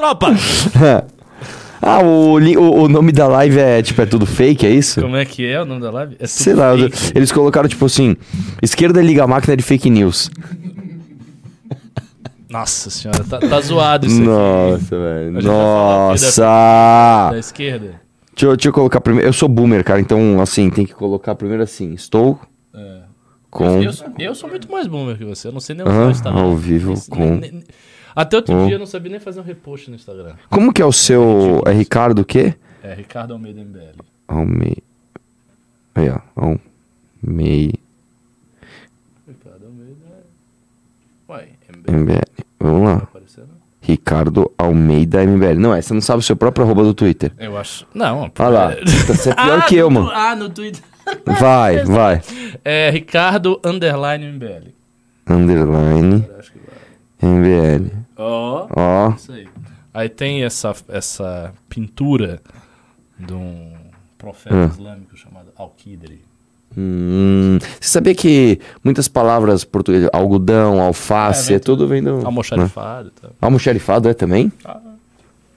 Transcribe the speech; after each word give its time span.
Tropa! 0.00 0.28
ah, 1.82 2.00
o, 2.02 2.38
o, 2.38 2.82
o 2.84 2.88
nome 2.88 3.12
da 3.12 3.28
live 3.28 3.58
é, 3.58 3.82
tipo, 3.82 4.00
é 4.00 4.06
tudo 4.06 4.24
fake, 4.24 4.64
é 4.66 4.70
isso? 4.70 4.98
Como 5.02 5.14
é 5.14 5.26
que 5.26 5.46
é 5.46 5.60
o 5.60 5.66
nome 5.66 5.82
da 5.82 5.90
live? 5.90 6.16
É 6.18 6.26
Sei 6.26 6.54
lá, 6.54 6.74
fake. 6.74 7.12
eles 7.14 7.30
colocaram, 7.30 7.68
tipo 7.68 7.84
assim, 7.84 8.16
esquerda 8.62 9.02
liga 9.02 9.24
a 9.24 9.26
máquina 9.26 9.54
de 9.54 9.62
fake 9.62 9.90
news. 9.90 10.30
Nossa 12.48 12.88
senhora, 12.88 13.22
tá, 13.24 13.38
tá 13.40 13.60
zoado 13.60 14.06
isso 14.06 14.16
aqui. 14.16 14.24
Nossa, 14.26 14.98
velho. 14.98 15.36
Aqui 15.38 15.46
Nossa! 15.46 17.28
Da 17.32 17.38
esquerda. 17.38 18.00
Deixa 18.34 18.46
eu, 18.46 18.56
deixa 18.56 18.68
eu 18.68 18.72
colocar 18.72 19.00
primeiro. 19.02 19.28
Eu 19.28 19.32
sou 19.34 19.48
boomer, 19.50 19.84
cara, 19.84 20.00
então, 20.00 20.40
assim, 20.40 20.70
tem 20.70 20.86
que 20.86 20.94
colocar 20.94 21.34
primeiro 21.34 21.62
assim. 21.62 21.92
Estou 21.92 22.40
É. 22.74 23.00
com. 23.50 23.82
Eu, 23.82 23.92
sou, 23.92 24.06
eu 24.18 24.34
sou 24.34 24.48
muito 24.48 24.72
mais 24.72 24.86
boomer 24.86 25.18
que 25.18 25.24
você. 25.26 25.48
Eu 25.48 25.52
não 25.52 25.60
sei 25.60 25.76
nem 25.76 25.84
usar 25.86 25.94
Aham, 25.94 26.08
o 26.08 26.10
Instagram. 26.10 26.40
ao 26.40 26.56
vivo 26.56 26.94
Nem- 26.94 27.02
com- 27.10 27.36
nem- 27.36 27.52
nem- 27.52 27.62
Até 28.14 28.36
outro 28.36 28.54
com- 28.54 28.66
dia 28.66 28.74
eu 28.74 28.78
não 28.78 28.86
sabia 28.86 29.10
nem 29.10 29.20
fazer 29.20 29.40
um 29.40 29.44
repost 29.44 29.88
no 29.90 29.96
Instagram. 29.96 30.34
Como 30.48 30.72
que 30.72 30.82
é 30.82 30.84
o 30.86 30.92
seu. 30.92 31.62
É 31.66 31.72
Ricardo 31.72 32.20
o 32.20 32.24
quê? 32.24 32.54
É 32.82 32.94
Ricardo 32.94 33.32
Almeida 33.32 33.60
MBL. 33.60 34.02
Almei. 34.26 34.76
Aí, 35.94 36.08
ó. 36.10 36.18
Almei. 36.34 37.74
Ricardo 39.28 39.66
Almeida. 39.66 40.24
Uai, 41.28 41.48
MBL. 41.68 41.92
MBL. 41.96 42.44
Vamos 42.58 42.82
lá. 42.88 42.94
aparecendo? 42.96 43.48
Ricardo 43.82 44.50
Almeida 44.58 45.22
MBL. 45.24 45.58
Não, 45.58 45.74
é, 45.74 45.80
você 45.82 45.94
não 45.94 46.00
sabe 46.00 46.20
o 46.20 46.22
seu 46.22 46.36
próprio 46.36 46.64
arroba 46.64 46.82
do 46.84 46.94
Twitter. 46.94 47.32
Eu 47.38 47.56
acho. 47.56 47.86
Não, 47.94 48.30
Olha 48.38 48.48
lá. 48.48 48.70
Você 49.06 49.30
é 49.30 49.34
pior 49.34 49.58
Ah, 49.58 49.62
que 49.62 49.76
eu, 49.76 49.90
no- 49.90 50.02
mano. 50.02 50.10
Ah, 50.14 50.36
no 50.36 50.48
Twitter. 50.50 50.82
Vai, 51.40 51.82
vai. 51.86 52.22
É 52.64 52.90
Ricardo 52.90 53.60
Underline 53.64 54.26
MBL. 54.26 54.68
Underline 55.28 56.24
Eu 56.28 56.38
acho 56.38 56.52
que 56.52 56.58
vai. 56.58 57.30
MBL. 57.30 57.90
Ó. 58.20 58.68
Ó. 58.76 59.10
Isso 59.16 59.32
aí. 59.32 59.48
Aí 59.92 60.08
tem 60.08 60.44
essa, 60.44 60.74
essa 60.88 61.52
pintura 61.68 62.40
de 63.18 63.32
um 63.32 63.72
profeta 64.18 64.54
Ah. 64.64 64.66
islâmico 64.66 65.16
chamado 65.16 65.48
Al-Qidri. 65.56 66.22
Hum, 66.78 67.58
você 67.80 67.88
sabia 67.88 68.14
que 68.14 68.60
muitas 68.84 69.08
palavras 69.08 69.64
portuguesas, 69.64 70.08
algodão, 70.12 70.80
alface, 70.80 71.52
É, 71.52 71.56
é, 71.56 71.58
tudo 71.58 71.88
vem 71.88 72.00
do. 72.02 72.18
né? 72.18 72.24
Almoxarifado 72.24 73.08
e 73.08 73.20
tal. 73.20 73.30
Almoxarifado 73.40 74.08
é 74.08 74.14
também? 74.14 74.52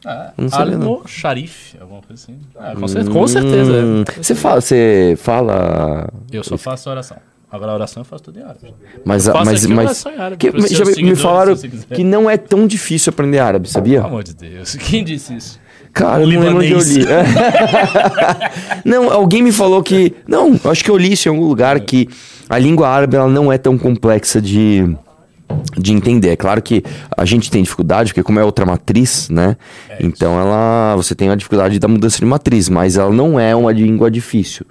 Ah, 0.05 0.33
Não 0.35 0.49
sabia, 0.49 0.77
não. 0.77 0.93
Al-Sharif, 0.95 1.77
alguma 1.79 2.01
coisa 2.01 2.21
assim. 2.23 2.39
Ah, 2.57 2.73
com, 2.73 3.11
com 3.11 3.27
certeza. 3.27 3.71
Hum, 3.73 4.01
é. 4.07 4.21
Você 4.23 4.33
fala, 4.35 4.59
você 4.59 5.15
fala. 5.19 6.09
Eu 6.31 6.43
só 6.43 6.57
faço 6.57 6.89
oração. 6.89 7.17
Agora 7.53 7.71
a 7.71 7.75
oração 7.75 8.01
eu 8.01 8.05
faço 8.05 8.23
tudo 8.23 8.39
em 8.39 8.41
árabe. 8.41 8.73
Mas, 9.05 9.27
Eu 9.27 9.33
mas, 9.45 9.65
mas 9.67 10.05
árabe 10.07 10.37
que- 10.37 10.51
já 10.73 10.83
me- 10.85 11.15
falaram 11.15 11.55
que 11.55 12.03
não 12.03 12.27
é 12.27 12.35
tão 12.35 12.65
difícil 12.65 13.11
aprender 13.11 13.37
árabe, 13.37 13.69
sabia? 13.69 13.97
Pelo 13.97 14.07
amor 14.07 14.23
de 14.23 14.33
Deus. 14.33 14.73
Quem 14.81 15.03
disse 15.03 15.35
isso? 15.35 15.59
Cara, 15.93 16.23
eu 16.23 16.27
O 16.27 16.31
não 16.31 16.41
lembro 16.41 16.57
onde 16.57 16.71
eu 16.71 16.79
li. 16.79 17.05
não, 18.83 19.11
alguém 19.11 19.43
me 19.43 19.51
falou 19.51 19.83
que. 19.83 20.15
Não, 20.27 20.59
eu 20.63 20.71
acho 20.71 20.83
que 20.83 20.89
eu 20.89 20.97
li 20.97 21.13
isso 21.13 21.27
em 21.27 21.31
algum 21.31 21.45
lugar 21.45 21.79
que 21.81 22.09
a 22.49 22.57
língua 22.57 22.87
árabe 22.89 23.15
ela 23.15 23.27
não 23.27 23.51
é 23.51 23.57
tão 23.59 23.77
complexa 23.77 24.41
de, 24.41 24.95
de 25.77 25.93
entender. 25.93 26.29
É 26.29 26.35
claro 26.35 26.59
que 26.61 26.83
a 27.15 27.25
gente 27.25 27.51
tem 27.51 27.61
dificuldade, 27.61 28.11
porque 28.11 28.23
como 28.23 28.39
é 28.39 28.43
outra 28.43 28.65
matriz, 28.65 29.29
né? 29.29 29.55
então 29.99 30.39
ela. 30.39 30.95
Você 30.95 31.13
tem 31.13 31.29
a 31.29 31.35
dificuldade 31.35 31.77
da 31.77 31.87
mudança 31.87 32.17
de 32.17 32.25
matriz, 32.25 32.69
mas 32.69 32.97
ela 32.97 33.11
não 33.11 33.39
é 33.39 33.55
uma 33.55 33.71
língua 33.71 34.09
difícil. 34.09 34.65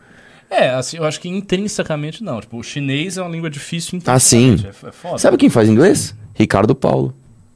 É, 0.53 0.69
assim, 0.71 0.99
eu 0.99 1.05
acho 1.05 1.19
que 1.19 1.31
intrinsecamente 1.31 2.23
não. 2.23 2.39
Tipo, 2.39 2.59
o 2.59 2.63
chinês 2.63 3.17
é 3.17 3.23
uma 3.23 3.31
língua 3.31 3.49
difícil 3.49 3.99
Ah, 4.05 4.19
sim. 4.19 4.57
É, 4.63 4.89
é 4.89 4.93
foda. 4.93 5.17
Sabe 5.17 5.39
quem 5.39 5.49
faz 5.49 5.67
inglês? 5.67 6.15
Ricardo 6.35 6.75
Paulo. 6.75 7.15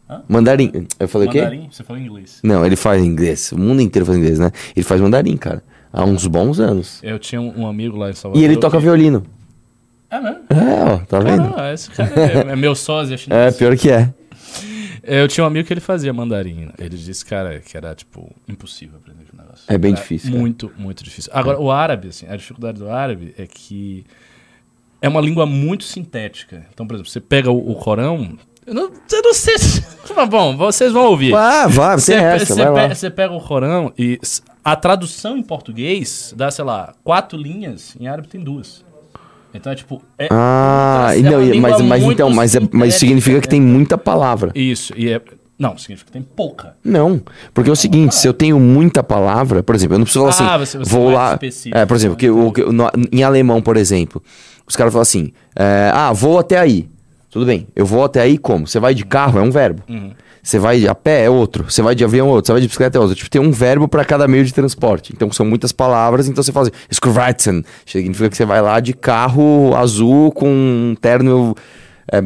Hã? 0.08 0.22
Mandarim. 0.26 0.86
Eu 0.98 1.06
falei 1.06 1.28
o 1.28 1.30
quê? 1.30 1.42
Mandarim? 1.42 1.68
Você 1.70 1.84
falou 1.84 2.00
inglês. 2.00 2.40
Não, 2.42 2.64
ele 2.64 2.74
faz 2.74 3.04
inglês. 3.04 3.52
O 3.52 3.58
mundo 3.58 3.82
inteiro 3.82 4.06
faz 4.06 4.16
inglês, 4.16 4.38
né? 4.38 4.50
Ele 4.74 4.82
faz 4.82 4.98
mandarim, 4.98 5.36
cara. 5.36 5.62
Há 5.92 6.04
uns 6.04 6.26
bons 6.26 6.58
anos. 6.58 7.00
Eu 7.02 7.18
tinha 7.18 7.40
um, 7.40 7.66
amigo 7.66 7.98
lá 7.98 8.08
em 8.08 8.14
Salvador. 8.14 8.42
E 8.42 8.44
ele 8.44 8.56
toca 8.56 8.78
que... 8.78 8.82
violino. 8.82 9.26
É 10.10 10.18
mesmo? 10.18 10.44
É, 10.48 10.84
ó, 10.84 10.98
tá 10.98 11.18
vendo? 11.18 11.50
Caramba, 11.50 11.72
esse 11.74 11.90
cara 11.90 12.12
é, 12.18 12.52
é 12.52 12.56
meu 12.56 12.74
sósia 12.74 13.14
É, 13.16 13.18
chinês. 13.18 13.56
pior 13.56 13.76
que 13.76 13.90
é. 13.90 14.12
Eu 15.02 15.28
tinha 15.28 15.44
um 15.44 15.46
amigo 15.46 15.66
que 15.66 15.72
ele 15.72 15.80
fazia 15.80 16.12
mandarim. 16.14 16.70
Ele 16.78 16.96
disse, 16.96 17.24
cara, 17.24 17.60
que 17.60 17.76
era, 17.76 17.94
tipo, 17.94 18.34
impossível 18.48 18.96
aprender 18.96 19.25
É 19.68 19.76
bem 19.78 19.92
Era 19.92 20.00
difícil, 20.00 20.30
cara. 20.30 20.40
Muito, 20.40 20.72
muito 20.76 21.02
difícil. 21.04 21.30
Agora, 21.34 21.60
o 21.60 21.70
árabe, 21.70 22.08
assim, 22.08 22.26
a 22.28 22.36
dificuldade 22.36 22.78
do 22.78 22.88
árabe 22.90 23.34
é 23.38 23.46
que 23.46 24.04
é 25.00 25.08
uma 25.08 25.20
língua 25.20 25.46
muito 25.46 25.84
sintética. 25.84 26.66
Então, 26.72 26.86
por 26.86 26.94
exemplo, 26.94 27.10
você 27.10 27.20
pega 27.20 27.50
o, 27.50 27.70
o 27.70 27.74
Corão... 27.76 28.36
Eu 28.66 28.74
não, 28.74 28.90
eu 29.12 29.22
não 29.22 29.32
sei 29.34 29.56
se... 29.58 29.84
Mas, 30.16 30.28
Bom, 30.28 30.56
vocês 30.56 30.92
vão 30.92 31.06
ouvir. 31.06 31.32
Ah, 31.34 31.68
vai, 31.68 31.96
Você 31.98 32.14
essa, 32.14 32.46
você 32.46 32.64
vai 32.64 32.72
lá. 32.72 32.88
pe- 32.88 32.94
você 32.96 33.10
pega 33.10 33.32
o 33.32 33.40
Corão 33.40 33.92
e 33.96 34.18
a 34.64 34.74
tradução 34.74 35.36
em 35.36 35.42
português 35.42 36.34
dá, 36.36 36.50
sei 36.50 36.64
lá, 36.64 36.94
quatro 37.04 37.38
linhas, 37.38 37.96
em 38.00 38.08
árabe 38.08 38.26
tem 38.26 38.40
duas. 38.42 38.84
Então 39.54 39.72
é 39.72 39.74
tipo. 39.76 40.02
É, 40.18 40.28
Ah, 40.30 41.10
é 41.16 41.20
não, 41.22 41.60
mas, 41.60 41.80
mas 41.80 42.02
muito 42.02 42.16
então, 42.16 42.30
mas, 42.30 42.54
é, 42.56 42.60
mas 42.72 42.94
significa 42.94 43.40
que 43.40 43.46
né? 43.46 43.50
tem 43.52 43.60
muita 43.60 43.96
palavra. 43.96 44.50
Isso, 44.54 44.92
e 44.96 45.10
é. 45.10 45.20
Não, 45.58 45.78
significa 45.78 46.06
que 46.08 46.12
tem 46.12 46.22
pouca. 46.22 46.74
Não, 46.84 47.20
porque 47.54 47.70
é 47.70 47.72
o 47.72 47.76
seguinte, 47.76 48.14
se 48.14 48.28
eu 48.28 48.34
tenho 48.34 48.60
muita 48.60 49.02
palavra, 49.02 49.62
por 49.62 49.74
exemplo, 49.74 49.94
eu 49.94 49.98
não 49.98 50.04
preciso 50.04 50.30
falar 50.30 50.52
Ah, 50.52 50.56
assim, 50.56 50.78
você- 50.78 50.78
você 50.84 50.90
vou 50.90 51.10
é 51.10 51.14
lá, 51.14 51.38
é, 51.72 51.86
por 51.86 51.94
exemplo, 51.96 52.14
né? 52.14 52.18
que, 52.20 52.30
o, 52.30 52.52
que- 52.52 52.64
no- 52.64 52.90
em 53.10 53.22
alemão, 53.22 53.62
por 53.62 53.76
exemplo, 53.78 54.22
os 54.66 54.76
caras 54.76 54.92
falam 54.92 55.02
assim, 55.02 55.32
é, 55.54 55.90
ah, 55.94 56.12
vou 56.12 56.38
até 56.38 56.58
aí, 56.58 56.86
tudo 57.30 57.46
bem, 57.46 57.66
eu 57.74 57.86
vou 57.86 58.04
até 58.04 58.20
aí 58.20 58.36
como? 58.36 58.66
Você 58.66 58.78
vai 58.78 58.94
de 58.94 59.04
carro, 59.06 59.38
é 59.38 59.42
um 59.42 59.50
verbo, 59.50 59.82
Uhum. 59.88 60.10
você 60.42 60.58
vai 60.58 60.86
a 60.86 60.94
pé, 60.94 61.24
é 61.24 61.30
outro, 61.30 61.64
você 61.70 61.80
vai 61.80 61.94
de 61.94 62.04
avião, 62.04 62.28
é 62.28 62.30
outro, 62.32 62.48
você 62.48 62.52
vai 62.52 62.60
de 62.60 62.66
bicicleta, 62.66 62.98
é 62.98 63.00
outro, 63.00 63.16
tipo, 63.16 63.30
tem 63.30 63.40
um 63.40 63.50
verbo 63.50 63.88
para 63.88 64.04
cada 64.04 64.28
meio 64.28 64.44
de 64.44 64.52
transporte, 64.52 65.14
então 65.14 65.32
são 65.32 65.46
muitas 65.46 65.72
palavras, 65.72 66.28
então 66.28 66.42
você 66.42 66.52
fala 66.52 66.68
assim, 66.68 67.62
significa 67.86 68.28
que 68.28 68.36
você 68.36 68.44
vai 68.44 68.60
lá 68.60 68.78
de 68.78 68.92
carro 68.92 69.74
azul 69.74 70.30
com 70.32 70.48
um 70.50 70.94
terno, 71.00 71.54
é, 72.10 72.20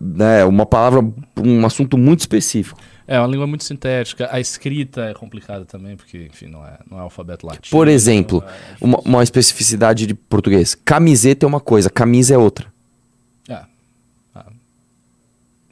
né, 0.00 0.44
uma 0.44 0.66
palavra, 0.66 1.00
um 1.38 1.64
assunto 1.66 1.96
muito 1.98 2.20
específico. 2.20 2.78
É 3.06 3.18
uma 3.18 3.26
língua 3.26 3.46
muito 3.46 3.64
sintética. 3.64 4.28
A 4.30 4.38
escrita 4.40 5.02
é 5.06 5.14
complicada 5.14 5.64
também, 5.64 5.96
porque, 5.96 6.28
enfim, 6.32 6.46
não 6.46 6.64
é, 6.64 6.78
não 6.90 6.98
é 6.98 7.00
alfabeto 7.02 7.46
latino. 7.46 7.66
Por 7.70 7.88
exemplo, 7.88 8.42
é 8.80 8.84
uma, 8.84 8.98
uma 9.00 9.22
especificidade 9.22 10.06
de 10.06 10.14
português. 10.14 10.74
Camiseta 10.74 11.44
é 11.44 11.48
uma 11.48 11.60
coisa, 11.60 11.90
camisa 11.90 12.34
é 12.34 12.38
outra. 12.38 12.72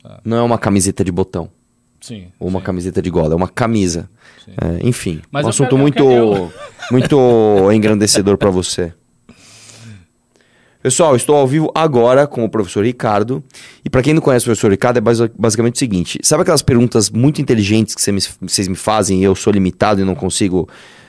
Ah, 0.03 0.19
Não 0.25 0.39
é 0.39 0.43
uma 0.43 0.59
camiseta 0.59 1.05
de 1.05 1.13
botão 1.13 1.51
sim. 2.01 2.29
ou 2.41 2.49
uma 2.49 2.61
sim. 2.61 2.65
camiseta 2.65 3.03
de 3.03 3.11
gola, 3.11 3.35
é 3.35 3.37
uma 3.37 3.49
camisa. 3.49 4.09
É, 4.49 4.87
enfim, 4.87 5.21
Mas 5.31 5.45
um 5.45 5.51
assunto 5.51 5.69
quero- 5.71 5.79
muito, 5.79 6.03
quero- 6.03 6.53
muito 6.91 7.17
engrandecedor 7.73 8.37
para 8.39 8.51
você. 8.51 8.93
Pessoal, 10.83 11.15
estou 11.15 11.37
ao 11.37 11.47
vivo 11.47 11.71
agora 11.75 12.27
com 12.27 12.43
o 12.43 12.49
professor 12.49 12.85
Ricardo. 12.85 13.45
E 13.85 13.91
para 13.91 14.03
quem 14.03 14.15
não 14.15 14.23
conhece 14.23 14.45
o 14.45 14.49
professor 14.49 14.71
Ricardo, 14.71 14.97
é 14.97 15.01
basi- 15.01 15.31
basicamente 15.39 15.75
o 15.77 15.79
seguinte: 15.79 16.19
sabe 16.23 16.41
aquelas 16.43 16.63
perguntas 16.63 17.11
muito 17.11 17.41
inteligentes 17.43 17.95
que 17.95 18.11
me- 18.13 18.21
vocês 18.41 18.67
me 18.67 18.75
fazem 18.77 19.21
e 19.21 19.25
eu 19.25 19.35
sou 19.35 19.53
limitado 19.53 20.01
e 20.01 20.05
não 20.05 20.15
consigo 20.15 20.67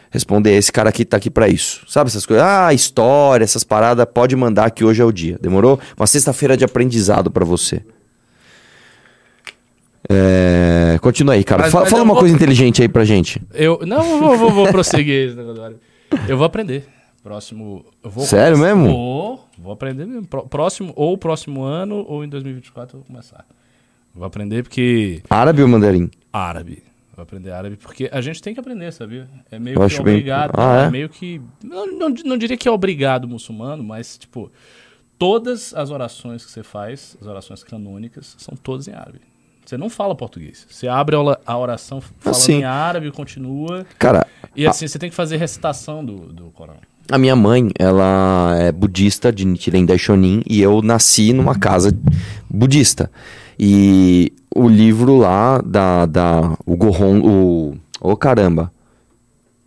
responder? 0.10 0.58
Esse 0.58 0.74
cara 0.74 0.90
aqui 0.90 1.06
tá 1.06 1.16
aqui 1.16 1.30
para 1.30 1.48
isso. 1.48 1.84
Sabe 1.88 2.10
essas 2.10 2.26
coisas? 2.26 2.46
Ah, 2.46 2.74
história, 2.74 3.46
essas 3.46 3.64
paradas, 3.64 4.06
pode 4.14 4.36
mandar 4.36 4.72
que 4.72 4.84
hoje 4.84 5.02
é 5.02 5.06
o 5.06 5.12
dia. 5.12 5.38
Demorou? 5.42 5.80
Uma 5.96 6.06
sexta-feira 6.08 6.58
de 6.58 6.66
aprendizado 6.66 7.32
para 7.32 7.46
você. 7.46 7.82
É... 10.10 10.98
Continua 11.02 11.36
aí, 11.36 11.44
cara. 11.46 11.62
Mas- 11.64 11.72
Fa- 11.72 11.80
mas 11.82 11.90
fala 11.90 12.04
uma 12.04 12.14
vou- 12.14 12.20
coisa 12.22 12.36
inteligente 12.36 12.82
aí 12.82 12.90
pra 12.90 13.06
gente. 13.06 13.42
Eu, 13.54 13.80
não, 13.86 14.20
vou, 14.20 14.38
vou, 14.38 14.50
vou 14.52 14.68
prosseguir 14.68 15.28
esse 15.30 15.36
negócio. 15.38 15.76
Eu 16.28 16.36
vou 16.36 16.46
aprender. 16.46 16.86
Próximo. 17.24 17.86
Eu 18.04 18.10
vou 18.10 18.24
Sério 18.26 18.58
começar- 18.58 18.76
mesmo? 18.76 18.92
Vou, 18.92 19.46
vou 19.58 19.72
aprender 19.74 20.06
mesmo. 20.06 20.26
Pró- 20.28 20.42
Próximo, 20.44 20.92
ou 20.96 21.18
próximo 21.18 21.62
ano, 21.64 22.04
ou 22.08 22.24
em 22.24 22.30
2024 22.30 22.98
eu 22.98 23.02
vou 23.02 23.08
começar. 23.08 23.46
Vou 24.14 24.26
aprender 24.26 24.64
porque. 24.64 25.22
Árabe 25.30 25.62
ou 25.62 25.68
mandarim? 25.68 26.10
Árabe. 26.34 26.84
Vou 27.16 27.24
aprender 27.24 27.52
árabe 27.52 27.76
porque 27.78 28.10
a 28.12 28.22
gente 28.22 28.42
tem 28.42 28.54
que 28.54 28.60
aprender, 28.60 28.92
sabia? 28.92 29.28
É 29.52 29.60
meio 29.60 29.76
Eu 29.76 29.80
que 29.82 29.86
acho 29.86 30.02
bem- 30.04 30.16
obrigado. 30.16 30.52
Ah, 30.58 30.84
é? 30.86 30.90
meio 30.90 31.08
que. 31.10 31.40
Não, 31.64 31.86
não, 31.86 32.10
não 32.10 32.38
diria 32.38 32.58
que 32.58 32.68
é 32.68 32.72
obrigado 32.72 33.28
muçulmano, 33.28 33.84
mas, 33.84 34.18
tipo, 34.18 34.52
todas 35.20 35.74
as 35.74 35.92
orações 35.92 36.44
que 36.44 36.52
você 36.52 36.64
faz, 36.64 37.16
as 37.22 37.28
orações 37.28 37.64
canônicas, 37.64 38.36
são 38.40 38.56
todas 38.56 38.88
em 38.88 38.94
árabe. 38.94 39.22
Você 39.64 39.78
não 39.78 39.90
fala 39.90 40.16
português. 40.16 40.66
Você 40.70 40.88
abre 40.88 41.16
a 41.16 41.22
ora- 41.22 41.40
a 41.46 41.58
oração 41.58 42.02
falando 42.02 42.40
sim. 42.40 42.54
em 42.60 42.64
árabe 42.64 43.08
e 43.08 43.12
continua. 43.12 43.86
Cara, 44.00 44.26
E 44.56 44.66
assim, 44.66 44.88
você 44.88 44.98
tem 44.98 45.10
que 45.10 45.16
fazer 45.16 45.38
recitação 45.38 46.04
do, 46.04 46.34
do 46.34 46.46
Corão. 46.52 46.76
A 47.12 47.18
minha 47.18 47.36
mãe, 47.36 47.70
ela 47.78 48.56
é 48.58 48.72
budista 48.72 49.34
de 49.34 49.46
Nichiren 49.46 49.86
Daishonin 49.86 50.42
e 50.48 50.62
eu 50.62 50.82
nasci 50.82 51.34
numa 51.34 51.54
casa 51.60 51.94
budista. 52.50 53.12
E 53.60 54.32
o 54.56 54.70
livro 54.70 55.18
lá 55.18 55.60
da, 55.62 56.06
da 56.06 56.58
o 56.66 56.78
Gohon, 56.78 57.20
o 57.20 57.76
oh 58.00 58.16
caramba. 58.16 58.72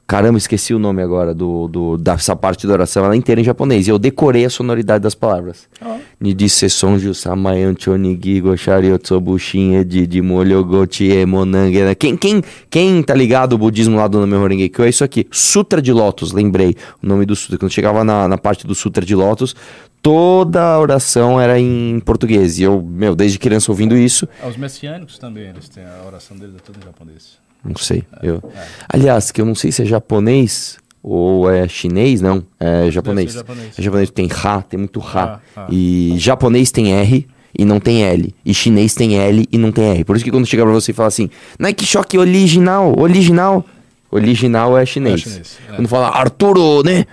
Caramba, 0.06 0.36
esqueci 0.36 0.74
o 0.74 0.78
nome 0.78 1.02
agora 1.02 1.32
do, 1.32 1.66
do, 1.66 1.96
dessa 1.96 2.36
parte 2.36 2.66
da 2.66 2.74
oração, 2.74 3.02
ela 3.04 3.14
é 3.14 3.16
inteira 3.16 3.40
em 3.40 3.44
japonês. 3.44 3.86
E 3.86 3.90
eu 3.90 3.98
decorei 3.98 4.44
a 4.44 4.50
sonoridade 4.50 5.02
das 5.02 5.14
palavras. 5.14 5.66
Ó. 5.80 5.96
Nidise 6.20 6.68
sonju 6.68 7.14
samayan 7.14 7.74
chonigi 7.78 8.38
goshari 8.40 8.92
otsubushin 8.92 9.76
edidi 9.76 10.20
molhogoti 10.20 11.10
emonange. 11.10 11.80
né? 11.82 11.94
Quem, 11.94 12.18
quem, 12.18 12.42
quem 12.68 13.02
tá 13.02 13.14
ligado 13.14 13.54
o 13.54 13.58
budismo 13.58 13.96
lá 13.96 14.06
do 14.06 14.26
Name 14.26 14.34
Horengekyo 14.44 14.84
é 14.84 14.90
isso 14.90 15.02
aqui. 15.02 15.26
Sutra 15.30 15.80
de 15.80 15.90
Lótus, 15.92 16.32
lembrei 16.32 16.76
o 17.02 17.06
nome 17.06 17.24
do 17.24 17.34
sutra. 17.34 17.56
Quando 17.56 17.72
chegava 17.72 18.04
na, 18.04 18.28
na 18.28 18.36
parte 18.36 18.66
do 18.66 18.74
Sutra 18.74 19.04
de 19.04 19.14
Lótus, 19.14 19.56
toda 20.02 20.62
a 20.62 20.78
oração 20.78 21.40
era 21.40 21.58
em 21.58 21.98
português. 22.00 22.58
E 22.58 22.62
eu, 22.64 22.82
meu, 22.82 23.16
desde 23.16 23.38
criança 23.38 23.72
ouvindo 23.72 23.96
isso, 23.96 24.28
Ah, 24.42 24.48
Os 24.48 24.56
messiânicos 24.58 25.18
também, 25.18 25.48
eles 25.48 25.66
têm 25.66 25.82
a 25.84 26.06
oração 26.06 26.36
deles 26.36 26.56
é 26.56 26.60
tudo 26.60 26.78
em 26.78 26.84
japonês. 26.84 27.42
Não 27.64 27.76
sei. 27.76 28.04
Eu... 28.22 28.42
Aliás, 28.88 29.30
que 29.32 29.40
eu 29.40 29.44
não 29.46 29.54
sei 29.54 29.72
se 29.72 29.82
é 29.82 29.84
japonês 29.84 30.76
ou 31.02 31.50
é 31.50 31.66
chinês, 31.68 32.20
não. 32.20 32.44
É 32.58 32.90
japonês. 32.90 33.32
japonês. 33.32 33.78
É 33.78 33.82
japonês 33.82 34.10
tem 34.10 34.26
Ra, 34.26 34.62
tem 34.62 34.78
muito 34.78 35.00
Ra. 35.00 35.40
Ah, 35.56 35.60
ah. 35.62 35.66
E 35.70 36.14
japonês 36.18 36.70
tem 36.70 36.92
R 36.94 37.26
e 37.56 37.64
não 37.64 37.78
tem 37.78 38.02
L. 38.04 38.34
E 38.44 38.52
chinês 38.54 38.94
tem 38.94 39.18
L 39.18 39.46
e 39.50 39.58
não 39.58 39.70
tem 39.72 39.90
R. 39.90 40.04
Por 40.04 40.16
isso 40.16 40.24
que 40.24 40.30
quando 40.30 40.46
chega 40.46 40.62
pra 40.64 40.72
você 40.72 40.90
e 40.92 40.94
fala 40.94 41.08
assim, 41.08 41.28
Nike 41.58 41.84
Shock 41.86 42.16
original, 42.18 42.98
original. 42.98 43.64
Original 44.10 44.78
é 44.78 44.86
chinês. 44.86 45.20
É 45.20 45.30
chinês, 45.30 45.58
é. 45.68 45.76
Quando 45.76 45.88
fala 45.88 46.08
Arturo, 46.08 46.82
né? 46.84 47.04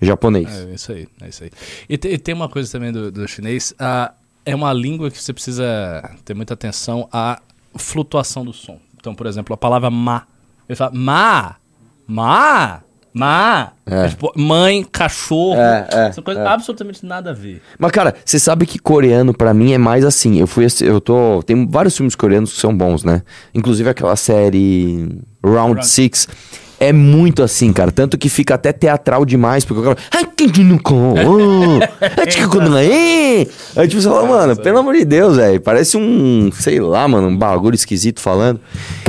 Japonês. 0.00 0.48
É 0.48 0.74
isso 0.74 0.92
aí, 0.92 1.06
é 1.22 1.28
isso 1.28 1.44
aí. 1.44 1.50
E, 1.88 1.96
te- 1.96 2.08
e 2.08 2.18
tem 2.18 2.34
uma 2.34 2.48
coisa 2.48 2.70
também 2.70 2.92
do, 2.92 3.10
do 3.10 3.26
chinês, 3.26 3.74
ah, 3.78 4.12
é 4.44 4.54
uma 4.54 4.72
língua 4.72 5.10
que 5.10 5.20
você 5.22 5.32
precisa 5.32 5.64
ter 6.24 6.34
muita 6.34 6.54
atenção 6.54 7.08
à 7.12 7.40
flutuação 7.76 8.44
do 8.44 8.52
som. 8.52 8.78
Então, 8.98 9.14
por 9.14 9.26
exemplo, 9.26 9.54
a 9.54 9.56
palavra 9.56 9.90
má. 9.90 10.22
Ele 10.68 10.76
fala 10.76 10.90
má, 10.92 11.56
má, 12.06 12.80
má. 13.14 13.72
É. 13.86 14.06
é. 14.06 14.08
Tipo, 14.08 14.32
mãe, 14.36 14.84
cachorro. 14.84 15.60
É, 15.60 15.86
é 15.90 16.12
são 16.12 16.22
coisas 16.22 16.44
é. 16.44 16.46
absolutamente 16.46 17.04
nada 17.06 17.30
a 17.30 17.32
ver. 17.32 17.62
Mas, 17.78 17.92
cara, 17.92 18.14
você 18.24 18.38
sabe 18.38 18.66
que 18.66 18.78
coreano, 18.78 19.32
para 19.32 19.54
mim, 19.54 19.72
é 19.72 19.78
mais 19.78 20.04
assim. 20.04 20.38
Eu 20.38 20.46
fui. 20.46 20.66
Eu 20.82 21.00
tô. 21.00 21.42
Tem 21.42 21.66
vários 21.66 21.96
filmes 21.96 22.14
coreanos 22.14 22.52
que 22.52 22.60
são 22.60 22.76
bons, 22.76 23.04
né? 23.04 23.22
Inclusive 23.54 23.88
aquela 23.88 24.16
série 24.16 25.08
Round 25.44 25.86
6. 25.86 26.28
É 26.78 26.92
muito 26.92 27.42
assim, 27.42 27.72
cara. 27.72 27.90
Tanto 27.90 28.18
que 28.18 28.28
fica 28.28 28.54
até 28.54 28.72
teatral 28.72 29.24
demais, 29.24 29.64
porque 29.64 29.80
o 29.80 29.84
cara. 29.84 29.96
"Ah, 30.12 30.24
que 30.24 30.50
de 30.50 30.62
no 30.62 30.80
com, 30.80 31.14
oh, 31.14 31.80
ah, 32.00 32.26
tica 32.26 32.48
quando 32.48 32.70
não 32.70 32.78
é?" 32.78 33.46
Aí 33.76 33.88
tipo, 33.88 34.00
você 34.02 34.08
fala, 34.08 34.26
mano, 34.26 34.56
pelo 34.56 34.78
amor 34.78 34.94
de 34.94 35.04
Deus, 35.04 35.36
velho. 35.36 35.60
Parece 35.60 35.96
um, 35.96 36.50
sei 36.52 36.80
lá, 36.80 37.06
mano, 37.08 37.28
um 37.28 37.36
bagulho 37.36 37.74
esquisito 37.74 38.20
falando. 38.20 38.60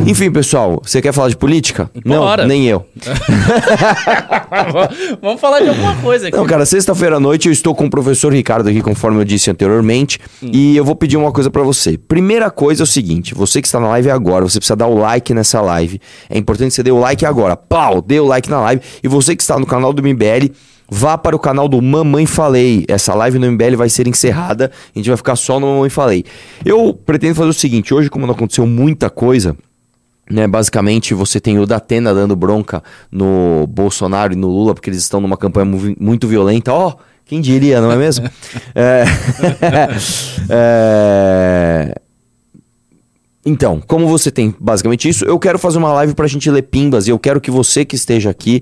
Enfim, 0.05 0.31
pessoal, 0.31 0.81
você 0.83 1.01
quer 1.01 1.11
falar 1.11 1.29
de 1.29 1.35
política? 1.35 1.89
Bora. 2.05 2.43
Não, 2.43 2.47
nem 2.47 2.67
eu. 2.67 2.85
Vamos 5.21 5.41
falar 5.41 5.59
de 5.59 5.69
alguma 5.69 5.95
coisa 5.95 6.27
aqui. 6.27 6.37
Não, 6.37 6.45
cara, 6.45 6.65
sexta-feira 6.65 7.17
à 7.17 7.19
noite 7.19 7.47
eu 7.47 7.51
estou 7.51 7.75
com 7.75 7.85
o 7.85 7.89
professor 7.89 8.31
Ricardo 8.31 8.69
aqui, 8.69 8.81
conforme 8.81 9.19
eu 9.19 9.25
disse 9.25 9.49
anteriormente, 9.49 10.19
e 10.41 10.77
eu 10.77 10.85
vou 10.85 10.95
pedir 10.95 11.17
uma 11.17 11.31
coisa 11.31 11.49
pra 11.49 11.63
você. 11.63 11.97
Primeira 11.97 12.49
coisa 12.49 12.83
é 12.83 12.85
o 12.85 12.87
seguinte, 12.87 13.33
você 13.33 13.61
que 13.61 13.67
está 13.67 13.79
na 13.79 13.87
live 13.89 14.09
agora, 14.09 14.47
você 14.47 14.59
precisa 14.59 14.75
dar 14.75 14.87
o 14.87 14.97
like 14.97 15.33
nessa 15.33 15.61
live. 15.61 15.99
É 16.29 16.37
importante 16.37 16.69
que 16.69 16.75
você 16.75 16.83
dê 16.83 16.91
o 16.91 16.99
like 16.99 17.25
agora. 17.25 17.56
Pau, 17.57 18.01
dê 18.01 18.19
o 18.19 18.25
like 18.25 18.49
na 18.49 18.61
live. 18.61 18.81
E 19.03 19.07
você 19.07 19.35
que 19.35 19.41
está 19.41 19.59
no 19.59 19.65
canal 19.65 19.91
do 19.91 20.01
MBL, 20.01 20.53
vá 20.89 21.17
para 21.17 21.35
o 21.35 21.39
canal 21.39 21.67
do 21.67 21.81
Mamãe 21.81 22.25
Falei. 22.25 22.85
Essa 22.87 23.13
live 23.13 23.39
no 23.39 23.51
MBL 23.51 23.75
vai 23.75 23.89
ser 23.89 24.07
encerrada, 24.07 24.71
a 24.95 24.99
gente 24.99 25.09
vai 25.09 25.17
ficar 25.17 25.35
só 25.35 25.59
no 25.59 25.67
Mamãe 25.67 25.89
Falei. 25.89 26.23
Eu 26.63 26.93
pretendo 26.93 27.35
fazer 27.35 27.49
o 27.49 27.53
seguinte, 27.53 27.93
hoje 27.93 28.09
como 28.09 28.25
não 28.25 28.33
aconteceu 28.33 28.65
muita 28.65 29.09
coisa, 29.09 29.55
né, 30.29 30.47
basicamente 30.47 31.13
você 31.13 31.39
tem 31.39 31.57
o 31.59 31.65
Datena 31.65 32.13
dando 32.13 32.35
bronca 32.35 32.83
no 33.11 33.65
Bolsonaro 33.67 34.33
e 34.33 34.35
no 34.35 34.47
Lula 34.47 34.73
porque 34.73 34.89
eles 34.89 35.01
estão 35.01 35.21
numa 35.21 35.37
campanha 35.37 35.65
muito 35.99 36.27
violenta. 36.27 36.73
Ó, 36.73 36.95
quem 37.25 37.41
diria, 37.41 37.81
não 37.81 37.91
é 37.91 37.95
mesmo? 37.95 38.29
É, 38.75 39.05
é, 40.49 41.95
Então, 43.47 43.81
como 43.87 44.09
você 44.09 44.29
tem 44.29 44.53
basicamente 44.59 45.07
isso, 45.07 45.23
eu 45.23 45.39
quero 45.39 45.57
fazer 45.57 45.77
uma 45.77 45.93
live 45.93 46.13
pra 46.13 46.27
gente 46.27 46.51
ler 46.51 46.63
pimbas 46.63 47.07
e 47.07 47.11
eu 47.11 47.17
quero 47.17 47.39
que 47.39 47.49
você 47.49 47.85
que 47.85 47.95
esteja 47.95 48.29
aqui, 48.29 48.61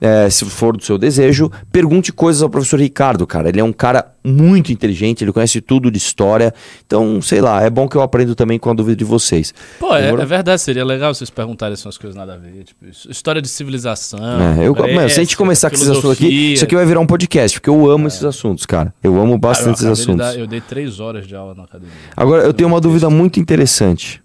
é, 0.00 0.28
se 0.30 0.44
for 0.44 0.76
do 0.76 0.82
seu 0.82 0.96
desejo, 0.98 1.50
pergunte 1.72 2.12
coisas 2.12 2.42
ao 2.42 2.48
professor 2.50 2.78
Ricardo, 2.80 3.26
cara. 3.26 3.48
Ele 3.48 3.60
é 3.60 3.64
um 3.64 3.72
cara 3.72 4.12
muito 4.24 4.70
inteligente, 4.72 5.24
ele 5.24 5.32
conhece 5.32 5.60
tudo 5.60 5.90
de 5.90 5.98
história. 5.98 6.52
Então, 6.86 7.20
sei 7.22 7.40
lá, 7.40 7.62
é 7.62 7.70
bom 7.70 7.88
que 7.88 7.96
eu 7.96 8.02
aprendo 8.02 8.34
também 8.34 8.58
com 8.58 8.70
a 8.70 8.74
dúvida 8.74 8.96
de 8.96 9.04
vocês. 9.04 9.54
Pô, 9.78 9.94
é, 9.96 10.08
é 10.10 10.26
verdade, 10.26 10.60
seria 10.60 10.84
legal 10.84 11.14
vocês 11.14 11.30
perguntarem 11.30 11.72
essas 11.72 11.96
coisas 11.96 12.16
nada 12.16 12.34
a 12.34 12.36
ver. 12.36 12.64
Tipo, 12.64 12.84
história 13.10 13.40
de 13.40 13.48
civilização. 13.48 14.18
É, 14.20 14.66
eu, 14.66 14.74
mano, 14.74 15.08
se 15.08 15.18
a 15.20 15.22
gente 15.22 15.36
começar 15.36 15.70
com 15.70 15.76
esses 15.76 15.88
assuntos 15.88 16.10
aqui, 16.12 16.52
isso 16.54 16.64
aqui 16.64 16.74
vai 16.74 16.84
virar 16.86 17.00
um 17.00 17.06
podcast, 17.06 17.58
porque 17.58 17.70
eu 17.70 17.90
amo 17.90 18.06
esses 18.08 18.24
assuntos, 18.24 18.66
cara. 18.66 18.92
Eu 19.02 19.20
amo 19.20 19.34
eu 19.34 19.38
bastante 19.38 19.74
acabei 19.76 19.92
esses 19.92 20.04
de 20.06 20.10
assuntos. 20.12 20.26
dar- 20.34 20.38
eu 20.38 20.46
dei 20.46 20.60
três 20.60 21.00
horas 21.00 21.26
de 21.26 21.34
aula 21.34 21.54
na 21.54 21.64
academia. 21.64 21.92
Agora, 22.16 22.42
eu 22.44 22.52
tenho 22.52 22.68
uma 22.68 22.80
dúvida 22.80 23.08
muito 23.10 23.40
interessante. 23.40 24.22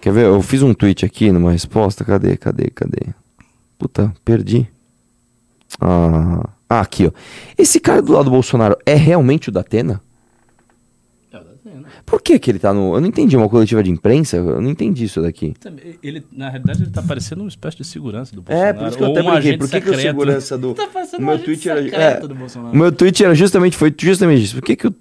Quer 0.00 0.12
ver? 0.12 0.26
Eu 0.26 0.42
fiz 0.42 0.62
um 0.62 0.74
tweet 0.74 1.04
aqui 1.04 1.32
numa 1.32 1.50
resposta. 1.50 2.04
Cadê, 2.04 2.36
cadê, 2.36 2.68
cadê? 2.70 3.00
Puta, 3.78 4.12
perdi. 4.24 4.68
Ah, 5.80 6.48
aqui, 6.68 7.06
ó. 7.06 7.10
Esse 7.58 7.78
cara 7.80 8.00
do 8.02 8.12
lado 8.12 8.24
do 8.26 8.30
Bolsonaro 8.30 8.76
é 8.86 8.94
realmente 8.94 9.48
o 9.48 9.52
da 9.52 9.60
Atena? 9.60 10.00
Por 12.06 12.20
que 12.20 12.38
que 12.38 12.50
ele 12.50 12.58
tá 12.58 12.72
no... 12.72 12.94
Eu 12.94 13.00
não 13.00 13.08
entendi, 13.08 13.36
uma 13.36 13.48
coletiva 13.48 13.82
de 13.82 13.90
imprensa? 13.90 14.36
Eu 14.36 14.60
não 14.60 14.70
entendi 14.70 15.04
isso 15.04 15.22
daqui. 15.22 15.54
Ele, 16.02 16.24
na 16.30 16.50
realidade, 16.50 16.82
ele 16.82 16.90
tá 16.90 17.02
parecendo 17.02 17.42
uma 17.42 17.48
espécie 17.48 17.78
de 17.78 17.84
segurança 17.84 18.34
do 18.36 18.42
É, 18.46 18.72
Bolsonaro. 18.72 18.78
por 18.78 18.88
isso 18.88 18.96
que 18.98 19.02
eu 19.02 19.10
até 19.10 19.22
brinquei. 19.22 19.58
Por 19.58 19.68
que, 19.70 19.80
que 19.80 19.90
o 19.90 19.94
segurança 19.98 20.58
do... 20.58 20.74
Tá 20.74 20.88
o 21.18 21.22
meu 21.22 21.38
tweet 21.42 21.68
era... 21.68 21.80
é, 21.80 22.20
do 22.20 22.34
Bolsonaro. 22.34 22.74
o 22.74 22.76
meu 22.76 22.92
tweet 22.92 23.24
era 23.24 23.34
justamente, 23.34 23.76
foi 23.76 23.94
justamente 23.98 24.44
isso. 24.44 24.54
Por 24.54 24.62
que, 24.62 24.76
que 24.76 24.86
o, 24.86 24.94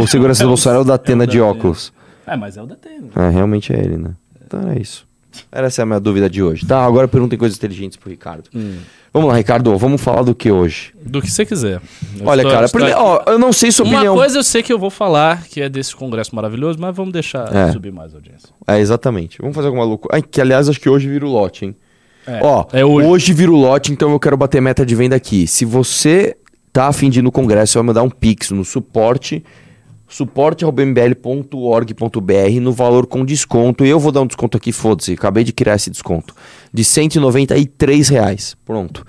o 0.00 0.06
segurança 0.06 0.42
do 0.44 0.48
Bolsonaro 0.48 0.80
é 0.80 0.82
o 0.82 0.86
da 0.86 0.94
Atena 0.94 1.26
de 1.26 1.38
Datena. 1.38 1.50
óculos? 1.58 1.92
É, 2.26 2.36
mas 2.36 2.56
é 2.56 2.62
o 2.62 2.66
da 2.66 2.74
Atena. 2.74 3.08
Ah, 3.14 3.28
realmente 3.28 3.72
é 3.72 3.78
ele, 3.78 3.96
né? 3.96 4.14
Então 4.44 4.68
é 4.70 4.78
isso. 4.78 5.06
Era 5.52 5.66
essa 5.68 5.82
a 5.82 5.86
minha 5.86 6.00
dúvida 6.00 6.28
de 6.28 6.42
hoje. 6.42 6.66
Tá, 6.66 6.84
agora 6.84 7.06
perguntem 7.08 7.38
coisas 7.38 7.56
inteligentes 7.58 7.96
pro 7.96 8.10
Ricardo. 8.10 8.44
Hum. 8.54 8.78
Vamos 9.12 9.28
lá, 9.28 9.36
Ricardo, 9.36 9.76
vamos 9.76 10.00
falar 10.00 10.22
do 10.22 10.34
que 10.34 10.50
hoje? 10.52 10.92
Do 11.04 11.20
que 11.20 11.28
você 11.30 11.44
quiser. 11.44 11.80
Eu 12.18 12.26
Olha, 12.26 12.42
estou- 12.42 12.52
cara, 12.54 12.66
estou 12.66 12.80
prime- 12.80 12.92
aqui- 12.92 13.02
ó, 13.02 13.22
eu 13.26 13.38
não 13.38 13.52
sei 13.52 13.72
sua 13.72 13.84
Uma 13.84 13.94
opinião. 13.96 14.14
coisa 14.14 14.38
eu 14.38 14.44
sei 14.44 14.62
que 14.62 14.72
eu 14.72 14.78
vou 14.78 14.90
falar, 14.90 15.42
que 15.44 15.60
é 15.60 15.68
desse 15.68 15.94
congresso 15.96 16.34
maravilhoso, 16.34 16.78
mas 16.80 16.94
vamos 16.94 17.12
deixar 17.12 17.52
É. 17.54 17.72
subir 17.72 17.92
mais 17.92 18.12
a 18.14 18.18
audiência. 18.18 18.48
É, 18.68 18.78
exatamente. 18.78 19.38
Vamos 19.40 19.54
fazer 19.56 19.66
alguma 19.66 19.84
loucura. 19.84 20.14
Ai, 20.16 20.22
que 20.22 20.40
aliás, 20.40 20.68
acho 20.68 20.80
que 20.80 20.88
hoje 20.88 21.08
vira 21.08 21.26
o 21.26 21.28
lote, 21.30 21.64
hein? 21.64 21.76
É, 22.26 22.38
Ó, 22.42 22.66
é 22.72 22.84
hoje. 22.84 23.32
vira 23.32 23.50
o 23.50 23.56
lote, 23.56 23.90
então 23.92 24.12
eu 24.12 24.20
quero 24.20 24.36
bater 24.36 24.60
meta 24.62 24.86
de 24.86 24.94
venda 24.94 25.16
aqui. 25.16 25.46
Se 25.46 25.64
você 25.64 26.36
tá 26.72 26.86
afim 26.86 27.10
de 27.10 27.18
ir 27.18 27.22
no 27.22 27.32
congresso, 27.32 27.72
você 27.72 27.78
vai 27.78 27.86
mandar 27.88 28.02
um 28.04 28.10
pix 28.10 28.50
no 28.52 28.64
suporte 28.64 29.42
suporte.mbl.org.br 30.10 32.60
no 32.60 32.72
valor 32.72 33.06
com 33.06 33.24
desconto. 33.24 33.84
E 33.84 33.88
eu 33.88 33.98
vou 33.98 34.12
dar 34.12 34.20
um 34.20 34.26
desconto 34.26 34.58
aqui, 34.58 34.72
foda-se, 34.72 35.12
acabei 35.12 35.44
de 35.44 35.52
criar 35.52 35.76
esse 35.76 35.88
desconto. 35.88 36.34
De 36.72 36.84
193 36.84 38.08
reais. 38.08 38.56
Pronto. 38.66 39.06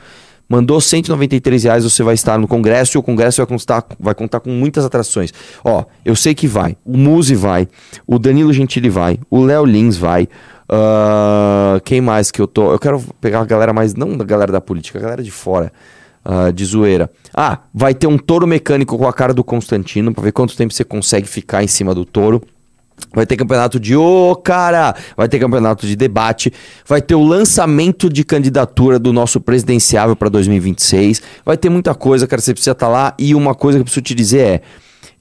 Mandou 0.47 0.81
193 0.81 1.63
reais, 1.63 1.83
você 1.85 2.03
vai 2.03 2.13
estar 2.13 2.37
no 2.37 2.45
congresso 2.45 2.97
e 2.97 2.99
o 2.99 3.03
congresso 3.03 3.37
vai 3.37 3.47
contar, 3.47 3.85
vai 3.97 4.13
contar 4.13 4.41
com 4.41 4.49
muitas 4.49 4.83
atrações. 4.83 5.31
Ó, 5.63 5.85
eu 6.03 6.13
sei 6.13 6.35
que 6.35 6.45
vai. 6.45 6.75
O 6.85 6.97
Muzi 6.97 7.35
vai, 7.35 7.69
o 8.05 8.19
Danilo 8.19 8.51
Gentili 8.51 8.89
vai, 8.89 9.17
o 9.29 9.41
Léo 9.41 9.63
Lins 9.63 9.95
vai. 9.95 10.27
ah, 10.67 11.79
quem 11.85 12.01
mais 12.01 12.31
que 12.31 12.41
eu 12.41 12.47
tô? 12.47 12.73
Eu 12.73 12.79
quero 12.79 13.01
pegar 13.21 13.39
a 13.39 13.45
galera 13.45 13.71
mais, 13.71 13.95
não 13.95 14.17
da 14.17 14.25
galera 14.25 14.51
da 14.51 14.59
política, 14.59 14.99
a 14.99 15.01
galera 15.01 15.23
de 15.23 15.31
fora. 15.31 15.71
Ah, 16.23 16.51
de 16.51 16.65
zoeira. 16.65 17.09
Ah, 17.33 17.59
vai 17.73 17.93
ter 17.93 18.07
um 18.07 18.17
touro 18.17 18.47
mecânico 18.47 18.97
com 18.97 19.07
a 19.07 19.13
cara 19.13 19.33
do 19.33 19.43
Constantino, 19.43 20.13
pra 20.13 20.23
ver 20.23 20.31
quanto 20.31 20.55
tempo 20.55 20.73
você 20.73 20.83
consegue 20.83 21.27
ficar 21.27 21.63
em 21.63 21.67
cima 21.67 21.93
do 21.95 22.05
touro. 22.05 22.41
Vai 23.13 23.25
ter 23.25 23.35
campeonato 23.35 23.79
de 23.79 23.95
ô, 23.95 24.35
cara! 24.35 24.95
Vai 25.17 25.27
ter 25.27 25.39
campeonato 25.39 25.87
de 25.87 25.95
debate. 25.95 26.53
Vai 26.85 27.01
ter 27.01 27.15
o 27.15 27.23
lançamento 27.23 28.09
de 28.09 28.23
candidatura 28.23 28.99
do 28.99 29.11
nosso 29.11 29.41
presidenciável 29.41 30.15
para 30.15 30.29
2026. 30.29 31.21
Vai 31.43 31.57
ter 31.57 31.69
muita 31.69 31.95
coisa, 31.95 32.27
cara. 32.27 32.41
Você 32.41 32.53
precisa 32.53 32.71
estar 32.71 32.87
lá. 32.87 33.13
E 33.17 33.33
uma 33.33 33.55
coisa 33.55 33.77
que 33.77 33.81
eu 33.81 33.85
preciso 33.85 34.03
te 34.03 34.13
dizer 34.13 34.39
é. 34.39 34.61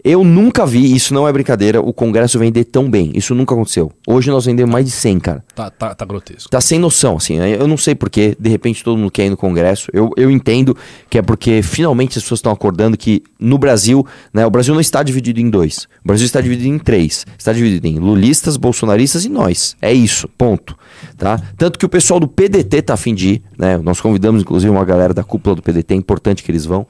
Eu 0.02 0.24
nunca 0.24 0.64
vi, 0.64 0.94
isso 0.94 1.12
não 1.12 1.28
é 1.28 1.32
brincadeira, 1.32 1.80
o 1.80 1.92
Congresso 1.92 2.38
vender 2.38 2.64
tão 2.64 2.90
bem. 2.90 3.12
Isso 3.14 3.34
nunca 3.34 3.54
aconteceu. 3.54 3.92
Hoje 4.06 4.30
nós 4.30 4.46
vendemos 4.46 4.72
mais 4.72 4.84
de 4.84 4.90
100, 4.90 5.20
cara. 5.20 5.44
Tá, 5.54 5.70
tá, 5.70 5.94
tá 5.94 6.04
grotesco. 6.04 6.48
Tá 6.50 6.60
sem 6.60 6.78
noção, 6.78 7.16
assim. 7.16 7.38
né? 7.38 7.54
Eu 7.54 7.66
não 7.66 7.76
sei 7.76 7.94
porquê, 7.94 8.36
de 8.38 8.48
repente 8.48 8.82
todo 8.82 8.96
mundo 8.96 9.10
quer 9.10 9.26
ir 9.26 9.30
no 9.30 9.36
Congresso. 9.36 9.90
Eu, 9.92 10.10
eu 10.16 10.30
entendo 10.30 10.76
que 11.08 11.18
é 11.18 11.22
porque 11.22 11.62
finalmente 11.62 12.18
as 12.18 12.24
pessoas 12.24 12.38
estão 12.38 12.52
acordando 12.52 12.96
que 12.96 13.22
no 13.38 13.58
Brasil, 13.58 14.06
né, 14.32 14.46
o 14.46 14.50
Brasil 14.50 14.72
não 14.72 14.80
está 14.80 15.02
dividido 15.02 15.40
em 15.40 15.50
dois. 15.50 15.84
O 16.04 16.08
Brasil 16.08 16.26
está 16.26 16.40
dividido 16.40 16.68
em 16.68 16.78
três. 16.78 17.26
Está 17.38 17.52
dividido 17.52 17.86
em 17.86 17.98
lulistas, 17.98 18.56
bolsonaristas 18.56 19.24
e 19.24 19.28
nós. 19.28 19.76
É 19.82 19.92
isso, 19.92 20.28
ponto. 20.28 20.76
Tá? 21.16 21.40
Tanto 21.56 21.78
que 21.78 21.84
o 21.84 21.88
pessoal 21.88 22.18
do 22.18 22.28
PDT 22.28 22.82
tá 22.82 22.94
afim 22.94 23.14
de 23.14 23.28
ir, 23.28 23.42
né? 23.58 23.78
Nós 23.78 24.00
convidamos, 24.00 24.42
inclusive, 24.42 24.70
uma 24.70 24.84
galera 24.84 25.12
da 25.12 25.22
cúpula 25.22 25.56
do 25.56 25.62
PDT, 25.62 25.94
é 25.94 25.96
importante 25.96 26.42
que 26.42 26.50
eles 26.50 26.64
vão. 26.64 26.86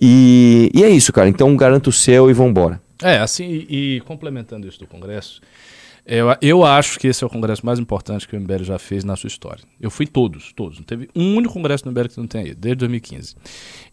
E, 0.00 0.70
e 0.74 0.82
é 0.82 0.90
isso, 0.90 1.12
cara. 1.12 1.28
Então 1.28 1.54
garanto 1.56 1.88
o 1.88 1.92
seu 1.92 2.30
e 2.30 2.32
vambora. 2.32 2.80
É, 3.02 3.18
assim, 3.18 3.66
e, 3.68 3.96
e 3.96 4.00
complementando 4.02 4.66
isso 4.66 4.78
do 4.78 4.86
Congresso, 4.86 5.40
Eu, 6.04 6.26
eu 6.40 6.64
acho 6.64 6.98
que 6.98 7.06
esse 7.06 7.22
é 7.22 7.26
o 7.26 7.30
congresso 7.30 7.64
mais 7.64 7.78
importante 7.78 8.26
que 8.26 8.36
o 8.36 8.40
MBL 8.40 8.64
já 8.64 8.78
fez 8.78 9.04
na 9.04 9.14
sua 9.14 9.28
história. 9.28 9.62
Eu 9.80 9.90
fui 9.90 10.06
todos, 10.06 10.52
todos. 10.52 10.78
Não 10.78 10.84
teve 10.84 11.08
um 11.14 11.36
único 11.36 11.54
congresso 11.54 11.84
do 11.84 11.90
MBL 11.90 12.08
que 12.08 12.18
não 12.18 12.26
tenha 12.26 12.48
ido, 12.48 12.60
desde 12.60 12.78
2015. 12.78 13.36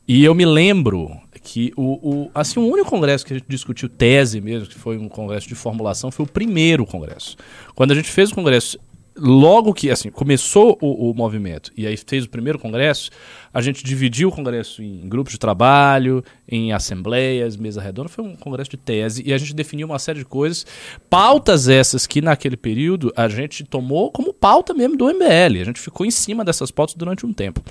E 0.08 0.24
eu 0.24 0.34
me 0.34 0.46
lembro 0.46 1.12
que 1.44 1.72
o, 1.75 2.25
o, 2.25 2.32
assim, 2.34 2.60
o 2.60 2.68
único 2.68 2.89
congresso 2.89 3.24
que 3.24 3.34
a 3.34 3.38
gente 3.38 3.48
discutiu 3.48 3.88
tese 3.88 4.41
mesmo, 4.41 4.68
que 4.68 4.77
foi 4.77 4.98
um 4.98 5.08
congresso 5.08 5.48
de 5.48 5.53
formulação, 5.53 6.10
foi 6.10 6.25
o 6.25 6.29
primeiro 6.29 6.84
congresso. 6.86 7.38
Quando 7.75 7.91
a 7.91 7.96
gente 7.96 8.10
fez 8.10 8.32
o 8.32 8.36
congresso 8.36 8.79
logo 9.20 9.74
que 9.74 9.89
assim 9.89 10.10
começou 10.10 10.77
o, 10.82 11.10
o, 11.10 11.13
movimento 11.13 11.72
e 11.75 11.86
aí 11.86 11.98
fez 11.98 12.25
o 12.25 12.29
primeiro 12.29 12.58
congresso, 12.58 13.12
a 13.53 13.62
gente 13.62 13.84
dividiu 13.84 14.29
o 14.29 14.32
congresso 14.32 14.82
em 14.82 15.08
grupos 15.08 15.34
de 15.34 15.39
trabalho, 15.39 16.24
em 16.48 16.72
assembleias, 16.72 17.58
mesa 17.58 17.82
redonda, 17.82 18.10
foi 18.10 18.24
um 18.24 18.36
congresso 18.36 18.72
de 18.72 18.77
tese 18.77 19.24
e 19.25 19.34
a 19.34 19.38
gente 19.38 19.53
definiu 19.53 19.88
uma 19.88 20.00
série 20.00 20.20
de 20.20 20.25
coisas, 20.25 20.65
pautas 21.10 21.68
essas 21.68 22.08
que 22.08 22.22
naquele 22.22 22.58
período 22.58 23.13
a 23.15 23.27
gente 23.27 23.63
tomou 23.63 24.12
como 24.12 24.34
pauta 24.34 24.74
mesmo 24.74 24.98
do 24.98 25.06
MBL, 25.06 25.62
a 25.62 25.65
gente 25.65 25.79
ficou 25.79 26.06
em 26.06 26.12
cima 26.12 26.44
dessas 26.44 26.72
pautas 26.72 26.96
durante 26.96 27.25
um 27.25 27.34
tempo. 27.34 27.63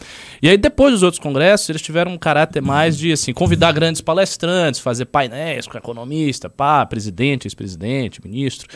E 0.43 0.49
aí 0.49 0.57
depois 0.57 0.93
dos 0.93 1.03
outros 1.03 1.21
congressos, 1.21 1.69
eles 1.69 1.83
tiveram 1.83 2.13
um 2.13 2.19
caráter 2.19 2.61
mais 2.63 2.97
de 2.97 3.13
assim, 3.13 3.33
convidar 3.33 3.73
grandes 3.73 4.01
palestrantes, 4.01 4.81
fazer 4.81 5.07
painéis 5.07 5.67
com 5.67 5.77
economista, 5.77 6.49
pá, 6.49 6.85
presidente, 6.87 7.47
ex-presidente, 7.47 8.21
ministro. 8.25 8.69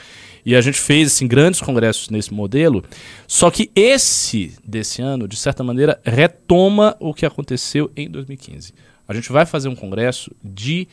E 0.45 0.57
a 0.57 0.61
gente 0.61 0.79
fez 0.79 1.13
assim, 1.13 1.27
grandes 1.27 1.61
congressos 1.61 2.09
nesse 2.11 2.35
modelo. 2.35 2.85
Só 3.29 3.51
que 3.51 3.71
esse 3.77 4.55
desse 4.65 5.01
ano, 5.01 5.29
de 5.29 5.37
certa 5.37 5.63
maneira, 5.63 6.01
retoma 6.05 6.92
o 7.01 7.15
que 7.15 7.27
aconteceu 7.27 7.91
em 7.97 8.09
2015. 8.09 8.75
A 9.07 9.15
gente 9.15 9.31
vai 9.33 9.45
fazer 9.45 9.69
um 9.69 9.75
congresso 9.75 10.35
de 10.43 10.89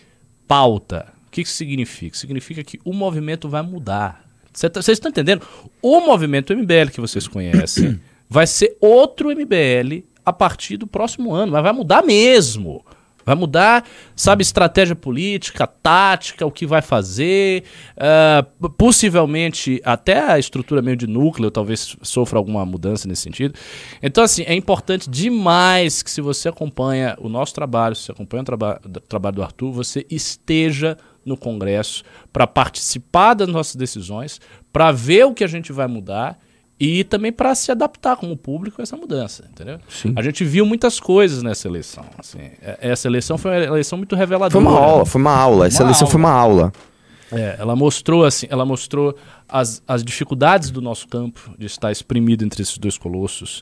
pauta. 0.48 1.14
O 1.28 1.32
que 1.32 1.42
isso 1.42 1.54
significa? 1.54 2.18
Significa 2.18 2.64
que 2.64 2.80
o 2.84 2.94
movimento 2.94 3.48
vai 3.48 3.62
mudar. 3.62 4.26
Tá, 4.52 4.82
vocês 4.82 4.98
estão 4.98 5.10
entendendo? 5.10 5.46
O 5.82 6.02
movimento 6.02 6.56
MBL 6.56 6.90
que 6.92 7.00
vocês 7.00 7.28
conhecem 7.28 8.00
vai 8.28 8.48
ser 8.48 8.76
outro 8.82 9.30
MBL 9.30 10.04
a 10.26 10.34
partir 10.34 10.78
do 10.78 10.88
próximo 10.88 11.34
ano, 11.34 11.52
mas 11.52 11.64
vai 11.64 11.72
mudar 11.72 12.04
mesmo. 12.04 12.84
Vai 13.26 13.36
mudar, 13.36 13.86
sabe, 14.16 14.42
estratégia 14.42 14.96
política, 14.96 15.68
tática, 15.68 16.46
o 16.46 16.52
que 16.52 16.66
vai 16.66 16.82
fazer, 16.82 17.64
uh, 17.98 18.70
possivelmente 18.72 19.82
até 19.84 20.32
a 20.32 20.40
estrutura 20.40 20.82
meio 20.82 20.98
de 20.98 21.06
núcleo 21.06 21.52
talvez 21.52 21.96
sofra 22.02 22.40
alguma 22.40 22.66
mudança 22.66 23.08
nesse 23.08 23.22
sentido. 23.22 23.54
Então, 24.02 24.24
assim, 24.24 24.44
é 24.44 24.56
importante 24.56 25.10
demais 25.10 26.02
que 26.02 26.10
se 26.10 26.22
você 26.22 26.50
acompanha 26.50 27.16
o 27.20 27.30
nosso 27.30 27.54
trabalho, 27.54 27.96
se 27.96 28.04
você 28.04 28.12
acompanha 28.12 28.42
o 28.42 28.46
traba 28.46 28.82
trabalho 29.08 29.36
do 29.36 29.44
Arthur, 29.44 29.72
você 29.72 30.06
esteja 30.10 30.98
no 31.26 31.38
Congresso 31.38 32.04
para 32.34 32.48
participar 32.48 33.34
das 33.34 33.48
nossas 33.48 33.76
decisões, 33.76 34.40
para 34.72 34.92
ver 34.92 35.26
o 35.26 35.34
que 35.34 35.44
a 35.44 35.48
gente 35.48 35.72
vai 35.72 35.88
mudar 35.88 36.40
e 36.80 37.04
também 37.04 37.32
para 37.32 37.54
se 37.54 37.72
adaptar 37.72 38.16
como 38.16 38.38
público 38.38 38.82
a 38.82 38.84
essa 38.84 38.96
mudança, 38.96 39.44
entendeu? 39.52 39.80
Sim. 39.90 40.14
A 40.16 40.22
gente 40.22 40.46
viu 40.46 40.66
muitas 40.66 41.00
coisas 41.00 41.44
nessa 41.44 41.68
eleição. 41.68 42.06
Assim, 42.18 42.40
é, 42.40 42.78
essa 42.80 43.08
eleição 43.08 43.38
foi 43.38 43.52
uma 43.52 43.66
eleição 43.66 43.98
muito 43.98 44.16
reveladora. 44.16 44.52
Foi 44.52 44.62
uma 44.62 44.80
aula, 44.80 45.06
foi 45.06 45.22
uma 45.22 45.36
aula. 45.36 45.68
Essa 45.68 45.84
eleição 45.84 46.06
aula. 46.06 46.12
foi 46.12 46.20
uma 46.20 46.32
aula. 46.32 46.72
É, 47.32 47.58
ela 47.60 47.76
mostrou 47.76 48.26
assim, 48.26 48.48
ela 48.50 48.66
mostrou 48.66 49.16
as, 49.48 49.84
as 49.88 50.04
dificuldades 50.04 50.72
do 50.72 50.82
nosso 50.82 51.08
campo 51.08 51.54
de 51.58 51.66
estar 51.66 51.92
exprimido 51.92 52.44
entre 52.44 52.62
esses 52.62 52.78
dois 52.78 52.98
colossos. 52.98 53.62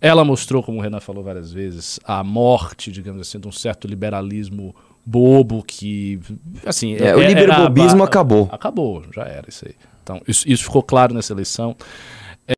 Ela 0.00 0.24
mostrou, 0.24 0.62
como 0.62 0.78
o 0.78 0.80
Renan 0.80 1.00
falou 1.00 1.22
várias 1.22 1.52
vezes, 1.52 1.98
a 2.04 2.22
morte, 2.22 2.90
digamos 2.90 3.20
assim, 3.20 3.38
de 3.38 3.48
um 3.48 3.52
certo 3.52 3.86
liberalismo 3.86 4.74
bobo 5.04 5.62
que, 5.66 6.18
assim, 6.64 6.94
é, 6.94 7.14
o 7.14 7.20
liberbobismo 7.20 7.98
era, 7.98 8.04
acabou. 8.04 8.48
Acabou, 8.50 9.02
já 9.12 9.24
era 9.24 9.48
isso 9.48 9.66
aí. 9.66 9.74
Então, 10.02 10.22
isso, 10.26 10.48
isso 10.48 10.64
ficou 10.64 10.82
claro 10.82 11.12
nessa 11.12 11.32
eleição. 11.32 11.76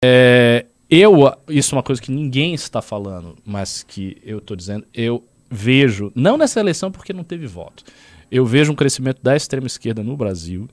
É, 0.03 0.67
eu, 0.89 1.33
isso 1.49 1.75
é 1.75 1.77
uma 1.77 1.83
coisa 1.83 2.01
que 2.01 2.13
ninguém 2.13 2.55
está 2.55 2.81
falando, 2.81 3.37
mas 3.45 3.83
que 3.83 4.17
eu 4.25 4.39
estou 4.39 4.57
dizendo, 4.57 4.87
eu 4.95 5.25
vejo, 5.51 6.13
não 6.15 6.37
nessa 6.37 6.61
eleição 6.61 6.91
porque 6.91 7.13
não 7.13 7.25
teve 7.25 7.47
voto, 7.47 7.85
eu 8.31 8.45
vejo 8.45 8.73
um 8.73 8.77
crescimento 8.77 9.21
da 9.23 9.37
extrema 9.37 9.67
esquerda 9.67 10.03
no 10.03 10.17
Brasil, 10.17 10.69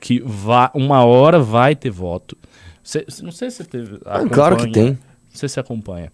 que 0.00 0.20
vai, 0.20 0.70
uma 0.74 1.04
hora 1.04 1.38
vai 1.38 1.74
ter 1.74 1.90
voto. 1.90 2.36
Cê, 2.82 3.06
não 3.22 3.32
sei 3.32 3.50
se 3.50 3.58
você 3.58 3.64
teve. 3.64 3.98
Ah, 4.04 4.24
claro 4.26 4.56
que 4.56 4.70
tem. 4.70 4.90
Não 4.90 4.98
sei 5.34 5.48
se 5.48 5.60
acompanha. 5.60 6.12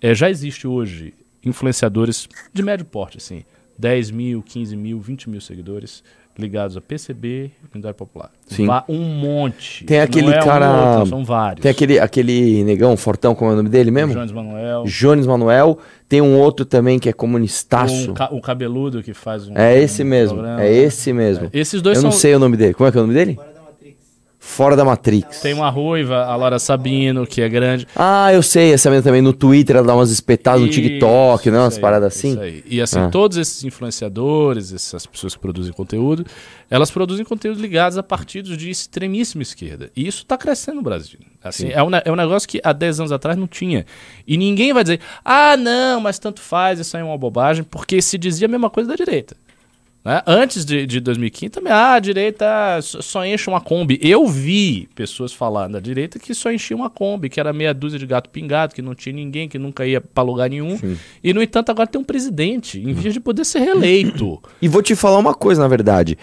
É, 0.00 0.14
já 0.14 0.30
existe 0.30 0.66
hoje 0.66 1.14
influenciadores 1.44 2.28
de 2.52 2.62
médio 2.62 2.86
porte, 2.86 3.18
assim, 3.18 3.44
10 3.78 4.10
mil, 4.10 4.42
15 4.42 4.76
mil, 4.76 5.00
20 5.00 5.28
mil 5.28 5.40
seguidores 5.40 6.02
ligados 6.38 6.76
a 6.76 6.80
PCB 6.80 7.50
e 7.62 7.74
Unidade 7.74 7.96
Popular. 7.96 8.30
Sim. 8.46 8.66
Um 8.88 9.00
monte. 9.00 9.84
Tem 9.84 10.00
aquele 10.00 10.30
é 10.30 10.42
cara. 10.42 10.70
Um 10.70 10.90
outro, 10.90 11.06
são 11.06 11.24
vários. 11.24 11.62
Tem 11.62 11.70
aquele, 11.70 11.98
aquele 11.98 12.64
negão 12.64 12.96
fortão, 12.96 13.34
como 13.34 13.50
é 13.50 13.54
o 13.54 13.56
nome 13.56 13.68
dele 13.68 13.90
mesmo? 13.90 14.14
Jones 14.14 14.32
Manuel. 14.32 14.84
Jones 14.84 15.26
Manuel. 15.26 15.78
Tem 16.08 16.20
um 16.20 16.38
outro 16.38 16.64
também 16.64 16.98
que 16.98 17.08
é 17.08 17.12
comunistaço. 17.12 18.10
O, 18.10 18.14
ca 18.14 18.28
o 18.32 18.40
cabeludo 18.40 19.02
que 19.02 19.14
faz 19.14 19.48
um. 19.48 19.56
É 19.56 19.80
esse 19.80 20.02
um 20.02 20.06
mesmo. 20.06 20.44
É 20.44 20.72
esse 20.72 21.12
mesmo. 21.12 21.46
É. 21.46 21.58
Esses 21.58 21.80
dois 21.80 21.96
Eu 21.96 22.02
são... 22.02 22.10
não 22.10 22.16
sei 22.16 22.34
o 22.34 22.38
nome 22.38 22.56
dele. 22.56 22.74
Como 22.74 22.88
é 22.88 22.92
que 22.92 22.98
é 22.98 23.00
o 23.00 23.04
nome 23.04 23.14
dele? 23.14 23.38
Fora 24.46 24.76
da 24.76 24.84
Matrix. 24.84 25.40
Tem 25.40 25.52
uma 25.52 25.68
ruiva, 25.68 26.26
a 26.26 26.36
Laura 26.36 26.60
Sabino, 26.60 27.26
que 27.26 27.40
é 27.40 27.48
grande. 27.48 27.88
Ah, 27.96 28.32
eu 28.32 28.40
sei, 28.40 28.72
essa 28.72 28.88
menina 28.88 29.02
também 29.02 29.20
no 29.20 29.32
Twitter, 29.32 29.74
ela 29.74 29.86
dá 29.86 29.96
umas 29.96 30.12
espetadas 30.12 30.60
no 30.60 30.68
TikTok, 30.68 31.50
né? 31.50 31.58
Umas 31.58 31.74
aí, 31.74 31.80
paradas 31.80 32.14
assim. 32.14 32.32
Isso 32.32 32.40
aí. 32.40 32.64
E 32.64 32.80
assim, 32.80 33.00
ah. 33.00 33.08
todos 33.08 33.36
esses 33.36 33.64
influenciadores, 33.64 34.72
essas 34.72 35.06
pessoas 35.06 35.34
que 35.34 35.40
produzem 35.40 35.72
conteúdo, 35.72 36.24
elas 36.70 36.88
produzem 36.88 37.24
conteúdo 37.24 37.60
ligados 37.60 37.98
a 37.98 38.02
partidos 38.02 38.56
de 38.56 38.70
extremíssima 38.70 39.42
esquerda. 39.42 39.90
E 39.96 40.06
isso 40.06 40.18
está 40.18 40.36
crescendo 40.36 40.76
no 40.76 40.82
Brasil. 40.82 41.18
Assim, 41.42 41.70
é 41.70 41.82
um, 41.82 41.88
é 41.92 42.12
um 42.12 42.16
negócio 42.16 42.48
que 42.48 42.60
há 42.62 42.72
10 42.72 43.00
anos 43.00 43.12
atrás 43.12 43.36
não 43.36 43.48
tinha. 43.48 43.84
E 44.26 44.36
ninguém 44.36 44.72
vai 44.72 44.84
dizer, 44.84 45.00
ah, 45.24 45.56
não, 45.56 46.00
mas 46.00 46.18
tanto 46.18 46.40
faz, 46.40 46.78
isso 46.78 46.96
aí 46.96 47.02
é 47.02 47.04
uma 47.04 47.18
bobagem, 47.18 47.64
porque 47.64 48.00
se 48.00 48.16
dizia 48.16 48.46
a 48.46 48.50
mesma 48.50 48.70
coisa 48.70 48.90
da 48.90 48.94
direita. 48.94 49.34
Né? 50.04 50.22
Antes 50.26 50.64
de, 50.64 50.86
de 50.86 51.00
2015 51.00 51.50
também, 51.50 51.72
ah, 51.72 51.94
a 51.94 51.98
direita 51.98 52.46
só 52.82 53.24
enche 53.24 53.48
uma 53.48 53.60
Kombi. 53.60 53.98
Eu 54.02 54.26
vi 54.26 54.88
pessoas 54.94 55.32
falando 55.32 55.72
da 55.72 55.80
direita 55.80 56.18
que 56.18 56.34
só 56.34 56.52
enchia 56.52 56.76
uma 56.76 56.90
Kombi, 56.90 57.30
que 57.30 57.40
era 57.40 57.52
meia 57.52 57.72
dúzia 57.72 57.98
de 57.98 58.06
gato 58.06 58.28
pingado, 58.28 58.74
que 58.74 58.82
não 58.82 58.94
tinha 58.94 59.14
ninguém, 59.14 59.48
que 59.48 59.58
nunca 59.58 59.86
ia 59.86 60.00
para 60.00 60.22
lugar 60.22 60.50
nenhum. 60.50 60.76
Sim. 60.76 60.98
E, 61.22 61.32
no 61.32 61.42
entanto, 61.42 61.70
agora 61.70 61.86
tem 61.86 62.00
um 62.00 62.04
presidente, 62.04 62.78
em 62.78 62.92
vez 62.92 63.14
de 63.14 63.20
poder 63.20 63.44
ser 63.46 63.60
reeleito. 63.60 64.42
E 64.60 64.68
vou 64.68 64.82
te 64.82 64.94
falar 64.94 65.18
uma 65.18 65.34
coisa, 65.34 65.62
na 65.62 65.68
verdade. 65.68 66.18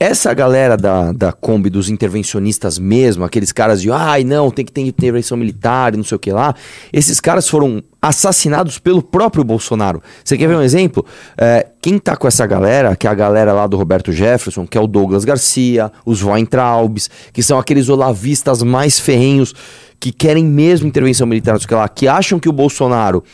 Essa 0.00 0.32
galera 0.32 0.76
da, 0.76 1.10
da 1.10 1.32
Kombi, 1.32 1.68
dos 1.68 1.88
intervencionistas 1.88 2.78
mesmo, 2.78 3.24
aqueles 3.24 3.50
caras 3.50 3.82
de 3.82 3.90
ai 3.90 4.22
não, 4.22 4.48
tem 4.48 4.64
que 4.64 4.70
ter 4.70 4.82
intervenção 4.82 5.36
militar 5.36 5.92
e 5.92 5.96
não 5.96 6.04
sei 6.04 6.14
o 6.14 6.18
que 6.20 6.30
lá, 6.30 6.54
esses 6.92 7.18
caras 7.18 7.48
foram 7.48 7.82
assassinados 8.00 8.78
pelo 8.78 9.02
próprio 9.02 9.42
Bolsonaro. 9.42 10.00
Você 10.22 10.38
quer 10.38 10.46
ver 10.46 10.54
um 10.54 10.62
exemplo? 10.62 11.04
É, 11.36 11.66
quem 11.82 11.98
tá 11.98 12.16
com 12.16 12.28
essa 12.28 12.46
galera, 12.46 12.94
que 12.94 13.08
é 13.08 13.10
a 13.10 13.14
galera 13.14 13.52
lá 13.52 13.66
do 13.66 13.76
Roberto 13.76 14.12
Jefferson, 14.12 14.68
que 14.68 14.78
é 14.78 14.80
o 14.80 14.86
Douglas 14.86 15.24
Garcia, 15.24 15.90
os 16.06 16.22
Weintraubs, 16.22 17.10
que 17.32 17.42
são 17.42 17.58
aqueles 17.58 17.88
olavistas 17.88 18.62
mais 18.62 19.00
ferrenhos 19.00 19.52
que 19.98 20.12
querem 20.12 20.44
mesmo 20.44 20.86
intervenção 20.86 21.26
militar, 21.26 21.54
não 21.54 21.58
sei 21.58 21.66
o 21.66 21.68
que 21.68 21.74
lá, 21.74 21.88
que 21.88 22.06
acham 22.06 22.38
que 22.38 22.48
o 22.48 22.52
Bolsonaro 22.52 23.24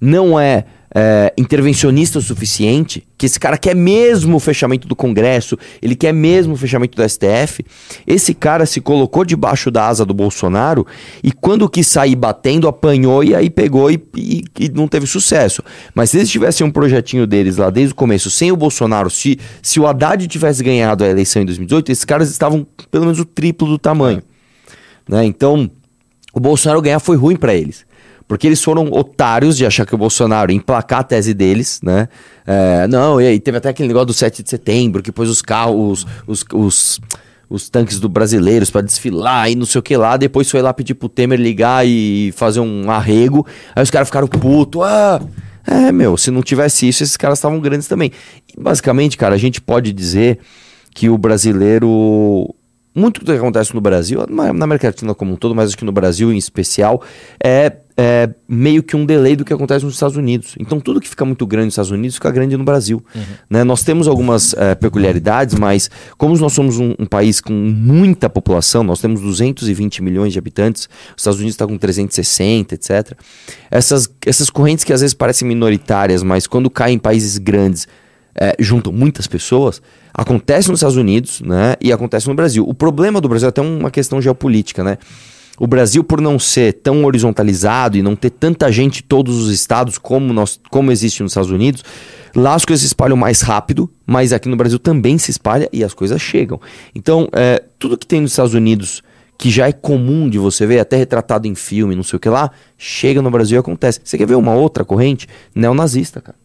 não 0.00 0.40
é 0.40 0.64
é, 0.94 1.32
intervencionista 1.36 2.20
o 2.20 2.22
suficiente, 2.22 3.04
que 3.18 3.26
esse 3.26 3.40
cara 3.40 3.58
quer 3.58 3.74
mesmo 3.74 4.36
o 4.36 4.40
fechamento 4.40 4.86
do 4.86 4.94
Congresso, 4.94 5.58
ele 5.82 5.96
quer 5.96 6.12
mesmo 6.12 6.54
o 6.54 6.56
fechamento 6.56 6.96
do 6.96 7.08
STF, 7.08 7.64
esse 8.06 8.32
cara 8.32 8.64
se 8.64 8.80
colocou 8.80 9.24
debaixo 9.24 9.70
da 9.72 9.88
asa 9.88 10.04
do 10.04 10.14
Bolsonaro 10.14 10.86
e 11.22 11.32
quando 11.32 11.68
quis 11.68 11.88
sair 11.88 12.14
batendo, 12.14 12.68
apanhou 12.68 13.24
e 13.24 13.34
aí 13.34 13.50
pegou 13.50 13.90
e, 13.90 14.00
e, 14.16 14.44
e 14.60 14.68
não 14.68 14.86
teve 14.86 15.06
sucesso. 15.06 15.62
Mas 15.94 16.10
se 16.10 16.18
eles 16.18 16.30
tivessem 16.30 16.64
um 16.64 16.70
projetinho 16.70 17.26
deles 17.26 17.56
lá 17.56 17.70
desde 17.70 17.92
o 17.92 17.96
começo, 17.96 18.30
sem 18.30 18.52
o 18.52 18.56
Bolsonaro, 18.56 19.10
se, 19.10 19.38
se 19.60 19.80
o 19.80 19.86
Haddad 19.86 20.26
tivesse 20.28 20.62
ganhado 20.62 21.02
a 21.02 21.08
eleição 21.08 21.42
em 21.42 21.46
2018, 21.46 21.90
esses 21.90 22.04
caras 22.04 22.30
estavam 22.30 22.64
pelo 22.90 23.04
menos 23.04 23.18
o 23.18 23.24
triplo 23.24 23.66
do 23.66 23.78
tamanho. 23.78 24.22
Né? 25.08 25.24
Então, 25.24 25.68
o 26.32 26.38
Bolsonaro 26.38 26.80
ganhar 26.80 27.00
foi 27.00 27.16
ruim 27.16 27.36
para 27.36 27.54
eles. 27.54 27.84
Porque 28.34 28.48
eles 28.48 28.64
foram 28.64 28.90
otários 28.90 29.56
de 29.56 29.64
achar 29.64 29.86
que 29.86 29.94
o 29.94 29.96
Bolsonaro 29.96 30.50
ia 30.50 30.56
emplacar 30.56 30.98
a 30.98 31.02
tese 31.04 31.32
deles, 31.32 31.78
né? 31.80 32.08
É, 32.44 32.84
não, 32.88 33.20
e 33.20 33.28
aí 33.28 33.38
teve 33.38 33.58
até 33.58 33.68
aquele 33.68 33.86
negócio 33.86 34.06
do 34.06 34.12
7 34.12 34.42
de 34.42 34.50
setembro, 34.50 35.04
que 35.04 35.12
pôs 35.12 35.30
os 35.30 35.40
carros, 35.40 36.04
os, 36.26 36.42
os, 36.42 36.44
os, 36.52 37.00
os 37.48 37.68
tanques 37.68 38.00
do 38.00 38.08
brasileiros 38.08 38.70
para 38.70 38.80
desfilar 38.80 39.48
e 39.52 39.54
não 39.54 39.64
sei 39.64 39.78
o 39.78 39.82
que 39.82 39.96
lá. 39.96 40.16
Depois 40.16 40.50
foi 40.50 40.60
lá 40.60 40.74
pedir 40.74 40.94
pro 40.94 41.08
Temer 41.08 41.38
ligar 41.38 41.86
e 41.86 42.32
fazer 42.32 42.58
um 42.58 42.90
arrego. 42.90 43.46
Aí 43.72 43.84
os 43.84 43.90
caras 43.90 44.08
ficaram 44.08 44.26
puto. 44.26 44.82
Ah, 44.82 45.22
é, 45.64 45.92
meu, 45.92 46.16
se 46.16 46.32
não 46.32 46.42
tivesse 46.42 46.88
isso, 46.88 47.04
esses 47.04 47.16
caras 47.16 47.38
estavam 47.38 47.60
grandes 47.60 47.86
também. 47.86 48.10
E 48.52 48.60
basicamente, 48.60 49.16
cara, 49.16 49.36
a 49.36 49.38
gente 49.38 49.60
pode 49.60 49.92
dizer 49.92 50.40
que 50.92 51.08
o 51.08 51.16
brasileiro 51.16 52.52
muito 52.92 53.24
do 53.24 53.32
que 53.32 53.38
acontece 53.38 53.72
no 53.74 53.80
Brasil, 53.80 54.24
na 54.28 54.48
América 54.48 54.88
Latina 54.88 55.14
como 55.14 55.34
um 55.34 55.36
todo, 55.36 55.54
mas 55.54 55.68
acho 55.68 55.78
que 55.78 55.84
no 55.84 55.92
Brasil 55.92 56.32
em 56.32 56.36
especial, 56.36 57.00
é, 57.42 57.72
é, 57.96 58.28
meio 58.48 58.82
que 58.82 58.96
um 58.96 59.06
delay 59.06 59.36
do 59.36 59.44
que 59.44 59.52
acontece 59.52 59.84
nos 59.84 59.94
Estados 59.94 60.16
Unidos. 60.16 60.54
Então 60.58 60.80
tudo 60.80 61.00
que 61.00 61.08
fica 61.08 61.24
muito 61.24 61.46
grande 61.46 61.66
nos 61.66 61.74
Estados 61.74 61.90
Unidos 61.92 62.16
fica 62.16 62.30
grande 62.30 62.56
no 62.56 62.64
Brasil. 62.64 63.02
Uhum. 63.14 63.22
Né? 63.48 63.64
Nós 63.64 63.82
temos 63.82 64.08
algumas 64.08 64.52
é, 64.54 64.74
peculiaridades, 64.74 65.54
mas 65.54 65.90
como 66.18 66.36
nós 66.36 66.52
somos 66.52 66.78
um, 66.78 66.94
um, 66.98 67.06
país 67.06 67.40
com 67.40 67.52
muita 67.52 68.28
população, 68.28 68.82
nós 68.82 69.00
temos 69.00 69.20
220 69.20 70.02
milhões 70.02 70.32
de 70.32 70.38
habitantes, 70.38 70.88
os 71.10 71.20
Estados 71.20 71.38
Unidos 71.38 71.54
está 71.54 71.66
com 71.66 71.78
360, 71.78 72.74
etc. 72.74 73.12
Essas, 73.70 74.08
essas 74.26 74.50
correntes 74.50 74.84
que 74.84 74.92
às 74.92 75.00
vezes 75.00 75.14
parecem 75.14 75.46
minoritárias, 75.46 76.22
mas 76.22 76.46
quando 76.46 76.68
caem 76.68 76.96
em 76.96 76.98
países 76.98 77.38
grandes, 77.38 77.86
é, 78.34 78.56
juntam 78.58 78.92
muitas 78.92 79.28
pessoas, 79.28 79.80
acontece 80.12 80.68
nos 80.68 80.80
Estados 80.80 80.96
Unidos 80.96 81.40
né, 81.40 81.76
e 81.80 81.92
acontece 81.92 82.26
no 82.26 82.34
Brasil. 82.34 82.64
O 82.66 82.74
problema 82.74 83.20
do 83.20 83.28
Brasil 83.28 83.46
é 83.46 83.50
até 83.50 83.60
uma 83.60 83.90
questão 83.90 84.20
geopolítica, 84.20 84.82
né? 84.82 84.98
O 85.58 85.66
Brasil, 85.66 86.02
por 86.02 86.20
não 86.20 86.38
ser 86.38 86.72
tão 86.74 87.04
horizontalizado 87.04 87.96
e 87.96 88.02
não 88.02 88.16
ter 88.16 88.30
tanta 88.30 88.70
gente 88.72 89.00
em 89.00 89.06
todos 89.06 89.36
os 89.36 89.52
estados 89.52 89.98
como, 89.98 90.32
nós, 90.32 90.60
como 90.70 90.90
existe 90.90 91.22
nos 91.22 91.32
Estados 91.32 91.50
Unidos, 91.50 91.84
lá 92.34 92.54
as 92.54 92.64
coisas 92.64 92.80
se 92.80 92.88
espalham 92.88 93.16
mais 93.16 93.40
rápido, 93.40 93.88
mas 94.04 94.32
aqui 94.32 94.48
no 94.48 94.56
Brasil 94.56 94.78
também 94.78 95.16
se 95.16 95.30
espalha 95.30 95.68
e 95.72 95.84
as 95.84 95.94
coisas 95.94 96.20
chegam. 96.20 96.60
Então, 96.94 97.28
é, 97.32 97.62
tudo 97.78 97.96
que 97.96 98.06
tem 98.06 98.20
nos 98.20 98.32
Estados 98.32 98.54
Unidos 98.54 99.02
que 99.38 99.50
já 99.50 99.68
é 99.68 99.72
comum 99.72 100.28
de 100.28 100.38
você 100.38 100.66
ver, 100.66 100.78
até 100.78 100.96
retratado 100.96 101.46
em 101.46 101.54
filme, 101.54 101.94
não 101.94 102.02
sei 102.02 102.16
o 102.16 102.20
que 102.20 102.28
lá, 102.28 102.50
chega 102.78 103.20
no 103.20 103.30
Brasil 103.30 103.56
e 103.56 103.60
acontece. 103.60 104.00
Você 104.02 104.16
quer 104.16 104.26
ver 104.26 104.36
uma 104.36 104.54
outra 104.54 104.84
corrente? 104.84 105.28
Neonazista, 105.54 106.20
cara. 106.20 106.38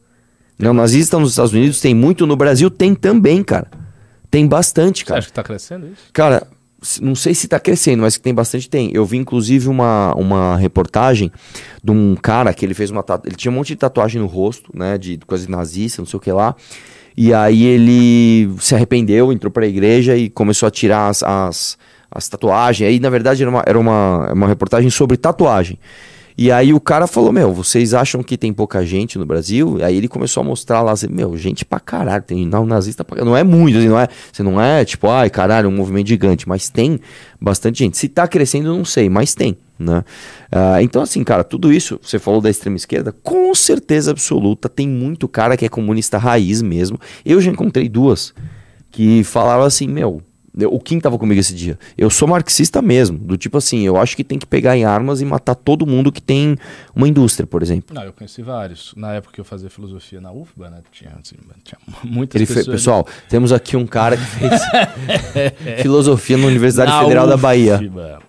Neonazista 0.58 1.18
nos 1.18 1.32
Estados 1.32 1.54
Unidos 1.54 1.80
tem 1.80 1.96
muito, 1.96 2.28
no 2.28 2.36
Brasil 2.36 2.70
tem 2.70 2.94
também, 2.94 3.44
cara. 3.44 3.68
Tem 4.30 4.46
bastante, 4.46 5.06
cara. 5.06 5.22
Você 5.22 5.26
acha 5.26 5.28
que 5.30 5.34
tá 5.34 5.44
crescendo 5.44 5.88
isso? 5.88 6.12
Cara, 6.12 6.48
não 7.02 7.16
sei 7.16 7.34
se 7.34 7.46
está 7.46 7.60
crescendo, 7.60 8.02
mas 8.02 8.16
que 8.16 8.24
tem 8.24 8.34
bastante 8.34 8.70
tem. 8.70 8.92
Eu 8.94 9.06
vi 9.06 9.18
inclusive 9.18 9.68
uma, 9.68 10.14
uma 10.16 10.56
reportagem 10.56 11.32
de 11.84 11.92
um 11.92 12.16
cara 12.16 12.54
que 12.54 12.66
ele 12.66 12.74
fez 12.74 12.90
uma 12.90 13.04
ele 13.26 13.36
tinha 13.36 13.52
um 13.52 13.56
monte 13.56 13.70
de 13.70 13.76
tatuagem 13.76 14.22
no 14.22 14.28
rosto, 14.28 14.72
né, 14.74 14.98
de 14.98 15.18
coisa 15.28 15.50
nazista, 15.50 16.02
não 16.02 16.08
sei 16.08 16.18
o 16.18 16.20
que 16.22 16.32
lá. 16.32 16.56
E 17.18 17.34
aí 17.34 17.66
ele 17.66 18.50
se 18.60 18.76
arrependeu, 18.76 19.34
entrou 19.34 19.52
para 19.52 19.66
a 19.66 19.68
igreja 19.68 20.16
e 20.16 20.30
começou 20.30 20.68
a 20.68 20.72
tirar 20.72 21.10
as, 21.10 21.22
as, 21.22 21.78
as 22.10 22.30
tatuagens. 22.30 22.90
Aí 22.90 23.00
na 23.00 23.10
verdade 23.10 23.42
era 23.42 23.50
uma, 23.50 23.64
era 23.66 23.80
uma, 23.80 24.32
uma 24.32 24.48
reportagem 24.48 24.90
sobre 24.90 25.18
tatuagem. 25.18 25.78
E 26.42 26.54
aí 26.54 26.74
o 26.74 26.80
cara 26.80 27.06
falou, 27.06 27.34
meu, 27.34 27.52
vocês 27.52 27.94
acham 27.94 28.24
que 28.24 28.38
tem 28.38 28.54
pouca 28.54 28.86
gente 28.86 29.20
no 29.20 29.26
Brasil? 29.26 29.78
Aí 29.84 29.98
ele 29.98 30.08
começou 30.08 30.40
a 30.40 30.44
mostrar 30.46 30.82
lá, 30.82 30.94
assim, 30.94 31.10
meu, 31.10 31.36
gente 31.36 31.66
pra 31.66 31.82
caralho, 31.82 32.24
tem 32.24 32.48
não, 32.48 32.66
nazista 32.66 33.04
pra 33.04 33.26
Não 33.26 33.36
é 33.36 33.44
muito, 33.44 33.78
assim, 33.78 33.90
não 33.90 34.00
é, 34.00 34.08
você 34.32 34.42
não 34.42 34.62
é 34.62 34.86
tipo, 34.86 35.10
ai, 35.10 35.30
caralho, 35.30 35.68
um 35.68 35.76
movimento 35.76 36.08
gigante, 36.08 36.48
mas 36.48 36.70
tem 36.70 36.98
bastante 37.42 37.80
gente. 37.80 37.98
Se 37.98 38.08
tá 38.08 38.26
crescendo, 38.26 38.74
não 38.74 38.86
sei, 38.86 39.10
mas 39.10 39.36
tem, 39.36 39.58
né? 39.78 40.02
Uh, 40.50 40.80
então, 40.80 41.02
assim, 41.02 41.26
cara, 41.26 41.44
tudo 41.44 41.74
isso, 41.74 42.00
você 42.02 42.18
falou 42.18 42.40
da 42.40 42.50
extrema 42.50 42.78
esquerda, 42.78 43.14
com 43.22 43.54
certeza 43.54 44.12
absoluta, 44.12 44.70
tem 44.70 44.88
muito 44.88 45.28
cara 45.28 45.58
que 45.58 45.66
é 45.66 45.70
comunista 45.70 46.18
raiz 46.18 46.62
mesmo. 46.62 46.98
Eu 47.26 47.42
já 47.42 47.52
encontrei 47.52 47.90
duas 47.90 48.34
que 48.92 49.26
falaram 49.26 49.64
assim, 49.64 49.90
meu, 49.90 50.22
o 50.68 50.80
Kim 50.80 51.00
tava 51.00 51.18
comigo 51.18 51.40
esse 51.40 51.54
dia. 51.54 51.78
Eu 51.98 52.10
sou 52.10 52.28
marxista 52.28 52.82
mesmo. 52.82 53.18
Do 53.18 53.38
tipo 53.38 53.58
assim, 53.58 53.82
eu 53.82 53.98
acho 53.98 54.16
que 54.16 54.24
tem 54.24 54.38
que 54.38 54.46
pegar 54.46 54.76
em 54.78 54.86
armas 54.86 55.22
e 55.22 55.26
matar 55.26 55.56
todo 55.56 55.86
mundo 55.86 56.12
que 56.12 56.22
tem 56.22 56.58
uma 56.96 57.08
indústria, 57.08 57.46
por 57.46 57.62
exemplo. 57.62 57.96
Não, 57.96 58.04
eu 58.04 58.14
conheci 58.14 58.42
vários. 58.42 58.94
Na 58.96 59.14
época 59.14 59.34
que 59.34 59.42
eu 59.42 59.46
fazia 59.46 59.70
filosofia 59.70 60.20
na 60.20 60.32
UFBA, 60.32 60.70
né? 60.70 60.82
Tinha, 60.92 61.12
assim, 61.22 61.36
tinha 61.64 61.78
muitas 62.04 62.36
Ele 62.36 62.48
pessoas. 62.48 62.66
Fe... 62.66 62.72
Pessoal, 62.72 63.08
temos 63.30 63.52
aqui 63.52 63.78
um 63.78 63.86
cara 63.86 64.18
que 64.18 64.24
fez 64.24 64.62
filosofia 65.82 66.38
na 66.38 66.48
Universidade 66.48 66.92
na 66.92 67.02
Federal 67.02 67.26
UFBA. 67.26 67.36
da 67.36 67.42
Bahia. 67.42 67.80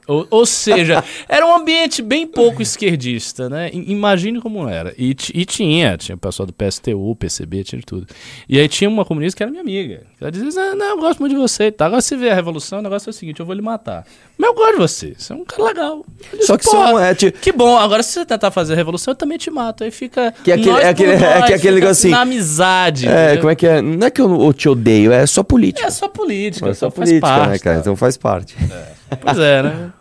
Ou, 0.06 0.26
ou, 0.30 0.46
seja, 0.46 1.04
era 1.28 1.46
um 1.46 1.54
ambiente 1.54 2.02
bem 2.02 2.26
pouco 2.26 2.60
esquerdista, 2.60 3.48
né? 3.48 3.70
Imagine 3.72 4.40
como 4.40 4.68
era. 4.68 4.94
E, 4.98 5.10
e 5.34 5.44
tinha, 5.44 5.96
tinha 5.96 6.16
o 6.16 6.18
pessoal 6.18 6.46
do 6.46 6.52
PSTU, 6.52 7.14
PCB, 7.16 7.64
tinha 7.64 7.78
de 7.78 7.86
tudo. 7.86 8.06
E 8.48 8.58
aí 8.58 8.68
tinha 8.68 8.90
uma 8.90 9.04
comunista 9.04 9.36
que 9.36 9.42
era 9.42 9.50
minha 9.50 9.62
amiga. 9.62 10.02
Ela 10.20 10.30
dizia, 10.30 10.74
não, 10.74 10.86
eu 10.86 10.98
gosto 10.98 11.20
muito 11.20 11.32
de 11.32 11.38
você 11.40 11.64
e 11.64 11.72
tal. 11.72 11.86
Agora 11.86 12.02
você 12.02 12.16
vê 12.20 12.30
a 12.30 12.34
revolução, 12.34 12.78
o 12.78 12.82
negócio 12.82 13.08
é 13.08 13.10
o 13.10 13.12
seguinte, 13.12 13.40
eu 13.40 13.46
vou 13.46 13.54
lhe 13.54 13.62
matar. 13.62 14.04
Mas 14.38 14.48
eu 14.50 14.54
gosto 14.54 14.72
de 14.72 14.78
você, 14.78 15.14
você 15.18 15.32
é 15.32 15.36
um 15.36 15.44
cara 15.44 15.64
legal. 15.64 16.04
Disse, 16.32 16.46
Só 16.46 16.56
que 16.56 16.64
são, 16.64 16.98
é, 16.98 17.14
tipo... 17.14 17.38
Que 17.38 17.52
bom, 17.52 17.76
agora 17.76 18.02
se 18.02 18.12
você 18.12 18.24
tentar 18.24 18.50
fazer 18.50 18.74
a 18.74 18.76
revolução, 18.76 19.12
eu 19.12 19.16
também 19.16 19.38
te 19.38 19.50
mato. 19.50 19.82
Aí 19.82 19.90
fica... 19.90 20.32
Que 20.44 20.52
é 20.52 20.54
aquele, 20.54 20.70
é 20.70 20.88
aquele, 20.88 21.12
nós, 21.16 21.22
é 21.22 21.42
que 21.42 21.54
aquele 21.54 21.74
negócio 21.76 21.92
assim... 21.92 22.10
Na 22.10 22.20
amizade. 22.20 23.08
É, 23.08 23.24
entendeu? 23.24 23.40
como 23.40 23.50
é 23.50 23.54
que 23.54 23.66
é? 23.66 23.82
Não 23.82 24.06
é 24.06 24.10
que 24.10 24.20
eu, 24.20 24.42
eu, 24.42 24.52
te 24.52 24.68
odeio, 24.68 25.12
é 25.12 25.26
só 25.26 25.42
política. 25.42 25.86
É 25.86 25.90
só 25.90 26.08
política, 26.08 26.68
é 26.68 26.74
só 26.74 26.90
política, 26.90 27.26
né, 27.26 27.36
parte, 27.36 27.50
né, 27.50 27.58
cara? 27.58 27.76
Tá? 27.76 27.80
Então 27.80 27.96
faz 27.96 28.16
parte. 28.16 28.56
É. 28.70 29.16
Pois 29.16 29.38
é, 29.38 29.62
né? 29.62 29.92
Tá? 29.92 30.00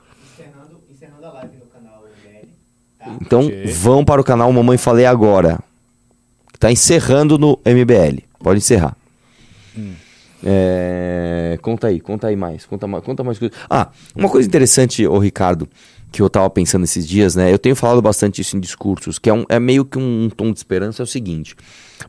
Então 3.21 3.45
okay. 3.45 3.65
vão 3.65 4.05
para 4.05 4.21
o 4.21 4.23
canal 4.23 4.51
Mamãe 4.51 4.77
Falei 4.77 5.05
Agora. 5.05 5.59
Está 6.53 6.71
encerrando 6.71 7.37
no 7.37 7.57
MBL. 7.65 8.21
Pode 8.39 8.57
encerrar. 8.57 8.95
Hum. 9.77 9.93
É... 10.43 11.57
Conta 11.61 11.87
aí, 11.87 11.99
conta 11.99 12.27
aí 12.27 12.35
mais. 12.35 12.65
Conta, 12.65 12.87
conta 13.01 13.23
mais 13.23 13.37
coisas. 13.39 13.57
Ah, 13.69 13.89
uma 14.15 14.29
coisa 14.29 14.47
interessante, 14.47 15.05
ô 15.05 15.17
Ricardo, 15.19 15.67
que 16.11 16.21
eu 16.21 16.29
tava 16.29 16.49
pensando 16.49 16.83
esses 16.83 17.07
dias, 17.07 17.35
né? 17.35 17.51
Eu 17.51 17.59
tenho 17.59 17.75
falado 17.75 18.01
bastante 18.01 18.41
isso 18.41 18.57
em 18.57 18.59
discursos, 18.59 19.19
que 19.19 19.29
é, 19.29 19.33
um, 19.33 19.45
é 19.49 19.59
meio 19.59 19.85
que 19.85 19.97
um, 19.97 20.25
um, 20.25 20.29
tom 20.29 20.51
de 20.51 20.57
esperança, 20.57 21.01
é 21.01 21.05
o 21.05 21.07
seguinte. 21.07 21.55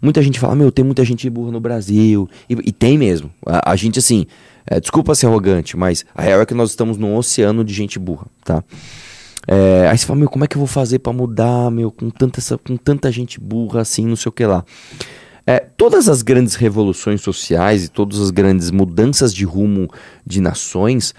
Muita 0.00 0.22
gente 0.22 0.38
fala, 0.38 0.54
meu, 0.54 0.70
tem 0.70 0.84
muita 0.84 1.04
gente 1.04 1.28
burra 1.28 1.50
no 1.50 1.60
Brasil. 1.60 2.28
E, 2.48 2.54
e 2.54 2.72
tem 2.72 2.96
mesmo. 2.96 3.30
A, 3.44 3.72
a 3.72 3.76
gente, 3.76 3.98
assim, 3.98 4.26
é, 4.66 4.80
desculpa 4.80 5.14
ser 5.14 5.26
arrogante, 5.26 5.76
mas 5.76 6.04
a 6.14 6.22
real 6.22 6.40
é 6.40 6.46
que 6.46 6.54
nós 6.54 6.70
estamos 6.70 6.96
num 6.96 7.16
oceano 7.16 7.64
de 7.64 7.74
gente 7.74 7.98
burra, 7.98 8.26
tá? 8.44 8.62
É, 9.46 9.88
aí 9.88 9.98
você 9.98 10.06
fala, 10.06 10.18
meu, 10.18 10.28
como 10.28 10.44
é 10.44 10.46
que 10.46 10.56
eu 10.56 10.60
vou 10.60 10.66
fazer 10.66 10.98
para 10.98 11.12
mudar, 11.12 11.70
meu, 11.70 11.90
com 11.90 12.10
tanta, 12.10 12.40
com 12.58 12.76
tanta 12.76 13.10
gente 13.10 13.40
burra 13.40 13.80
assim, 13.80 14.06
não 14.06 14.16
sei 14.16 14.28
o 14.28 14.32
que 14.32 14.44
lá. 14.44 14.64
É, 15.46 15.58
todas 15.58 16.08
as 16.08 16.22
grandes 16.22 16.54
revoluções 16.54 17.20
sociais 17.20 17.84
e 17.84 17.88
todas 17.88 18.20
as 18.20 18.30
grandes 18.30 18.70
mudanças 18.70 19.34
de 19.34 19.44
rumo 19.44 19.88
de 20.26 20.40
nações 20.40 21.14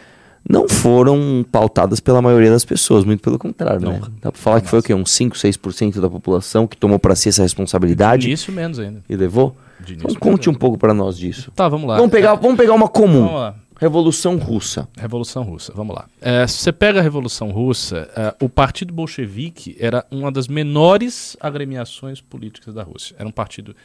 não 0.47 0.67
foram 0.67 1.45
pautadas 1.51 1.99
pela 1.99 2.21
maioria 2.21 2.49
das 2.49 2.65
pessoas, 2.65 3.05
muito 3.05 3.21
pelo 3.21 3.37
contrário, 3.37 3.87
né? 3.87 4.01
Dá 4.21 4.31
pra 4.31 4.41
falar 4.41 4.55
não, 4.57 4.63
que 4.63 4.69
foi 4.69 4.79
o 4.79 4.83
quê? 4.83 4.93
Uns 4.93 5.11
5, 5.11 5.35
6% 5.35 5.99
da 5.99 6.09
população 6.09 6.65
que 6.65 6.75
tomou 6.75 6.97
para 6.97 7.15
si 7.15 7.29
essa 7.29 7.43
responsabilidade. 7.43 8.31
Isso 8.31 8.51
menos 8.51 8.79
ainda. 8.79 9.03
E 9.07 9.15
levou? 9.15 9.55
Então 9.87 10.13
conte 10.15 10.49
um 10.49 10.53
pouco 10.53 10.77
para 10.77 10.93
nós 10.93 11.17
disso. 11.17 11.51
Tá, 11.51 11.67
vamos 11.67 11.87
lá. 11.87 11.97
Vamos 11.97 12.11
pegar, 12.11 12.35
vamos 12.35 12.57
pegar 12.57 12.73
uma 12.73 12.87
comum. 12.87 13.25
Vamos 13.25 13.33
lá. 13.33 13.55
Revolução 13.79 14.37
Russa. 14.37 14.87
Revolução 14.95 15.41
Russa, 15.41 15.73
vamos 15.75 15.95
lá. 15.95 16.05
É, 16.21 16.45
se 16.45 16.59
você 16.59 16.71
pega 16.71 16.99
a 16.99 17.01
Revolução 17.01 17.49
Russa, 17.49 18.07
é, 18.15 18.35
o 18.39 18.47
Partido 18.47 18.93
Bolchevique 18.93 19.75
era 19.79 20.05
uma 20.11 20.31
das 20.31 20.47
menores 20.47 21.35
agremiações 21.39 22.21
políticas 22.21 22.75
da 22.75 22.83
Rússia. 22.83 23.15
Era 23.17 23.27
um 23.27 23.31
partido 23.31 23.75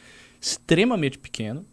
extremamente 0.47 1.17
pequeno, 1.17 1.65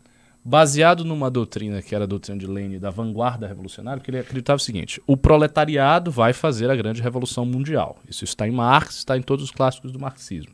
baseado 0.45 1.05
numa 1.05 1.31
doutrina 1.31 1.81
que 1.81 1.95
era 1.95 2.05
a 2.05 2.07
doutrina 2.07 2.39
de 2.39 2.47
Lenin 2.47 2.79
da 2.79 2.91
vanguarda 2.91 3.47
revolucionária, 3.47 3.99
porque 3.99 4.11
ele 4.11 4.19
acreditava 4.19 4.57
o 4.57 4.61
seguinte: 4.61 5.01
o 5.07 5.17
proletariado 5.17 6.11
vai 6.11 6.33
fazer 6.33 6.71
a 6.71 6.77
grande 6.77 7.01
revolução 7.01 7.47
mundial. 7.47 7.99
Isso 8.09 8.25
está 8.25 8.47
em 8.47 8.53
Marx, 8.53 8.97
está 8.97 9.17
em 9.17 9.23
todos 9.23 9.45
os 9.45 9.51
clássicos 9.51 9.91
do 9.91 9.99
marxismo. 9.99 10.53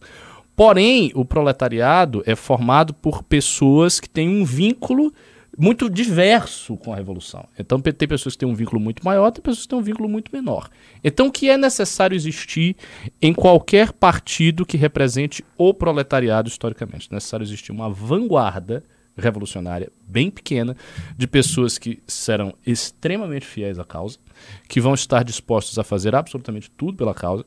Porém, 0.54 1.10
o 1.14 1.24
proletariado 1.24 2.22
é 2.26 2.36
formado 2.36 2.92
por 2.92 3.22
pessoas 3.22 3.98
que 3.98 4.08
têm 4.08 4.28
um 4.28 4.44
vínculo 4.44 5.12
muito 5.60 5.90
diverso 5.90 6.74
com 6.78 6.90
a 6.90 6.96
revolução. 6.96 7.46
Então 7.58 7.78
tem 7.78 8.08
pessoas 8.08 8.34
que 8.34 8.38
têm 8.38 8.48
um 8.48 8.54
vínculo 8.54 8.80
muito 8.80 9.04
maior, 9.04 9.30
tem 9.30 9.42
pessoas 9.42 9.64
que 9.64 9.68
têm 9.68 9.78
um 9.78 9.82
vínculo 9.82 10.08
muito 10.08 10.32
menor. 10.32 10.70
Então 11.04 11.30
que 11.30 11.50
é 11.50 11.58
necessário 11.58 12.14
existir 12.14 12.74
em 13.20 13.34
qualquer 13.34 13.92
partido 13.92 14.64
que 14.64 14.78
represente 14.78 15.44
o 15.58 15.74
proletariado 15.74 16.48
historicamente? 16.48 17.08
É 17.10 17.14
necessário 17.14 17.44
existir 17.44 17.72
uma 17.72 17.90
vanguarda 17.90 18.82
revolucionária 19.18 19.92
bem 20.08 20.30
pequena 20.30 20.74
de 21.14 21.26
pessoas 21.26 21.76
que 21.76 22.02
serão 22.06 22.54
extremamente 22.66 23.44
fiéis 23.44 23.78
à 23.78 23.84
causa, 23.84 24.18
que 24.66 24.80
vão 24.80 24.94
estar 24.94 25.22
dispostos 25.22 25.78
a 25.78 25.84
fazer 25.84 26.14
absolutamente 26.14 26.70
tudo 26.70 26.96
pela 26.96 27.12
causa 27.12 27.44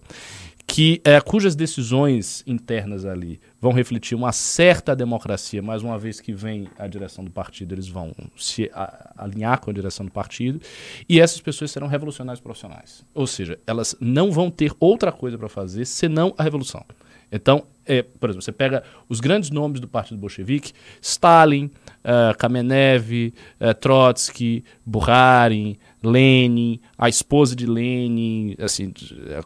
que 0.66 1.02
é, 1.04 1.20
cujas 1.20 1.56
decisões 1.56 2.44
internas 2.48 3.06
ali 3.06 3.40
vão 3.60 3.72
refletir 3.72 4.16
uma 4.16 4.32
certa 4.32 4.96
democracia, 4.96 5.62
mas 5.62 5.84
uma 5.84 6.00
vez 6.00 6.20
que 6.20 6.34
vem 6.34 6.68
a 6.78 6.88
direção 6.88 7.24
do 7.24 7.32
partido, 7.32 7.74
eles 7.74 7.88
vão 7.88 8.14
se 8.38 8.70
a, 8.74 9.14
alinhar 9.18 9.60
com 9.60 9.70
a 9.70 9.74
direção 9.74 10.06
do 10.06 10.12
partido, 10.12 10.62
e 11.08 11.20
essas 11.20 11.40
pessoas 11.42 11.72
serão 11.72 11.88
revolucionários 11.88 12.42
profissionais. 12.42 13.06
Ou 13.14 13.28
seja, 13.28 13.60
elas 13.68 13.96
não 14.00 14.32
vão 14.32 14.50
ter 14.50 14.72
outra 14.80 15.12
coisa 15.12 15.38
para 15.38 15.50
fazer 15.50 15.86
senão 15.86 16.34
a 16.38 16.44
revolução. 16.44 16.84
Então, 17.32 17.66
é, 17.86 18.04
por 18.04 18.30
exemplo, 18.30 18.44
você 18.44 18.52
pega 18.52 18.84
os 19.10 19.20
grandes 19.20 19.50
nomes 19.50 19.80
do 19.80 19.88
Partido 19.88 20.20
Bolchevique, 20.20 20.72
Stalin, 21.02 21.66
uh, 21.66 22.38
Kamenev, 22.38 23.34
uh, 23.60 23.74
Trotsky, 23.74 24.64
Bukharin, 24.86 25.78
Lenin, 26.04 26.80
a 26.98 27.10
esposa 27.10 27.56
de 27.56 27.66
Lenin, 27.66 28.56
assim, 28.60 28.94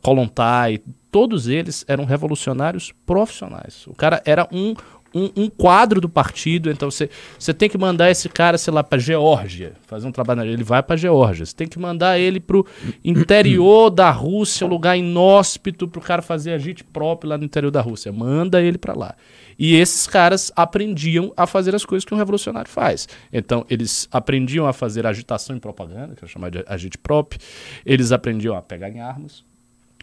Kolontai, 0.02 0.82
todos 1.12 1.48
eles 1.48 1.86
eram 1.88 2.06
revolucionários 2.06 2.94
profissionais. 3.06 3.86
O 3.88 3.94
cara 3.94 4.22
era 4.26 4.48
um 4.52 4.76
um, 5.14 5.32
um 5.36 5.50
quadro 5.50 6.00
do 6.00 6.10
partido, 6.10 6.70
então 6.70 6.90
você, 6.92 7.10
tem 7.54 7.70
que 7.70 7.78
mandar 7.78 8.12
esse 8.12 8.30
cara, 8.30 8.58
sei 8.58 8.74
lá, 8.74 8.84
para 8.84 8.98
Geórgia, 9.00 9.74
fazer 9.86 10.08
um 10.08 10.12
trabalho, 10.12 10.44
ele 10.44 10.64
vai 10.64 10.84
para 10.84 10.96
Geórgia. 10.96 11.46
Você 11.46 11.56
tem 11.56 11.68
que 11.68 11.80
mandar 11.80 12.20
ele 12.20 12.40
pro 12.40 12.66
interior 13.04 13.90
da 13.90 14.12
Rússia, 14.12 14.68
um 14.68 14.70
lugar 14.70 14.98
inóspito 14.98 15.88
pro 15.88 16.02
cara 16.02 16.22
fazer 16.22 16.54
agite 16.54 16.84
próprio 16.84 17.30
lá 17.30 17.38
no 17.38 17.46
interior 17.46 17.72
da 17.72 17.82
Rússia. 17.82 18.12
Manda 18.12 18.62
ele 18.62 18.78
para 18.78 18.94
lá. 18.94 19.16
E 19.58 19.76
esses 19.76 20.06
caras 20.06 20.52
aprendiam 20.56 21.34
a 21.36 21.48
fazer 21.48 21.74
as 21.74 21.84
coisas 21.84 22.06
que 22.06 22.14
um 22.14 22.18
revolucionário 22.18 22.70
faz. 22.70 23.08
Então, 23.34 23.66
eles 23.70 24.08
aprendiam 24.12 24.68
a 24.68 24.74
fazer 24.74 25.08
agitação 25.08 25.56
e 25.56 25.60
propaganda, 25.60 26.16
que 26.16 26.24
é 26.24 26.28
chamado 26.28 26.60
de 26.60 26.66
agite 26.68 26.98
próprio. 26.98 27.42
Eles 27.84 28.12
aprendiam 28.12 28.56
a 28.56 28.62
pegar 28.62 28.90
em 28.90 29.00
armas. 29.00 29.44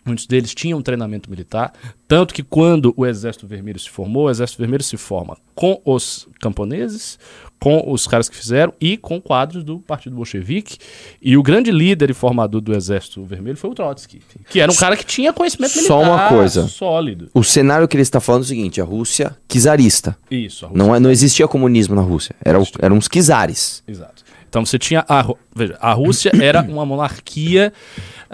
Muitos 0.04 0.26
deles 0.26 0.54
tinham 0.54 0.82
treinamento 0.82 1.30
militar, 1.30 1.72
tanto 2.06 2.34
que 2.34 2.42
quando 2.42 2.92
o 2.96 3.06
Exército 3.06 3.46
Vermelho 3.46 3.78
se 3.78 3.88
formou, 3.88 4.24
o 4.26 4.30
Exército 4.30 4.58
Vermelho 4.60 4.82
se 4.82 4.96
forma 4.98 5.36
com 5.54 5.80
os 5.84 6.28
camponeses, 6.40 7.18
com 7.58 7.90
os 7.90 8.06
caras 8.06 8.28
que 8.28 8.36
fizeram 8.36 8.74
e 8.78 8.98
com 8.98 9.18
quadros 9.20 9.64
do 9.64 9.78
Partido 9.78 10.14
Bolchevique. 10.16 10.76
E 11.22 11.36
o 11.38 11.42
grande 11.42 11.70
líder 11.70 12.10
e 12.10 12.12
formador 12.14 12.60
do 12.60 12.74
Exército 12.76 13.24
Vermelho 13.24 13.56
foi 13.56 13.70
o 13.70 13.74
Trotsky, 13.74 14.20
que 14.50 14.60
era 14.60 14.70
um 14.70 14.74
cara 14.76 14.94
que 14.96 15.06
tinha 15.06 15.32
conhecimento 15.32 15.74
militar 15.76 15.94
Só 15.94 16.02
uma 16.02 16.28
coisa. 16.28 16.68
sólido. 16.68 17.30
O 17.32 17.42
cenário 17.42 17.88
que 17.88 17.96
ele 17.96 18.02
está 18.02 18.20
falando 18.20 18.42
é 18.42 18.44
o 18.44 18.48
seguinte: 18.48 18.80
a 18.80 18.84
Rússia 18.84 19.34
czarista. 19.48 20.16
Isso, 20.30 20.66
a 20.66 20.68
Rússia 20.68 20.84
Não, 20.84 20.94
é, 20.94 21.00
não 21.00 21.10
existia 21.10 21.48
comunismo 21.48 21.94
na 21.94 22.02
Rússia. 22.02 22.34
Era, 22.44 22.60
o- 22.60 22.66
eram 22.80 22.98
os 22.98 23.08
czares. 23.08 23.82
Exato. 23.88 24.22
Então 24.48 24.64
você 24.64 24.78
tinha 24.78 25.04
a, 25.08 25.26
veja, 25.56 25.76
a 25.80 25.92
Rússia 25.92 26.30
era 26.40 26.62
uma 26.62 26.86
monarquia 26.86 27.72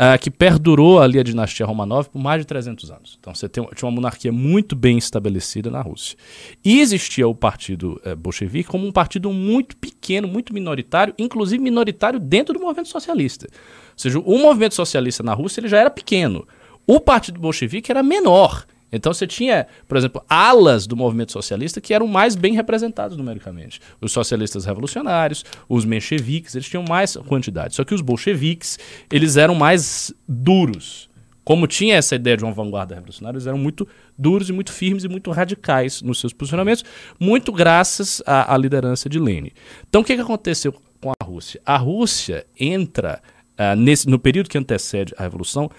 ah, 0.02 0.16
que 0.16 0.30
perdurou 0.30 0.98
ali 0.98 1.18
a 1.18 1.22
dinastia 1.22 1.66
Romanov 1.66 2.08
por 2.08 2.18
mais 2.18 2.40
de 2.40 2.46
300 2.46 2.90
anos. 2.90 3.18
Então 3.20 3.34
você 3.34 3.46
tem, 3.50 3.62
tinha 3.74 3.86
uma 3.86 3.94
monarquia 3.94 4.32
muito 4.32 4.74
bem 4.74 4.96
estabelecida 4.96 5.70
na 5.70 5.82
Rússia. 5.82 6.16
E 6.64 6.80
existia 6.80 7.28
o 7.28 7.34
partido 7.34 8.00
eh, 8.02 8.14
bolchevique 8.14 8.70
como 8.70 8.86
um 8.86 8.92
partido 8.92 9.30
muito 9.30 9.76
pequeno, 9.76 10.26
muito 10.26 10.54
minoritário, 10.54 11.12
inclusive 11.18 11.62
minoritário 11.62 12.18
dentro 12.18 12.54
do 12.54 12.60
movimento 12.60 12.88
socialista. 12.88 13.46
Ou 13.52 13.94
seja, 13.94 14.18
o 14.18 14.38
movimento 14.38 14.74
socialista 14.74 15.22
na 15.22 15.34
Rússia 15.34 15.60
ele 15.60 15.68
já 15.68 15.76
era 15.76 15.90
pequeno. 15.90 16.48
O 16.86 16.98
partido 16.98 17.38
bolchevique 17.38 17.90
era 17.90 18.02
menor. 18.02 18.64
Então 18.92 19.12
você 19.12 19.26
tinha, 19.26 19.66
por 19.86 19.96
exemplo, 19.96 20.22
alas 20.28 20.86
do 20.86 20.96
movimento 20.96 21.32
socialista 21.32 21.80
que 21.80 21.94
eram 21.94 22.06
mais 22.06 22.34
bem 22.34 22.54
representados 22.54 23.16
numericamente. 23.16 23.80
Os 24.00 24.12
socialistas 24.12 24.64
revolucionários, 24.64 25.44
os 25.68 25.84
mencheviques, 25.84 26.54
eles 26.54 26.68
tinham 26.68 26.84
mais 26.88 27.16
quantidade. 27.16 27.74
Só 27.74 27.84
que 27.84 27.94
os 27.94 28.00
bolcheviques, 28.00 28.78
eles 29.10 29.36
eram 29.36 29.54
mais 29.54 30.12
duros. 30.28 31.08
Como 31.44 31.66
tinha 31.66 31.96
essa 31.96 32.14
ideia 32.14 32.36
de 32.36 32.44
uma 32.44 32.52
vanguarda 32.52 32.94
revolucionária, 32.94 33.36
eles 33.36 33.46
eram 33.46 33.58
muito 33.58 33.88
duros 34.16 34.48
e 34.48 34.52
muito 34.52 34.72
firmes 34.72 35.04
e 35.04 35.08
muito 35.08 35.30
radicais 35.30 36.02
nos 36.02 36.20
seus 36.20 36.32
posicionamentos, 36.32 36.84
muito 37.18 37.50
graças 37.50 38.22
à, 38.26 38.54
à 38.54 38.56
liderança 38.56 39.08
de 39.08 39.18
Lenin. 39.18 39.50
Então 39.88 40.02
o 40.02 40.04
que, 40.04 40.14
que 40.14 40.20
aconteceu 40.20 40.72
com 41.00 41.10
a 41.10 41.24
Rússia? 41.24 41.60
A 41.64 41.76
Rússia 41.76 42.46
entra 42.58 43.20
ah, 43.56 43.74
nesse, 43.74 44.08
no 44.08 44.18
período 44.18 44.48
que 44.48 44.56
antecede 44.56 45.14
a 45.18 45.22
Revolução 45.22 45.70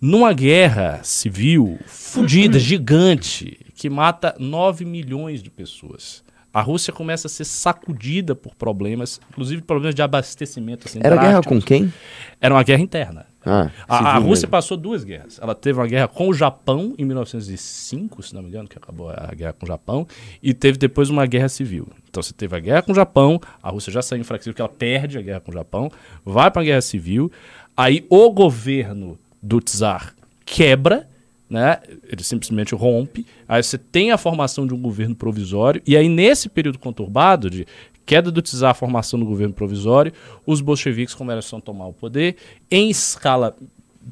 numa 0.00 0.32
guerra 0.32 1.00
civil 1.02 1.78
fodida, 1.86 2.58
gigante, 2.60 3.58
que 3.74 3.90
mata 3.90 4.34
9 4.38 4.84
milhões 4.84 5.42
de 5.42 5.50
pessoas. 5.50 6.22
A 6.52 6.60
Rússia 6.60 6.92
começa 6.92 7.28
a 7.28 7.30
ser 7.30 7.44
sacudida 7.44 8.34
por 8.34 8.56
problemas, 8.56 9.20
inclusive 9.30 9.62
problemas 9.62 9.94
de 9.94 10.02
abastecimento. 10.02 10.88
Assim, 10.88 10.98
Era 11.00 11.14
guerra 11.14 11.30
drásticos. 11.40 11.58
com 11.60 11.64
quem? 11.64 11.92
Era 12.40 12.52
uma 12.54 12.62
guerra 12.64 12.82
interna. 12.82 13.26
Ah, 13.46 13.70
A, 13.88 13.96
a 13.98 14.14
Rússia 14.18 14.46
mesmo. 14.46 14.48
passou 14.50 14.76
duas 14.76 15.04
guerras. 15.04 15.38
Ela 15.40 15.54
teve 15.54 15.78
uma 15.78 15.86
guerra 15.86 16.08
com 16.08 16.28
o 16.28 16.34
Japão 16.34 16.92
em 16.98 17.04
1905, 17.04 18.20
se 18.22 18.34
não 18.34 18.42
me 18.42 18.48
engano, 18.48 18.68
que 18.68 18.76
acabou 18.76 19.10
a 19.10 19.32
guerra 19.32 19.52
com 19.52 19.64
o 19.64 19.68
Japão, 19.68 20.06
e 20.42 20.52
teve 20.52 20.76
depois 20.76 21.08
uma 21.08 21.24
guerra 21.24 21.48
civil. 21.48 21.86
Então 22.08 22.20
você 22.20 22.32
teve 22.32 22.56
a 22.56 22.58
guerra 22.60 22.82
com 22.82 22.90
o 22.90 22.94
Japão, 22.96 23.40
a 23.62 23.70
Rússia 23.70 23.92
já 23.92 24.02
saiu 24.02 24.20
enfraquecida 24.20 24.52
porque 24.52 24.60
ela 24.62 24.68
perde 24.68 25.18
a 25.18 25.22
guerra 25.22 25.40
com 25.40 25.52
o 25.52 25.54
Japão, 25.54 25.88
vai 26.24 26.50
para 26.50 26.62
a 26.62 26.64
guerra 26.64 26.80
civil, 26.82 27.30
aí 27.76 28.04
o 28.10 28.28
governo 28.30 29.16
do 29.42 29.60
czar 29.60 30.14
quebra, 30.44 31.08
né? 31.48 31.78
Ele 32.08 32.22
simplesmente 32.22 32.74
rompe. 32.74 33.26
Aí 33.48 33.62
você 33.62 33.78
tem 33.78 34.12
a 34.12 34.18
formação 34.18 34.66
de 34.66 34.74
um 34.74 34.80
governo 34.80 35.14
provisório 35.14 35.80
e 35.86 35.96
aí 35.96 36.08
nesse 36.08 36.48
período 36.48 36.78
conturbado 36.78 37.48
de 37.48 37.66
queda 38.04 38.30
do 38.30 38.42
czar, 38.42 38.74
formação 38.74 39.18
do 39.20 39.26
governo 39.26 39.54
provisório, 39.54 40.12
os 40.44 40.60
bolcheviques 40.60 41.14
começam 41.14 41.58
a 41.58 41.62
tomar 41.62 41.86
o 41.86 41.92
poder 41.92 42.36
em 42.70 42.90
escala 42.90 43.56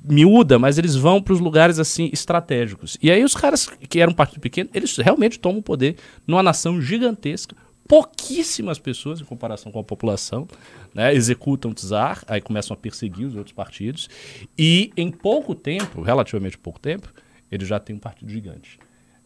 miúda, 0.05 0.59
mas 0.59 0.79
eles 0.79 0.95
vão 0.95 1.21
para 1.21 1.33
os 1.33 1.41
lugares 1.41 1.79
assim 1.79 2.11
estratégicos. 2.13 2.97
E 3.03 3.11
aí 3.11 3.25
os 3.25 3.35
caras 3.35 3.67
que 3.89 4.01
eram 4.01 4.13
um 4.13 4.15
partido 4.15 4.41
pequeno, 4.41 4.71
eles 4.73 4.97
realmente 4.97 5.39
tomam 5.39 5.59
o 5.59 5.63
poder 5.63 5.97
numa 6.27 6.43
nação 6.43 6.81
gigantesca. 6.81 7.57
Pouquíssimas 7.89 8.79
pessoas 8.79 9.21
em 9.21 9.25
comparação 9.25 9.73
com 9.73 9.81
a 9.81 9.85
população 9.85 10.47
né, 10.95 11.15
executam 11.15 11.71
o 11.71 11.75
czar, 11.75 12.23
aí 12.29 12.41
começam 12.41 12.75
a 12.75 12.77
perseguir 12.77 13.27
os 13.27 13.35
outros 13.35 13.55
partidos. 13.55 14.09
E 14.57 14.93
em 14.95 15.11
pouco 15.11 15.55
tempo, 15.55 16.03
relativamente 16.03 16.59
pouco 16.59 16.79
tempo, 16.79 17.11
ele 17.51 17.65
já 17.65 17.81
tem 17.81 17.97
um 17.97 17.99
partido 17.99 18.31
gigante. 18.31 18.79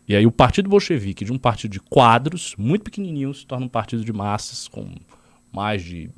E 0.07 0.14
aí 0.14 0.27
o 0.27 0.31
partido 0.33 0.68
bolchevique, 0.68 1.25
de 1.25 1.33
um 1.33 1.38
partido 1.38 1.72
de 1.72 1.81
quadros, 1.81 2.55
muito 2.57 2.85
pequenininho, 2.85 3.35
se 3.35 3.44
torna 3.44 3.66
um 3.66 3.68
partido 3.68 4.05
de 4.05 4.12
massas 4.12 4.68
com 4.68 4.88
mais 5.53 5.83
de 5.83 6.09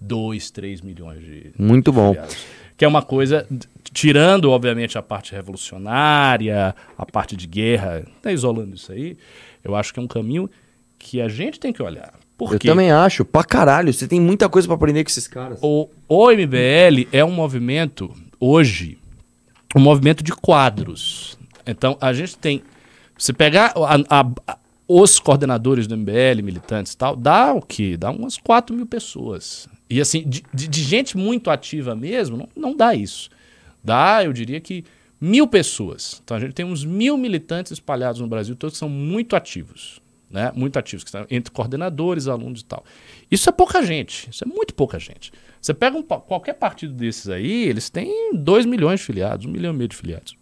2, 0.00 0.50
3 0.50 0.80
milhões 0.80 1.22
de 1.22 1.52
Muito 1.58 1.92
bom. 1.92 2.12
filiados. 2.12 2.36
Que 2.76 2.84
é 2.84 2.88
uma 2.88 3.02
coisa, 3.02 3.46
tirando, 3.92 4.50
obviamente, 4.50 4.96
a 4.96 5.02
parte 5.02 5.32
revolucionária, 5.32 6.74
a 6.96 7.06
parte 7.06 7.36
de 7.36 7.46
guerra, 7.46 8.06
tá 8.22 8.30
isolando 8.32 8.76
isso 8.76 8.92
aí, 8.92 9.18
eu 9.64 9.74
acho 9.74 9.92
que 9.92 9.98
é 9.98 10.02
um 10.02 10.06
caminho 10.06 10.48
que 10.98 11.20
a 11.20 11.28
gente 11.28 11.58
tem 11.60 11.72
que 11.72 11.82
olhar. 11.82 12.12
Por 12.36 12.52
Eu 12.54 12.58
quê? 12.58 12.68
também 12.68 12.90
acho. 12.90 13.24
Pra 13.24 13.42
caralho. 13.44 13.92
Você 13.92 14.06
tem 14.06 14.20
muita 14.20 14.48
coisa 14.48 14.66
pra 14.68 14.74
aprender 14.76 15.02
com 15.04 15.10
esses 15.10 15.26
caras. 15.26 15.58
O, 15.62 15.88
o 16.08 16.30
MBL 16.30 17.08
é 17.12 17.24
um 17.24 17.32
movimento, 17.32 18.14
hoje, 18.38 18.96
um 19.74 19.80
movimento 19.80 20.22
de 20.22 20.32
quadros. 20.32 21.38
Então, 21.66 21.96
a 22.00 22.12
gente 22.12 22.36
tem. 22.38 22.62
Se 23.16 23.32
pegar 23.32 23.72
a- 23.76 24.20
a- 24.46 24.58
os 24.86 25.18
coordenadores 25.18 25.86
do 25.86 25.94
MBL, 25.96 26.40
militantes 26.42 26.92
e 26.92 26.96
tal, 26.96 27.14
dá 27.16 27.52
o 27.52 27.60
quê? 27.60 27.96
Dá 27.96 28.10
umas 28.10 28.38
4 28.38 28.74
mil 28.74 28.86
pessoas. 28.86 29.68
E 29.90 30.00
assim, 30.00 30.22
de, 30.26 30.42
de- 30.54 30.82
gente 30.82 31.16
muito 31.16 31.50
ativa 31.50 31.94
mesmo, 31.96 32.36
não, 32.36 32.48
não 32.56 32.76
dá 32.76 32.94
isso. 32.94 33.28
Dá, 33.82 34.22
eu 34.24 34.32
diria 34.32 34.60
que 34.60 34.84
mil 35.20 35.46
pessoas. 35.46 36.20
Então 36.24 36.36
a 36.36 36.40
gente 36.40 36.52
tem 36.52 36.64
uns 36.64 36.84
mil 36.84 37.18
militantes 37.18 37.72
espalhados 37.72 38.20
no 38.20 38.26
Brasil, 38.28 38.54
todos 38.54 38.78
são 38.78 38.88
muito 38.88 39.34
ativos. 39.34 40.00
Né? 40.30 40.52
Muito 40.54 40.78
ativos, 40.78 41.04
que 41.04 41.08
estão 41.08 41.26
entre 41.30 41.50
coordenadores, 41.50 42.28
alunos 42.28 42.60
e 42.60 42.64
tal. 42.64 42.84
Isso 43.30 43.48
é 43.48 43.52
pouca 43.52 43.82
gente, 43.82 44.28
isso 44.30 44.44
é 44.44 44.46
muito 44.46 44.74
pouca 44.74 44.98
gente. 44.98 45.32
Você 45.60 45.72
pega 45.72 45.96
um 45.96 46.02
qualquer 46.02 46.54
partido 46.54 46.92
desses 46.92 47.28
aí, 47.28 47.64
eles 47.64 47.88
têm 47.88 48.34
2 48.34 48.66
milhões 48.66 49.00
de 49.00 49.06
filiados, 49.06 49.46
1 49.46 49.50
milhão 49.50 49.72
e 49.72 49.76
meio 49.76 49.88
de 49.88 49.96
filiados. 49.96 50.36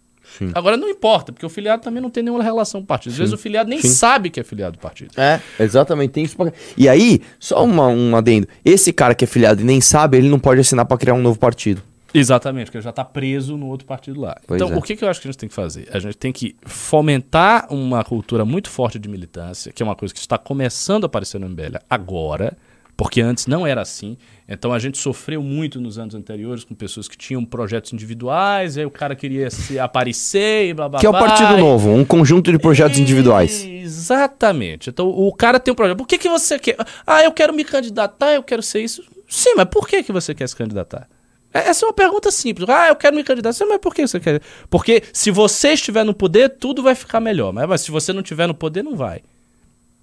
Agora 0.53 0.77
não 0.77 0.89
importa, 0.89 1.31
porque 1.31 1.45
o 1.45 1.49
filiado 1.49 1.81
também 1.81 2.01
não 2.01 2.09
tem 2.09 2.21
nenhuma 2.21 2.43
relação 2.43 2.81
com 2.81 2.85
o 2.85 2.87
partido. 2.87 3.13
Às 3.13 3.17
vezes 3.17 3.33
o 3.33 3.37
filiado 3.37 3.69
nem 3.69 3.81
Sim. 3.81 3.87
sabe 3.87 4.29
que 4.29 4.39
é 4.39 4.43
filiado 4.43 4.77
do 4.77 4.79
partido. 4.79 5.11
É, 5.19 5.39
exatamente. 5.59 6.11
Tem 6.11 6.23
isso 6.23 6.35
pra... 6.35 6.51
E 6.77 6.87
aí, 6.87 7.21
só 7.39 7.63
uma, 7.63 7.87
um 7.87 8.15
adendo. 8.15 8.47
Esse 8.63 8.93
cara 8.93 9.15
que 9.15 9.23
é 9.23 9.27
filiado 9.27 9.61
e 9.61 9.63
nem 9.63 9.81
sabe, 9.81 10.17
ele 10.17 10.29
não 10.29 10.37
pode 10.37 10.59
assinar 10.61 10.85
pra 10.85 10.97
criar 10.97 11.13
um 11.13 11.21
novo 11.21 11.39
partido. 11.39 11.81
Exatamente, 12.13 12.65
porque 12.65 12.81
já 12.81 12.89
está 12.89 13.03
preso 13.03 13.57
no 13.57 13.67
outro 13.67 13.85
partido 13.85 14.21
lá. 14.21 14.37
Pois 14.47 14.61
então, 14.61 14.73
é. 14.73 14.77
o 14.77 14.81
que, 14.81 14.95
que 14.95 15.03
eu 15.03 15.09
acho 15.09 15.21
que 15.21 15.27
a 15.27 15.31
gente 15.31 15.39
tem 15.39 15.49
que 15.49 15.55
fazer? 15.55 15.87
A 15.91 15.99
gente 15.99 16.17
tem 16.17 16.31
que 16.31 16.55
fomentar 16.65 17.67
uma 17.71 18.03
cultura 18.03 18.45
muito 18.45 18.69
forte 18.69 18.97
de 18.97 19.09
militância, 19.09 19.71
que 19.71 19.83
é 19.83 19.85
uma 19.85 19.95
coisa 19.95 20.13
que 20.13 20.19
está 20.19 20.37
começando 20.37 21.03
a 21.03 21.07
aparecer 21.07 21.39
no 21.39 21.49
MBL 21.49 21.77
agora, 21.89 22.57
porque 22.95 23.21
antes 23.21 23.45
não 23.45 23.67
era 23.67 23.81
assim. 23.81 24.17
Então 24.49 24.73
a 24.73 24.79
gente 24.79 24.97
sofreu 24.97 25.43
muito 25.43 25.79
nos 25.79 25.99
anos 25.99 26.15
anteriores 26.15 26.63
com 26.63 26.73
pessoas 26.73 27.07
que 27.07 27.15
tinham 27.15 27.45
projetos 27.45 27.93
individuais, 27.93 28.77
aí 28.77 28.85
o 28.85 28.89
cara 28.89 29.15
queria 29.15 29.51
se 29.51 29.77
aparecer 29.77 30.69
e 30.69 30.73
blá 30.73 30.89
blá 30.89 30.99
Que 30.99 31.05
é 31.05 31.09
o 31.09 31.13
Partido 31.13 31.53
e- 31.53 31.59
Novo, 31.59 31.91
um 31.91 32.03
conjunto 32.03 32.51
de 32.51 32.57
projetos 32.57 32.97
individuais. 32.97 33.63
Exatamente. 33.63 34.89
Então 34.89 35.07
o 35.09 35.31
cara 35.33 35.59
tem 35.59 35.71
um 35.71 35.75
projeto. 35.75 35.97
Por 35.97 36.07
que, 36.07 36.17
que 36.17 36.29
você 36.29 36.57
quer? 36.57 36.77
Ah, 37.05 37.23
eu 37.23 37.31
quero 37.31 37.53
me 37.53 37.63
candidatar, 37.63 38.33
eu 38.33 38.41
quero 38.41 38.63
ser 38.63 38.81
isso. 38.81 39.03
Sim, 39.27 39.53
mas 39.55 39.65
por 39.69 39.87
que, 39.87 40.01
que 40.01 40.11
você 40.11 40.33
quer 40.33 40.47
se 40.47 40.55
candidatar? 40.55 41.07
É- 41.53 41.69
Essa 41.69 41.85
é 41.85 41.87
uma 41.87 41.93
pergunta 41.93 42.29
simples. 42.31 42.67
Ah, 42.69 42.87
eu 42.89 42.95
quero 42.95 43.15
me 43.15 43.23
candidatar. 43.23 43.53
Sim, 43.53 43.65
mas 43.65 43.79
por 43.79 43.93
que 43.95 44.05
você 44.07 44.19
quer? 44.19 44.41
Porque 44.69 45.03
se 45.13 45.31
você 45.31 45.69
estiver 45.73 46.03
no 46.03 46.13
poder, 46.13 46.49
tudo 46.49 46.83
vai 46.83 46.95
ficar 46.95 47.19
melhor. 47.19 47.51
Mas, 47.53 47.81
se 47.81 47.91
você 47.91 48.11
não 48.13 48.21
estiver 48.21 48.47
no 48.47 48.53
poder, 48.53 48.83
não 48.83 48.95
vai. 48.95 49.21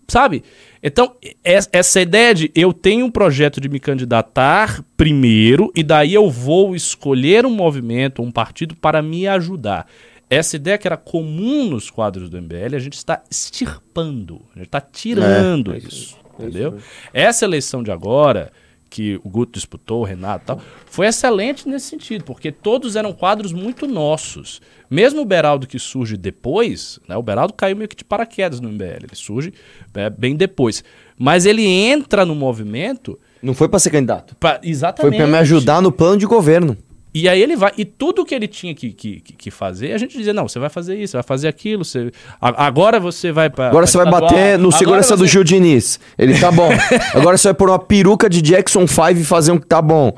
Sabe? 0.06 0.42
Então, 0.82 1.16
es- 1.42 1.68
essa 1.72 1.98
ideia 2.00 2.34
de 2.34 2.50
eu 2.54 2.72
tenho 2.74 3.06
um 3.06 3.10
projeto 3.10 3.58
de 3.60 3.70
me 3.70 3.80
candidatar 3.80 4.82
primeiro 4.98 5.72
e 5.74 5.82
daí 5.82 6.12
eu 6.12 6.28
vou 6.28 6.76
escolher 6.76 7.46
um 7.46 7.50
movimento, 7.54 8.20
um 8.22 8.30
partido 8.30 8.76
para 8.76 9.00
me 9.00 9.26
ajudar. 9.26 9.86
Essa 10.28 10.56
ideia 10.56 10.76
que 10.76 10.86
era 10.86 10.96
comum 10.98 11.70
nos 11.70 11.90
quadros 11.90 12.28
do 12.28 12.36
MBL, 12.36 12.76
a 12.76 12.78
gente 12.78 12.94
está 12.94 13.22
extirpando, 13.30 14.42
a 14.54 14.58
gente 14.58 14.66
está 14.66 14.80
tirando 14.80 15.72
É, 15.72 15.76
é 15.76 15.78
isso. 15.78 15.88
isso, 15.88 16.16
é 16.38 16.42
entendeu? 16.42 16.74
isso 16.76 16.86
Essa 17.12 17.44
eleição 17.46 17.82
de 17.82 17.90
agora, 17.90 18.52
que 18.94 19.20
o 19.24 19.28
Guto 19.28 19.54
disputou, 19.54 20.02
o 20.02 20.04
Renato 20.04 20.44
e 20.44 20.46
tal, 20.46 20.60
foi 20.86 21.08
excelente 21.08 21.68
nesse 21.68 21.86
sentido, 21.86 22.22
porque 22.22 22.52
todos 22.52 22.94
eram 22.94 23.12
quadros 23.12 23.52
muito 23.52 23.88
nossos. 23.88 24.62
Mesmo 24.88 25.22
o 25.22 25.24
Beraldo 25.24 25.66
que 25.66 25.80
surge 25.80 26.16
depois, 26.16 27.00
né, 27.08 27.16
o 27.16 27.22
Beraldo 27.22 27.54
caiu 27.54 27.74
meio 27.74 27.88
que 27.88 27.96
de 27.96 28.04
paraquedas 28.04 28.60
no 28.60 28.68
MBL, 28.68 29.02
ele 29.02 29.14
surge 29.16 29.52
é, 29.94 30.08
bem 30.08 30.36
depois. 30.36 30.84
Mas 31.18 31.44
ele 31.44 31.66
entra 31.66 32.24
no 32.24 32.36
movimento. 32.36 33.18
Não 33.42 33.52
foi 33.52 33.68
para 33.68 33.80
ser 33.80 33.90
candidato. 33.90 34.36
Pra, 34.36 34.60
exatamente. 34.62 35.10
Foi 35.10 35.18
para 35.18 35.26
me 35.26 35.38
ajudar 35.38 35.82
no 35.82 35.90
plano 35.90 36.16
de 36.16 36.26
governo. 36.26 36.76
E 37.14 37.28
aí 37.28 37.40
ele 37.40 37.54
vai. 37.54 37.70
E 37.78 37.84
tudo 37.84 38.24
que 38.24 38.34
ele 38.34 38.48
tinha 38.48 38.74
que, 38.74 38.92
que, 38.92 39.20
que 39.20 39.48
fazer, 39.48 39.92
a 39.92 39.98
gente 39.98 40.18
dizia: 40.18 40.32
não, 40.32 40.48
você 40.48 40.58
vai 40.58 40.68
fazer 40.68 40.96
isso, 40.96 41.12
você 41.12 41.16
vai 41.18 41.22
fazer 41.22 41.46
aquilo. 41.46 41.84
Você, 41.84 42.10
agora 42.40 42.98
você 42.98 43.30
vai 43.30 43.48
para. 43.48 43.68
Agora 43.68 43.86
você 43.86 43.96
vai 43.96 44.10
bater 44.10 44.58
no 44.58 44.72
segurança 44.72 45.16
você... 45.16 45.22
do 45.22 45.26
Gil 45.28 45.44
Diniz. 45.44 46.00
Ele 46.18 46.36
tá 46.40 46.50
bom. 46.50 46.68
agora 47.14 47.38
você 47.38 47.48
vai 47.48 47.54
pôr 47.54 47.68
uma 47.68 47.78
peruca 47.78 48.28
de 48.28 48.42
Jackson 48.42 48.84
5 48.88 49.10
e 49.12 49.24
fazer 49.24 49.52
um 49.52 49.58
que 49.60 49.66
tá 49.66 49.80
bom. 49.80 50.12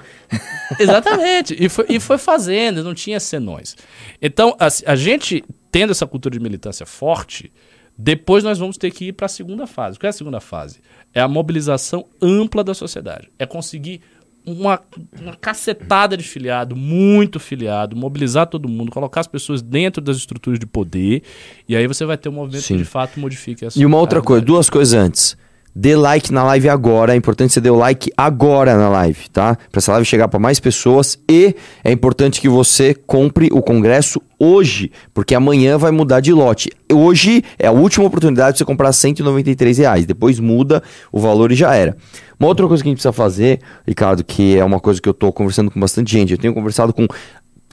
Exatamente. 0.81 1.55
E 1.59 1.69
foi, 1.69 1.85
e 1.91 2.01
foi 2.01 2.17
fazendo, 2.17 2.83
não 2.83 2.95
tinha 2.95 3.21
senões. 3.21 3.77
Então, 4.23 4.57
a, 4.59 4.69
a 4.91 4.97
gente, 4.97 5.45
tendo 5.71 5.91
essa 5.91 6.07
cultura 6.07 6.33
de 6.33 6.43
militância 6.43 6.87
forte, 6.87 7.53
depois 7.99 8.43
nós 8.43 8.59
vamos 8.59 8.79
ter 8.79 8.91
que 8.91 9.09
ir 9.09 9.13
para 9.13 9.27
a 9.27 9.29
segunda 9.29 9.67
fase. 9.67 9.99
O 9.99 10.01
que 10.01 10.07
é 10.07 10.09
a 10.09 10.13
segunda 10.13 10.41
fase? 10.41 10.81
É 11.13 11.21
a 11.21 11.29
mobilização 11.29 12.07
ampla 12.23 12.65
da 12.65 12.73
sociedade. 12.73 13.31
É 13.39 13.45
conseguir 13.45 14.01
uma, 14.47 14.81
uma 15.21 15.35
cacetada 15.35 16.17
de 16.17 16.23
filiado, 16.23 16.77
muito 16.77 17.41
filiado, 17.41 17.97
mobilizar 17.97 18.47
todo 18.47 18.69
mundo, 18.69 18.93
colocar 18.93 19.21
as 19.21 19.27
pessoas 19.27 19.61
dentro 19.61 20.01
das 20.01 20.17
estruturas 20.17 20.59
de 20.59 20.67
poder, 20.67 21.23
e 21.69 21.75
aí 21.75 21.87
você 21.87 22.05
vai 22.05 22.17
ter 22.17 22.29
um 22.29 22.33
movimento 22.33 22.63
Sim. 22.63 22.75
que 22.75 22.83
de 22.83 22.89
fato 22.89 23.19
modifique 23.19 23.65
essa. 23.65 23.79
E 23.79 23.85
uma 23.85 23.99
outra 23.99 24.23
coisa, 24.23 24.45
duas 24.45 24.71
coisas 24.71 24.95
antes. 24.95 25.37
Dê 25.79 25.95
like 25.95 26.33
na 26.33 26.43
live 26.43 26.71
agora. 26.71 27.12
É 27.12 27.17
importante 27.17 27.53
você 27.53 27.61
dê 27.61 27.69
o 27.69 27.77
like 27.77 28.11
agora 28.17 28.79
na 28.79 28.89
live, 28.89 29.29
tá? 29.29 29.59
Para 29.71 29.79
essa 29.79 29.93
live 29.93 30.07
chegar 30.07 30.27
para 30.27 30.41
mais 30.41 30.59
pessoas. 30.59 31.19
E 31.31 31.55
é 31.85 31.93
importante 31.93 32.41
que 32.41 32.49
você 32.49 32.95
compre 32.95 33.51
o 33.53 33.61
congresso 33.61 34.23
hoje, 34.39 34.91
porque 35.12 35.35
amanhã 35.35 35.77
vai 35.77 35.91
mudar 35.91 36.21
de 36.21 36.33
lote. 36.33 36.71
Hoje 36.91 37.45
é 37.59 37.67
a 37.67 37.73
última 37.73 38.07
oportunidade 38.07 38.53
de 38.53 38.59
você 38.59 38.65
comprar 38.65 38.91
193 38.91 39.77
reais. 39.77 40.07
Depois 40.07 40.41
muda 40.41 40.83
o 41.12 41.21
valor 41.21 41.53
e 41.53 41.55
já 41.55 41.75
era. 41.75 41.95
Uma 42.41 42.49
outra 42.49 42.67
coisa 42.67 42.83
que 42.83 42.89
a 42.89 42.91
gente 42.91 42.97
precisa 42.97 43.12
fazer, 43.12 43.61
Ricardo, 43.87 44.25
que 44.25 44.57
é 44.57 44.65
uma 44.65 44.81
coisa 44.81 44.99
que 44.99 45.09
eu 45.11 45.12
tô 45.12 45.31
conversando 45.31 45.71
com 45.71 45.79
bastante 45.79 46.11
gente. 46.11 46.33
Eu 46.33 46.39
tenho 46.39 46.55
conversado 46.55 46.91
com 46.95 47.07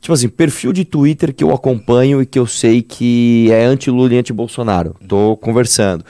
tipo 0.02 0.12
assim, 0.12 0.28
perfil 0.28 0.74
de 0.74 0.84
Twitter 0.84 1.34
que 1.34 1.42
eu 1.42 1.54
acompanho 1.54 2.22
e 2.22 2.26
que 2.26 2.38
eu 2.38 2.46
sei 2.46 2.82
que 2.82 3.48
é 3.50 3.63
anti-Lula 3.63 4.13
e 4.13 4.18
anti-Bolsonaro. 4.18 4.94
Tô 5.08 5.38
conversando. 5.38 6.04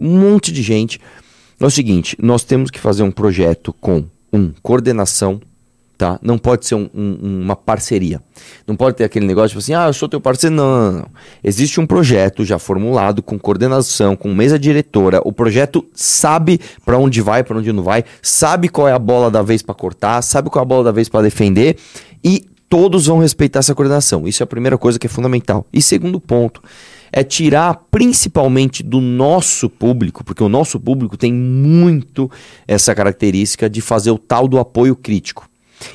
Um 0.00 0.18
monte 0.18 0.50
de 0.50 0.62
gente. 0.62 0.98
É 1.64 1.66
o 1.66 1.70
seguinte, 1.70 2.14
nós 2.20 2.44
temos 2.44 2.70
que 2.70 2.78
fazer 2.78 3.02
um 3.02 3.10
projeto 3.10 3.74
com 3.80 4.04
um 4.30 4.52
coordenação, 4.62 5.40
tá? 5.96 6.18
Não 6.22 6.36
pode 6.36 6.66
ser 6.66 6.74
um, 6.74 6.90
um, 6.94 7.40
uma 7.40 7.56
parceria. 7.56 8.20
Não 8.66 8.76
pode 8.76 8.98
ter 8.98 9.04
aquele 9.04 9.24
negócio 9.24 9.48
tipo 9.48 9.60
assim, 9.60 9.72
ah, 9.72 9.86
eu 9.86 9.94
sou 9.94 10.06
teu 10.06 10.20
parceiro. 10.20 10.54
Não, 10.54 10.92
não, 10.92 10.98
não. 10.98 11.06
Existe 11.42 11.80
um 11.80 11.86
projeto 11.86 12.44
já 12.44 12.58
formulado 12.58 13.22
com 13.22 13.38
coordenação, 13.38 14.14
com 14.14 14.34
mesa 14.34 14.58
diretora. 14.58 15.22
O 15.24 15.32
projeto 15.32 15.86
sabe 15.94 16.60
para 16.84 16.98
onde 16.98 17.22
vai, 17.22 17.42
para 17.42 17.56
onde 17.56 17.72
não 17.72 17.82
vai, 17.82 18.04
sabe 18.20 18.68
qual 18.68 18.86
é 18.86 18.92
a 18.92 18.98
bola 18.98 19.30
da 19.30 19.40
vez 19.40 19.62
para 19.62 19.74
cortar, 19.74 20.20
sabe 20.20 20.50
qual 20.50 20.62
é 20.62 20.66
a 20.66 20.68
bola 20.68 20.84
da 20.84 20.92
vez 20.92 21.08
para 21.08 21.22
defender 21.22 21.78
e 22.22 22.44
todos 22.68 23.06
vão 23.06 23.20
respeitar 23.20 23.60
essa 23.60 23.74
coordenação. 23.74 24.28
Isso 24.28 24.42
é 24.42 24.44
a 24.44 24.46
primeira 24.46 24.76
coisa 24.76 24.98
que 24.98 25.06
é 25.06 25.10
fundamental. 25.10 25.64
E 25.72 25.80
segundo 25.80 26.20
ponto, 26.20 26.60
é 27.16 27.22
tirar 27.22 27.74
principalmente 27.92 28.82
do 28.82 29.00
nosso 29.00 29.70
público, 29.70 30.24
porque 30.24 30.42
o 30.42 30.48
nosso 30.48 30.80
público 30.80 31.16
tem 31.16 31.32
muito 31.32 32.28
essa 32.66 32.92
característica 32.92 33.70
de 33.70 33.80
fazer 33.80 34.10
o 34.10 34.18
tal 34.18 34.48
do 34.48 34.58
apoio 34.58 34.96
crítico. 34.96 35.48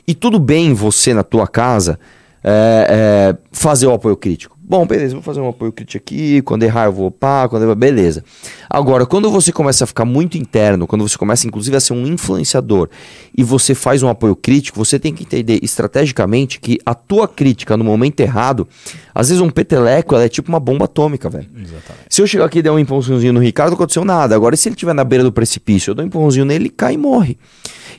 E 0.08 0.16
tudo 0.16 0.40
bem 0.40 0.74
você 0.74 1.14
na 1.14 1.22
tua 1.22 1.46
casa 1.46 2.00
é, 2.44 3.34
é, 3.34 3.38
fazer 3.52 3.88
o 3.88 3.94
apoio 3.94 4.16
crítico. 4.16 4.58
Bom, 4.70 4.86
beleza, 4.86 5.16
vou 5.16 5.24
fazer 5.24 5.42
um 5.42 5.50
apoio 5.50 5.72
crítico 5.72 5.98
aqui, 5.98 6.44
quando 6.44 6.62
errar 6.62 6.86
eu 6.86 6.94
vou 6.94 7.08
opar, 7.08 7.50
quando 7.50 7.64
errar, 7.64 7.74
beleza. 7.74 8.24
Agora, 8.70 9.04
quando 9.04 9.32
você 9.32 9.52
começa 9.52 9.84
a 9.84 9.88
ficar 9.88 10.06
muito 10.06 10.38
interno, 10.38 10.86
quando 10.86 11.10
você 11.10 11.18
começa 11.18 11.48
inclusive 11.48 11.76
a 11.76 11.80
ser 11.80 11.94
um 11.94 12.06
influenciador 12.06 12.88
e 13.36 13.44
você 13.44 13.74
faz 13.74 14.04
um 14.04 14.10
apoio 14.10 14.36
crítico, 14.36 14.78
você 14.78 15.00
tem 15.00 15.12
que 15.12 15.24
entender 15.24 15.60
estrategicamente 15.64 16.60
que 16.60 16.78
a 16.86 16.94
tua 16.94 17.28
crítica 17.28 17.76
no 17.76 17.84
momento 17.84 18.20
errado, 18.20 18.68
às 19.16 19.30
vezes 19.30 19.42
um 19.42 19.50
peteleco 19.50 20.16
é 20.16 20.30
tipo 20.30 20.50
uma 20.50 20.60
bomba 20.60 20.86
atômica, 20.86 21.32
velho. 21.32 21.48
Exatamente. 21.56 22.06
Se 22.08 22.22
eu 22.22 22.28
chegar 22.28 22.46
aqui 22.46 22.60
e 22.60 22.62
der 22.62 22.70
um 22.70 22.78
empurrãozinho 22.78 23.34
no 23.34 23.40
Ricardo, 23.40 23.72
não 23.72 23.76
aconteceu 23.76 24.06
nada. 24.06 24.36
Agora, 24.36 24.56
se 24.56 24.70
ele 24.70 24.76
estiver 24.76 24.94
na 24.94 25.04
beira 25.04 25.24
do 25.24 25.32
precipício, 25.32 25.90
eu 25.90 25.96
dou 25.96 26.06
um 26.06 26.08
empurrãozinho 26.08 26.46
nele, 26.46 26.66
ele 26.66 26.70
cai 26.70 26.94
e 26.94 26.98
morre. 26.98 27.40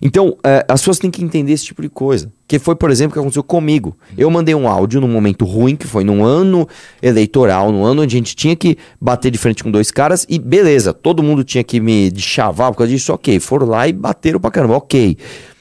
Então, 0.02 0.36
é, 0.42 0.64
as 0.66 0.80
pessoas 0.80 0.98
têm 0.98 1.10
que 1.10 1.22
entender 1.22 1.52
esse 1.52 1.64
tipo 1.64 1.82
de 1.82 1.88
coisa. 1.88 2.32
Que 2.48 2.58
foi, 2.58 2.74
por 2.74 2.90
exemplo, 2.90 3.10
o 3.10 3.14
que 3.14 3.18
aconteceu 3.18 3.42
comigo. 3.42 3.96
Eu 4.16 4.30
mandei 4.30 4.54
um 4.54 4.66
áudio 4.66 5.00
num 5.00 5.08
momento 5.08 5.44
ruim, 5.44 5.76
que 5.76 5.86
foi 5.86 6.04
num 6.04 6.24
ano 6.24 6.66
eleitoral, 7.02 7.70
num 7.70 7.84
ano 7.84 8.02
onde 8.02 8.16
a 8.16 8.18
gente 8.18 8.34
tinha 8.34 8.56
que 8.56 8.78
bater 9.00 9.30
de 9.30 9.38
frente 9.38 9.62
com 9.62 9.70
dois 9.70 9.90
caras 9.90 10.26
e 10.28 10.38
beleza, 10.38 10.92
todo 10.92 11.22
mundo 11.22 11.44
tinha 11.44 11.62
que 11.62 11.80
me 11.80 12.10
chavar 12.16 12.72
por 12.72 12.78
causa 12.78 12.92
disso, 12.92 13.12
ok. 13.12 13.38
Foram 13.40 13.66
lá 13.66 13.86
e 13.86 13.92
bateram 13.92 14.40
pra 14.40 14.50
caramba, 14.50 14.76
ok. 14.76 15.16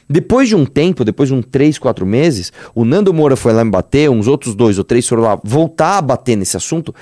Depois 0.09 0.49
de 0.49 0.55
um 0.55 0.65
tempo, 0.65 1.05
depois 1.05 1.29
de 1.29 1.35
uns 1.35 1.45
3, 1.51 1.77
4 1.77 2.03
meses, 2.03 2.51
o 2.73 2.83
Nando 2.83 3.13
Moura 3.13 3.35
foi 3.35 3.53
lá 3.53 3.63
me 3.63 3.69
bater, 3.69 4.09
uns 4.09 4.27
outros 4.27 4.55
dois 4.55 4.79
ou 4.79 4.83
três 4.83 5.07
foram 5.07 5.21
lá 5.21 5.39
voltar 5.43 5.99
a 5.99 6.01
bater 6.01 6.35
nesse 6.35 6.57
assunto. 6.57 6.95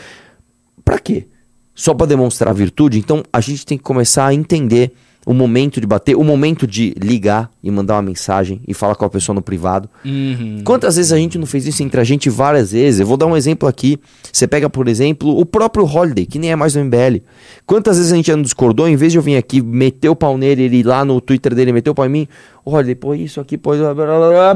Pra 0.83 0.99
quê? 0.99 1.27
Só 1.73 1.93
para 1.93 2.07
demonstrar 2.07 2.53
virtude? 2.53 2.99
Então 2.99 3.23
a 3.31 3.39
gente 3.39 3.65
tem 3.65 3.77
que 3.77 3.83
começar 3.83 4.25
a 4.25 4.33
entender 4.33 4.91
o 5.27 5.33
momento 5.33 5.81
de 5.81 5.85
bater, 5.85 6.15
o 6.15 6.23
momento 6.23 6.65
de 6.65 6.95
ligar 6.97 7.51
e 7.61 7.69
mandar 7.69 7.95
uma 7.95 8.01
mensagem 8.01 8.61
e 8.65 8.73
falar 8.73 8.95
com 8.95 9.03
a 9.03 9.09
pessoa 9.09 9.33
no 9.33 9.41
privado. 9.41 9.89
Uhum. 10.05 10.61
Quantas 10.63 10.95
vezes 10.95 11.11
a 11.11 11.17
gente 11.17 11.37
não 11.37 11.45
fez 11.45 11.67
isso 11.67 11.83
entre 11.83 11.99
a 11.99 12.03
gente 12.05 12.29
várias 12.29 12.71
vezes? 12.71 13.01
Eu 13.01 13.05
vou 13.05 13.17
dar 13.17 13.25
um 13.25 13.35
exemplo 13.35 13.67
aqui. 13.67 13.99
Você 14.31 14.47
pega, 14.47 14.69
por 14.69 14.87
exemplo, 14.87 15.37
o 15.37 15.45
próprio 15.45 15.83
Holiday, 15.83 16.25
que 16.25 16.39
nem 16.39 16.53
é 16.53 16.55
mais 16.55 16.73
do 16.73 16.79
MBL. 16.79 17.21
Quantas 17.65 17.97
vezes 17.97 18.13
a 18.13 18.15
gente 18.15 18.31
não 18.31 18.41
discordou, 18.41 18.87
em 18.87 18.95
vez 18.95 19.11
de 19.11 19.17
eu 19.17 19.21
vir 19.21 19.35
aqui 19.35 19.61
meter 19.61 20.07
o 20.07 20.15
pau 20.15 20.37
nele, 20.37 20.63
ele 20.63 20.77
ir 20.77 20.83
lá 20.83 21.03
no 21.03 21.19
Twitter 21.19 21.53
dele 21.53 21.73
meter 21.73 21.89
o 21.89 21.95
pau 21.95 22.05
em 22.05 22.09
mim, 22.09 22.27
o 22.63 22.71
Holiday, 22.71 22.95
pô, 22.95 23.13
isso 23.13 23.41
aqui, 23.41 23.57
pô, 23.57 23.71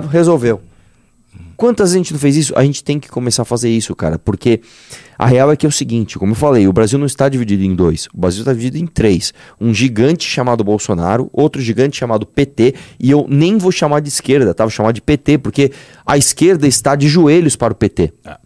resolveu. 0.09 0.61
Quantas 1.61 1.91
a 1.91 1.95
gente 1.95 2.11
não 2.11 2.19
fez 2.19 2.35
isso? 2.35 2.53
A 2.57 2.63
gente 2.63 2.83
tem 2.83 2.99
que 2.99 3.07
começar 3.07 3.43
a 3.43 3.45
fazer 3.45 3.69
isso, 3.69 3.95
cara, 3.95 4.17
porque 4.17 4.61
a 5.15 5.27
real 5.27 5.51
é 5.51 5.55
que 5.55 5.63
é 5.63 5.69
o 5.69 5.71
seguinte, 5.71 6.17
como 6.17 6.31
eu 6.31 6.35
falei, 6.35 6.67
o 6.67 6.73
Brasil 6.73 6.97
não 6.97 7.05
está 7.05 7.29
dividido 7.29 7.61
em 7.63 7.75
dois, 7.75 8.07
o 8.11 8.19
Brasil 8.19 8.39
está 8.39 8.51
dividido 8.51 8.83
em 8.83 8.87
três. 8.87 9.31
Um 9.59 9.71
gigante 9.71 10.27
chamado 10.27 10.63
Bolsonaro, 10.63 11.29
outro 11.31 11.61
gigante 11.61 11.99
chamado 11.99 12.25
PT, 12.25 12.73
e 12.99 13.11
eu 13.11 13.27
nem 13.29 13.59
vou 13.59 13.71
chamar 13.71 13.99
de 13.99 14.09
esquerda, 14.09 14.55
tá? 14.55 14.63
Vou 14.63 14.71
chamar 14.71 14.91
de 14.91 15.03
PT, 15.03 15.37
porque 15.37 15.71
a 16.03 16.17
esquerda 16.17 16.65
está 16.65 16.95
de 16.95 17.07
joelhos 17.07 17.55
para 17.55 17.73
o 17.73 17.75
PT. 17.75 18.11
É. 18.25 18.37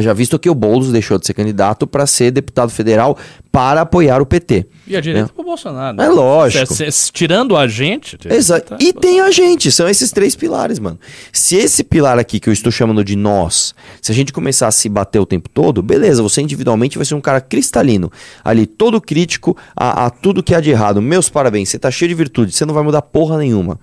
Já 0.00 0.12
visto 0.12 0.38
que 0.38 0.48
o 0.48 0.54
Boulos 0.54 0.92
deixou 0.92 1.18
de 1.18 1.26
ser 1.26 1.34
candidato 1.34 1.86
para 1.86 2.06
ser 2.06 2.30
deputado 2.30 2.70
federal 2.70 3.18
para 3.50 3.82
apoiar 3.82 4.22
o 4.22 4.26
PT. 4.26 4.66
E 4.86 4.96
a 4.96 5.00
direita 5.00 5.26
né? 5.26 5.32
pro 5.34 5.44
Bolsonaro. 5.44 5.96
Né? 5.96 6.06
É 6.06 6.08
lógico. 6.08 6.74
Cê, 6.74 6.90
cê, 6.90 7.10
tirando 7.12 7.56
a 7.56 7.68
gente. 7.68 8.16
Exato. 8.24 8.70
Tá 8.70 8.78
e 8.80 8.92
tem 8.92 9.20
a 9.20 9.30
gente, 9.30 9.70
são 9.70 9.88
esses 9.88 10.10
três 10.10 10.34
pilares, 10.34 10.78
mano. 10.78 10.98
Se 11.32 11.56
esse 11.56 11.84
pilar 11.84 12.18
aqui 12.18 12.40
que 12.40 12.48
eu 12.48 12.52
estou 12.52 12.72
chamando 12.72 13.04
de 13.04 13.14
nós, 13.14 13.74
se 14.00 14.10
a 14.10 14.14
gente 14.14 14.32
começar 14.32 14.68
a 14.68 14.70
se 14.72 14.88
bater 14.88 15.18
o 15.18 15.26
tempo 15.26 15.48
todo, 15.50 15.82
beleza, 15.82 16.22
você 16.22 16.40
individualmente 16.40 16.96
vai 16.96 17.04
ser 17.04 17.14
um 17.14 17.20
cara 17.20 17.40
cristalino, 17.40 18.10
ali 18.42 18.66
todo 18.66 19.00
crítico 19.00 19.56
a, 19.76 20.06
a 20.06 20.10
tudo 20.10 20.42
que 20.42 20.54
há 20.54 20.60
de 20.60 20.70
errado. 20.70 21.02
Meus 21.02 21.28
parabéns, 21.28 21.68
você 21.68 21.78
tá 21.78 21.90
cheio 21.90 22.08
de 22.08 22.14
virtude, 22.14 22.52
você 22.52 22.64
não 22.64 22.72
vai 22.72 22.82
mudar 22.82 23.02
porra 23.02 23.36
nenhuma. 23.38 23.78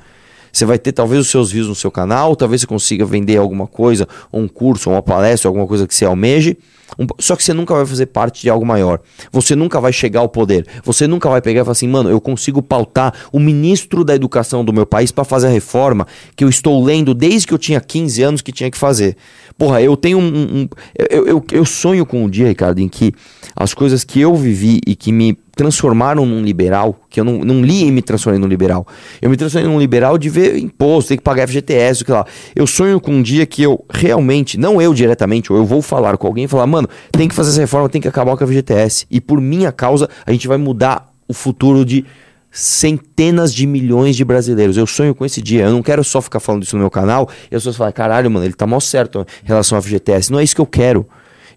Você 0.51 0.65
vai 0.65 0.77
ter 0.77 0.91
talvez 0.91 1.21
os 1.21 1.27
seus 1.27 1.51
views 1.51 1.67
no 1.67 1.75
seu 1.75 1.91
canal, 1.91 2.35
talvez 2.35 2.61
você 2.61 2.67
consiga 2.67 3.05
vender 3.05 3.37
alguma 3.37 3.67
coisa, 3.67 4.07
um 4.31 4.47
curso, 4.47 4.89
uma 4.89 5.01
palestra, 5.01 5.49
alguma 5.49 5.67
coisa 5.67 5.87
que 5.87 5.95
você 5.95 6.05
almeje. 6.05 6.57
Um, 6.97 7.05
só 7.19 7.35
que 7.35 7.43
você 7.43 7.53
nunca 7.53 7.73
vai 7.75 7.85
fazer 7.85 8.07
parte 8.07 8.41
de 8.41 8.49
algo 8.49 8.65
maior. 8.65 8.99
Você 9.31 9.55
nunca 9.55 9.79
vai 9.79 9.93
chegar 9.93 10.21
ao 10.21 10.29
poder. 10.29 10.65
Você 10.83 11.07
nunca 11.07 11.29
vai 11.29 11.41
pegar 11.41 11.61
e 11.61 11.63
falar 11.63 11.73
assim, 11.73 11.87
mano, 11.87 12.09
eu 12.09 12.19
consigo 12.19 12.61
pautar 12.61 13.13
o 13.31 13.39
ministro 13.39 14.03
da 14.03 14.15
educação 14.15 14.65
do 14.65 14.73
meu 14.73 14.85
país 14.85 15.11
para 15.11 15.23
fazer 15.23 15.47
a 15.47 15.51
reforma 15.51 16.07
que 16.35 16.43
eu 16.43 16.49
estou 16.49 16.83
lendo 16.83 17.13
desde 17.13 17.47
que 17.47 17.53
eu 17.53 17.57
tinha 17.57 17.79
15 17.79 18.23
anos 18.23 18.41
que 18.41 18.51
tinha 18.51 18.71
que 18.71 18.77
fazer. 18.77 19.15
Porra, 19.57 19.81
eu 19.81 19.95
tenho 19.97 20.17
um. 20.17 20.61
um 20.61 20.69
eu, 20.97 21.27
eu, 21.27 21.45
eu 21.51 21.65
sonho 21.65 22.05
com 22.05 22.23
um 22.23 22.29
dia, 22.29 22.47
Ricardo, 22.47 22.79
em 22.79 22.87
que 22.87 23.13
as 23.55 23.73
coisas 23.73 24.03
que 24.03 24.19
eu 24.19 24.35
vivi 24.35 24.79
e 24.87 24.95
que 24.95 25.11
me 25.11 25.37
transformaram 25.59 26.25
num 26.25 26.41
liberal, 26.41 26.95
que 27.09 27.19
eu 27.19 27.25
não, 27.25 27.39
não 27.39 27.61
li 27.61 27.83
e 27.83 27.91
me 27.91 28.01
transformei 28.01 28.39
num 28.39 28.47
liberal. 28.47 28.87
Eu 29.21 29.29
me 29.29 29.35
transformei 29.35 29.69
num 29.69 29.77
liberal 29.77 30.17
de 30.17 30.29
ver 30.29 30.57
imposto, 30.57 31.09
ter 31.09 31.17
que 31.17 31.21
pagar 31.23 31.45
FGTS, 31.49 32.01
o 32.01 32.05
que 32.05 32.11
lá. 32.13 32.25
Eu 32.55 32.65
sonho 32.65 32.97
com 33.01 33.11
um 33.11 33.21
dia 33.21 33.45
que 33.45 33.61
eu 33.61 33.83
realmente, 33.89 34.57
não 34.57 34.81
eu 34.81 34.93
diretamente, 34.93 35.51
ou 35.51 35.59
eu 35.59 35.65
vou 35.65 35.81
falar 35.81 36.17
com 36.17 36.27
alguém 36.27 36.45
e 36.45 36.47
falar, 36.47 36.65
mano, 36.65 36.87
tem 37.11 37.27
que 37.27 37.35
fazer 37.35 37.49
essa 37.49 37.59
reforma, 37.59 37.89
tem 37.89 37.99
que 37.99 38.07
acabar 38.07 38.37
com 38.37 38.43
a 38.45 38.47
FGTS. 38.47 39.05
E 39.11 39.19
por 39.19 39.41
minha 39.41 39.69
causa, 39.69 40.09
a 40.25 40.31
gente 40.31 40.47
vai 40.47 40.57
mudar 40.57 41.11
o 41.27 41.33
futuro 41.33 41.83
de 41.83 42.05
centenas 42.49 43.53
de 43.53 43.67
milhões 43.67 44.15
de 44.15 44.23
brasileiros. 44.23 44.77
Eu 44.77 44.87
sonho 44.87 45.13
com 45.13 45.25
esse 45.25 45.41
dia. 45.41 45.65
Eu 45.65 45.71
não 45.71 45.83
quero 45.83 46.05
só 46.05 46.21
ficar 46.21 46.39
falando 46.39 46.63
isso 46.63 46.77
no 46.77 46.79
meu 46.79 46.89
canal 46.89 47.27
e 47.51 47.55
as 47.55 47.63
pessoas 47.63 47.75
falam, 47.75 47.91
caralho, 47.91 48.31
mano, 48.31 48.45
ele 48.45 48.53
tá 48.53 48.65
mal 48.65 48.79
certo 48.79 49.27
em 49.43 49.47
relação 49.47 49.77
ao 49.77 49.81
FGTS. 49.81 50.31
Não 50.31 50.39
é 50.39 50.43
isso 50.45 50.55
que 50.55 50.61
eu 50.61 50.65
quero. 50.65 51.05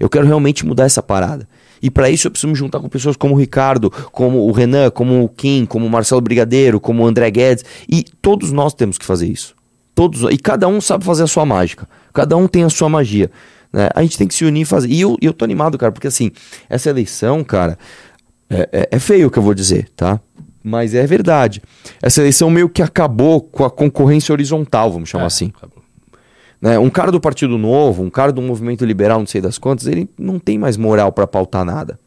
Eu 0.00 0.08
quero 0.08 0.26
realmente 0.26 0.66
mudar 0.66 0.86
essa 0.86 1.00
parada. 1.00 1.46
E 1.82 1.90
para 1.90 2.08
isso 2.08 2.26
eu 2.26 2.30
preciso 2.30 2.48
me 2.48 2.54
juntar 2.54 2.78
com 2.80 2.88
pessoas 2.88 3.16
como 3.16 3.34
o 3.34 3.36
Ricardo, 3.38 3.90
como 4.12 4.46
o 4.46 4.52
Renan, 4.52 4.90
como 4.90 5.24
o 5.24 5.28
Kim, 5.28 5.66
como 5.66 5.84
o 5.86 5.90
Marcelo 5.90 6.20
Brigadeiro, 6.20 6.78
como 6.80 7.02
o 7.02 7.06
André 7.06 7.30
Guedes. 7.30 7.64
E 7.90 8.04
todos 8.22 8.52
nós 8.52 8.72
temos 8.72 8.96
que 8.98 9.04
fazer 9.04 9.26
isso. 9.26 9.54
Todos, 9.94 10.22
e 10.32 10.38
cada 10.38 10.68
um 10.68 10.80
sabe 10.80 11.04
fazer 11.04 11.24
a 11.24 11.26
sua 11.26 11.44
mágica. 11.44 11.88
Cada 12.14 12.36
um 12.36 12.46
tem 12.46 12.64
a 12.64 12.70
sua 12.70 12.88
magia. 12.88 13.30
Né? 13.72 13.88
A 13.94 14.02
gente 14.02 14.16
tem 14.16 14.28
que 14.28 14.34
se 14.34 14.44
unir 14.44 14.62
e 14.62 14.64
fazer. 14.64 14.88
E 14.88 15.00
eu, 15.00 15.16
eu 15.20 15.32
tô 15.32 15.44
animado, 15.44 15.76
cara, 15.76 15.90
porque 15.90 16.06
assim, 16.06 16.30
essa 16.68 16.88
eleição, 16.88 17.42
cara, 17.42 17.76
é, 18.48 18.68
é, 18.72 18.88
é 18.92 18.98
feio 18.98 19.28
o 19.28 19.30
que 19.30 19.38
eu 19.38 19.42
vou 19.42 19.54
dizer, 19.54 19.88
tá? 19.96 20.20
Mas 20.62 20.94
é 20.94 21.04
verdade. 21.06 21.60
Essa 22.00 22.20
eleição 22.20 22.48
meio 22.48 22.68
que 22.68 22.82
acabou 22.82 23.40
com 23.40 23.64
a 23.64 23.70
concorrência 23.70 24.32
horizontal, 24.32 24.92
vamos 24.92 25.08
chamar 25.08 25.24
É, 25.24 25.26
assim. 25.26 25.52
acabou. 25.56 25.81
Né? 26.62 26.78
Um 26.78 26.88
cara 26.88 27.10
do 27.10 27.20
Partido 27.20 27.58
Novo, 27.58 28.04
um 28.04 28.08
cara 28.08 28.30
do 28.32 28.40
movimento 28.40 28.84
liberal, 28.84 29.18
não 29.18 29.26
sei 29.26 29.40
das 29.40 29.58
quantas, 29.58 29.88
ele 29.88 30.08
não 30.16 30.38
tem 30.38 30.56
mais 30.56 30.76
moral 30.76 31.10
pra 31.10 31.26
pautar 31.26 31.64
nada. 31.64 31.98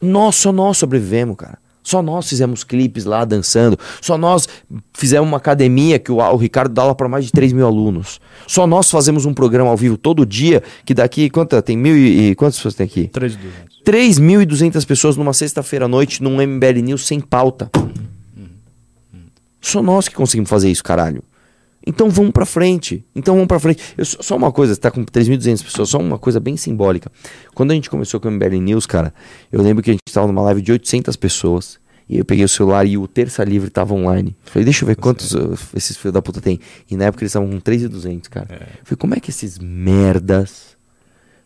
Nós, 0.00 0.36
só 0.36 0.52
nós 0.52 0.78
sobrevivemos, 0.78 1.36
cara. 1.36 1.58
Só 1.82 2.00
nós 2.00 2.26
fizemos 2.28 2.64
clipes 2.64 3.04
lá 3.04 3.24
dançando. 3.26 3.78
Só 4.00 4.16
nós 4.16 4.48
fizemos 4.94 5.28
uma 5.28 5.36
academia 5.36 5.98
que 5.98 6.10
o, 6.10 6.16
o 6.16 6.36
Ricardo 6.36 6.72
dá 6.72 6.80
aula 6.82 6.94
para 6.94 7.08
mais 7.08 7.26
de 7.26 7.32
3 7.32 7.52
mil 7.52 7.66
alunos. 7.66 8.20
Só 8.46 8.66
nós 8.66 8.90
fazemos 8.90 9.26
um 9.26 9.34
programa 9.34 9.68
ao 9.70 9.76
vivo 9.76 9.98
todo 9.98 10.24
dia, 10.24 10.62
que 10.86 10.94
daqui, 10.94 11.28
quanta, 11.28 11.60
tem 11.60 11.76
mil 11.76 11.94
e, 11.96 12.30
e- 12.30 12.34
quantas 12.36 12.56
pessoas 12.56 12.74
tem 12.74 12.86
aqui? 12.86 13.08
3,200. 13.08 13.82
3.200 13.84 14.86
pessoas 14.86 15.16
numa 15.16 15.34
sexta-feira 15.34 15.84
à 15.84 15.88
noite 15.88 16.22
num 16.22 16.36
MBL 16.40 16.80
News 16.82 17.06
sem 17.06 17.20
pauta. 17.20 17.70
Só 19.60 19.82
nós 19.82 20.08
que 20.08 20.14
conseguimos 20.14 20.48
fazer 20.48 20.70
isso, 20.70 20.82
caralho. 20.84 21.22
Então 21.86 22.08
vamos 22.08 22.32
pra 22.32 22.46
frente. 22.46 23.04
Então 23.14 23.34
vamos 23.34 23.48
pra 23.48 23.58
frente. 23.58 23.82
Eu, 23.96 24.04
só 24.04 24.36
uma 24.36 24.50
coisa, 24.50 24.74
você 24.74 24.80
tá 24.80 24.90
com 24.90 25.04
3.200 25.04 25.62
pessoas, 25.64 25.88
só 25.88 25.98
uma 25.98 26.18
coisa 26.18 26.40
bem 26.40 26.56
simbólica. 26.56 27.10
Quando 27.54 27.72
a 27.72 27.74
gente 27.74 27.90
começou 27.90 28.18
com 28.18 28.28
o 28.28 28.30
MBL 28.30 28.56
News, 28.56 28.86
cara, 28.86 29.12
eu 29.52 29.62
lembro 29.62 29.82
que 29.82 29.90
a 29.90 29.92
gente 29.92 30.02
tava 30.12 30.26
numa 30.26 30.42
live 30.42 30.62
de 30.62 30.72
800 30.72 31.16
pessoas. 31.16 31.78
E 32.08 32.18
eu 32.18 32.24
peguei 32.24 32.44
o 32.44 32.48
celular 32.48 32.84
e 32.86 32.98
o 32.98 33.08
Terça 33.08 33.42
Livre 33.44 33.70
tava 33.70 33.94
online. 33.94 34.36
Falei, 34.44 34.64
deixa 34.64 34.84
eu 34.84 34.86
ver 34.86 34.96
quantos 34.96 35.32
uh, 35.32 35.58
esses 35.74 35.96
filhos 35.96 36.12
da 36.12 36.20
puta 36.20 36.40
tem. 36.40 36.60
E 36.90 36.96
na 36.96 37.06
época 37.06 37.22
eles 37.22 37.30
estavam 37.30 37.48
com 37.48 37.58
3.200, 37.58 38.28
cara. 38.28 38.46
Falei, 38.82 38.96
como 38.98 39.14
é 39.14 39.20
que 39.20 39.30
esses 39.30 39.58
merdas 39.58 40.76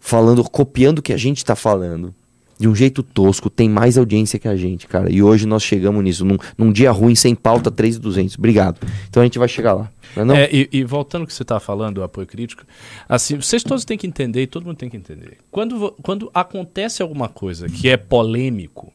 falando, 0.01 0.43
copiando 0.45 0.99
o 0.99 1.03
que 1.03 1.13
a 1.13 1.17
gente 1.17 1.45
tá 1.45 1.55
falando, 1.55 2.15
de 2.59 2.69
um 2.69 2.75
jeito 2.75 3.03
tosco, 3.03 3.49
tem 3.49 3.69
mais 3.69 3.97
audiência 3.97 4.39
que 4.39 4.49
a 4.49 4.57
gente, 4.57 4.87
cara. 4.87 5.11
E 5.11 5.23
hoje 5.23 5.47
nós 5.47 5.63
chegamos 5.63 6.03
nisso, 6.03 6.25
num, 6.25 6.37
num 6.57 6.73
dia 6.73 6.91
ruim, 6.91 7.15
sem 7.15 7.35
pauta, 7.35 7.71
3,200. 7.71 8.37
Obrigado. 8.37 8.79
Então 9.09 9.23
a 9.23 9.25
gente 9.25 9.39
vai 9.39 9.49
chegar 9.49 9.75
lá. 9.75 9.91
Não 10.17 10.23
é 10.23 10.25
não? 10.25 10.35
É, 10.35 10.49
e, 10.53 10.69
e 10.73 10.85
voltando 10.85 11.23
ao 11.23 11.27
que 11.27 11.33
você 11.35 11.43
estava 11.43 11.61
falando, 11.61 11.97
do 11.97 12.03
apoio 12.03 12.27
crítico, 12.27 12.65
assim, 13.09 13.37
vocês 13.37 13.63
todos 13.63 13.85
têm 13.85 13.97
que 13.97 14.07
entender, 14.07 14.43
e 14.43 14.47
todo 14.47 14.65
mundo 14.67 14.77
tem 14.77 14.91
que 14.91 14.97
entender. 14.97 15.39
Quando, 15.51 15.95
quando 16.03 16.31
acontece 16.35 17.03
alguma 17.03 17.29
coisa 17.29 17.69
que 17.69 17.89
é 17.89 17.97
polêmico, 17.97 18.93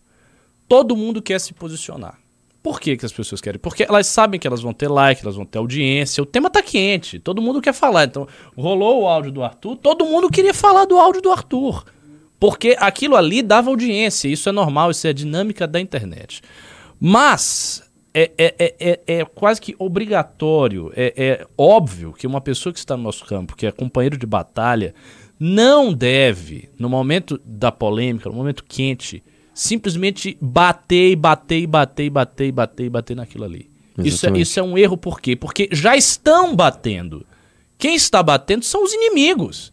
todo 0.68 0.96
mundo 0.96 1.22
quer 1.22 1.40
se 1.40 1.54
posicionar. 1.54 2.20
Por 2.62 2.80
que, 2.80 2.96
que 2.96 3.06
as 3.06 3.12
pessoas 3.12 3.42
querem? 3.42 3.60
Porque 3.60 3.84
elas 3.84 4.08
sabem 4.08 4.40
que 4.40 4.48
elas 4.48 4.62
vão 4.62 4.74
ter 4.74 4.88
like, 4.88 5.22
elas 5.22 5.36
vão 5.36 5.46
ter 5.46 5.58
audiência, 5.58 6.24
o 6.24 6.26
tema 6.26 6.50
tá 6.50 6.62
quente, 6.62 7.20
todo 7.20 7.42
mundo 7.42 7.62
quer 7.62 7.74
falar. 7.74 8.06
Então, 8.06 8.26
rolou 8.58 9.02
o 9.02 9.08
áudio 9.08 9.32
do 9.32 9.44
Arthur, 9.44 9.76
todo 9.76 10.06
mundo 10.06 10.30
queria 10.30 10.54
falar 10.54 10.86
do 10.86 10.98
áudio 10.98 11.22
do 11.22 11.30
Arthur. 11.30 11.84
Porque 12.44 12.76
aquilo 12.78 13.16
ali 13.16 13.42
dava 13.42 13.70
audiência, 13.70 14.28
isso 14.28 14.50
é 14.50 14.52
normal, 14.52 14.92
isso 14.92 15.08
é 15.08 15.12
a 15.12 15.14
dinâmica 15.14 15.66
da 15.66 15.80
internet. 15.80 16.42
Mas 17.00 17.90
é, 18.14 18.32
é, 18.38 18.56
é, 18.60 18.76
é, 18.82 19.00
é 19.20 19.24
quase 19.24 19.62
que 19.62 19.74
obrigatório, 19.80 20.92
é, 20.94 21.14
é 21.16 21.48
óbvio 21.58 22.12
que 22.12 22.28
uma 22.28 22.42
pessoa 22.42 22.74
que 22.74 22.80
está 22.80 22.98
no 22.98 23.04
nosso 23.04 23.24
campo, 23.24 23.56
que 23.56 23.66
é 23.66 23.72
companheiro 23.72 24.18
de 24.18 24.26
batalha, 24.26 24.94
não 25.40 25.94
deve, 25.94 26.68
no 26.78 26.90
momento 26.90 27.40
da 27.46 27.72
polêmica, 27.72 28.28
no 28.28 28.36
momento 28.36 28.66
quente, 28.68 29.24
simplesmente 29.54 30.38
bater 30.42 31.12
e 31.12 31.16
bater 31.16 31.62
e 31.62 31.66
bater 31.66 32.04
e 32.04 32.10
bater 32.10 32.48
e 32.48 32.52
bater 32.52 32.86
e 32.86 32.90
bater 32.90 33.16
naquilo 33.16 33.46
ali. 33.46 33.70
Isso 34.00 34.28
é, 34.28 34.38
isso 34.38 34.60
é 34.60 34.64
um 34.64 34.78
erro 34.78 34.98
por 34.98 35.22
quê? 35.22 35.38
Porque 35.38 35.70
já 35.72 35.96
estão 35.96 36.54
batendo. 36.54 37.26
Quem 37.78 37.96
está 37.96 38.22
batendo 38.22 38.66
são 38.66 38.84
os 38.84 38.92
inimigos. 38.92 39.72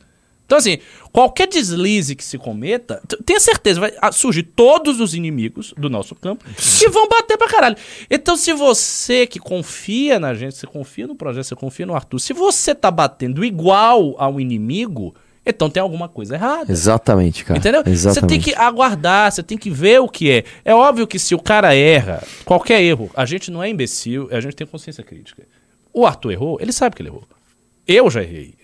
Então, 0.50 0.58
assim, 0.58 0.78
qualquer 1.12 1.46
deslize 1.46 2.16
que 2.16 2.24
se 2.24 2.36
cometa, 2.36 3.00
tenha 3.24 3.38
certeza, 3.38 3.78
vai 3.78 3.92
ah, 4.02 4.10
surgir 4.10 4.42
todos 4.42 4.98
os 4.98 5.14
inimigos 5.14 5.72
do 5.78 5.88
nosso 5.88 6.12
campo 6.16 6.44
que 6.56 6.88
vão 6.88 7.08
bater 7.08 7.38
pra 7.38 7.46
caralho. 7.46 7.76
Então, 8.10 8.36
se 8.36 8.52
você 8.52 9.28
que 9.28 9.38
confia 9.38 10.18
na 10.18 10.34
gente, 10.34 10.56
você 10.56 10.66
confia 10.66 11.06
no 11.06 11.14
projeto, 11.14 11.44
você 11.44 11.54
confia 11.54 11.86
no 11.86 11.94
Arthur, 11.94 12.18
se 12.18 12.32
você 12.32 12.74
tá 12.74 12.90
batendo 12.90 13.44
igual 13.44 14.16
ao 14.18 14.40
inimigo, 14.40 15.14
então 15.46 15.70
tem 15.70 15.80
alguma 15.80 16.08
coisa 16.08 16.34
errada. 16.34 16.72
Exatamente, 16.72 17.44
cara. 17.44 17.56
Entendeu? 17.56 17.84
Você 17.84 17.90
Exatamente. 17.90 18.28
tem 18.28 18.40
que 18.40 18.52
aguardar, 18.60 19.30
você 19.30 19.44
tem 19.44 19.56
que 19.56 19.70
ver 19.70 20.00
o 20.00 20.08
que 20.08 20.32
é. 20.32 20.44
É 20.64 20.74
óbvio 20.74 21.06
que 21.06 21.20
se 21.20 21.32
o 21.32 21.38
cara 21.38 21.76
erra, 21.76 22.24
qualquer 22.44 22.82
erro, 22.82 23.08
a 23.14 23.24
gente 23.24 23.52
não 23.52 23.62
é 23.62 23.68
imbecil, 23.68 24.28
a 24.32 24.40
gente 24.40 24.56
tem 24.56 24.66
consciência 24.66 25.04
crítica. 25.04 25.44
O 25.92 26.04
Arthur 26.04 26.32
errou, 26.32 26.58
ele 26.60 26.72
sabe 26.72 26.96
que 26.96 27.02
ele 27.02 27.08
errou. 27.08 27.22
Eu 27.86 28.10
já 28.10 28.20
errei. 28.20 28.59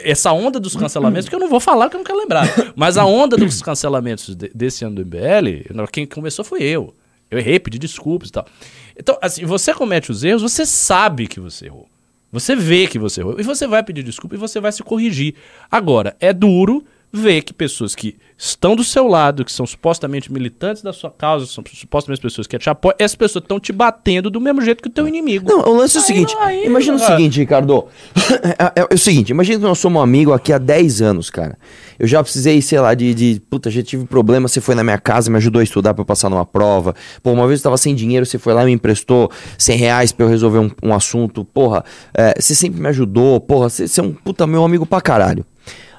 Essa 0.00 0.32
onda 0.32 0.60
dos 0.60 0.76
cancelamentos, 0.76 1.28
que 1.28 1.34
eu 1.34 1.38
não 1.40 1.48
vou 1.48 1.60
falar, 1.60 1.88
que 1.88 1.96
eu 1.96 1.98
não 1.98 2.04
quero 2.04 2.18
lembrar. 2.18 2.46
Mas 2.76 2.98
a 2.98 3.04
onda 3.04 3.36
dos 3.36 3.62
cancelamentos 3.62 4.34
de- 4.34 4.50
desse 4.54 4.84
ano 4.84 4.96
do 4.96 5.00
MBL, 5.02 5.86
quem 5.90 6.06
começou 6.06 6.44
foi 6.44 6.62
eu. 6.62 6.94
Eu 7.30 7.38
errei, 7.38 7.58
pedi 7.58 7.78
desculpas 7.78 8.28
e 8.28 8.32
tal. 8.32 8.46
Então, 8.98 9.18
assim, 9.20 9.44
você 9.44 9.72
comete 9.74 10.10
os 10.10 10.22
erros, 10.22 10.42
você 10.42 10.64
sabe 10.64 11.26
que 11.26 11.40
você 11.40 11.66
errou. 11.66 11.88
Você 12.30 12.54
vê 12.54 12.86
que 12.86 12.98
você 12.98 13.20
errou. 13.20 13.36
E 13.38 13.42
você 13.42 13.66
vai 13.66 13.82
pedir 13.82 14.02
desculpa 14.02 14.34
e 14.34 14.38
você 14.38 14.60
vai 14.60 14.70
se 14.72 14.82
corrigir. 14.82 15.34
Agora, 15.70 16.14
é 16.20 16.32
duro 16.32 16.84
ver 17.16 17.42
que 17.42 17.52
pessoas 17.52 17.94
que 17.94 18.16
estão 18.38 18.76
do 18.76 18.84
seu 18.84 19.08
lado, 19.08 19.44
que 19.44 19.50
são 19.52 19.64
supostamente 19.66 20.30
militantes 20.30 20.82
da 20.82 20.92
sua 20.92 21.10
causa, 21.10 21.46
são 21.46 21.64
supostamente 21.72 22.20
pessoas 22.20 22.46
que 22.46 22.58
te 22.58 22.68
apoiam, 22.68 22.94
essas 22.98 23.14
pessoas 23.14 23.42
estão 23.42 23.58
te 23.58 23.72
batendo 23.72 24.28
do 24.30 24.38
mesmo 24.40 24.60
jeito 24.60 24.82
que 24.82 24.88
o 24.88 24.92
teu 24.92 25.08
inimigo. 25.08 25.48
Não, 25.50 25.60
o 25.60 25.76
lance 25.76 25.96
é 25.96 26.00
o 26.00 26.02
Aí 26.02 26.06
seguinte: 26.06 26.34
não, 26.34 26.42
aí 26.42 26.66
imagina 26.66 26.96
o 26.96 27.00
não- 27.00 27.06
seguinte, 27.06 27.38
Ricardo. 27.40 27.86
É, 28.58 28.80
é- 28.82 28.86
é 28.90 28.94
o 28.94 28.98
seguinte: 28.98 29.30
imagina 29.30 29.58
que 29.58 29.64
nós 29.64 29.78
somos 29.78 30.02
amigos 30.02 30.34
aqui 30.34 30.52
há 30.52 30.58
10 30.58 31.00
anos, 31.02 31.30
cara. 31.30 31.56
Eu 31.98 32.06
já 32.06 32.22
precisei, 32.22 32.60
sei 32.60 32.78
lá, 32.80 32.92
de. 32.94 33.14
de 33.14 33.40
puta, 33.48 33.70
já 33.70 33.82
tive 33.82 34.04
problema. 34.04 34.48
Você 34.48 34.60
foi 34.60 34.74
na 34.74 34.84
minha 34.84 34.98
casa, 34.98 35.30
me 35.30 35.36
ajudou 35.38 35.60
a 35.60 35.62
estudar 35.64 35.94
pra 35.94 36.02
eu 36.02 36.06
passar 36.06 36.28
numa 36.28 36.44
prova. 36.44 36.94
Pô, 37.22 37.32
uma 37.32 37.46
vez 37.48 37.60
eu 37.60 37.64
tava 37.64 37.78
sem 37.78 37.94
dinheiro, 37.94 38.26
você 38.26 38.38
foi 38.38 38.52
lá 38.52 38.62
e 38.62 38.66
me 38.66 38.72
emprestou 38.72 39.30
100 39.58 39.76
reais 39.78 40.12
pra 40.12 40.26
eu 40.26 40.30
resolver 40.30 40.58
um, 40.58 40.70
um 40.82 40.92
assunto. 40.94 41.44
Porra, 41.44 41.84
é, 42.14 42.34
você 42.38 42.54
sempre 42.54 42.80
me 42.80 42.88
ajudou. 42.88 43.40
Porra, 43.40 43.68
você, 43.70 43.88
você 43.88 44.00
é 44.00 44.02
um 44.02 44.12
puta 44.12 44.46
meu 44.46 44.62
amigo 44.64 44.84
pra 44.84 45.00
caralho. 45.00 45.44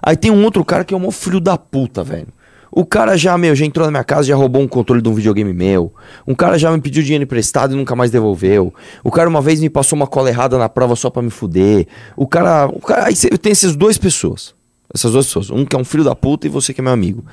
Aí 0.01 0.15
tem 0.15 0.31
um 0.31 0.43
outro 0.43 0.63
cara 0.63 0.83
que 0.83 0.93
é 0.93 0.97
um 0.97 1.11
filho 1.11 1.39
da 1.39 1.57
puta, 1.57 2.03
velho. 2.03 2.27
O 2.71 2.85
cara 2.85 3.17
já, 3.17 3.35
meu, 3.37 3.55
já 3.55 3.65
entrou 3.65 3.85
na 3.87 3.91
minha 3.91 4.03
casa, 4.03 4.27
já 4.27 4.35
roubou 4.35 4.61
um 4.61 4.67
controle 4.67 5.01
de 5.01 5.09
um 5.09 5.13
videogame 5.13 5.51
meu. 5.53 5.91
Um 6.27 6.35
cara 6.35 6.59
já 6.59 6.71
me 6.71 6.79
pediu 6.79 7.01
dinheiro 7.01 7.23
emprestado 7.23 7.73
e 7.73 7.77
nunca 7.77 7.95
mais 7.95 8.11
devolveu. 8.11 8.73
O 9.03 9.09
cara 9.09 9.27
uma 9.27 9.41
vez 9.41 9.59
me 9.59 9.69
passou 9.69 9.95
uma 9.95 10.05
cola 10.05 10.29
errada 10.29 10.57
na 10.57 10.69
prova 10.69 10.95
só 10.95 11.09
pra 11.09 11.21
me 11.21 11.29
fuder. 11.31 11.87
O 12.15 12.27
cara, 12.27 12.67
o 12.67 12.79
cara, 12.79 13.07
aí 13.07 13.15
cê- 13.15 13.29
tem 13.29 13.51
essas 13.51 13.75
duas 13.75 13.97
pessoas. 13.97 14.53
Essas 14.93 15.11
duas 15.13 15.25
pessoas, 15.25 15.49
um 15.49 15.65
que 15.65 15.75
é 15.75 15.79
um 15.79 15.83
filho 15.85 16.03
da 16.03 16.13
puta 16.13 16.45
e 16.45 16.49
você 16.49 16.73
que 16.73 16.81
é 16.81 16.83
meu 16.83 16.93
amigo. 16.93 17.25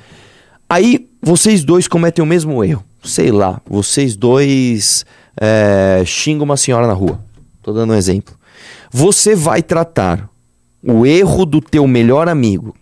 Aí 0.68 1.08
vocês 1.20 1.62
dois 1.62 1.86
cometem 1.86 2.22
o 2.22 2.26
mesmo 2.26 2.64
erro. 2.64 2.82
Sei 3.02 3.30
lá, 3.30 3.60
vocês 3.68 4.16
dois 4.16 5.04
é, 5.38 6.02
xingam 6.06 6.44
uma 6.44 6.56
senhora 6.56 6.86
na 6.86 6.94
rua. 6.94 7.20
Tô 7.62 7.72
dando 7.72 7.92
um 7.92 7.96
exemplo. 7.96 8.34
Você 8.90 9.34
vai 9.34 9.62
tratar 9.62 10.28
o 10.86 11.04
erro 11.06 11.44
do 11.46 11.60
teu 11.60 11.86
melhor 11.86 12.28
amigo 12.28 12.74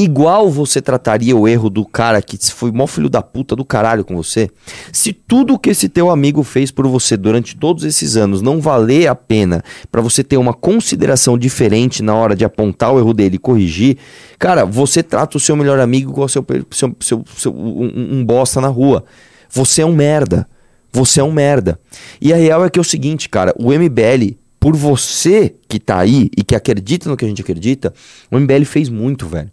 igual 0.00 0.48
você 0.48 0.80
trataria 0.80 1.34
o 1.36 1.48
erro 1.48 1.68
do 1.68 1.84
cara 1.84 2.22
que 2.22 2.38
foi 2.52 2.70
mó 2.70 2.86
filho 2.86 3.08
da 3.08 3.20
puta 3.20 3.56
do 3.56 3.64
caralho 3.64 4.04
com 4.04 4.14
você? 4.14 4.48
Se 4.92 5.12
tudo 5.12 5.58
que 5.58 5.70
esse 5.70 5.88
teu 5.88 6.08
amigo 6.08 6.44
fez 6.44 6.70
por 6.70 6.86
você 6.86 7.16
durante 7.16 7.56
todos 7.56 7.82
esses 7.82 8.16
anos 8.16 8.40
não 8.40 8.60
valer 8.60 9.08
a 9.08 9.14
pena 9.16 9.60
pra 9.90 10.00
você 10.00 10.22
ter 10.22 10.36
uma 10.36 10.54
consideração 10.54 11.36
diferente 11.36 12.00
na 12.00 12.14
hora 12.14 12.36
de 12.36 12.44
apontar 12.44 12.92
o 12.94 12.98
erro 13.00 13.12
dele 13.12 13.34
e 13.34 13.38
corrigir, 13.40 13.96
cara, 14.38 14.64
você 14.64 15.02
trata 15.02 15.36
o 15.36 15.40
seu 15.40 15.56
melhor 15.56 15.80
amigo 15.80 16.12
igual 16.12 16.28
seu, 16.28 16.46
seu, 16.70 16.94
seu, 17.00 17.24
seu- 17.36 17.52
um, 17.52 18.18
um 18.20 18.24
bosta 18.24 18.60
na 18.60 18.68
rua. 18.68 19.04
Você 19.50 19.82
é 19.82 19.86
um 19.86 19.94
merda. 19.96 20.48
Você 20.92 21.18
é 21.18 21.24
um 21.24 21.32
merda. 21.32 21.76
E 22.20 22.32
a 22.32 22.36
real 22.36 22.64
é 22.64 22.70
que 22.70 22.78
é 22.78 22.82
o 22.82 22.84
seguinte, 22.84 23.28
cara, 23.28 23.52
o 23.58 23.72
MBL, 23.72 24.36
por 24.60 24.74
você 24.76 25.54
que 25.68 25.78
tá 25.78 25.98
aí 25.98 26.30
e 26.36 26.42
que 26.42 26.54
acredita 26.54 27.08
no 27.08 27.16
que 27.16 27.24
a 27.24 27.28
gente 27.28 27.42
acredita, 27.42 27.92
o 28.30 28.38
MBL 28.38 28.64
fez 28.64 28.88
muito, 28.88 29.26
velho. 29.26 29.50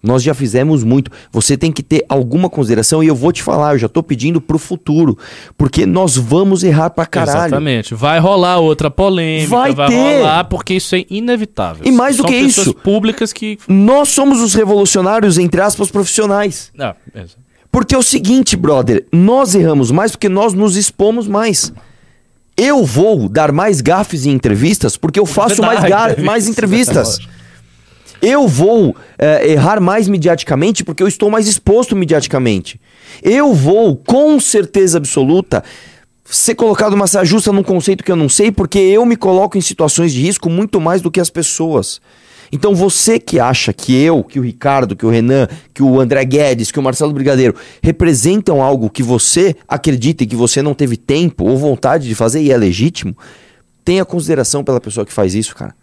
Nós 0.00 0.22
já 0.22 0.32
fizemos 0.32 0.84
muito. 0.84 1.10
Você 1.32 1.56
tem 1.56 1.72
que 1.72 1.82
ter 1.82 2.04
alguma 2.08 2.48
consideração 2.48 3.02
e 3.02 3.08
eu 3.08 3.16
vou 3.16 3.32
te 3.32 3.42
falar, 3.42 3.74
eu 3.74 3.78
já 3.78 3.88
tô 3.88 4.00
pedindo 4.00 4.40
pro 4.40 4.56
futuro, 4.56 5.18
porque 5.56 5.84
nós 5.84 6.16
vamos 6.16 6.62
errar 6.62 6.90
pra 6.90 7.04
caralho. 7.04 7.48
Exatamente. 7.48 7.94
Vai 7.96 8.20
rolar 8.20 8.58
outra 8.58 8.92
polêmica, 8.92 9.50
Vai 9.50 9.74
vai, 9.74 9.88
ter. 9.88 10.18
rolar, 10.18 10.44
porque 10.44 10.74
isso 10.74 10.94
é 10.94 11.04
inevitável. 11.10 11.82
E 11.84 11.90
mais 11.90 12.16
do 12.16 12.22
São 12.22 12.30
que 12.30 12.36
isso- 12.36 12.72
públicas 12.74 13.32
que. 13.32 13.58
Nós 13.66 14.08
somos 14.10 14.40
os 14.40 14.54
revolucionários, 14.54 15.36
entre 15.36 15.60
aspas, 15.60 15.90
profissionais. 15.90 16.70
Ah, 16.78 16.94
é. 17.12 17.24
Porque 17.72 17.92
é 17.92 17.98
o 17.98 18.02
seguinte, 18.02 18.56
brother, 18.56 19.04
nós 19.12 19.54
erramos 19.56 19.90
mais 19.90 20.12
porque 20.12 20.28
nós 20.28 20.54
nos 20.54 20.76
expomos 20.76 21.26
mais. 21.26 21.72
Eu 22.58 22.84
vou 22.84 23.28
dar 23.28 23.52
mais 23.52 23.80
gafes 23.80 24.26
em 24.26 24.32
entrevistas 24.32 24.96
porque 24.96 25.20
eu 25.20 25.24
faço 25.24 25.62
dá 25.62 25.68
mais, 25.68 25.78
entrevistas, 25.84 26.24
mais 26.24 26.48
entrevistas. 26.48 27.08
lógico. 27.08 27.38
Eu 28.20 28.48
vou 28.48 28.96
é, 29.16 29.52
errar 29.52 29.80
mais 29.80 30.08
mediaticamente 30.08 30.82
porque 30.82 31.02
eu 31.02 31.06
estou 31.06 31.30
mais 31.30 31.46
exposto 31.46 31.94
mediaticamente. 31.94 32.80
Eu 33.22 33.54
vou, 33.54 33.96
com 33.96 34.40
certeza 34.40 34.98
absoluta, 34.98 35.62
ser 36.24 36.56
colocado 36.56 36.94
uma 36.94 37.06
saia 37.06 37.24
justa 37.24 37.52
num 37.52 37.62
conceito 37.62 38.02
que 38.02 38.10
eu 38.10 38.16
não 38.16 38.28
sei 38.28 38.50
porque 38.50 38.78
eu 38.78 39.06
me 39.06 39.16
coloco 39.16 39.56
em 39.56 39.60
situações 39.60 40.12
de 40.12 40.20
risco 40.20 40.50
muito 40.50 40.80
mais 40.80 41.00
do 41.00 41.12
que 41.12 41.20
as 41.20 41.30
pessoas. 41.30 42.00
Então 42.50 42.74
você 42.74 43.18
que 43.18 43.38
acha 43.38 43.72
que 43.72 43.94
eu, 43.94 44.24
que 44.24 44.38
o 44.38 44.42
Ricardo, 44.42 44.96
que 44.96 45.04
o 45.04 45.10
Renan, 45.10 45.46
que 45.74 45.82
o 45.82 46.00
André 46.00 46.24
Guedes, 46.24 46.70
que 46.70 46.78
o 46.78 46.82
Marcelo 46.82 47.12
Brigadeiro 47.12 47.54
representam 47.82 48.62
algo 48.62 48.90
que 48.90 49.02
você 49.02 49.54
acredita 49.66 50.24
e 50.24 50.26
que 50.26 50.36
você 50.36 50.62
não 50.62 50.74
teve 50.74 50.96
tempo 50.96 51.44
ou 51.44 51.56
vontade 51.56 52.08
de 52.08 52.14
fazer 52.14 52.42
e 52.42 52.50
é 52.50 52.56
legítimo, 52.56 53.16
tenha 53.84 54.04
consideração 54.04 54.64
pela 54.64 54.80
pessoa 54.80 55.04
que 55.04 55.12
faz 55.12 55.34
isso, 55.34 55.54
cara. 55.54 55.74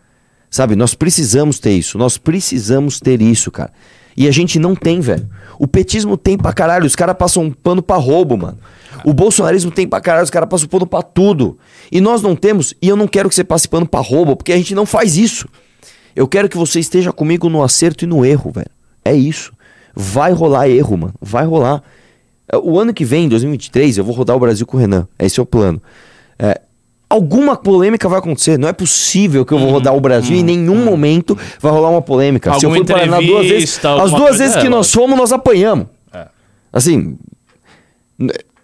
Sabe, 0.49 0.75
nós 0.75 0.93
precisamos 0.93 1.59
ter 1.59 1.71
isso, 1.71 1.97
nós 1.97 2.17
precisamos 2.17 2.99
ter 2.99 3.21
isso, 3.21 3.51
cara. 3.51 3.71
E 4.17 4.27
a 4.27 4.31
gente 4.31 4.57
não 4.57 4.75
tem, 4.75 5.01
velho. 5.01 5.27
O 5.59 5.67
petismo 5.67 6.15
tem 6.15 6.37
pra 6.37 6.53
caralho, 6.53 6.85
os 6.85 6.95
caras 6.95 7.15
passam 7.17 7.43
um 7.43 7.51
pano 7.51 7.81
pra 7.81 7.97
roubo, 7.97 8.37
mano. 8.37 8.57
O 9.03 9.13
bolsonarismo 9.13 9.71
tem 9.71 9.87
pra 9.87 9.99
caralho, 9.99 10.23
os 10.23 10.29
caras 10.29 10.47
passam 10.47 10.67
pano 10.67 10.87
pra 10.87 11.01
tudo. 11.01 11.57
E 11.91 11.99
nós 11.99 12.21
não 12.21 12.35
temos, 12.35 12.73
e 12.81 12.87
eu 12.87 12.95
não 12.95 13.07
quero 13.07 13.27
que 13.27 13.35
você 13.35 13.43
passe 13.43 13.67
pano 13.67 13.85
pra 13.85 13.99
roubo, 13.99 14.35
porque 14.35 14.53
a 14.53 14.57
gente 14.57 14.73
não 14.73 14.85
faz 14.85 15.17
isso. 15.17 15.47
Eu 16.15 16.27
quero 16.27 16.47
que 16.47 16.57
você 16.57 16.79
esteja 16.79 17.11
comigo 17.11 17.49
no 17.49 17.61
acerto 17.61 18.05
e 18.05 18.07
no 18.07 18.25
erro, 18.25 18.51
velho. 18.51 18.69
É 19.03 19.13
isso. 19.13 19.51
Vai 19.93 20.31
rolar 20.31 20.69
erro, 20.69 20.97
mano. 20.97 21.13
Vai 21.21 21.45
rolar. 21.45 21.83
O 22.63 22.79
ano 22.79 22.93
que 22.93 23.03
vem, 23.03 23.27
2023, 23.27 23.97
eu 23.97 24.03
vou 24.03 24.15
rodar 24.15 24.35
o 24.35 24.39
Brasil 24.39 24.65
com 24.65 24.77
o 24.77 24.79
Renan. 24.79 25.07
Esse 25.19 25.39
é 25.39 25.43
o 25.43 25.45
plano. 25.45 25.81
É, 26.37 26.61
alguma 27.09 27.55
polêmica 27.55 28.07
vai 28.07 28.19
acontecer. 28.19 28.57
Não 28.57 28.67
é 28.67 28.73
possível 28.73 29.45
que 29.45 29.53
eu 29.53 29.59
vou 29.59 29.71
rodar 29.71 29.95
o 29.95 30.01
Brasil 30.01 30.35
e 30.35 30.39
em 30.39 30.43
hum, 30.43 30.45
nenhum 30.45 30.81
hum. 30.81 30.85
momento 30.85 31.37
vai 31.59 31.71
rolar 31.71 31.89
uma 31.89 32.01
polêmica. 32.01 32.51
Alguma 32.51 32.75
Se 32.75 32.81
eu 32.81 32.85
for 32.85 32.93
Paraná 32.93 33.19
duas 33.19 33.47
vezes, 33.47 33.79
as 33.83 34.11
duas 34.11 34.37
vezes 34.37 34.55
que 34.57 34.69
nós 34.69 34.91
fomos, 34.91 35.17
nós 35.17 35.31
apanhamos. 35.31 35.87
É. 36.13 36.27
Assim, 36.71 37.17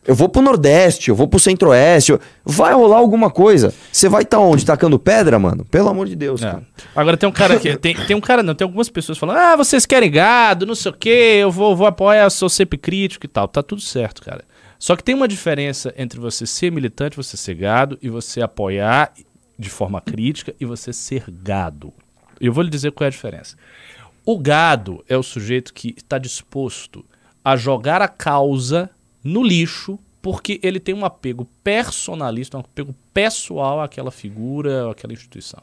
eu 0.06 0.16
vou 0.16 0.28
pro 0.28 0.42
Nordeste, 0.42 1.10
eu 1.10 1.16
vou 1.16 1.28
pro 1.28 1.40
Centro-Oeste. 1.40 2.18
Vai 2.44 2.74
rolar 2.74 2.98
alguma 2.98 3.30
coisa. 3.30 3.74
Você 3.92 4.10
vai 4.10 4.24
estar 4.24 4.38
tá 4.38 4.44
onde? 4.44 4.66
Tacando 4.66 4.98
pedra, 4.98 5.38
mano? 5.38 5.64
Pelo 5.66 5.90
amor 5.90 6.08
de 6.08 6.16
Deus, 6.16 6.42
é. 6.42 6.60
Agora 6.96 7.16
tem 7.16 7.30
um 7.30 7.32
cara 7.32 7.56
aqui. 7.56 7.78
tem, 7.78 7.96
tem 7.96 8.16
um 8.16 8.22
cara, 8.22 8.42
não, 8.42 8.56
tem 8.56 8.66
algumas 8.66 8.90
pessoas 8.90 9.18
falando: 9.18 9.38
ah, 9.38 9.56
vocês 9.56 9.86
querem 9.86 10.10
gado, 10.10 10.66
não 10.66 10.74
sei 10.74 10.92
o 10.92 10.96
quê, 10.96 11.38
eu 11.42 11.52
vou, 11.52 11.76
vou 11.76 11.86
apoiar, 11.86 12.30
sou 12.32 12.50
sempre 12.50 12.80
crítico 12.80 13.26
e 13.26 13.30
tal. 13.30 13.48
Tá 13.48 13.62
tudo 13.62 13.82
certo, 13.82 14.24
cara. 14.24 14.44
Só 14.80 14.96
que 14.96 15.04
tem 15.04 15.14
uma 15.14 15.28
diferença 15.28 15.94
entre 15.96 16.20
você 16.20 16.48
ser 16.48 16.72
militante, 16.72 17.16
você 17.16 17.38
ser 17.38 17.54
gado, 17.54 18.00
e 18.02 18.10
você 18.10 18.42
apoiar 18.42 19.14
de 19.58 19.70
forma 19.70 20.02
crítica 20.02 20.56
e 20.60 20.66
você 20.66 20.92
ser 20.92 21.26
gado. 21.30 21.94
Eu 22.40 22.52
vou 22.52 22.64
lhe 22.64 22.70
dizer 22.72 22.92
qual 22.92 23.06
é 23.06 23.08
a 23.08 23.12
diferença. 23.12 23.56
O 24.26 24.40
gado 24.40 25.04
é 25.08 25.16
o 25.16 25.22
sujeito 25.22 25.72
que 25.72 25.94
está 25.96 26.18
disposto 26.18 27.06
a 27.46 27.56
jogar 27.56 28.02
a 28.02 28.08
causa 28.08 28.90
no 29.24 29.44
lixo 29.44 30.00
porque 30.22 30.60
ele 30.62 30.80
tem 30.80 30.94
um 30.94 31.04
apego 31.04 31.48
personalista, 31.64 32.58
um 32.58 32.62
apego 32.62 32.94
pessoal 33.14 33.82
àquela 33.82 34.12
figura, 34.12 34.92
àquela 34.92 35.14
instituição. 35.14 35.62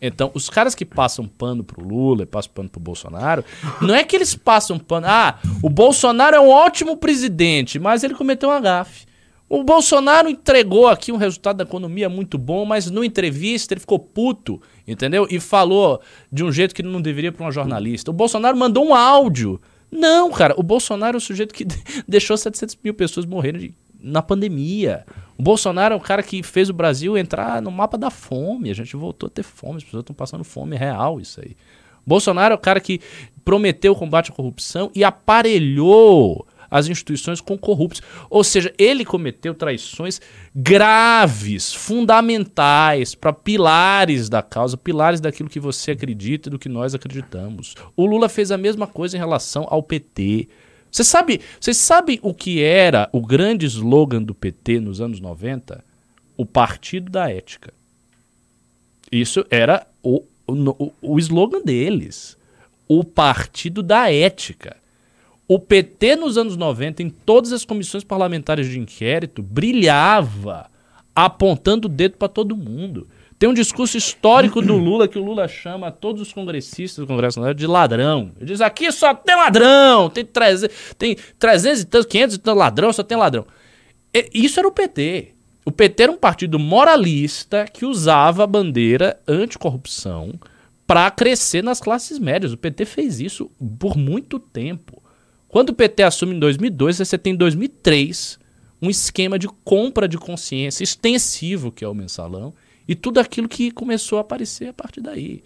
Então, 0.00 0.30
os 0.32 0.48
caras 0.48 0.74
que 0.74 0.86
passam 0.86 1.26
pano 1.26 1.62
pro 1.62 1.86
Lula 1.86 2.24
passam 2.24 2.52
pano 2.54 2.70
pro 2.70 2.80
Bolsonaro, 2.80 3.44
não 3.82 3.94
é 3.94 4.02
que 4.02 4.16
eles 4.16 4.34
passam 4.34 4.78
pano. 4.78 5.06
Ah, 5.06 5.38
o 5.62 5.68
Bolsonaro 5.68 6.34
é 6.34 6.40
um 6.40 6.48
ótimo 6.48 6.96
presidente, 6.96 7.78
mas 7.78 8.02
ele 8.02 8.14
cometeu 8.14 8.48
um 8.48 8.52
agafe. 8.52 9.04
O 9.46 9.62
Bolsonaro 9.64 10.30
entregou 10.30 10.86
aqui 10.86 11.12
um 11.12 11.16
resultado 11.16 11.56
da 11.56 11.64
economia 11.64 12.08
muito 12.08 12.38
bom, 12.38 12.64
mas 12.64 12.88
no 12.88 13.04
entrevista 13.04 13.74
ele 13.74 13.80
ficou 13.80 13.98
puto, 13.98 14.62
entendeu? 14.86 15.26
E 15.28 15.38
falou 15.40 16.00
de 16.32 16.44
um 16.44 16.52
jeito 16.52 16.74
que 16.74 16.84
não 16.84 17.02
deveria 17.02 17.32
para 17.32 17.44
uma 17.44 17.50
jornalista. 17.50 18.10
O 18.12 18.14
Bolsonaro 18.14 18.56
mandou 18.56 18.86
um 18.86 18.94
áudio 18.94 19.60
não, 19.90 20.30
cara, 20.30 20.54
o 20.56 20.62
Bolsonaro 20.62 21.16
é 21.16 21.18
o 21.18 21.20
sujeito 21.20 21.54
que 21.54 21.66
deixou 22.06 22.36
700 22.36 22.78
mil 22.82 22.94
pessoas 22.94 23.26
morrendo 23.26 23.72
na 24.00 24.22
pandemia. 24.22 25.04
O 25.36 25.42
Bolsonaro 25.42 25.94
é 25.94 25.96
o 25.96 26.00
cara 26.00 26.22
que 26.22 26.42
fez 26.42 26.70
o 26.70 26.74
Brasil 26.74 27.16
entrar 27.18 27.60
no 27.60 27.70
mapa 27.70 27.98
da 27.98 28.10
fome. 28.10 28.70
A 28.70 28.74
gente 28.74 28.96
voltou 28.96 29.26
a 29.26 29.30
ter 29.30 29.42
fome, 29.42 29.78
as 29.78 29.84
pessoas 29.84 30.02
estão 30.02 30.14
passando 30.14 30.44
fome 30.44 30.76
real, 30.76 31.20
isso 31.20 31.40
aí. 31.40 31.56
Bolsonaro 32.06 32.52
é 32.52 32.56
o 32.56 32.60
cara 32.60 32.80
que 32.80 33.00
prometeu 33.44 33.92
o 33.92 33.96
combate 33.96 34.30
à 34.30 34.34
corrupção 34.34 34.90
e 34.94 35.04
aparelhou 35.04 36.46
as 36.70 36.88
instituições 36.88 37.40
com 37.40 37.58
corruptos. 37.58 38.02
Ou 38.28 38.44
seja, 38.44 38.72
ele 38.78 39.04
cometeu 39.04 39.54
traições 39.54 40.20
graves, 40.54 41.74
fundamentais 41.74 43.14
para 43.14 43.32
pilares 43.32 44.28
da 44.28 44.42
causa, 44.42 44.76
pilares 44.76 45.20
daquilo 45.20 45.48
que 45.48 45.60
você 45.60 45.92
acredita 45.92 46.48
e 46.48 46.50
do 46.50 46.58
que 46.58 46.68
nós 46.68 46.94
acreditamos. 46.94 47.74
O 47.96 48.06
Lula 48.06 48.28
fez 48.28 48.52
a 48.52 48.58
mesma 48.58 48.86
coisa 48.86 49.16
em 49.16 49.20
relação 49.20 49.66
ao 49.68 49.82
PT. 49.82 50.48
Você 50.90 51.04
sabe, 51.04 51.40
vocês 51.60 51.76
sabem 51.76 52.18
o 52.22 52.34
que 52.34 52.62
era 52.62 53.08
o 53.12 53.20
grande 53.20 53.66
slogan 53.66 54.22
do 54.22 54.34
PT 54.34 54.80
nos 54.80 55.00
anos 55.00 55.20
90? 55.20 55.84
O 56.36 56.44
Partido 56.44 57.10
da 57.10 57.30
Ética. 57.30 57.72
Isso 59.10 59.44
era 59.50 59.86
o, 60.02 60.22
o, 60.46 60.92
o 61.02 61.18
slogan 61.18 61.62
deles. 61.62 62.36
O 62.88 63.04
Partido 63.04 63.82
da 63.82 64.12
Ética. 64.12 64.79
O 65.50 65.58
PT 65.58 66.14
nos 66.14 66.38
anos 66.38 66.56
90, 66.56 67.02
em 67.02 67.10
todas 67.10 67.52
as 67.52 67.64
comissões 67.64 68.04
parlamentares 68.04 68.68
de 68.68 68.78
inquérito, 68.78 69.42
brilhava 69.42 70.70
apontando 71.12 71.88
o 71.88 71.90
dedo 71.90 72.16
para 72.16 72.28
todo 72.28 72.56
mundo. 72.56 73.08
Tem 73.36 73.48
um 73.48 73.52
discurso 73.52 73.98
histórico 73.98 74.62
do 74.62 74.76
Lula 74.76 75.08
que 75.08 75.18
o 75.18 75.24
Lula 75.24 75.48
chama 75.48 75.90
todos 75.90 76.22
os 76.22 76.32
congressistas 76.32 77.04
do 77.04 77.06
Congresso 77.08 77.40
Nacional 77.40 77.52
de 77.52 77.66
ladrão. 77.66 78.30
Ele 78.36 78.46
diz: 78.46 78.60
aqui 78.60 78.92
só 78.92 79.12
tem 79.12 79.34
ladrão, 79.34 80.08
tem 80.08 80.24
300, 80.24 80.76
tem 80.96 81.16
300 81.36 81.80
e 81.80 81.84
tantos, 81.84 82.06
500 82.06 82.36
e 82.36 82.38
tantos 82.38 82.58
ladrão, 82.60 82.92
só 82.92 83.02
tem 83.02 83.18
ladrão. 83.18 83.44
E, 84.14 84.30
isso 84.32 84.60
era 84.60 84.68
o 84.68 84.72
PT. 84.72 85.34
O 85.66 85.72
PT 85.72 86.04
era 86.04 86.12
um 86.12 86.16
partido 86.16 86.60
moralista 86.60 87.64
que 87.64 87.84
usava 87.84 88.44
a 88.44 88.46
bandeira 88.46 89.18
anticorrupção 89.26 90.32
para 90.86 91.10
crescer 91.10 91.64
nas 91.64 91.80
classes 91.80 92.20
médias. 92.20 92.52
O 92.52 92.56
PT 92.56 92.84
fez 92.84 93.18
isso 93.18 93.50
por 93.80 93.96
muito 93.96 94.38
tempo. 94.38 95.02
Quando 95.50 95.70
o 95.70 95.74
PT 95.74 96.04
assume 96.04 96.36
em 96.36 96.38
2002, 96.38 96.98
você 96.98 97.18
tem 97.18 97.32
em 97.32 97.36
2003 97.36 98.38
um 98.80 98.88
esquema 98.88 99.36
de 99.36 99.48
compra 99.64 100.06
de 100.06 100.16
consciência 100.16 100.84
extensivo, 100.84 101.72
que 101.72 101.84
é 101.84 101.88
o 101.88 101.94
mensalão, 101.94 102.54
e 102.86 102.94
tudo 102.94 103.18
aquilo 103.18 103.48
que 103.48 103.72
começou 103.72 104.18
a 104.18 104.20
aparecer 104.20 104.68
a 104.68 104.72
partir 104.72 105.00
daí. 105.00 105.42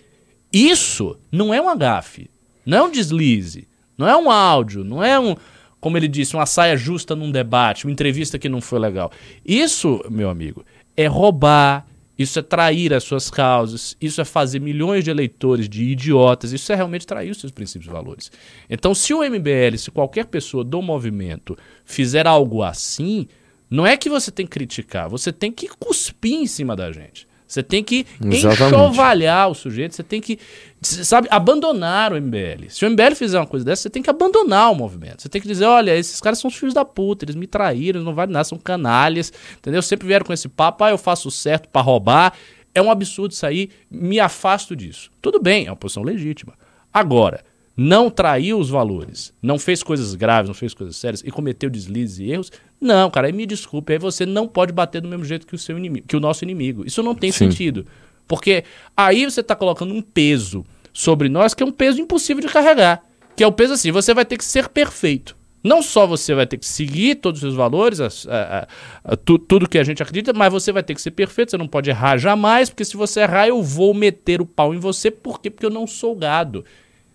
Isso 0.52 1.16
não 1.32 1.52
é 1.52 1.60
um 1.60 1.68
agafe, 1.70 2.30
não 2.66 2.78
é 2.78 2.82
um 2.82 2.90
deslize, 2.90 3.66
não 3.96 4.06
é 4.06 4.14
um 4.14 4.30
áudio, 4.30 4.84
não 4.84 5.02
é 5.02 5.18
um, 5.18 5.34
como 5.80 5.96
ele 5.96 6.06
disse, 6.06 6.36
uma 6.36 6.46
saia 6.46 6.76
justa 6.76 7.16
num 7.16 7.30
debate, 7.30 7.86
uma 7.86 7.92
entrevista 7.92 8.38
que 8.38 8.48
não 8.48 8.60
foi 8.60 8.78
legal. 8.78 9.10
Isso, 9.44 10.04
meu 10.10 10.28
amigo, 10.28 10.64
é 10.94 11.06
roubar, 11.06 11.86
isso 12.18 12.38
é 12.38 12.42
trair 12.42 12.94
as 12.94 13.02
suas 13.02 13.30
causas, 13.30 13.96
isso 14.00 14.20
é 14.20 14.24
fazer 14.24 14.60
milhões 14.60 15.02
de 15.02 15.10
eleitores 15.10 15.68
de 15.68 15.82
idiotas, 15.84 16.52
isso 16.52 16.72
é 16.72 16.76
realmente 16.76 17.06
trair 17.06 17.30
os 17.30 17.38
seus 17.38 17.52
princípios 17.52 17.90
e 17.90 17.92
valores. 17.92 18.30
Então, 18.70 18.94
se 18.94 19.12
o 19.12 19.22
MBL, 19.22 19.76
se 19.76 19.90
qualquer 19.90 20.26
pessoa 20.26 20.62
do 20.62 20.80
movimento 20.80 21.56
fizer 21.84 22.26
algo 22.26 22.62
assim, 22.62 23.26
não 23.68 23.86
é 23.86 23.96
que 23.96 24.08
você 24.08 24.30
tem 24.30 24.46
que 24.46 24.52
criticar, 24.52 25.08
você 25.08 25.32
tem 25.32 25.50
que 25.50 25.68
cuspir 25.68 26.34
em 26.34 26.46
cima 26.46 26.76
da 26.76 26.92
gente. 26.92 27.26
Você 27.46 27.62
tem 27.62 27.84
que 27.84 28.06
Exatamente. 28.20 28.74
enxovalhar 28.74 29.50
o 29.50 29.54
sujeito, 29.54 29.94
você 29.94 30.02
tem 30.02 30.20
que, 30.20 30.38
sabe, 30.82 31.28
abandonar 31.30 32.12
o 32.12 32.16
MBL. 32.16 32.68
Se 32.70 32.84
o 32.84 32.90
MBL 32.90 33.14
fizer 33.14 33.38
uma 33.38 33.46
coisa 33.46 33.64
dessa, 33.64 33.82
você 33.82 33.90
tem 33.90 34.02
que 34.02 34.10
abandonar 34.10 34.72
o 34.72 34.74
movimento. 34.74 35.22
Você 35.22 35.28
tem 35.28 35.40
que 35.40 35.46
dizer, 35.46 35.66
olha, 35.66 35.96
esses 35.96 36.20
caras 36.20 36.38
são 36.38 36.48
os 36.48 36.56
filhos 36.56 36.74
da 36.74 36.84
puta, 36.84 37.24
eles 37.24 37.34
me 37.36 37.46
traíram, 37.46 37.98
eles 37.98 38.06
não 38.06 38.14
valem 38.14 38.32
nada, 38.32 38.44
são 38.44 38.58
canalhas, 38.58 39.32
entendeu? 39.58 39.82
Sempre 39.82 40.06
vieram 40.06 40.24
com 40.24 40.32
esse 40.32 40.48
papo, 40.48 40.84
ah, 40.84 40.90
eu 40.90 40.98
faço 40.98 41.30
certo 41.30 41.68
para 41.68 41.82
roubar. 41.82 42.32
É 42.74 42.82
um 42.82 42.90
absurdo 42.90 43.30
isso 43.32 43.46
aí, 43.46 43.70
me 43.88 44.18
afasto 44.18 44.74
disso. 44.74 45.10
Tudo 45.22 45.40
bem, 45.40 45.66
é 45.66 45.70
uma 45.70 45.76
posição 45.76 46.02
legítima. 46.02 46.54
Agora, 46.92 47.44
não 47.76 48.08
traiu 48.08 48.58
os 48.58 48.70
valores, 48.70 49.32
não 49.42 49.58
fez 49.58 49.82
coisas 49.82 50.14
graves, 50.14 50.48
não 50.48 50.54
fez 50.54 50.72
coisas 50.74 50.96
sérias 50.96 51.22
e 51.24 51.30
cometeu 51.30 51.68
deslizes 51.68 52.18
e 52.18 52.30
erros, 52.30 52.52
não, 52.80 53.10
cara, 53.10 53.26
aí 53.26 53.32
me 53.32 53.46
desculpe, 53.46 53.92
aí 53.92 53.98
você 53.98 54.24
não 54.24 54.46
pode 54.46 54.72
bater 54.72 55.00
do 55.00 55.08
mesmo 55.08 55.24
jeito 55.24 55.46
que 55.46 55.54
o 55.54 55.58
seu 55.58 55.76
inimigo, 55.76 56.06
que 56.06 56.16
o 56.16 56.20
nosso 56.20 56.44
inimigo. 56.44 56.86
Isso 56.86 57.02
não 57.02 57.14
tem 57.14 57.32
Sim. 57.32 57.50
sentido. 57.50 57.86
Porque 58.26 58.64
aí 58.96 59.24
você 59.24 59.40
está 59.40 59.54
colocando 59.54 59.92
um 59.92 60.02
peso 60.02 60.64
sobre 60.92 61.28
nós 61.28 61.54
que 61.54 61.62
é 61.62 61.66
um 61.66 61.72
peso 61.72 62.00
impossível 62.00 62.42
de 62.42 62.52
carregar. 62.52 63.02
Que 63.36 63.42
é 63.42 63.46
o 63.46 63.52
peso 63.52 63.72
assim, 63.72 63.90
você 63.90 64.14
vai 64.14 64.24
ter 64.24 64.36
que 64.36 64.44
ser 64.44 64.68
perfeito. 64.68 65.36
Não 65.62 65.82
só 65.82 66.06
você 66.06 66.34
vai 66.34 66.46
ter 66.46 66.58
que 66.58 66.66
seguir 66.66 67.16
todos 67.16 67.38
os 67.38 67.40
seus 67.40 67.54
valores, 67.54 67.98
a, 67.98 68.08
a, 68.28 68.68
a, 69.02 69.16
tu, 69.16 69.38
tudo 69.38 69.66
que 69.66 69.78
a 69.78 69.82
gente 69.82 70.02
acredita, 70.02 70.32
mas 70.34 70.52
você 70.52 70.70
vai 70.70 70.82
ter 70.82 70.94
que 70.94 71.00
ser 71.00 71.10
perfeito, 71.12 71.52
você 71.52 71.56
não 71.56 71.66
pode 71.66 71.88
errar 71.88 72.18
jamais, 72.18 72.68
porque 72.68 72.84
se 72.84 72.98
você 72.98 73.20
errar, 73.20 73.48
eu 73.48 73.62
vou 73.62 73.94
meter 73.94 74.42
o 74.42 74.46
pau 74.46 74.74
em 74.74 74.78
você. 74.78 75.10
Por 75.10 75.40
quê? 75.40 75.48
Porque 75.50 75.64
eu 75.64 75.70
não 75.70 75.86
sou 75.86 76.14
gado. 76.14 76.66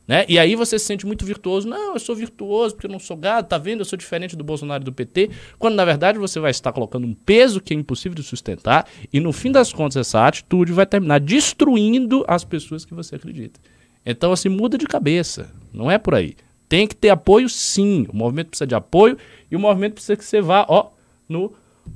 Né? 0.10 0.26
E 0.28 0.40
aí 0.40 0.56
você 0.56 0.80
se 0.80 0.86
sente 0.86 1.06
muito 1.06 1.24
virtuoso. 1.24 1.70
Não, 1.70 1.94
eu 1.94 2.00
sou 2.00 2.16
virtuoso 2.16 2.74
porque 2.74 2.88
eu 2.88 2.92
não 2.92 2.98
sou 2.98 3.16
gado, 3.16 3.48
tá 3.48 3.60
vendo? 3.60 3.82
Eu 3.82 3.86
sou 3.86 3.96
diferente 3.96 4.36
do 4.36 4.44
Bolsonaro 4.44 4.82
e 4.82 4.86
do 4.86 4.92
PT. 4.92 5.30
Quando 5.60 5.76
na 5.76 5.86
verdade 5.86 6.18
você 6.18 6.40
vai 6.40 6.50
estar 6.50 6.74
colocando 6.74 7.06
um 7.06 7.14
peso 7.14 7.62
que 7.62 7.76
é 7.76 7.78
impossível 7.78 8.16
de 8.16 8.24
sustentar. 8.24 8.88
E 9.14 9.20
no 9.20 9.32
fim 9.32 9.52
das 9.52 9.72
contas, 9.72 9.98
essa 9.98 10.26
atitude 10.26 10.74
vai 10.74 10.88
terminar 10.88 11.20
destruindo 11.20 12.26
as 12.28 12.44
pessoas 12.44 12.84
que 12.84 12.94
você 12.96 13.18
acredita. 13.18 13.60
Então, 14.04 14.32
assim, 14.32 14.50
muda 14.50 14.80
de 14.80 14.88
cabeça. 14.88 15.52
Não 15.72 15.92
é 15.92 16.00
por 16.00 16.16
aí. 16.16 16.36
Tem 16.68 16.88
que 16.88 16.96
ter 16.96 17.10
apoio, 17.10 17.48
sim. 17.48 18.08
O 18.10 18.16
movimento 18.16 18.48
precisa 18.48 18.66
de 18.66 18.74
apoio 18.74 19.16
e 19.52 19.56
o 19.56 19.60
movimento 19.60 19.94
precisa 19.94 20.16
que 20.16 20.26
você 20.26 20.42
vá, 20.42 20.66
ó, 20.68 20.90
no 21.28 21.54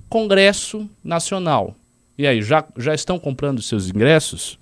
Congresso 0.08 0.88
Nacional. 1.04 1.76
E 2.16 2.28
aí, 2.28 2.44
já, 2.44 2.64
já 2.78 2.94
estão 2.94 3.18
comprando 3.18 3.60
seus 3.60 3.90
ingressos? 3.90 4.60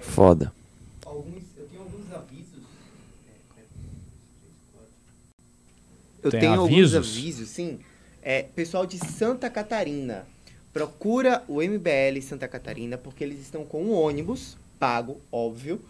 Foda. 0.00 0.52
Alguns, 1.06 1.42
eu 1.56 1.66
tenho 1.66 1.82
alguns 1.82 2.12
avisos. 2.12 2.62
Eu 6.22 6.30
Tem 6.30 6.40
tenho 6.40 6.62
avisos? 6.64 6.94
alguns 6.94 7.08
avisos, 7.16 7.48
sim. 7.48 7.78
É, 8.22 8.42
pessoal 8.42 8.84
de 8.86 8.98
Santa 8.98 9.48
Catarina, 9.48 10.26
procura 10.72 11.42
o 11.48 11.62
MBL 11.62 12.20
Santa 12.22 12.46
Catarina, 12.46 12.98
porque 12.98 13.24
eles 13.24 13.40
estão 13.40 13.64
com 13.64 13.82
um 13.82 13.92
ônibus 13.92 14.56
pago, 14.78 15.20
óbvio. 15.32 15.80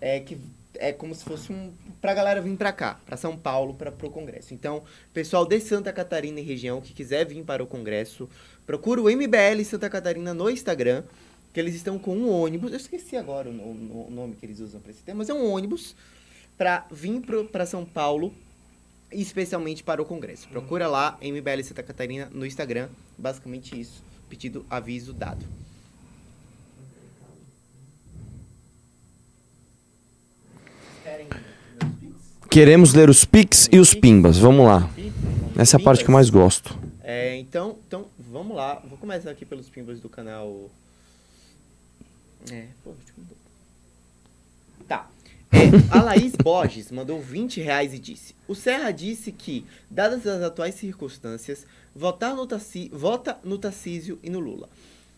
É 0.00 0.20
que 0.20 0.36
é 0.76 0.92
como 0.92 1.14
se 1.14 1.24
fosse 1.24 1.52
um 1.52 1.72
pra 2.00 2.12
galera 2.12 2.40
vir 2.42 2.56
pra 2.56 2.72
cá, 2.72 3.00
pra 3.06 3.16
São 3.16 3.36
Paulo, 3.36 3.74
para 3.74 3.90
pro 3.92 4.10
congresso. 4.10 4.52
Então, 4.52 4.82
pessoal 5.12 5.46
de 5.46 5.58
Santa 5.60 5.92
Catarina 5.92 6.40
e 6.40 6.42
região 6.42 6.80
que 6.80 6.92
quiser 6.92 7.24
vir 7.26 7.42
para 7.44 7.62
o 7.62 7.66
congresso, 7.66 8.28
procura 8.66 9.00
o 9.00 9.08
MBL 9.08 9.64
Santa 9.64 9.88
Catarina 9.88 10.34
no 10.34 10.50
Instagram, 10.50 11.04
que 11.52 11.60
eles 11.60 11.74
estão 11.76 11.98
com 11.98 12.14
um 12.16 12.28
ônibus. 12.28 12.72
Eu 12.72 12.76
esqueci 12.78 13.16
agora 13.16 13.48
o, 13.48 13.52
no- 13.52 14.08
o 14.08 14.10
nome 14.10 14.34
que 14.34 14.44
eles 14.44 14.58
usam 14.60 14.80
para 14.80 14.90
esse 14.90 15.02
tema, 15.02 15.18
mas 15.18 15.28
é 15.30 15.34
um 15.34 15.48
ônibus 15.50 15.94
para 16.58 16.86
vir 16.90 17.22
para 17.52 17.64
São 17.64 17.84
Paulo, 17.84 18.34
especialmente 19.20 19.82
para 19.82 20.02
o 20.02 20.04
congresso. 20.04 20.48
Procura 20.48 20.86
lá 20.88 21.18
MBL 21.22 21.62
Santa 21.62 21.82
Catarina 21.82 22.28
no 22.32 22.44
Instagram, 22.44 22.88
basicamente 23.16 23.78
isso. 23.78 24.02
Pedido 24.28 24.64
aviso 24.68 25.12
dado. 25.12 25.44
Queremos 32.50 32.94
ler 32.94 33.10
os 33.10 33.24
pics 33.24 33.68
e 33.72 33.78
os 33.78 33.94
pimbas. 33.94 34.38
Vamos 34.38 34.64
lá. 34.64 34.88
Essa 35.56 35.76
é 35.76 35.80
a 35.80 35.82
parte 35.82 36.04
que 36.04 36.10
eu 36.10 36.14
mais 36.14 36.30
gosto. 36.30 36.78
É, 37.02 37.36
então, 37.36 37.76
então, 37.86 38.06
vamos 38.16 38.56
lá. 38.56 38.80
Vou 38.88 38.96
começar 38.96 39.30
aqui 39.30 39.44
pelos 39.44 39.68
pimbas 39.68 40.00
do 40.00 40.08
canal. 40.08 40.70
É, 42.50 42.66
pô, 42.84 42.92
deixa 42.92 43.12
eu. 43.18 43.43
A 45.90 46.02
Laís 46.02 46.32
Borges 46.34 46.90
mandou 46.90 47.20
20 47.20 47.60
reais 47.60 47.94
e 47.94 47.98
disse: 47.98 48.34
O 48.48 48.54
Serra 48.54 48.90
disse 48.90 49.30
que, 49.30 49.64
dadas 49.90 50.26
as 50.26 50.42
atuais 50.42 50.74
circunstâncias, 50.74 51.66
votar 51.94 52.34
no 52.34 52.46
Tassi, 52.46 52.90
vota 52.92 53.38
no 53.44 53.56
Tarcísio 53.56 54.18
e 54.22 54.28
no 54.28 54.40
Lula. 54.40 54.68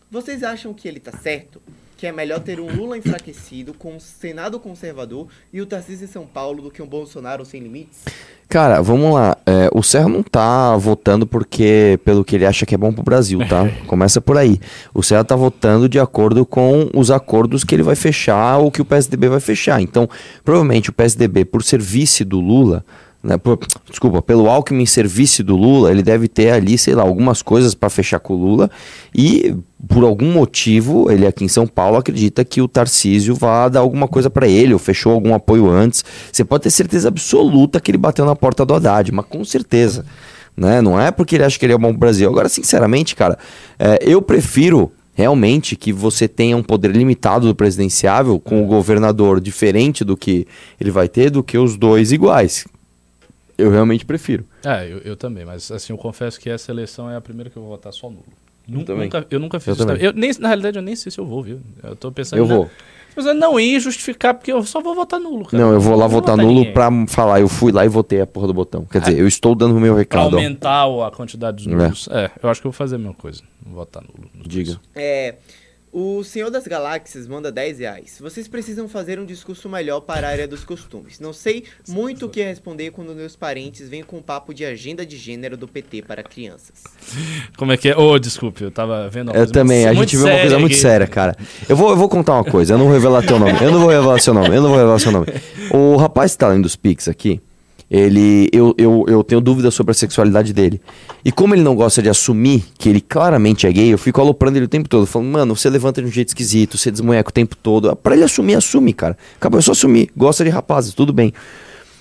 Vocês 0.09 0.43
acham 0.43 0.73
que 0.73 0.87
ele 0.87 0.99
tá 0.99 1.11
certo? 1.11 1.61
Que 1.97 2.07
é 2.07 2.11
melhor 2.11 2.39
ter 2.39 2.59
um 2.59 2.73
Lula 2.73 2.97
enfraquecido 2.97 3.73
com 3.73 3.95
um 3.95 3.99
Senado 3.99 4.59
conservador 4.59 5.27
e 5.51 5.59
o 5.59 5.65
Tarcísio 5.65 6.05
em 6.05 6.07
São 6.07 6.27
Paulo 6.27 6.61
do 6.61 6.71
que 6.71 6.81
um 6.81 6.87
Bolsonaro 6.87 7.43
sem 7.43 7.61
limites? 7.61 8.05
Cara, 8.49 8.81
vamos 8.81 9.13
lá. 9.13 9.35
É, 9.45 9.69
o 9.73 9.83
Serra 9.83 10.07
não 10.07 10.23
tá 10.23 10.75
votando 10.77 11.27
porque 11.27 11.99
pelo 12.05 12.23
que 12.23 12.35
ele 12.35 12.45
acha 12.45 12.65
que 12.65 12.73
é 12.73 12.77
bom 12.77 12.93
pro 12.93 13.03
Brasil, 13.03 13.39
tá? 13.47 13.69
Começa 13.87 14.21
por 14.21 14.37
aí. 14.37 14.59
O 14.93 15.03
Serra 15.03 15.25
tá 15.25 15.35
votando 15.35 15.89
de 15.89 15.99
acordo 15.99 16.45
com 16.45 16.89
os 16.93 17.11
acordos 17.11 17.65
que 17.65 17.75
ele 17.75 17.83
vai 17.83 17.95
fechar 17.95 18.57
ou 18.57 18.71
que 18.71 18.81
o 18.81 18.85
PSDB 18.85 19.27
vai 19.27 19.41
fechar. 19.41 19.81
Então, 19.81 20.09
provavelmente 20.45 20.89
o 20.89 20.93
PSDB, 20.93 21.43
por 21.43 21.61
ser 21.61 21.81
vice 21.81 22.23
do 22.23 22.39
Lula, 22.39 22.85
né, 23.23 23.37
por- 23.37 23.59
desculpa, 23.89 24.21
pelo 24.21 24.49
Alckmin 24.49 24.85
ser 24.85 25.07
vice 25.07 25.43
do 25.43 25.55
Lula, 25.55 25.91
ele 25.91 26.03
deve 26.03 26.27
ter 26.27 26.51
ali, 26.51 26.77
sei 26.77 26.95
lá, 26.95 27.03
algumas 27.03 27.41
coisas 27.41 27.73
para 27.73 27.89
fechar 27.89 28.19
com 28.19 28.33
o 28.33 28.37
Lula 28.37 28.69
e 29.13 29.55
por 29.87 30.03
algum 30.03 30.31
motivo, 30.31 31.11
ele 31.11 31.25
aqui 31.25 31.45
em 31.45 31.47
São 31.47 31.67
Paulo 31.67 31.97
acredita 31.97 32.43
que 32.43 32.61
o 32.61 32.67
Tarcísio 32.67 33.35
vai 33.35 33.69
dar 33.69 33.81
alguma 33.81 34.07
coisa 34.07 34.29
para 34.29 34.47
ele, 34.47 34.73
ou 34.73 34.79
fechou 34.79 35.13
algum 35.13 35.33
apoio 35.33 35.69
antes. 35.69 36.03
Você 36.31 36.43
pode 36.43 36.63
ter 36.63 36.71
certeza 36.71 37.07
absoluta 37.07 37.79
que 37.79 37.91
ele 37.91 37.97
bateu 37.97 38.25
na 38.25 38.35
porta 38.35 38.65
do 38.65 38.73
Haddad, 38.73 39.11
mas 39.11 39.25
com 39.25 39.45
certeza. 39.45 40.03
Né? 40.55 40.81
Não 40.81 40.99
é 40.99 41.11
porque 41.11 41.35
ele 41.35 41.43
acha 41.43 41.59
que 41.59 41.65
ele 41.65 41.73
é 41.73 41.77
bom 41.77 41.89
pro 41.89 41.99
Brasil. 41.99 42.27
Agora, 42.27 42.49
sinceramente, 42.49 43.15
cara, 43.15 43.37
é, 43.77 43.99
eu 44.01 44.21
prefiro 44.21 44.91
realmente 45.13 45.75
que 45.75 45.93
você 45.93 46.27
tenha 46.27 46.57
um 46.57 46.63
poder 46.63 46.91
limitado 46.91 47.47
do 47.47 47.55
presidenciável 47.55 48.39
com 48.39 48.63
o 48.63 48.67
governador 48.67 49.39
diferente 49.39 50.03
do 50.03 50.17
que 50.17 50.47
ele 50.79 50.91
vai 50.91 51.07
ter 51.07 51.29
do 51.29 51.43
que 51.43 51.57
os 51.57 51.77
dois 51.77 52.11
iguais. 52.11 52.65
Eu 53.57 53.71
realmente 53.71 54.05
prefiro. 54.05 54.45
É, 54.63 54.85
eu, 54.91 54.99
eu 54.99 55.15
também, 55.15 55.43
mas 55.45 55.71
assim, 55.71 55.91
eu 55.93 55.97
confesso 55.97 56.39
que 56.39 56.49
essa 56.49 56.71
eleição 56.71 57.09
é 57.09 57.15
a 57.15 57.21
primeira 57.21 57.49
que 57.49 57.57
eu 57.57 57.61
vou 57.63 57.71
votar 57.71 57.91
só 57.91 58.09
nulo. 58.09 58.23
Nu- 58.67 58.83
também. 58.83 59.05
Nunca, 59.05 59.25
eu 59.31 59.39
nunca 59.39 59.59
fiz 59.59 59.67
Eu 59.69 59.73
isso. 59.75 59.85
também. 59.85 60.03
Eu 60.03 60.13
nem, 60.13 60.31
na 60.39 60.49
realidade, 60.49 60.77
eu 60.77 60.81
nem 60.83 60.95
sei 60.95 61.11
se 61.11 61.17
eu 61.19 61.25
vou, 61.25 61.41
viu? 61.41 61.59
Eu 61.83 61.95
tô 61.95 62.11
pensando 62.11 62.37
Eu 62.39 62.45
vou. 62.45 62.69
Pensando 63.15 63.39
não 63.39 63.59
ir 63.59 63.79
justificar, 63.79 64.33
porque 64.35 64.51
eu 64.51 64.61
só 64.63 64.79
vou 64.79 64.93
votar 64.93 65.19
nulo, 65.19 65.43
cara. 65.45 65.63
Não, 65.63 65.71
eu 65.73 65.79
vou 65.79 65.95
lá 65.95 66.03
Não 66.05 66.09
votar 66.09 66.37
em 66.37 66.41
nulo 66.41 66.53
ninguém. 66.59 66.73
pra 66.73 66.89
falar. 67.07 67.39
Eu 67.39 67.47
fui 67.47 67.71
lá 67.71 67.83
e 67.83 67.89
votei 67.89 68.21
a 68.21 68.27
porra 68.27 68.45
do 68.45 68.53
botão. 68.53 68.85
Quer 68.85 68.99
dizer, 69.01 69.17
eu 69.17 69.27
estou 69.27 69.55
dando 69.55 69.75
o 69.75 69.79
meu 69.79 69.93
Pra 69.93 69.99
recado. 69.99 70.33
ó. 70.35 70.37
aumentar 70.37 70.83
a 71.07 71.09
quantidade 71.09 71.63
de 71.63 71.69
nulos. 71.69 72.07
É. 72.11 72.29
eu 72.43 72.49
acho 72.49 72.61
que 72.61 72.67
eu 72.67 72.71
vou 72.71 72.77
fazer 72.77 72.95
a 72.95 72.99
mesma 72.99 73.15
coisa. 73.15 73.41
Votar 73.65 74.03
nulo. 74.03 74.29
Diga. 74.45 74.73
dois. 74.73 74.79
É, 74.95 75.33
o 75.91 76.23
Senhor 76.23 76.49
das 76.51 76.67
Galáxias 76.67 77.27
manda 77.27 77.51
10 77.51 77.79
reais. 77.79 78.17
Vocês 78.19 78.47
precisam 78.47 78.87
fazer 78.87 79.19
um 79.19 79.25
discurso 79.25 79.67
melhor 79.69 80.01
para 80.01 80.27
a 80.27 80.29
área 80.31 80.47
dos 80.47 80.63
costumes. 80.63 81.19
Não 81.19 81.33
sei 81.33 81.63
muito 81.87 82.25
o 82.25 82.29
que 82.29 82.43
responder 82.43 82.91
quando 82.91 83.15
meus 83.15 83.35
parentes 83.35 83.87
vêm 83.89 84.03
com 84.03 84.17
um 84.17 84.21
papo 84.21 84.53
de 84.53 84.65
agenda 84.65 85.05
de 85.05 85.17
gênero 85.17 85.55
do 85.57 85.67
PT 85.67 86.01
para 86.03 86.21
crianças. 86.23 86.83
Como 87.57 87.71
é 87.71 87.77
que 87.77 87.89
é? 87.89 87.97
Ô, 87.97 88.19
desculpe, 88.19 88.63
eu 88.63 88.69
tava 88.71 89.07
vendo 89.09 89.29
uma 89.29 89.33
Eu 89.35 89.39
coisa 89.39 89.53
também, 89.53 89.85
muito- 89.85 89.97
a 89.97 90.01
gente 90.03 90.17
vê 90.17 90.23
uma 90.23 90.39
coisa 90.39 90.59
muito 90.59 90.71
aqui. 90.73 90.81
séria, 90.81 91.07
cara. 91.07 91.35
Eu 91.67 91.75
vou, 91.75 91.89
eu 91.91 91.95
vou 91.97 92.09
contar 92.09 92.33
uma 92.33 92.43
coisa, 92.43 92.73
eu 92.73 92.77
não 92.77 92.85
vou 92.85 92.93
revelar 92.93 93.25
teu 93.25 93.39
nome. 93.39 93.53
Eu 93.61 93.71
não 93.71 93.79
vou 93.79 93.89
revelar 93.89 94.19
seu 94.19 94.33
nome, 94.33 94.49
eu 94.55 94.61
não 94.61 94.69
vou 94.69 94.77
revelar 94.77 94.99
seu 94.99 95.11
nome. 95.11 95.27
O 95.71 95.95
rapaz 95.95 96.33
que 96.33 96.37
tá 96.37 96.47
lendo 96.49 96.65
os 96.65 96.75
Pix 96.75 97.07
aqui, 97.07 97.41
ele. 97.89 98.49
Eu, 98.51 98.75
eu, 98.77 99.05
eu 99.07 99.23
tenho 99.23 99.41
dúvidas 99.41 99.73
sobre 99.73 99.91
a 99.91 99.93
sexualidade 99.93 100.53
dele. 100.53 100.81
E 101.23 101.31
como 101.31 101.55
ele 101.55 101.63
não 101.63 101.75
gosta 101.75 102.01
de 102.01 102.09
assumir 102.09 102.63
que 102.77 102.89
ele 102.89 103.01
claramente 103.01 103.65
é 103.65 103.71
gay, 103.71 103.93
eu 103.93 103.97
fico 103.97 104.21
aloprando 104.21 104.57
ele 104.57 104.65
o 104.65 104.69
tempo 104.69 104.87
todo, 104.87 105.05
falando, 105.05 105.29
mano, 105.29 105.55
você 105.55 105.69
levanta 105.69 106.01
de 106.01 106.07
um 106.07 106.11
jeito 106.11 106.29
esquisito, 106.29 106.77
você 106.77 106.91
desmonheca 106.91 107.29
o 107.29 107.33
tempo 107.33 107.55
todo. 107.55 107.95
Pra 107.95 108.15
ele 108.15 108.23
assumir, 108.23 108.55
assume, 108.55 108.93
cara. 108.93 109.17
Acabou, 109.37 109.59
é 109.59 109.61
só 109.61 109.71
assumir. 109.71 110.09
Gosta 110.15 110.43
de 110.43 110.49
rapazes, 110.49 110.93
tudo 110.93 111.11
bem. 111.13 111.33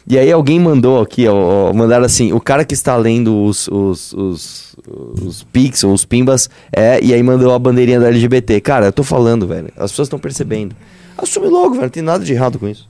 E 0.08 0.16
aí 0.16 0.30
alguém 0.30 0.60
mandou 0.60 1.00
aqui, 1.00 1.26
ó, 1.26 1.34
ó, 1.34 1.72
mandaram 1.72 2.04
assim, 2.04 2.32
o 2.32 2.40
cara 2.40 2.64
que 2.64 2.74
está 2.74 2.96
lendo 2.96 3.42
os, 3.42 3.66
os, 3.66 4.12
os, 4.12 4.76
os 5.20 5.44
ou 5.82 5.92
os 5.92 6.04
Pimbas, 6.04 6.48
é, 6.72 7.02
e 7.02 7.12
aí 7.12 7.20
mandou 7.24 7.52
a 7.52 7.58
bandeirinha 7.58 7.98
da 7.98 8.06
LGBT. 8.06 8.60
Cara, 8.60 8.86
eu 8.86 8.92
tô 8.92 9.02
falando, 9.02 9.48
velho, 9.48 9.68
as 9.76 9.90
pessoas 9.90 10.06
estão 10.06 10.18
percebendo. 10.18 10.76
Assume 11.18 11.48
logo, 11.48 11.70
velho, 11.70 11.82
não 11.82 11.88
tem 11.88 12.04
nada 12.04 12.24
de 12.24 12.32
errado 12.32 12.56
com 12.56 12.68
isso. 12.68 12.88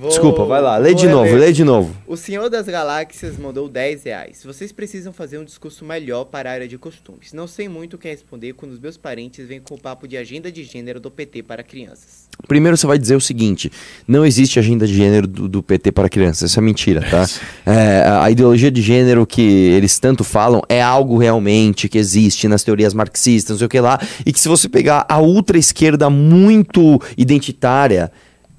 Vou- 0.00 0.08
Desculpa, 0.08 0.44
vai 0.46 0.62
lá, 0.62 0.78
lê 0.78 0.92
vou 0.92 0.98
de 1.00 1.08
novo, 1.08 1.24
reler. 1.24 1.40
lê 1.40 1.52
de 1.52 1.62
novo. 1.62 1.94
O 2.06 2.16
Senhor 2.16 2.48
das 2.48 2.64
Galáxias 2.66 3.36
mandou 3.36 3.68
10 3.68 4.04
reais. 4.04 4.42
Vocês 4.42 4.72
precisam 4.72 5.12
fazer 5.12 5.36
um 5.36 5.44
discurso 5.44 5.84
melhor 5.84 6.24
para 6.24 6.48
a 6.48 6.52
área 6.54 6.66
de 6.66 6.78
costumes. 6.78 7.34
Não 7.34 7.46
sei 7.46 7.68
muito 7.68 7.94
o 7.94 7.98
que 7.98 8.08
responder 8.08 8.54
quando 8.54 8.72
os 8.72 8.78
meus 8.80 8.96
parentes 8.96 9.46
vêm 9.46 9.60
com 9.60 9.74
o 9.74 9.78
papo 9.78 10.08
de 10.08 10.16
agenda 10.16 10.50
de 10.50 10.64
gênero 10.64 10.98
do 11.00 11.10
PT 11.10 11.42
para 11.42 11.62
crianças. 11.62 12.28
Primeiro 12.48 12.78
você 12.78 12.86
vai 12.86 12.98
dizer 12.98 13.14
o 13.14 13.20
seguinte: 13.20 13.70
não 14.08 14.24
existe 14.24 14.58
agenda 14.58 14.86
de 14.86 14.94
gênero 14.94 15.26
do, 15.26 15.46
do 15.46 15.62
PT 15.62 15.92
para 15.92 16.08
crianças. 16.08 16.50
Isso 16.50 16.58
é 16.58 16.62
mentira, 16.62 17.02
tá? 17.10 17.26
É, 17.66 18.02
a- 18.06 18.24
a 18.24 18.30
ideologia 18.30 18.70
de 18.70 18.80
gênero 18.80 19.26
que 19.26 19.42
eles 19.42 19.98
tanto 19.98 20.24
falam 20.24 20.62
é 20.68 20.80
algo 20.82 21.18
realmente 21.18 21.88
que 21.90 21.98
existe 21.98 22.48
nas 22.48 22.64
teorias 22.64 22.94
marxistas, 22.94 23.50
não 23.50 23.58
sei 23.58 23.66
o 23.66 23.68
que 23.68 23.78
lá, 23.80 24.00
e 24.24 24.32
que 24.32 24.40
se 24.40 24.48
você 24.48 24.66
pegar 24.68 25.04
a 25.08 25.20
ultra 25.20 25.58
esquerda 25.58 26.08
muito 26.08 26.98
identitária, 27.18 28.10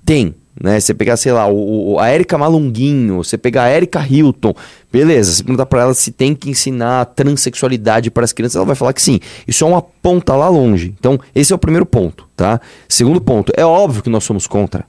tem. 0.05 0.35
Né? 0.61 0.79
Você 0.79 0.93
pegar, 0.93 1.17
sei 1.17 1.31
lá, 1.31 1.47
o, 1.47 1.97
a 1.99 2.13
Erika 2.13 2.37
Malunguinho, 2.37 3.17
você 3.17 3.37
pegar 3.37 3.63
a 3.63 3.75
Erika 3.75 4.05
Hilton, 4.07 4.53
beleza, 4.91 5.31
você 5.31 5.43
perguntar 5.43 5.65
pra 5.65 5.81
ela 5.81 5.93
se 5.93 6.11
tem 6.11 6.35
que 6.35 6.49
ensinar 6.49 7.05
transexualidade 7.05 8.11
para 8.11 8.23
as 8.23 8.31
crianças, 8.31 8.57
ela 8.57 8.65
vai 8.65 8.75
falar 8.75 8.93
que 8.93 9.01
sim. 9.01 9.19
Isso 9.47 9.63
é 9.63 9.67
uma 9.67 9.81
ponta 9.81 10.35
lá 10.35 10.47
longe. 10.49 10.93
Então, 10.99 11.19
esse 11.33 11.51
é 11.51 11.55
o 11.55 11.59
primeiro 11.59 11.85
ponto, 11.85 12.27
tá? 12.35 12.61
Segundo 12.87 13.19
ponto, 13.19 13.51
é 13.55 13.65
óbvio 13.65 14.03
que 14.03 14.09
nós 14.09 14.23
somos 14.23 14.45
contra. 14.45 14.85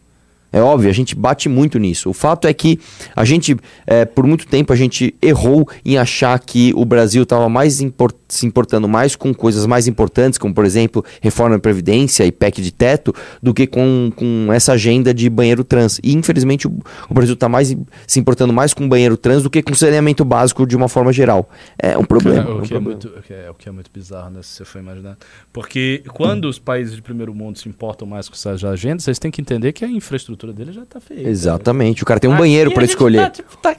É 0.53 0.61
óbvio, 0.61 0.91
a 0.91 0.93
gente 0.93 1.15
bate 1.15 1.49
muito 1.49 1.79
nisso. 1.79 2.11
O 2.11 2.13
fato 2.13 2.47
é 2.47 2.53
que 2.53 2.79
a 3.17 3.25
gente, 3.25 3.57
é, 3.87 4.05
por 4.05 4.27
muito 4.27 4.47
tempo, 4.47 4.73
a 4.73 4.77
gente 4.77 5.15
errou 5.23 5.67
em 5.85 5.97
achar 5.97 6.39
que 6.39 6.73
o 6.77 6.85
Brasil 6.85 7.23
estava 7.23 7.49
mais 7.49 7.81
impor- 7.81 8.13
se 8.29 8.47
importando 8.47 8.87
mais 8.89 9.17
com 9.17 9.33
coisas 9.33 9.65
mais 9.67 9.87
importantes, 9.87 10.39
como, 10.39 10.55
por 10.55 10.65
exemplo, 10.65 11.05
reforma 11.21 11.57
da 11.57 11.61
Previdência 11.61 12.25
e 12.25 12.33
PEC 12.33 12.61
de 12.61 12.73
teto, 12.73 13.15
do 13.43 13.55
que 13.55 13.67
com, 13.67 14.13
com 14.15 14.53
essa 14.53 14.73
agenda 14.73 15.15
de 15.15 15.29
banheiro 15.31 15.65
trans. 15.65 15.99
E, 16.03 16.13
infelizmente, 16.15 16.67
o, 16.67 16.79
o 17.09 17.15
Brasil 17.15 17.35
está 17.35 17.49
mais, 17.49 17.75
se 18.07 18.21
importando 18.21 18.53
mais 18.53 18.75
com 18.75 18.89
banheiro 18.89 19.17
trans 19.17 19.43
do 19.43 19.49
que 19.51 19.63
com 19.63 19.75
saneamento 19.75 20.25
básico 20.25 20.67
de 20.67 20.77
uma 20.77 20.89
forma 20.89 21.13
geral. 21.13 21.49
É 21.79 21.97
um 21.97 22.05
problema. 22.05 22.43
é 22.43 22.43
O 22.43 22.45
que 22.45 22.51
é, 22.75 22.79
problema. 22.79 22.81
muito, 22.81 23.09
o, 23.09 23.23
que 23.23 23.33
é, 23.33 23.51
o 23.51 23.55
que 23.55 23.69
é 23.69 23.73
muito 23.73 23.91
bizarro, 23.93 24.31
né? 24.31 24.41
Se 24.43 24.57
você 24.57 24.65
for 24.65 24.81
imaginar. 24.81 25.17
Porque 25.53 26.03
quando 26.13 26.47
os 26.47 26.59
países 26.59 26.95
de 26.97 27.01
primeiro 27.03 27.35
mundo 27.35 27.59
se 27.59 27.69
importam 27.69 28.07
mais 28.07 28.29
com 28.29 28.35
essas 28.35 28.65
agendas, 28.65 29.05
vocês 29.05 29.19
têm 29.19 29.31
que 29.31 29.41
entender 29.41 29.73
que 29.73 29.85
a 29.85 29.89
infraestrutura 29.89 30.42
dele 30.51 30.73
já 30.73 30.87
tá 30.87 30.99
feita. 30.99 31.29
Exatamente. 31.29 32.03
O 32.03 32.07
cara 32.07 32.19
tem 32.19 32.31
um 32.31 32.33
Aqui 32.33 32.43
banheiro 32.43 32.73
para 32.73 32.85
escolher. 32.85 33.19
Tá, 33.19 33.31
tipo, 33.31 33.57
tá 33.59 33.77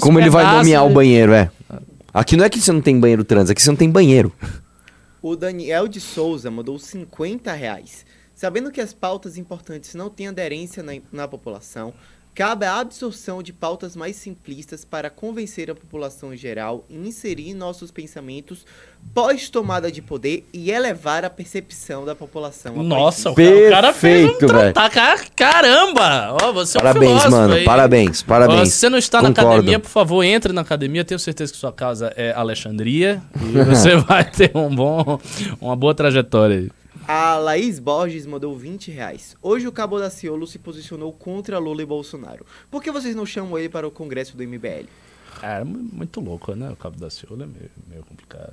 Como 0.00 0.18
ele 0.18 0.30
vai 0.30 0.56
nomear 0.56 0.82
o 0.84 0.88
né? 0.88 0.94
banheiro, 0.94 1.32
é. 1.34 1.50
Aqui 2.14 2.36
não 2.36 2.44
é 2.44 2.48
que 2.48 2.58
você 2.58 2.72
não 2.72 2.80
tem 2.80 2.98
banheiro 2.98 3.22
trans, 3.24 3.50
aqui 3.50 3.60
você 3.60 3.68
não 3.68 3.76
tem 3.76 3.90
banheiro. 3.90 4.32
O 5.20 5.36
Daniel 5.36 5.86
de 5.86 6.00
Souza 6.00 6.50
mandou 6.50 6.78
50 6.78 7.52
reais. 7.52 8.06
Sabendo 8.34 8.70
que 8.72 8.80
as 8.80 8.92
pautas 8.92 9.36
importantes 9.36 9.94
não 9.94 10.10
têm 10.10 10.28
aderência 10.28 10.82
na, 10.82 10.92
na 11.12 11.28
população, 11.28 11.94
cabe 12.34 12.66
a 12.66 12.80
absorção 12.80 13.42
de 13.42 13.52
pautas 13.52 13.94
mais 13.94 14.16
simplistas 14.16 14.84
para 14.84 15.08
convencer 15.08 15.70
a 15.70 15.74
população 15.74 16.34
em 16.34 16.36
geral 16.36 16.84
e 16.90 16.96
inserir 16.96 17.54
nossos 17.54 17.90
pensamentos 17.92 18.66
pós-tomada 19.12 19.92
de 19.92 20.02
poder 20.02 20.44
e 20.52 20.70
elevar 20.70 21.24
a 21.24 21.30
percepção 21.30 22.04
da 22.04 22.14
população. 22.14 22.82
Nossa, 22.82 23.30
o 23.30 23.34
cara, 23.34 23.50
o 23.54 23.70
cara 23.70 23.92
fez 23.92 24.30
um 24.30 24.38
tratar. 24.38 24.90
Caramba! 25.36 26.36
Ó, 26.42 26.52
você 26.52 26.78
é 26.78 26.80
um 26.80 26.82
Parabéns, 26.82 27.10
filósofo 27.10 27.30
mano. 27.30 27.54
aí. 27.54 27.64
Parabéns, 27.64 28.22
parabéns. 28.22 28.68
Se 28.70 28.78
você 28.78 28.88
não 28.88 28.98
está 28.98 29.22
na 29.22 29.28
Concordo. 29.28 29.50
academia, 29.50 29.78
por 29.78 29.90
favor, 29.90 30.22
entre 30.24 30.52
na 30.52 30.62
academia. 30.62 31.04
Tenho 31.04 31.18
certeza 31.20 31.52
que 31.52 31.58
sua 31.58 31.72
casa 31.72 32.12
é 32.16 32.32
Alexandria 32.32 33.22
e 33.40 33.62
você 33.64 33.94
vai 34.08 34.24
ter 34.28 34.50
um 34.56 34.74
bom, 34.74 35.20
uma 35.60 35.76
boa 35.76 35.94
trajetória 35.94 36.56
aí. 36.56 36.70
A 37.06 37.36
Laís 37.36 37.78
Borges 37.78 38.26
mandou 38.26 38.56
20 38.56 38.90
reais. 38.90 39.36
Hoje 39.42 39.66
o 39.66 39.72
Cabo 39.72 39.98
da 39.98 40.08
Ciolo 40.10 40.46
se 40.46 40.58
posicionou 40.58 41.12
contra 41.12 41.58
Lula 41.58 41.82
e 41.82 41.86
Bolsonaro. 41.86 42.46
Por 42.70 42.82
que 42.82 42.90
vocês 42.90 43.14
não 43.14 43.26
chamam 43.26 43.58
ele 43.58 43.68
para 43.68 43.86
o 43.86 43.90
congresso 43.90 44.36
do 44.36 44.42
MBL? 44.42 44.86
É, 45.42 45.60
é 45.60 45.64
mu- 45.64 45.86
muito 45.92 46.20
louco, 46.20 46.54
né? 46.54 46.70
O 46.70 46.76
Cabo 46.76 46.98
da 46.98 47.10
Ciolo 47.10 47.42
é 47.42 47.46
meio, 47.46 47.70
meio 47.90 48.02
complicado. 48.04 48.52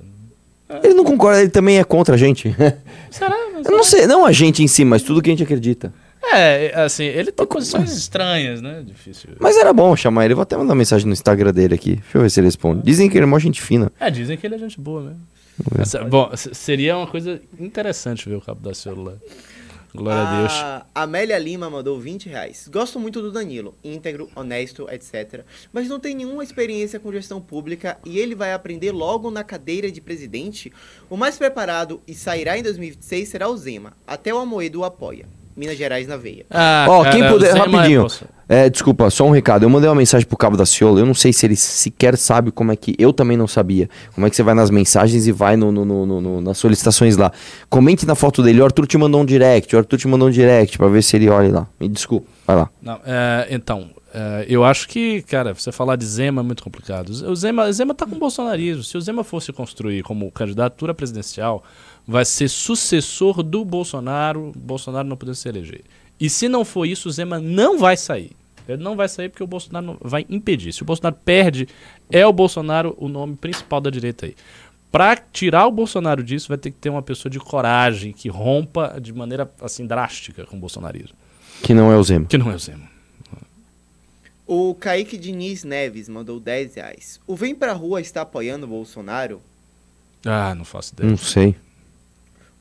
Ele 0.82 0.94
não 0.94 1.04
concorda, 1.04 1.40
ele 1.40 1.50
também 1.50 1.78
é 1.78 1.84
contra 1.84 2.14
a 2.14 2.18
gente. 2.18 2.54
Será? 3.10 3.36
Mas- 3.54 3.66
Eu 3.66 3.72
não 3.72 3.84
sei, 3.84 4.06
não 4.06 4.24
a 4.24 4.32
gente 4.32 4.62
em 4.62 4.66
si, 4.68 4.84
mas 4.84 5.02
tudo 5.02 5.20
que 5.22 5.30
a 5.30 5.32
gente 5.32 5.42
acredita. 5.42 5.92
É, 6.34 6.72
assim, 6.82 7.04
ele 7.04 7.30
tem 7.32 7.44
posições 7.46 7.92
estranhas, 7.92 8.62
né? 8.62 8.82
Difícil. 8.86 9.30
Mas 9.38 9.56
era 9.56 9.72
bom 9.72 9.94
chamar 9.96 10.24
ele. 10.24 10.32
Eu 10.32 10.36
vou 10.36 10.42
até 10.44 10.56
mandar 10.56 10.74
mensagem 10.74 11.06
no 11.06 11.12
Instagram 11.12 11.52
dele 11.52 11.74
aqui. 11.74 11.96
Deixa 11.96 12.16
eu 12.16 12.22
ver 12.22 12.30
se 12.30 12.40
ele 12.40 12.46
responde. 12.46 12.82
Dizem 12.82 13.10
que 13.10 13.18
ele 13.18 13.24
é 13.24 13.26
mó 13.26 13.38
gente 13.38 13.60
fina. 13.60 13.90
É, 14.00 14.08
dizem 14.10 14.36
que 14.38 14.46
ele 14.46 14.54
é 14.54 14.58
gente 14.58 14.80
boa 14.80 15.02
mesmo. 15.02 15.20
Essa- 15.78 16.04
bom, 16.04 16.30
seria 16.36 16.96
uma 16.96 17.06
coisa 17.06 17.40
interessante 17.58 18.28
ver 18.28 18.36
o 18.36 18.40
Cabo 18.40 18.60
da 18.60 18.72
lá. 19.02 19.14
Glória 19.94 20.22
a 20.22 20.38
Deus. 20.40 20.52
A 20.94 21.02
Amélia 21.02 21.38
Lima 21.38 21.68
mandou 21.68 22.00
20 22.00 22.26
reais. 22.26 22.66
Gosto 22.72 22.98
muito 22.98 23.20
do 23.20 23.30
Danilo, 23.30 23.74
íntegro, 23.84 24.30
honesto, 24.34 24.88
etc. 24.90 25.44
Mas 25.70 25.86
não 25.86 26.00
tem 26.00 26.14
nenhuma 26.14 26.42
experiência 26.42 26.98
com 26.98 27.12
gestão 27.12 27.42
pública 27.42 27.98
e 28.06 28.18
ele 28.18 28.34
vai 28.34 28.54
aprender 28.54 28.90
logo 28.90 29.30
na 29.30 29.44
cadeira 29.44 29.92
de 29.92 30.00
presidente. 30.00 30.72
O 31.10 31.16
mais 31.16 31.36
preparado 31.36 32.00
e 32.08 32.14
sairá 32.14 32.56
em 32.56 32.62
2026 32.62 33.28
será 33.28 33.48
o 33.50 33.56
Zema. 33.56 33.92
Até 34.06 34.32
o 34.32 34.38
Amoedo 34.38 34.80
o 34.80 34.84
apoia. 34.84 35.26
Minas 35.54 35.76
Gerais 35.76 36.06
na 36.06 36.16
veia. 36.16 36.46
Ah, 36.50 36.86
Ó, 36.88 37.02
cara, 37.02 37.14
quem 37.14 37.28
puder, 37.28 37.54
é 37.54 37.58
rapidinho. 37.58 38.00
bolso- 38.00 38.24
É, 38.54 38.68
desculpa, 38.68 39.08
só 39.08 39.24
um 39.26 39.30
recado. 39.30 39.62
Eu 39.62 39.70
mandei 39.70 39.88
uma 39.88 39.94
mensagem 39.96 40.26
pro 40.26 40.36
Cabo 40.36 40.58
da 40.58 40.66
Ciolo. 40.66 40.98
Eu 40.98 41.06
não 41.06 41.14
sei 41.14 41.32
se 41.32 41.46
ele 41.46 41.56
sequer 41.56 42.18
sabe 42.18 42.50
como 42.50 42.70
é 42.70 42.76
que. 42.76 42.94
Eu 42.98 43.10
também 43.10 43.34
não 43.34 43.46
sabia. 43.48 43.88
Como 44.14 44.26
é 44.26 44.30
que 44.30 44.36
você 44.36 44.42
vai 44.42 44.52
nas 44.54 44.68
mensagens 44.70 45.26
e 45.26 45.32
vai 45.32 45.56
no, 45.56 45.72
no- 45.72 45.84
no- 45.86 46.20
no- 46.20 46.40
nas 46.42 46.58
solicitações 46.58 47.16
lá. 47.16 47.32
Comente 47.70 48.04
na 48.04 48.14
foto 48.14 48.42
dele. 48.42 48.60
O 48.60 48.64
Arthur 48.66 48.86
te 48.86 48.98
mandou 48.98 49.22
um 49.22 49.24
direct. 49.24 49.74
O 49.74 49.78
Arthur 49.78 49.96
te 49.96 50.06
mandou 50.06 50.28
um 50.28 50.30
direct 50.30 50.76
pra 50.76 50.86
ver 50.88 51.02
se 51.02 51.16
ele 51.16 51.30
olha 51.30 51.50
lá. 51.50 51.66
Me 51.80 51.88
desculpa. 51.88 52.26
Vai 52.46 52.56
lá. 52.56 52.70
Não, 52.82 53.00
é, 53.06 53.46
então, 53.50 53.88
é, 54.12 54.44
eu 54.46 54.62
acho 54.64 54.86
que, 54.86 55.22
cara, 55.22 55.54
você 55.54 55.72
falar 55.72 55.96
de 55.96 56.04
Zema 56.04 56.42
é 56.42 56.44
muito 56.44 56.62
complicado. 56.62 57.08
O 57.08 57.34
Zema, 57.34 57.72
Zema 57.72 57.94
tá 57.94 58.04
com 58.04 58.16
o 58.16 58.18
bolsonarismo. 58.18 58.82
Se 58.82 58.98
o 58.98 59.00
Zema 59.00 59.24
fosse 59.24 59.50
construir 59.50 60.02
como 60.02 60.30
candidatura 60.30 60.92
presidencial, 60.92 61.64
vai 62.06 62.26
ser 62.26 62.48
sucessor 62.50 63.42
do 63.42 63.64
Bolsonaro, 63.64 64.52
Bolsonaro 64.54 65.08
não 65.08 65.16
poder 65.16 65.34
se 65.36 65.48
eleger. 65.48 65.80
E 66.20 66.28
se 66.28 66.50
não 66.50 66.66
for 66.66 66.84
isso, 66.84 67.08
o 67.08 67.12
Zema 67.12 67.38
não 67.40 67.78
vai 67.78 67.96
sair. 67.96 68.30
Ele 68.68 68.82
não 68.82 68.96
vai 68.96 69.08
sair 69.08 69.28
porque 69.28 69.42
o 69.42 69.46
Bolsonaro 69.46 69.84
não- 69.86 69.98
vai 70.00 70.24
impedir. 70.28 70.72
Se 70.72 70.82
o 70.82 70.84
Bolsonaro 70.84 71.16
perde, 71.24 71.68
é 72.10 72.26
o 72.26 72.32
Bolsonaro 72.32 72.94
o 72.98 73.08
nome 73.08 73.36
principal 73.36 73.80
da 73.80 73.90
direita 73.90 74.26
aí. 74.26 74.36
Pra 74.90 75.16
tirar 75.16 75.66
o 75.66 75.70
Bolsonaro 75.70 76.22
disso, 76.22 76.48
vai 76.48 76.58
ter 76.58 76.70
que 76.70 76.76
ter 76.78 76.90
uma 76.90 77.02
pessoa 77.02 77.30
de 77.30 77.38
coragem 77.40 78.12
que 78.12 78.28
rompa 78.28 78.98
de 79.00 79.12
maneira 79.12 79.50
assim 79.60 79.86
drástica 79.86 80.44
com 80.44 80.56
o 80.56 80.60
bolsonarismo, 80.60 81.16
Que 81.62 81.72
não 81.72 81.90
é 81.90 81.96
o 81.96 82.02
Zema. 82.04 82.26
que 82.26 82.36
não 82.36 82.50
é 82.50 82.54
o 82.54 82.58
Zema. 82.58 82.90
O 84.46 84.74
Kaique 84.74 85.16
Diniz 85.16 85.64
Neves 85.64 86.08
mandou 86.08 86.38
10 86.38 86.74
reais. 86.74 87.20
O 87.26 87.34
Vem 87.34 87.54
Pra 87.54 87.72
Rua 87.72 88.00
está 88.00 88.22
apoiando 88.22 88.66
o 88.66 88.68
Bolsonaro? 88.68 89.40
Ah, 90.26 90.54
não 90.54 90.64
faço 90.64 90.92
ideia. 90.94 91.08
Não 91.10 91.16
sei. 91.16 91.54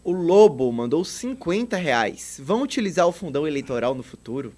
O 0.04 0.12
Lobo 0.12 0.72
mandou 0.72 1.04
50 1.04 1.76
reais. 1.78 2.40
Vão 2.44 2.62
utilizar 2.64 3.08
o 3.08 3.12
fundão 3.12 3.46
eleitoral 3.48 3.94
no 3.94 4.04
futuro? 4.04 4.54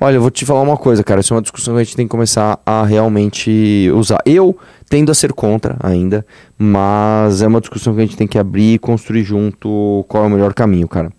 Olha, 0.00 0.14
eu 0.16 0.20
vou 0.20 0.30
te 0.30 0.46
falar 0.46 0.62
uma 0.62 0.76
coisa, 0.76 1.02
cara. 1.02 1.20
Isso 1.20 1.32
é 1.32 1.36
uma 1.36 1.42
discussão 1.42 1.74
que 1.74 1.80
a 1.80 1.84
gente 1.84 1.96
tem 1.96 2.06
que 2.06 2.10
começar 2.10 2.60
a 2.64 2.84
realmente 2.84 3.90
usar. 3.94 4.20
Eu 4.24 4.56
tendo 4.88 5.10
a 5.10 5.14
ser 5.14 5.32
contra 5.32 5.76
ainda, 5.80 6.24
mas 6.56 7.42
é 7.42 7.46
uma 7.46 7.60
discussão 7.60 7.94
que 7.94 8.00
a 8.00 8.04
gente 8.04 8.16
tem 8.16 8.26
que 8.26 8.38
abrir 8.38 8.74
e 8.74 8.78
construir 8.78 9.24
junto 9.24 10.04
qual 10.08 10.24
é 10.24 10.26
o 10.26 10.30
melhor 10.30 10.54
caminho, 10.54 10.86
cara. 10.88 11.12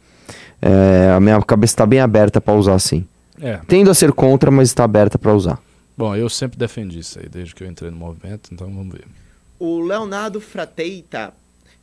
É, 0.61 1.11
a 1.15 1.19
minha 1.19 1.41
cabeça 1.41 1.73
está 1.73 1.85
bem 1.85 1.99
aberta 1.99 2.39
para 2.41 2.53
usar 2.53 2.79
sim. 2.79 3.05
É. 3.41 3.59
Tendo 3.67 3.89
a 3.89 3.93
ser 3.93 4.11
contra, 4.11 4.49
mas 4.51 4.69
está 4.69 4.83
aberta 4.83 5.17
para 5.17 5.33
usar. 5.33 5.59
Bom, 5.97 6.15
eu 6.15 6.29
sempre 6.29 6.57
defendi 6.57 6.99
isso 6.99 7.19
aí, 7.19 7.27
desde 7.29 7.53
que 7.55 7.63
eu 7.63 7.67
entrei 7.67 7.89
no 7.91 7.97
movimento, 7.97 8.49
então 8.53 8.67
vamos 8.67 8.93
ver. 8.93 9.05
O 9.57 9.79
Leonardo 9.81 10.39
Frateita 10.39 11.33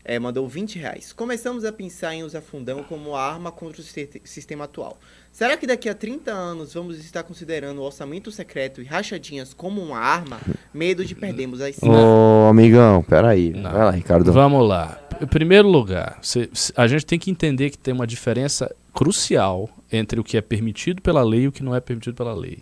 eh, 0.04 0.18
mandou 0.18 0.46
20 0.48 0.78
reais. 0.78 1.12
Começamos 1.12 1.64
a 1.64 1.72
pensar 1.72 2.14
em 2.14 2.22
usar 2.22 2.40
fundão 2.40 2.82
como 2.82 3.14
arma 3.14 3.52
contra 3.52 3.80
o 3.80 3.84
siste- 3.84 4.22
sistema 4.24 4.64
atual. 4.64 4.98
Será 5.36 5.54
que 5.58 5.66
daqui 5.66 5.86
a 5.86 5.94
30 5.94 6.32
anos 6.32 6.72
vamos 6.72 6.98
estar 6.98 7.22
considerando 7.22 7.76
o 7.78 7.82
orçamento 7.84 8.32
secreto 8.32 8.80
e 8.80 8.86
rachadinhas 8.86 9.52
como 9.52 9.82
uma 9.82 9.98
arma? 9.98 10.40
Medo 10.72 11.04
de 11.04 11.14
perdermos 11.14 11.60
as 11.60 11.76
Ô, 11.82 12.48
amigão, 12.48 13.02
peraí. 13.02 13.50
Não. 13.50 13.70
Vai 13.70 13.84
lá, 13.84 13.90
Ricardo. 13.90 14.32
Vamos 14.32 14.66
lá. 14.66 14.98
Em 15.20 15.26
primeiro 15.26 15.68
lugar, 15.68 16.18
cê- 16.22 16.48
cê- 16.54 16.72
a 16.74 16.86
gente 16.86 17.04
tem 17.04 17.18
que 17.18 17.30
entender 17.30 17.68
que 17.68 17.76
tem 17.76 17.92
uma 17.92 18.06
diferença 18.06 18.74
crucial 18.94 19.68
entre 19.92 20.18
o 20.18 20.24
que 20.24 20.38
é 20.38 20.40
permitido 20.40 21.02
pela 21.02 21.22
lei 21.22 21.42
e 21.42 21.48
o 21.48 21.52
que 21.52 21.62
não 21.62 21.74
é 21.74 21.80
permitido 21.80 22.14
pela 22.14 22.32
lei. 22.32 22.60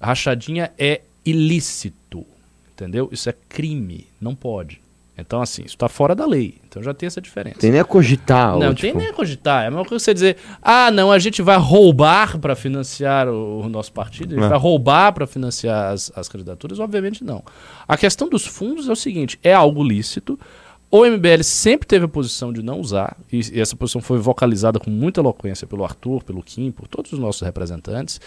Rachadinha 0.00 0.72
é 0.78 1.02
ilícito, 1.22 2.24
entendeu? 2.72 3.10
Isso 3.12 3.28
é 3.28 3.34
crime, 3.46 4.06
não 4.18 4.34
pode. 4.34 4.80
Então, 5.16 5.40
assim, 5.40 5.62
isso 5.62 5.76
está 5.76 5.88
fora 5.88 6.12
da 6.14 6.26
lei. 6.26 6.56
Então 6.66 6.82
já 6.82 6.92
tem 6.92 7.06
essa 7.06 7.20
diferença. 7.20 7.58
Tem 7.60 7.70
nem 7.70 7.80
a 7.80 7.84
cogitar. 7.84 8.48
Não, 8.58 8.68
ou, 8.68 8.74
tem 8.74 8.90
tipo, 8.90 8.98
nem 8.98 9.06
a 9.08 9.12
cogitar. 9.12 9.62
É 9.62 9.68
a 9.68 9.70
mesma 9.70 9.84
coisa 9.84 10.02
que 10.02 10.04
você 10.06 10.12
dizer, 10.14 10.36
ah, 10.60 10.90
não, 10.90 11.12
a 11.12 11.18
gente 11.20 11.40
vai 11.40 11.56
roubar 11.56 12.36
para 12.38 12.56
financiar 12.56 13.28
o, 13.28 13.60
o 13.60 13.68
nosso 13.68 13.92
partido, 13.92 14.32
a 14.32 14.34
gente 14.36 14.46
É. 14.46 14.48
vai 14.48 14.58
roubar 14.58 15.12
para 15.12 15.24
financiar 15.26 15.92
as, 15.92 16.10
as 16.16 16.28
candidaturas? 16.28 16.80
Obviamente 16.80 17.22
não. 17.22 17.44
A 17.86 17.96
questão 17.96 18.28
dos 18.28 18.44
fundos 18.44 18.88
é 18.88 18.92
o 18.92 18.96
seguinte: 18.96 19.38
é 19.42 19.54
algo 19.54 19.84
lícito. 19.84 20.38
O 20.90 21.04
MBL 21.04 21.42
sempre 21.42 21.88
teve 21.88 22.04
a 22.04 22.08
posição 22.08 22.52
de 22.52 22.62
não 22.62 22.78
usar, 22.78 23.16
e, 23.32 23.60
essa 23.60 23.74
posição 23.74 24.00
foi 24.00 24.18
vocalizada 24.18 24.78
com 24.78 24.90
muita 24.90 25.20
eloquência 25.20 25.66
pelo 25.66 25.84
Arthur, 25.84 26.22
pelo 26.22 26.40
Kim, 26.40 26.70
por 26.70 26.86
todos 26.86 27.12
os 27.12 27.18
nossos 27.18 27.42
representantes, 27.42 28.20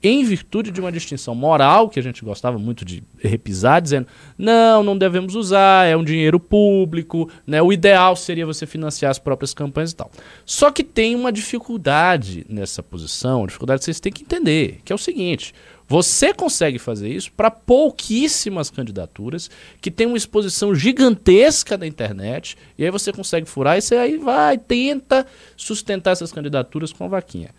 em 0.00 0.22
virtude 0.22 0.70
de 0.70 0.80
uma 0.80 0.92
distinção 0.92 1.34
moral 1.34 1.88
que 1.88 1.98
a 1.98 2.02
gente 2.02 2.24
gostava 2.24 2.58
muito 2.58 2.84
de 2.84 3.02
repisar, 3.18 3.82
dizendo: 3.82 4.06
não, 4.38 4.84
não 4.84 4.96
devemos 4.96 5.34
usar, 5.34 5.86
é 5.86 5.96
um 5.96 6.04
dinheiro 6.04 6.38
público, 6.38 7.28
né? 7.44 7.60
o 7.60 7.72
ideal 7.72 8.14
seria 8.14 8.46
você 8.46 8.66
financiar 8.66 9.10
as 9.10 9.18
próprias 9.18 9.52
campanhas 9.52 9.90
e 9.90 9.96
tal. 9.96 10.10
Só 10.46 10.70
que 10.70 10.84
tem 10.84 11.16
uma 11.16 11.32
dificuldade 11.32 12.46
nessa 12.48 12.82
posição, 12.84 13.46
dificuldade 13.46 13.80
que 13.80 13.86
vocês 13.86 13.98
têm 13.98 14.12
que 14.12 14.22
entender, 14.22 14.80
que 14.84 14.92
é 14.92 14.94
o 14.94 14.98
seguinte. 14.98 15.52
Você 15.92 16.32
consegue 16.32 16.78
fazer 16.78 17.10
isso 17.10 17.30
para 17.32 17.50
pouquíssimas 17.50 18.70
candidaturas 18.70 19.50
que 19.78 19.90
tem 19.90 20.06
uma 20.06 20.16
exposição 20.16 20.74
gigantesca 20.74 21.76
na 21.76 21.86
internet, 21.86 22.56
e 22.78 22.84
aí 22.86 22.90
você 22.90 23.12
consegue 23.12 23.46
furar 23.46 23.76
e 23.76 23.82
você 23.82 23.96
aí 23.96 24.16
vai, 24.16 24.56
tenta 24.56 25.26
sustentar 25.54 26.12
essas 26.12 26.32
candidaturas 26.32 26.94
com 26.94 27.04
a 27.04 27.08
vaquinha. 27.08 27.50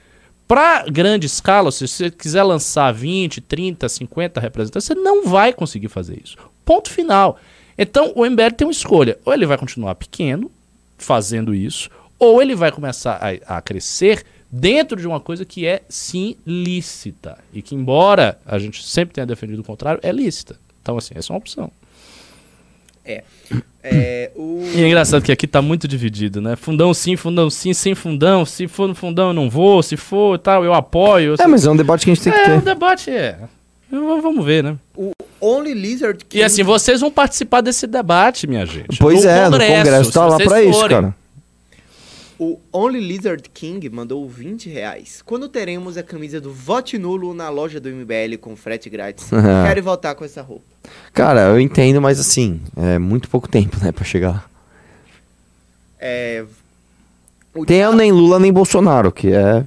Para 0.47 0.84
grande 0.86 1.27
escala, 1.27 1.71
se 1.71 1.88
você 1.88 2.09
quiser 2.09 2.41
lançar 2.41 2.91
20, 2.91 3.39
30, 3.39 3.88
50 3.88 4.41
representantes, 4.41 4.88
você 4.88 4.95
não 4.95 5.27
vai 5.27 5.53
conseguir 5.53 5.89
fazer 5.89 6.19
isso. 6.19 6.36
Ponto 6.65 6.89
final. 6.89 7.38
Então 7.77 8.13
o 8.15 8.25
MBL 8.25 8.55
tem 8.57 8.65
uma 8.65 8.71
escolha: 8.71 9.15
ou 9.23 9.31
ele 9.31 9.45
vai 9.45 9.59
continuar 9.59 9.93
pequeno, 9.93 10.49
fazendo 10.97 11.53
isso, 11.53 11.88
ou 12.17 12.41
ele 12.41 12.55
vai 12.55 12.71
começar 12.71 13.19
a, 13.21 13.57
a 13.57 13.61
crescer 13.61 14.23
dentro 14.56 15.01
de 15.01 15.08
uma 15.08 15.20
coisa 15.20 15.43
que 15.43 15.66
é 15.66 15.82
sim 15.89 16.36
lícita. 16.45 17.39
E 17.51 17.60
que, 17.64 17.74
embora 17.74 18.38
a 18.45 18.60
gente 18.60 18.88
sempre 18.88 19.16
tenha 19.16 19.26
defendido 19.26 19.62
o 19.62 19.64
contrário, 19.64 19.99
é 20.04 20.12
lícita. 20.12 20.56
Então, 20.80 20.95
assim, 20.95 21.16
essa 21.18 21.32
é 21.32 21.34
uma 21.34 21.39
opção. 21.39 21.72
É, 23.84 24.32
o... 24.36 24.62
E 24.74 24.82
é 24.84 24.88
engraçado 24.88 25.24
que 25.24 25.32
aqui 25.32 25.45
tá 25.47 25.62
muito 25.62 25.88
dividido, 25.88 26.39
né? 26.39 26.56
Fundão 26.56 26.93
sim, 26.93 27.18
fundão 27.18 27.49
sim, 27.49 27.74
sem 27.74 27.95
fundão. 27.95 28.45
Se 28.45 28.68
for 28.68 28.88
no 28.88 28.95
fundão, 28.95 29.30
eu 29.30 29.34
não 29.34 29.49
vou. 29.49 29.82
Se 29.84 29.97
for 29.97 30.38
tal, 30.38 30.64
eu 30.64 30.74
apoio. 30.74 31.36
É, 31.38 31.47
mas 31.47 31.66
é 31.66 31.72
um 31.72 31.76
debate 31.76 32.06
que 32.06 32.12
a 32.12 32.14
gente 32.14 32.24
tem 32.24 32.32
que 32.32 32.39
É, 32.39 32.43
o 32.56 32.62
ter. 32.62 32.62
debate 32.62 33.10
é. 33.10 33.39
Vamos 33.91 34.45
ver, 34.45 34.64
né? 34.64 34.78
o 34.95 35.12
Only 35.41 35.74
Lizard 35.74 36.24
King... 36.26 36.41
E 36.41 36.43
assim, 36.43 36.64
vocês 36.64 37.01
vão 37.01 37.12
participar 37.12 37.62
desse 37.62 37.86
debate, 37.86 38.47
minha 38.47 38.66
gente. 38.66 38.97
Pois 38.97 39.24
No 39.24 39.30
é, 39.30 39.49
no 39.49 39.60
Congresso 39.60 40.12
tá 40.12 40.26
lá 40.26 40.38
pra 40.38 40.64
isso, 40.64 40.80
forem. 40.80 40.97
cara. 41.01 41.16
O 42.39 42.59
Only 42.71 42.99
Lizard 42.99 43.43
King 43.53 43.88
mandou 43.89 44.27
20 44.27 44.67
reais. 44.69 45.21
Quando 45.25 45.47
teremos 45.47 45.97
a 45.97 46.03
camisa 46.03 46.41
do 46.41 46.51
Vote 46.51 46.97
Nulo 46.97 47.34
na 47.34 47.49
loja 47.49 47.79
do 47.79 47.89
MBL 47.89 48.38
com 48.41 48.55
frete 48.55 48.89
grátis? 48.89 49.29
Quero 49.65 49.84
voltar 49.84 50.15
com 50.15 50.25
essa 50.25 50.41
roupa. 50.41 50.63
Cara, 51.13 51.41
eu 51.49 51.59
entendo, 51.59 52.01
mas 52.01 52.19
assim, 52.19 52.59
é 52.75 52.97
muito 52.97 53.29
pouco 53.29 53.47
tempo, 53.47 53.77
né, 53.84 53.91
pra 53.91 54.03
chegar 54.03 54.29
lá. 54.29 54.45
É, 55.99 56.43
O 57.53 57.65
Tem 57.65 57.77
Thiago- 57.77 57.95
nem 57.95 58.11
Lula 58.11 58.39
nem 58.39 58.51
Bolsonaro, 58.51 59.11
que 59.11 59.31
é. 59.31 59.63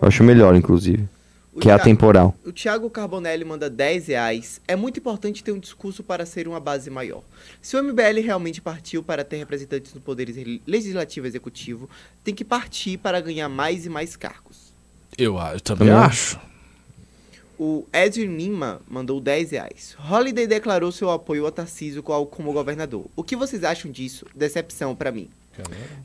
Eu 0.00 0.08
acho 0.08 0.22
melhor, 0.22 0.54
inclusive. 0.54 1.08
O 1.54 1.60
Que 1.60 1.68
é 1.68 1.70
Thiago- 1.70 1.82
atemporal. 1.82 2.34
O 2.44 2.52
Thiago 2.52 2.90
Carbonelli 2.90 3.44
manda 3.44 3.70
10 3.70 4.08
reais. 4.08 4.60
É 4.66 4.74
muito 4.74 4.98
importante 4.98 5.42
ter 5.44 5.52
um 5.52 5.58
discurso 5.58 6.02
para 6.02 6.26
ser 6.26 6.48
uma 6.48 6.58
base 6.58 6.90
maior. 6.90 7.22
Se 7.62 7.76
o 7.76 7.82
MBL 7.82 8.20
realmente 8.22 8.60
partiu 8.60 9.02
para 9.02 9.22
ter 9.24 9.36
representantes 9.36 9.94
no 9.94 10.00
poder 10.00 10.28
legislativo 10.66 11.26
e 11.26 11.28
executivo, 11.28 11.88
tem 12.24 12.34
que 12.34 12.44
partir 12.44 12.98
para 12.98 13.20
ganhar 13.20 13.48
mais 13.48 13.86
e 13.86 13.88
mais 13.88 14.16
cargos. 14.16 14.72
Eu, 15.16 15.38
a- 15.38 15.52
eu 15.54 15.60
também 15.60 15.88
Também 15.88 16.02
acho. 16.04 16.40
O 17.56 17.86
Edwin 17.92 18.36
Lima 18.36 18.80
mandou 18.88 19.20
10 19.20 19.52
reais. 19.52 19.96
Holiday 20.10 20.44
declarou 20.46 20.90
seu 20.90 21.08
apoio 21.08 21.44
ao 21.46 21.52
Tarcísio 21.52 22.02
como 22.02 22.52
governador. 22.52 23.06
O 23.14 23.22
que 23.22 23.36
vocês 23.36 23.62
acham 23.62 23.92
disso? 23.92 24.26
Decepção 24.34 24.94
pra 24.96 25.12
mim. 25.12 25.30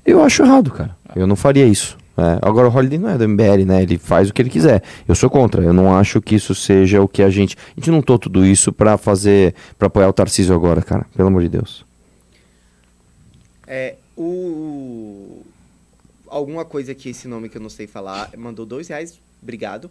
Eu 0.05 0.23
acho 0.23 0.43
errado, 0.43 0.71
cara. 0.71 0.95
Eu 1.15 1.27
não 1.27 1.35
faria 1.35 1.65
isso. 1.65 1.97
É, 2.19 2.37
agora 2.41 2.67
o 2.67 2.75
Holiday 2.75 2.99
não 2.99 3.09
é 3.09 3.17
do 3.17 3.27
MBL, 3.27 3.65
né? 3.65 3.81
Ele 3.81 3.97
faz 3.97 4.29
o 4.29 4.33
que 4.33 4.41
ele 4.41 4.49
quiser. 4.49 4.83
Eu 5.07 5.15
sou 5.15 5.29
contra. 5.29 5.63
Eu 5.63 5.71
não 5.71 5.95
acho 5.95 6.21
que 6.21 6.35
isso 6.35 6.53
seja 6.53 7.01
o 7.01 7.07
que 7.07 7.23
a 7.23 7.29
gente. 7.29 7.55
A 7.57 7.79
gente 7.79 7.89
não 7.89 8.01
tô 8.01 8.19
tudo 8.19 8.45
isso 8.45 8.73
pra 8.73 8.97
fazer. 8.97 9.55
pra 9.77 9.87
apoiar 9.87 10.09
o 10.09 10.13
Tarcísio 10.13 10.53
agora, 10.53 10.81
cara. 10.81 11.05
Pelo 11.15 11.29
amor 11.29 11.41
de 11.43 11.49
Deus. 11.49 11.85
É, 13.65 13.95
o. 14.17 15.43
Alguma 16.27 16.65
coisa 16.65 16.93
que 16.93 17.09
esse 17.09 17.27
nome 17.27 17.47
que 17.47 17.57
eu 17.57 17.61
não 17.61 17.69
sei 17.69 17.87
falar 17.87 18.29
mandou 18.37 18.65
dois 18.65 18.87
reais, 18.89 19.19
obrigado. 19.41 19.89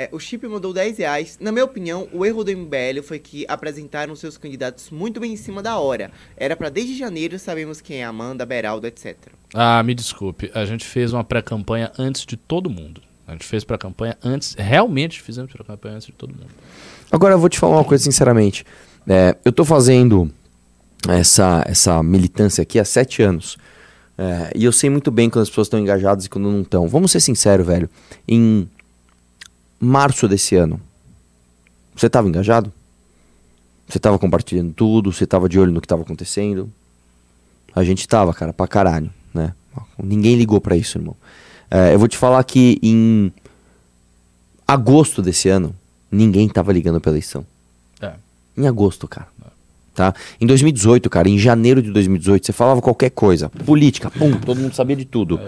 É, 0.00 0.08
o 0.12 0.18
Chip 0.18 0.48
mandou 0.48 0.72
10 0.72 0.96
reais. 0.96 1.36
Na 1.38 1.52
minha 1.52 1.62
opinião, 1.62 2.08
o 2.10 2.24
erro 2.24 2.42
do 2.42 2.50
MBL 2.50 3.02
foi 3.02 3.18
que 3.18 3.44
apresentaram 3.46 4.16
seus 4.16 4.38
candidatos 4.38 4.88
muito 4.88 5.20
bem 5.20 5.34
em 5.34 5.36
cima 5.36 5.62
da 5.62 5.78
hora. 5.78 6.10
Era 6.38 6.56
pra 6.56 6.70
desde 6.70 6.96
janeiro 6.96 7.38
sabemos 7.38 7.82
quem 7.82 7.98
é 7.98 8.04
Amanda, 8.04 8.46
Beraldo, 8.46 8.86
etc. 8.86 9.14
Ah, 9.52 9.82
me 9.82 9.94
desculpe. 9.94 10.50
A 10.54 10.64
gente 10.64 10.86
fez 10.86 11.12
uma 11.12 11.22
pré-campanha 11.22 11.92
antes 11.98 12.24
de 12.24 12.34
todo 12.34 12.70
mundo. 12.70 13.02
A 13.28 13.32
gente 13.32 13.44
fez 13.44 13.62
pré-campanha 13.62 14.16
antes. 14.24 14.54
Realmente 14.54 15.20
fizemos 15.20 15.52
pré-campanha 15.52 15.96
antes 15.96 16.06
de 16.06 16.14
todo 16.14 16.30
mundo. 16.30 16.48
Agora 17.12 17.34
eu 17.34 17.38
vou 17.38 17.50
te 17.50 17.58
falar 17.58 17.76
uma 17.76 17.84
coisa 17.84 18.02
sinceramente. 18.02 18.64
É, 19.06 19.36
eu 19.44 19.52
tô 19.52 19.66
fazendo 19.66 20.32
essa, 21.06 21.62
essa 21.66 22.02
militância 22.02 22.62
aqui 22.62 22.78
há 22.78 22.86
sete 22.86 23.22
anos. 23.22 23.58
É, 24.16 24.50
e 24.54 24.64
eu 24.64 24.72
sei 24.72 24.88
muito 24.88 25.10
bem 25.10 25.28
quando 25.28 25.42
as 25.42 25.50
pessoas 25.50 25.66
estão 25.66 25.78
engajadas 25.78 26.24
e 26.24 26.30
quando 26.30 26.50
não 26.50 26.62
estão. 26.62 26.88
Vamos 26.88 27.10
ser 27.10 27.20
sinceros, 27.20 27.66
velho. 27.66 27.90
Em 28.26 28.66
março 29.80 30.28
desse 30.28 30.54
ano, 30.54 30.80
você 31.96 32.06
estava 32.06 32.28
engajado? 32.28 32.72
Você 33.88 33.98
estava 33.98 34.18
compartilhando 34.18 34.72
tudo? 34.72 35.12
Você 35.12 35.24
estava 35.24 35.48
de 35.48 35.58
olho 35.58 35.72
no 35.72 35.80
que 35.80 35.86
estava 35.86 36.02
acontecendo? 36.02 36.70
A 37.74 37.82
gente 37.82 38.06
tava, 38.06 38.32
cara, 38.32 38.52
pra 38.52 38.68
caralho, 38.68 39.10
né? 39.34 39.52
Ninguém 39.98 40.36
ligou 40.36 40.60
pra 40.60 40.76
isso, 40.76 40.98
irmão. 40.98 41.16
É, 41.70 41.94
eu 41.94 41.98
vou 41.98 42.08
te 42.08 42.16
falar 42.16 42.42
que 42.44 42.78
em 42.82 43.32
agosto 44.66 45.22
desse 45.22 45.48
ano, 45.48 45.74
ninguém 46.10 46.48
tava 46.48 46.72
ligando 46.72 47.00
pra 47.00 47.10
eleição. 47.10 47.44
É. 48.00 48.12
Em 48.56 48.66
agosto, 48.66 49.08
cara. 49.08 49.28
Tá? 49.94 50.14
Em 50.40 50.46
2018, 50.46 51.10
cara, 51.10 51.28
em 51.28 51.38
janeiro 51.38 51.82
de 51.82 51.90
2018, 51.90 52.46
você 52.46 52.52
falava 52.52 52.80
qualquer 52.80 53.10
coisa. 53.10 53.48
Política, 53.48 54.10
pum, 54.10 54.32
todo 54.38 54.60
mundo 54.60 54.74
sabia 54.74 54.96
de 54.96 55.04
tudo. 55.04 55.40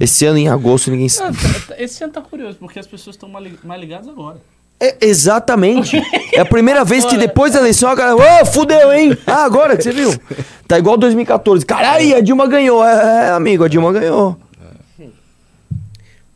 Esse 0.00 0.24
ano, 0.26 0.38
em 0.38 0.48
agosto, 0.48 0.90
ninguém. 0.90 1.08
Ah, 1.20 1.32
tá- 1.32 1.74
tá- 1.74 1.82
esse 1.82 2.02
ano 2.04 2.12
tá 2.12 2.20
curioso, 2.22 2.56
porque 2.58 2.78
as 2.78 2.86
pessoas 2.86 3.16
estão 3.16 3.28
mais 3.28 3.44
li- 3.46 3.58
mais 3.64 3.80
ligadas 3.80 4.08
agora. 4.08 4.40
É, 4.80 4.96
exatamente. 5.00 5.96
É 6.32 6.38
a 6.40 6.44
primeira 6.44 6.84
vez 6.84 7.04
que 7.04 7.16
depois 7.16 7.52
da 7.52 7.58
eleição 7.58 7.90
a 7.90 7.94
galera. 7.96 8.42
Ô, 8.42 8.46
fudeu, 8.46 8.92
hein? 8.92 9.16
Ah, 9.26 9.42
agora 9.44 9.76
que 9.76 9.82
você 9.82 9.90
viu. 9.90 10.10
Tá 10.68 10.78
igual 10.78 10.96
2014. 10.96 11.66
Caralho, 11.66 12.16
a 12.16 12.20
Dilma 12.20 12.46
ganhou. 12.46 12.84
É, 12.84 13.26
é, 13.26 13.30
amigo, 13.30 13.64
a 13.64 13.68
Dilma 13.68 13.92
ganhou. 13.92 14.38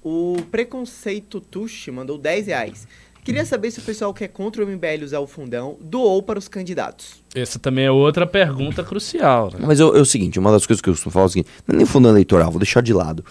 O 0.03 0.37
Preconceito 0.51 1.41
Tuxi 1.41 1.91
mandou 1.93 2.19
10 2.19 2.49
reais. 2.49 2.89
Queria 3.25 3.45
saber 3.45 3.71
se 3.71 3.79
o 3.79 3.83
pessoal 3.83 4.13
que 4.13 4.25
é 4.25 4.29
contra 4.29 4.65
o 4.65 4.67
MBL 4.69 5.05
usar 5.05 5.21
o 5.21 5.27
fundão 5.29 5.77
doou 5.81 6.23
para 6.23 6.39
os 6.39 6.49
candidatos. 6.49 7.23
Essa 7.35 7.59
também 7.59 7.85
é 7.85 7.91
outra 7.91 8.27
pergunta 8.27 8.83
crucial. 8.83 9.51
Né? 9.53 9.61
Mas 9.65 9.79
eu- 9.79 9.97
é 9.97 10.01
o 10.01 10.05
seguinte, 10.05 10.39
uma 10.41 10.51
das 10.51 10.67
coisas 10.67 10.81
que 10.83 10.89
eu 10.89 10.93
costumo 10.93 11.13
falar 11.13 11.25
é 11.25 11.27
o 11.27 11.29
seguinte, 11.31 11.49
não 11.67 11.75
é 11.75 11.77
nem 11.79 11.87
fundo 11.87 12.09
eleitoral, 12.09 12.51
vou 12.51 12.59
deixar 12.59 12.83
de 12.83 12.93
lado. 12.93 13.25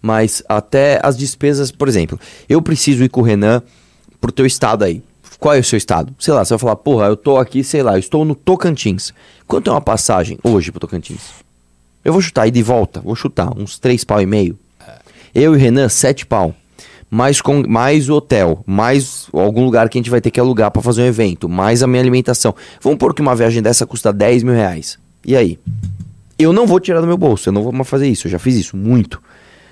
Mas 0.00 0.42
até 0.48 1.00
as 1.02 1.16
despesas, 1.16 1.72
por 1.72 1.88
exemplo, 1.88 2.18
eu 2.48 2.62
preciso 2.62 3.02
ir 3.02 3.08
com 3.08 3.20
o 3.20 3.24
Renan 3.24 3.60
pro 4.20 4.30
teu 4.30 4.46
estado 4.46 4.84
aí. 4.84 5.02
Qual 5.40 5.52
é 5.54 5.58
o 5.58 5.64
seu 5.64 5.76
estado? 5.76 6.14
Sei 6.18 6.32
lá, 6.32 6.44
você 6.44 6.50
vai 6.54 6.58
falar, 6.58 6.76
porra, 6.76 7.06
eu 7.06 7.16
tô 7.16 7.36
aqui, 7.36 7.64
sei 7.64 7.82
lá, 7.82 7.94
eu 7.94 7.98
estou 7.98 8.24
no 8.24 8.34
Tocantins. 8.36 9.12
Quanto 9.48 9.68
é 9.68 9.72
uma 9.72 9.80
passagem 9.80 10.38
hoje 10.44 10.70
pro 10.70 10.78
Tocantins? 10.80 11.20
Eu 12.04 12.12
vou 12.12 12.22
chutar, 12.22 12.46
ida 12.46 12.58
e 12.58 12.62
volta, 12.62 13.00
vou 13.00 13.16
chutar, 13.16 13.50
uns 13.58 13.78
três 13.78 14.04
pau 14.04 14.20
e 14.22 14.26
meio. 14.26 14.56
Eu 15.34 15.52
e 15.54 15.56
o 15.56 15.58
Renan, 15.58 15.88
sete 15.88 16.24
pau. 16.24 16.54
Mais, 17.16 17.40
com, 17.40 17.62
mais 17.68 18.08
o 18.10 18.14
hotel, 18.14 18.64
mais 18.66 19.28
algum 19.32 19.64
lugar 19.64 19.88
que 19.88 19.96
a 19.96 20.00
gente 20.00 20.10
vai 20.10 20.20
ter 20.20 20.32
que 20.32 20.40
alugar 20.40 20.72
pra 20.72 20.82
fazer 20.82 21.02
um 21.02 21.06
evento, 21.06 21.48
mais 21.48 21.80
a 21.80 21.86
minha 21.86 22.02
alimentação. 22.02 22.52
Vamos 22.80 22.98
pôr 22.98 23.14
que 23.14 23.22
uma 23.22 23.36
viagem 23.36 23.62
dessa 23.62 23.86
custa 23.86 24.12
10 24.12 24.42
mil 24.42 24.52
reais. 24.52 24.98
E 25.24 25.36
aí? 25.36 25.56
Eu 26.36 26.52
não 26.52 26.66
vou 26.66 26.80
tirar 26.80 27.00
do 27.00 27.06
meu 27.06 27.16
bolso, 27.16 27.48
eu 27.48 27.52
não 27.52 27.62
vou 27.62 27.70
mais 27.70 27.88
fazer 27.88 28.08
isso, 28.08 28.26
eu 28.26 28.32
já 28.32 28.38
fiz 28.40 28.56
isso 28.56 28.76
muito. 28.76 29.22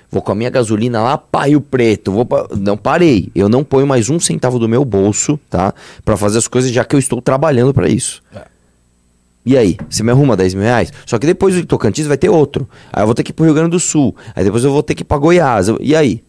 Vou 0.09 0.21
com 0.21 0.31
a 0.31 0.35
minha 0.35 0.49
gasolina 0.49 1.01
lá, 1.01 1.17
Paio 1.17 1.59
Preto, 1.59 2.13
vou 2.13 2.25
pa- 2.25 2.47
não 2.57 2.77
parei. 2.77 3.29
Eu 3.35 3.49
não 3.49 3.61
ponho 3.61 3.85
mais 3.85 4.09
um 4.09 4.21
centavo 4.21 4.57
do 4.57 4.69
meu 4.69 4.85
bolso, 4.85 5.37
tá? 5.49 5.73
Pra 6.05 6.15
fazer 6.15 6.37
as 6.37 6.47
coisas, 6.47 6.71
já 6.71 6.85
que 6.85 6.95
eu 6.95 6.99
estou 6.99 7.21
trabalhando 7.21 7.73
pra 7.73 7.89
isso. 7.89 8.21
É. 8.33 8.43
E 9.45 9.57
aí, 9.57 9.75
você 9.89 10.01
me 10.01 10.11
arruma 10.11 10.37
10 10.37 10.53
mil 10.53 10.63
reais? 10.63 10.93
Só 11.05 11.19
que 11.19 11.27
depois 11.27 11.53
do 11.55 11.65
Tocantins 11.65 12.07
vai 12.07 12.15
ter 12.17 12.29
outro. 12.29 12.69
Aí 12.93 13.01
eu 13.03 13.05
vou 13.07 13.13
ter 13.13 13.23
que 13.23 13.31
ir 13.31 13.33
pro 13.33 13.43
Rio 13.43 13.53
Grande 13.53 13.71
do 13.71 13.79
Sul. 13.81 14.15
Aí 14.33 14.45
depois 14.45 14.63
eu 14.63 14.71
vou 14.71 14.81
ter 14.81 14.95
que 14.95 15.01
ir 15.01 15.05
pra 15.05 15.17
Goiás. 15.17 15.67
E 15.81 15.93
aí? 15.93 16.23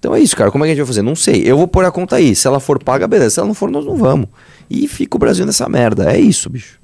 Então 0.00 0.14
é 0.14 0.20
isso, 0.20 0.34
cara. 0.34 0.50
Como 0.50 0.64
é 0.64 0.66
que 0.66 0.72
a 0.72 0.74
gente 0.74 0.82
vai 0.82 0.86
fazer? 0.86 1.02
Não 1.02 1.14
sei. 1.14 1.42
Eu 1.44 1.58
vou 1.58 1.68
pôr 1.68 1.84
a 1.84 1.90
conta 1.90 2.16
aí. 2.16 2.34
Se 2.34 2.46
ela 2.48 2.58
for 2.58 2.82
paga, 2.82 3.06
beleza. 3.06 3.34
Se 3.34 3.40
ela 3.40 3.46
não 3.46 3.54
for, 3.54 3.70
nós 3.70 3.84
não 3.84 3.96
vamos. 3.96 4.28
E 4.68 4.88
fica 4.88 5.16
o 5.16 5.20
Brasil 5.20 5.44
nessa 5.44 5.68
merda. 5.68 6.10
É 6.10 6.18
isso, 6.18 6.48
bicho. 6.48 6.79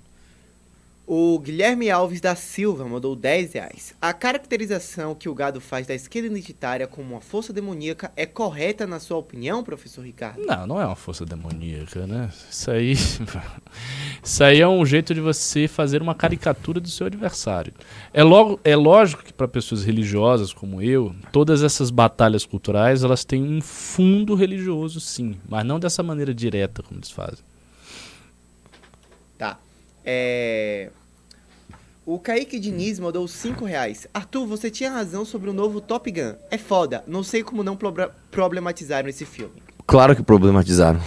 O 1.08 1.38
Guilherme 1.38 1.88
Alves 1.88 2.20
da 2.20 2.34
Silva 2.34 2.84
mandou 2.84 3.14
10 3.14 3.52
reais. 3.52 3.94
A 4.02 4.12
caracterização 4.12 5.14
que 5.14 5.28
o 5.28 5.34
gado 5.36 5.60
faz 5.60 5.86
da 5.86 5.94
esquerda 5.94 6.26
identitária 6.26 6.84
como 6.88 7.12
uma 7.12 7.20
força 7.20 7.52
demoníaca 7.52 8.10
é 8.16 8.26
correta 8.26 8.88
na 8.88 8.98
sua 8.98 9.16
opinião, 9.16 9.62
professor 9.62 10.04
Ricardo? 10.04 10.44
Não, 10.44 10.66
não 10.66 10.80
é 10.80 10.84
uma 10.84 10.96
força 10.96 11.24
demoníaca, 11.24 12.08
né? 12.08 12.28
Isso 12.50 12.68
aí. 12.72 12.94
Isso 14.20 14.42
aí 14.42 14.60
é 14.60 14.66
um 14.66 14.84
jeito 14.84 15.14
de 15.14 15.20
você 15.20 15.68
fazer 15.68 16.02
uma 16.02 16.12
caricatura 16.12 16.80
do 16.80 16.88
seu 16.88 17.06
adversário. 17.06 17.72
É, 18.12 18.24
logo, 18.24 18.58
é 18.64 18.74
lógico 18.74 19.22
que 19.22 19.32
para 19.32 19.46
pessoas 19.46 19.84
religiosas 19.84 20.52
como 20.52 20.82
eu, 20.82 21.14
todas 21.30 21.62
essas 21.62 21.88
batalhas 21.88 22.44
culturais 22.44 23.04
elas 23.04 23.24
têm 23.24 23.44
um 23.44 23.60
fundo 23.60 24.34
religioso, 24.34 24.98
sim, 24.98 25.36
mas 25.48 25.64
não 25.64 25.78
dessa 25.78 26.02
maneira 26.02 26.34
direta 26.34 26.82
como 26.82 26.98
eles 26.98 27.12
fazem. 27.12 27.45
É... 30.06 30.90
O 32.06 32.20
Kaique 32.20 32.60
Diniz 32.60 33.00
mandou 33.00 33.26
5 33.26 33.64
reais. 33.64 34.06
Arthur, 34.14 34.46
você 34.46 34.70
tinha 34.70 34.90
razão 34.92 35.24
sobre 35.24 35.50
o 35.50 35.52
novo 35.52 35.80
Top 35.80 36.08
Gun. 36.08 36.34
É 36.52 36.56
foda. 36.56 37.02
Não 37.04 37.24
sei 37.24 37.42
como 37.42 37.64
não 37.64 37.76
probre- 37.76 38.08
problematizaram 38.30 39.08
esse 39.08 39.24
filme. 39.26 39.60
Claro 39.84 40.14
que 40.14 40.22
problematizaram. 40.22 41.00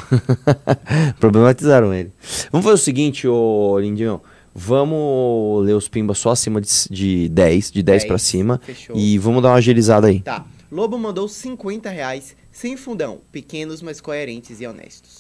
problematizaram 1.20 1.94
ele. 1.94 2.12
Vamos 2.52 2.66
fazer 2.66 2.76
o 2.76 2.84
seguinte, 2.84 3.28
ô 3.28 3.80
Lindinho. 3.80 4.22
Vamos 4.54 5.66
ler 5.66 5.74
os 5.74 5.88
pimbas 5.88 6.18
só 6.18 6.32
acima 6.32 6.60
de, 6.60 6.68
de 6.90 7.30
10, 7.30 7.72
de 7.72 7.82
10 7.84 8.04
pra 8.06 8.16
10, 8.16 8.22
cima. 8.22 8.60
fechou. 8.64 8.96
E 8.96 9.18
vamos 9.18 9.42
dar 9.42 9.50
uma 9.50 9.56
agilizada 9.56 10.08
aí. 10.08 10.20
Tá. 10.20 10.46
Lobo 10.72 10.98
mandou 10.98 11.28
50 11.28 11.90
reais. 11.90 12.36
Sem 12.52 12.76
fundão. 12.76 13.22
Pequenos, 13.32 13.82
mas 13.82 14.02
coerentes 14.02 14.60
e 14.60 14.68
honestos. 14.68 15.19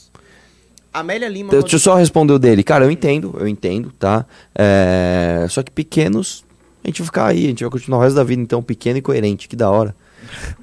Amélia 0.94 1.30
Lima 1.30 1.52
Deixa 1.52 1.76
eu 1.76 1.80
só 1.80 1.96
responder 1.96 2.34
o 2.34 2.40
dele. 2.40 2.64
Cara, 2.64 2.86
eu 2.86 2.92
entendo, 2.92 3.36
eu 3.40 3.48
entendo, 3.48 3.92
tá? 3.98 4.26
É, 4.56 5.46
Só 5.50 5.62
que 5.62 5.72
pequenos, 5.72 6.44
a 6.84 6.88
gente 6.88 7.02
vai 7.02 7.06
ficar 7.06 7.28
aí, 7.28 7.46
a 7.46 7.50
gente 7.50 7.64
vai 7.64 7.72
continuar 7.72 8.00
o 8.00 8.02
resto 8.02 8.16
da 8.16 8.24
vida, 8.24 8.42
então, 8.42 8.62
pequeno 8.62 8.98
e 8.98 9.02
coerente, 9.02 9.48
que 9.48 9.56
da 9.56 9.70
hora. 9.70 9.96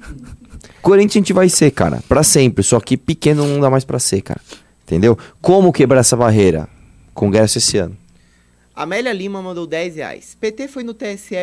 coerente 0.81 1.17
a 1.17 1.21
gente 1.21 1.33
vai 1.33 1.49
ser, 1.49 1.71
cara, 1.71 2.03
pra 2.07 2.23
sempre. 2.23 2.63
Só 2.63 2.79
que 2.79 2.97
pequeno 2.97 3.47
não 3.47 3.59
dá 3.59 3.69
mais 3.69 3.85
pra 3.85 3.99
ser, 3.99 4.21
cara. 4.21 4.41
Entendeu? 4.85 5.17
Como 5.41 5.73
quebrar 5.73 5.99
essa 5.99 6.15
barreira? 6.15 6.67
Congresso 7.13 7.57
esse 7.57 7.77
ano. 7.77 7.97
Amélia 8.75 9.11
Lima 9.11 9.41
mandou 9.41 9.65
10 9.65 9.95
reais. 9.95 10.37
PT 10.39 10.67
foi 10.67 10.83
no 10.83 10.93
TSE 10.93 11.35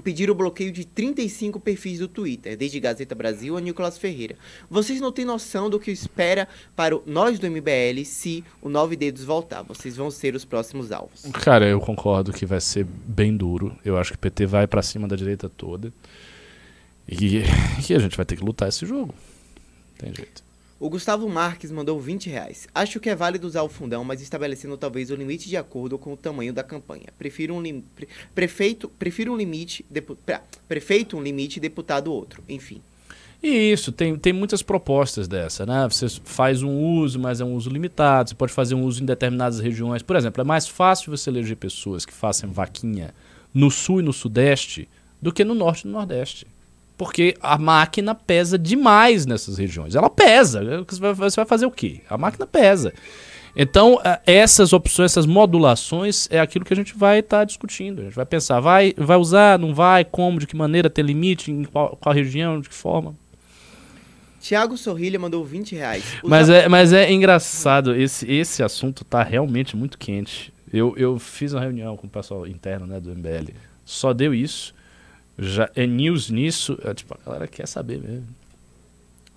pe- 0.00 0.10
pedir 0.10 0.30
o 0.30 0.34
bloqueio 0.34 0.72
de 0.72 0.84
35 0.84 1.60
perfis 1.60 1.98
do 2.00 2.08
Twitter, 2.08 2.56
desde 2.56 2.80
Gazeta 2.80 3.14
Brasil 3.14 3.56
a 3.56 3.60
Nicolas 3.60 3.96
Ferreira. 3.96 4.36
Vocês 4.68 5.00
não 5.00 5.12
têm 5.12 5.24
noção 5.24 5.70
do 5.70 5.78
que 5.78 5.90
espera 5.90 6.48
para 6.74 6.96
o, 6.96 7.02
nós 7.06 7.38
do 7.38 7.48
MBL 7.50 8.04
se 8.04 8.42
o 8.60 8.68
Nove 8.68 8.96
Dedos 8.96 9.22
voltar. 9.24 9.62
Vocês 9.62 9.96
vão 9.96 10.10
ser 10.10 10.34
os 10.34 10.44
próximos 10.44 10.90
alvos. 10.92 11.22
Cara, 11.32 11.66
eu 11.66 11.80
concordo 11.80 12.32
que 12.32 12.44
vai 12.44 12.60
ser 12.60 12.84
bem 12.84 13.36
duro. 13.36 13.76
Eu 13.84 13.96
acho 13.96 14.10
que 14.12 14.16
o 14.16 14.20
PT 14.20 14.46
vai 14.46 14.66
pra 14.66 14.82
cima 14.82 15.06
da 15.06 15.16
direita 15.16 15.48
toda. 15.48 15.92
E, 17.08 17.38
e 17.88 17.94
a 17.94 17.98
gente 17.98 18.16
vai 18.16 18.26
ter 18.26 18.36
que 18.36 18.44
lutar 18.44 18.68
esse 18.68 18.84
jogo. 18.86 19.14
Tem 19.98 20.14
jeito. 20.14 20.42
O 20.80 20.88
Gustavo 20.88 21.28
Marques 21.28 21.70
mandou 21.70 22.00
20 22.00 22.30
reais. 22.30 22.66
Acho 22.74 22.98
que 22.98 23.10
é 23.10 23.14
válido 23.14 23.46
usar 23.46 23.60
o 23.60 23.68
fundão, 23.68 24.02
mas 24.02 24.22
estabelecendo 24.22 24.78
talvez 24.78 25.10
o 25.10 25.14
limite 25.14 25.46
de 25.46 25.58
acordo 25.58 25.98
com 25.98 26.14
o 26.14 26.16
tamanho 26.16 26.54
da 26.54 26.62
campanha. 26.62 27.04
Prefiro 27.18 27.54
um, 27.54 27.60
lim... 27.60 27.84
pre- 27.94 28.08
prefeito... 28.34 28.88
Prefiro 28.98 29.34
um 29.34 29.36
limite. 29.36 29.84
Depu... 29.90 30.16
Prefeito 30.66 31.18
um 31.18 31.22
limite, 31.22 31.60
deputado 31.60 32.10
outro. 32.10 32.42
Enfim. 32.48 32.80
E 33.42 33.70
isso, 33.70 33.92
tem, 33.92 34.16
tem 34.16 34.32
muitas 34.32 34.62
propostas 34.62 35.28
dessa, 35.28 35.66
né? 35.66 35.86
Você 35.86 36.08
faz 36.24 36.62
um 36.62 36.74
uso, 36.74 37.18
mas 37.18 37.42
é 37.42 37.44
um 37.44 37.54
uso 37.54 37.68
limitado. 37.68 38.30
Você 38.30 38.34
pode 38.34 38.52
fazer 38.52 38.74
um 38.74 38.84
uso 38.84 39.02
em 39.02 39.06
determinadas 39.06 39.60
regiões. 39.60 40.02
Por 40.02 40.16
exemplo, 40.16 40.40
é 40.40 40.44
mais 40.44 40.66
fácil 40.66 41.14
você 41.14 41.28
eleger 41.28 41.58
pessoas 41.58 42.06
que 42.06 42.12
façam 42.14 42.50
vaquinha 42.50 43.12
no 43.52 43.70
sul 43.70 44.00
e 44.00 44.02
no 44.02 44.14
sudeste 44.14 44.88
do 45.20 45.30
que 45.30 45.44
no 45.44 45.54
norte 45.54 45.82
e 45.82 45.88
no 45.88 45.92
nordeste. 45.92 46.46
Porque 47.00 47.34
a 47.40 47.56
máquina 47.56 48.14
pesa 48.14 48.58
demais 48.58 49.24
nessas 49.24 49.56
regiões. 49.56 49.94
Ela 49.94 50.10
pesa. 50.10 50.84
Você 50.86 51.36
vai, 51.36 51.46
fazer 51.46 51.64
o 51.64 51.70
quê? 51.70 52.02
A 52.10 52.18
máquina 52.18 52.46
pesa. 52.46 52.92
Então, 53.56 53.98
eh, 54.04 54.20
essas 54.26 54.74
opções, 54.74 55.12
essas 55.12 55.24
modulações, 55.24 56.28
é 56.30 56.38
aquilo 56.38 56.62
que 56.62 56.74
a 56.74 56.76
gente 56.76 56.94
vai 56.94 57.20
estar 57.20 57.44
discutindo. 57.44 58.02
A 58.02 58.04
gente 58.04 58.14
vai 58.14 58.26
pensar, 58.26 58.60
vai, 58.60 58.92
vai 58.98 59.16
usar, 59.16 59.58
não 59.58 59.74
vai, 59.74 60.04
como, 60.04 60.38
de 60.38 60.46
que 60.46 60.54
maneira, 60.54 60.90
ter 60.90 61.00
limite, 61.00 61.50
em 61.50 61.64
qual, 61.64 61.96
qual 61.98 62.14
região, 62.14 62.60
de 62.60 62.68
que 62.68 62.74
forma. 62.74 63.14
Tiago 64.38 64.76
Sorrilha 64.76 65.18
mandou 65.18 65.42
20 65.42 65.76
reais. 65.76 66.04
Mas 66.22 66.50
é, 66.50 66.68
mas 66.68 66.92
é 66.92 67.10
engraçado, 67.10 67.96
esse, 67.96 68.30
esse 68.30 68.62
assunto 68.62 69.06
tá 69.06 69.22
realmente 69.22 69.74
muito 69.74 69.96
quente. 69.96 70.52
Eu, 70.70 70.92
eu 70.98 71.18
fiz 71.18 71.54
uma 71.54 71.62
reunião 71.62 71.96
com 71.96 72.06
o 72.06 72.10
pessoal 72.10 72.46
interno 72.46 72.86
né, 72.86 73.00
do 73.00 73.08
MBL. 73.08 73.54
Só 73.86 74.12
deu 74.12 74.34
isso. 74.34 74.78
Já 75.40 75.70
é 75.74 75.86
news 75.86 76.28
nisso. 76.30 76.78
É, 76.84 76.92
tipo, 76.92 77.14
a 77.14 77.24
galera 77.26 77.46
quer 77.46 77.66
saber 77.66 77.98
mesmo. 77.98 78.26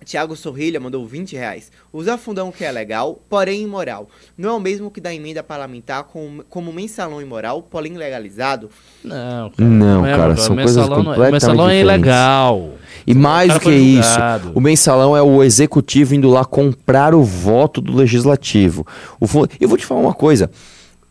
Tiago 0.04 0.36
Sorrilha 0.36 0.78
mandou 0.78 1.06
20 1.06 1.32
reais. 1.34 1.72
Usar 1.90 2.18
fundão 2.18 2.52
que 2.52 2.62
é 2.62 2.70
legal, 2.70 3.18
porém 3.26 3.62
imoral. 3.62 4.06
Não 4.36 4.50
é 4.50 4.52
o 4.52 4.60
mesmo 4.60 4.90
que 4.90 5.00
da 5.00 5.14
emenda 5.14 5.42
parlamentar 5.42 6.04
como, 6.04 6.44
como 6.50 6.70
mensalão 6.74 7.22
imoral, 7.22 7.62
porém 7.62 7.96
legalizado. 7.96 8.68
Não, 9.02 9.48
cara. 9.48 9.66
Não, 9.70 10.04
é, 10.06 10.14
cara, 10.14 10.36
são 10.36 10.54
mensalão 10.54 10.88
coisas 10.88 10.88
não 10.90 10.94
é- 10.94 10.96
completamente 11.14 11.32
Mensalão 11.32 11.70
é 11.70 11.72
diferentes. 11.78 12.04
ilegal. 12.04 12.70
E 13.06 13.14
mais 13.14 13.54
do 13.54 13.60
que 13.60 13.70
isso, 13.70 14.18
o 14.54 14.60
mensalão 14.60 15.16
é 15.16 15.22
o 15.22 15.42
executivo 15.42 16.14
indo 16.14 16.28
lá 16.28 16.44
comprar 16.44 17.14
o 17.14 17.22
voto 17.22 17.80
do 17.80 17.94
legislativo. 17.96 18.86
O 19.18 19.26
Eu 19.58 19.68
vou 19.70 19.78
te 19.78 19.86
falar 19.86 20.00
uma 20.02 20.14
coisa. 20.14 20.50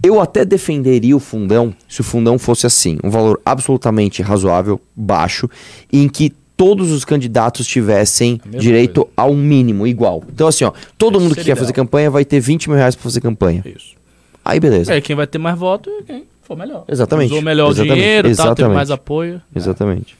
Eu 0.03 0.19
até 0.19 0.43
defenderia 0.43 1.15
o 1.15 1.19
fundão 1.19 1.73
se 1.87 2.01
o 2.01 2.03
fundão 2.03 2.37
fosse 2.37 2.65
assim, 2.67 2.97
um 3.01 3.09
valor 3.09 3.39
absolutamente 3.45 4.21
razoável, 4.21 4.79
baixo, 4.93 5.49
em 5.91 6.09
que 6.09 6.33
todos 6.57 6.91
os 6.91 7.05
candidatos 7.05 7.65
tivessem 7.65 8.39
direito 8.45 9.07
a 9.15 9.25
um 9.25 9.35
mínimo 9.35 9.87
igual. 9.87 10.21
Então 10.31 10.47
assim, 10.47 10.65
ó, 10.65 10.73
todo 10.97 11.15
Esse 11.17 11.23
mundo 11.23 11.35
que 11.35 11.43
quer 11.43 11.55
fazer 11.55 11.71
ideal. 11.71 11.85
campanha 11.85 12.11
vai 12.11 12.25
ter 12.25 12.39
20 12.41 12.69
mil 12.69 12.77
reais 12.77 12.95
pra 12.95 13.03
fazer 13.03 13.21
campanha. 13.21 13.63
Isso. 13.65 13.95
Aí 14.43 14.59
beleza. 14.59 14.93
É, 14.93 14.99
quem 14.99 15.15
vai 15.15 15.25
ter 15.25 15.37
mais 15.37 15.57
voto 15.57 15.89
é 15.89 16.03
quem 16.03 16.25
for 16.41 16.57
melhor. 16.57 16.83
Exatamente. 16.89 17.31
Usou 17.31 17.41
melhor 17.41 17.71
Exatamente. 17.71 17.91
o 17.91 17.95
dinheiro, 17.95 18.23
tal, 18.23 18.35
teve 18.35 18.49
Exatamente. 18.51 18.75
mais 18.75 18.91
apoio. 18.91 19.41
Exatamente. 19.55 20.17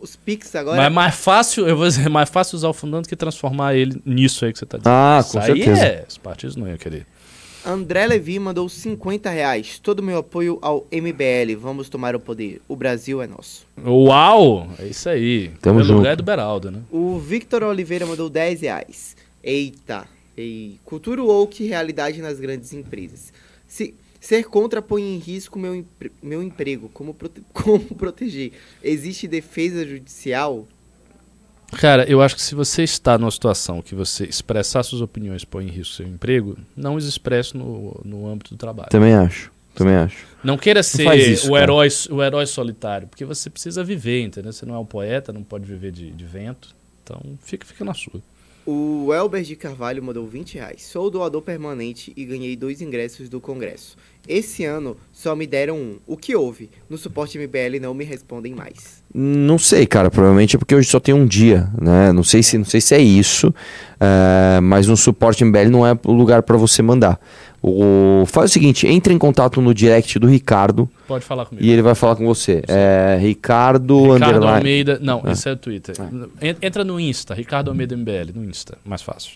Os 0.00 0.16
Pix 0.16 0.46
Mas 0.54 0.54
agora. 0.54 0.82
é 0.84 0.88
mais 0.88 1.14
fácil, 1.16 1.68
eu 1.68 1.76
vou 1.76 1.86
dizer, 1.86 2.06
é 2.06 2.08
mais 2.08 2.30
fácil 2.30 2.56
usar 2.56 2.68
o 2.68 2.72
fundão 2.72 3.02
do 3.02 3.08
que 3.08 3.16
transformar 3.16 3.74
ele 3.74 4.00
nisso 4.06 4.44
aí 4.44 4.52
que 4.52 4.58
você 4.58 4.64
tá 4.64 4.78
dizendo. 4.78 4.92
Ah, 4.92 5.18
Isso 5.20 5.32
com 5.32 5.38
aí 5.40 5.46
certeza. 5.46 5.84
é, 5.84 6.04
os 6.08 6.16
partidos 6.16 6.56
não 6.56 6.66
iam 6.68 6.76
querer. 6.78 7.04
André 7.68 8.06
Levi 8.06 8.38
mandou 8.38 8.66
50 8.66 9.28
reais. 9.28 9.78
Todo 9.78 10.02
meu 10.02 10.16
apoio 10.18 10.58
ao 10.62 10.86
MBL. 10.90 11.54
Vamos 11.60 11.90
tomar 11.90 12.16
o 12.16 12.20
poder. 12.20 12.62
O 12.66 12.74
Brasil 12.74 13.20
é 13.20 13.26
nosso. 13.26 13.66
Uau! 13.84 14.66
É 14.78 14.86
isso 14.86 15.06
aí. 15.06 15.50
Tamo 15.60 15.76
Pelo 15.80 15.84
junto. 15.84 15.96
lugar 15.98 16.12
é 16.14 16.16
do 16.16 16.22
Beraldo, 16.22 16.70
né? 16.70 16.80
O 16.90 17.18
Victor 17.18 17.62
Oliveira 17.62 18.06
mandou 18.06 18.30
10 18.30 18.62
reais. 18.62 19.14
Eita. 19.44 20.08
Ei. 20.34 20.78
Cultura 20.82 21.22
woke 21.22 21.62
realidade 21.66 22.22
nas 22.22 22.40
grandes 22.40 22.72
empresas. 22.72 23.34
Se, 23.66 23.94
ser 24.18 24.44
contra 24.44 24.80
põe 24.80 25.02
em 25.02 25.18
risco 25.18 25.58
meu, 25.58 25.74
empre- 25.74 26.10
meu 26.22 26.42
emprego. 26.42 26.88
Como, 26.94 27.12
prote- 27.12 27.42
como 27.52 27.80
proteger? 27.96 28.52
Existe 28.82 29.28
defesa 29.28 29.86
judicial? 29.86 30.66
Cara, 31.72 32.08
eu 32.08 32.22
acho 32.22 32.34
que 32.34 32.42
se 32.42 32.54
você 32.54 32.82
está 32.82 33.18
numa 33.18 33.30
situação 33.30 33.82
que 33.82 33.94
você 33.94 34.24
expressar 34.24 34.82
suas 34.82 35.02
opiniões 35.02 35.44
põe 35.44 35.66
em 35.66 35.70
risco 35.70 35.94
seu 35.94 36.06
emprego, 36.06 36.56
não 36.76 36.94
os 36.94 37.04
expresse 37.04 37.56
no, 37.56 38.00
no 38.04 38.26
âmbito 38.26 38.54
do 38.54 38.56
trabalho. 38.56 38.88
Também 38.90 39.14
acho. 39.14 39.52
Também 39.74 39.94
acho. 39.94 40.26
Não 40.42 40.56
queira 40.56 40.82
ser 40.82 41.04
faz 41.04 41.24
isso, 41.24 41.48
o, 41.48 41.52
cara. 41.52 41.64
herói, 41.64 41.88
o 42.10 42.22
herói 42.22 42.46
solitário, 42.46 43.06
porque 43.06 43.24
você 43.24 43.48
precisa 43.48 43.84
viver, 43.84 44.22
entendeu? 44.22 44.52
Você 44.52 44.66
não 44.66 44.74
é 44.74 44.78
um 44.78 44.84
poeta, 44.84 45.32
não 45.32 45.44
pode 45.44 45.66
viver 45.66 45.92
de, 45.92 46.10
de 46.10 46.24
vento. 46.24 46.74
Então, 47.04 47.20
fica, 47.40 47.64
fica 47.64 47.84
na 47.84 47.94
sua. 47.94 48.20
O 48.66 49.14
Elber 49.14 49.42
de 49.42 49.56
Carvalho 49.56 50.02
mandou 50.02 50.26
20 50.26 50.56
reais. 50.56 50.82
Sou 50.82 51.08
doador 51.08 51.40
permanente 51.40 52.12
e 52.16 52.24
ganhei 52.24 52.54
dois 52.54 52.82
ingressos 52.82 53.28
do 53.28 53.40
Congresso. 53.40 53.96
Esse 54.26 54.64
ano 54.64 54.96
só 55.10 55.34
me 55.34 55.46
deram 55.46 55.78
um. 55.78 55.98
O 56.06 56.16
que 56.16 56.36
houve? 56.36 56.68
No 56.86 56.98
suporte 56.98 57.38
MBL 57.38 57.80
não 57.80 57.94
me 57.94 58.04
respondem 58.04 58.54
mais. 58.54 58.97
Não 59.20 59.58
sei, 59.58 59.84
cara. 59.86 60.10
Provavelmente 60.10 60.54
é 60.54 60.58
porque 60.58 60.74
hoje 60.74 60.88
só 60.88 61.00
tem 61.00 61.12
um 61.14 61.26
dia, 61.26 61.68
né? 61.80 62.12
Não 62.12 62.22
sei 62.22 62.42
se, 62.42 62.56
não 62.56 62.64
sei 62.64 62.80
se 62.80 62.94
é 62.94 63.00
isso, 63.00 63.52
é, 63.98 64.60
mas 64.60 64.86
no 64.86 64.96
suporte 64.96 65.44
MBL 65.44 65.70
não 65.70 65.84
é 65.86 65.98
o 66.04 66.12
lugar 66.12 66.42
para 66.44 66.56
você 66.56 66.82
mandar. 66.82 67.18
O, 67.60 68.22
faz 68.26 68.50
o 68.50 68.52
seguinte, 68.52 68.86
entre 68.86 69.12
em 69.12 69.18
contato 69.18 69.60
no 69.60 69.74
direct 69.74 70.16
do 70.20 70.28
Ricardo 70.28 70.88
Pode 71.08 71.24
falar 71.24 71.44
comigo. 71.46 71.66
e 71.66 71.68
ele 71.70 71.82
vai 71.82 71.96
falar 71.96 72.14
com 72.14 72.24
você. 72.24 72.62
É, 72.68 73.18
Ricardo, 73.20 74.12
Ricardo 74.12 74.24
underline- 74.36 74.56
Almeida. 74.58 74.98
Não, 75.02 75.22
Ah. 75.24 75.32
isso 75.32 75.48
é 75.48 75.52
o 75.52 75.56
Twitter. 75.56 75.96
En- 76.40 76.54
Entra 76.62 76.84
no 76.84 77.00
Insta, 77.00 77.34
Ricardo 77.34 77.68
Almeida 77.70 77.96
MBL, 77.96 78.30
no 78.32 78.44
Insta, 78.48 78.78
mais 78.84 79.02
fácil. 79.02 79.32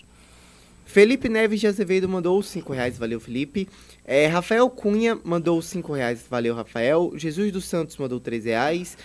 Felipe 0.85 1.27
Neves 1.27 1.59
de 1.59 1.67
Azevedo 1.67 2.07
mandou 2.07 2.41
5 2.41 2.71
reais, 2.71 2.97
valeu 2.97 3.19
Felipe. 3.19 3.67
É, 4.05 4.27
Rafael 4.27 4.69
Cunha 4.69 5.17
mandou 5.25 5.61
5 5.61 5.91
reais, 5.91 6.23
valeu 6.29 6.55
Rafael. 6.55 7.11
Jesus 7.17 7.51
dos 7.51 7.65
Santos 7.65 7.97
mandou 7.97 8.19
3 8.19 8.45
reais. 8.45 8.95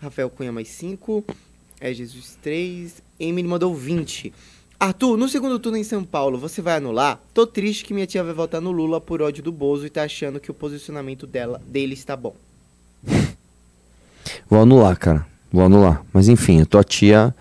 Rafael 0.00 0.30
Cunha 0.30 0.52
mais 0.52 0.68
5. 0.68 1.24
É, 1.80 1.92
Jesus 1.92 2.36
3. 2.42 3.02
Emily 3.18 3.48
mandou 3.48 3.74
20. 3.74 4.32
Arthur, 4.80 5.16
no 5.16 5.28
segundo 5.28 5.58
turno 5.58 5.76
em 5.76 5.82
São 5.82 6.04
Paulo, 6.04 6.38
você 6.38 6.62
vai 6.62 6.76
anular? 6.76 7.20
Tô 7.34 7.44
triste 7.44 7.84
que 7.84 7.92
minha 7.92 8.06
tia 8.06 8.22
vai 8.22 8.32
votar 8.32 8.60
no 8.60 8.70
Lula 8.70 9.00
por 9.00 9.20
ódio 9.20 9.42
do 9.42 9.50
Bozo 9.50 9.84
e 9.84 9.90
tá 9.90 10.04
achando 10.04 10.38
que 10.38 10.52
o 10.52 10.54
posicionamento 10.54 11.26
dela, 11.26 11.60
dele 11.66 11.94
está 11.94 12.16
bom. 12.16 12.34
Vou 14.48 14.60
anular, 14.60 14.96
cara. 14.96 15.26
Vou 15.52 15.64
anular. 15.64 16.04
Mas 16.12 16.28
enfim, 16.28 16.60
a 16.60 16.66
tua 16.66 16.84
tia, 16.84 17.34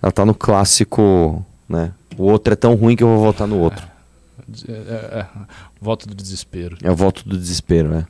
ela 0.00 0.12
tá 0.12 0.24
no 0.24 0.34
clássico, 0.34 1.44
né? 1.68 1.92
O 2.16 2.24
outro 2.24 2.52
é 2.52 2.56
tão 2.56 2.74
ruim 2.74 2.94
que 2.94 3.02
eu 3.02 3.08
vou 3.08 3.18
votar 3.18 3.48
no 3.48 3.58
outro. 3.58 3.84
É, 4.68 4.72
é, 4.72 5.18
é, 5.20 5.26
voto 5.80 6.06
do 6.06 6.14
desespero. 6.14 6.76
É 6.82 6.90
o 6.90 6.94
voto 6.94 7.28
do 7.28 7.36
desespero, 7.36 7.88
né? 7.88 8.06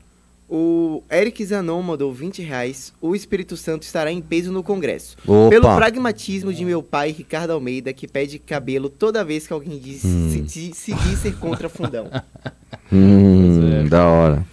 O 0.47 1.01
Eric 1.11 1.43
Zanon 1.43 1.81
mandou 1.81 2.13
20 2.13 2.41
reais. 2.43 2.93
O 3.01 3.15
Espírito 3.15 3.57
Santo 3.57 3.81
estará 3.83 4.11
em 4.11 4.21
peso 4.21 4.51
no 4.51 4.61
Congresso. 4.61 5.17
Opa! 5.27 5.49
Pelo 5.49 5.75
pragmatismo 5.75 6.53
de 6.53 6.63
meu 6.63 6.83
pai, 6.83 7.11
Ricardo 7.11 7.51
Almeida, 7.51 7.91
que 7.91 8.07
pede 8.07 8.37
cabelo 8.37 8.87
toda 8.87 9.23
vez 9.25 9.47
que 9.47 9.53
alguém 9.53 9.79
diz 9.79 10.03
Hum. 10.05 10.29
se, 10.29 10.47
se, 10.47 10.73
se 10.73 10.93
diz 10.93 11.19
ser 11.19 11.35
contra 11.37 11.67
fundão. 11.69 12.09
Hum, 12.91 13.83
é. 13.85 13.89
da 13.89 14.05
hora. 14.05 14.45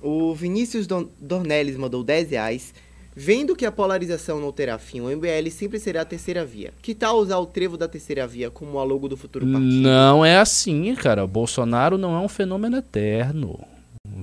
O 0.00 0.34
Vinícius 0.34 0.86
Don 0.86 1.08
Dornelles 1.20 1.76
mandou 1.76 2.02
10 2.02 2.30
reais. 2.30 2.72
Vendo 3.14 3.54
que 3.56 3.66
a 3.66 3.72
polarização 3.72 4.40
não 4.40 4.50
terá 4.52 4.78
fim, 4.78 5.00
o 5.00 5.10
MBL 5.10 5.50
sempre 5.50 5.78
será 5.80 6.02
a 6.02 6.04
terceira 6.04 6.44
via. 6.44 6.72
Que 6.80 6.94
tal 6.94 7.18
usar 7.18 7.36
o 7.38 7.44
trevo 7.46 7.76
da 7.76 7.88
terceira 7.88 8.26
via 8.26 8.48
como 8.50 8.78
a 8.78 8.84
logo 8.84 9.08
do 9.08 9.16
futuro 9.16 9.44
partido? 9.44 9.64
Não 9.82 10.24
é 10.24 10.38
assim, 10.38 10.94
cara. 10.94 11.24
O 11.24 11.28
Bolsonaro 11.28 11.98
não 11.98 12.14
é 12.14 12.20
um 12.20 12.28
fenômeno 12.28 12.76
eterno. 12.78 13.58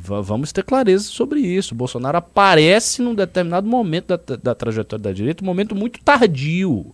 Va- 0.06 0.22
vamos 0.22 0.52
ter 0.52 0.64
clareza 0.64 1.06
sobre 1.06 1.40
isso. 1.40 1.74
O 1.74 1.78
Bolsonaro 1.78 2.18
aparece 2.18 3.02
num 3.02 3.16
determinado 3.16 3.68
momento 3.68 4.08
da, 4.18 4.36
da 4.36 4.56
trajetória 4.56 5.04
da 5.04 5.12
direita, 5.12 5.44
um 5.44 5.48
momento 5.48 5.76
muito 5.76 6.00
tardio. 6.04 6.86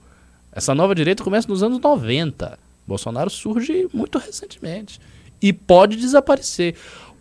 Essa 0.51 0.73
nova 0.75 0.93
direita 0.95 1.23
começa 1.23 1.47
nos 1.47 1.63
anos 1.63 1.79
90. 1.79 2.57
Bolsonaro 2.87 3.29
surge 3.29 3.87
muito 3.93 4.17
recentemente. 4.17 4.99
E 5.41 5.51
pode 5.53 5.95
desaparecer. 5.97 6.75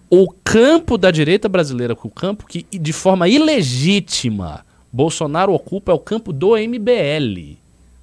O 0.09 0.33
campo 0.45 0.99
da 0.99 1.11
direita 1.11 1.49
brasileira, 1.49 1.97
o 2.03 2.11
campo 2.11 2.47
que 2.47 2.67
de 2.77 2.93
forma 2.93 3.29
ilegítima 3.29 4.65
Bolsonaro 4.93 5.53
ocupa 5.53 5.93
é 5.93 5.95
o 5.95 5.99
campo 6.01 6.33
do 6.33 6.57
MBL. 6.57 7.57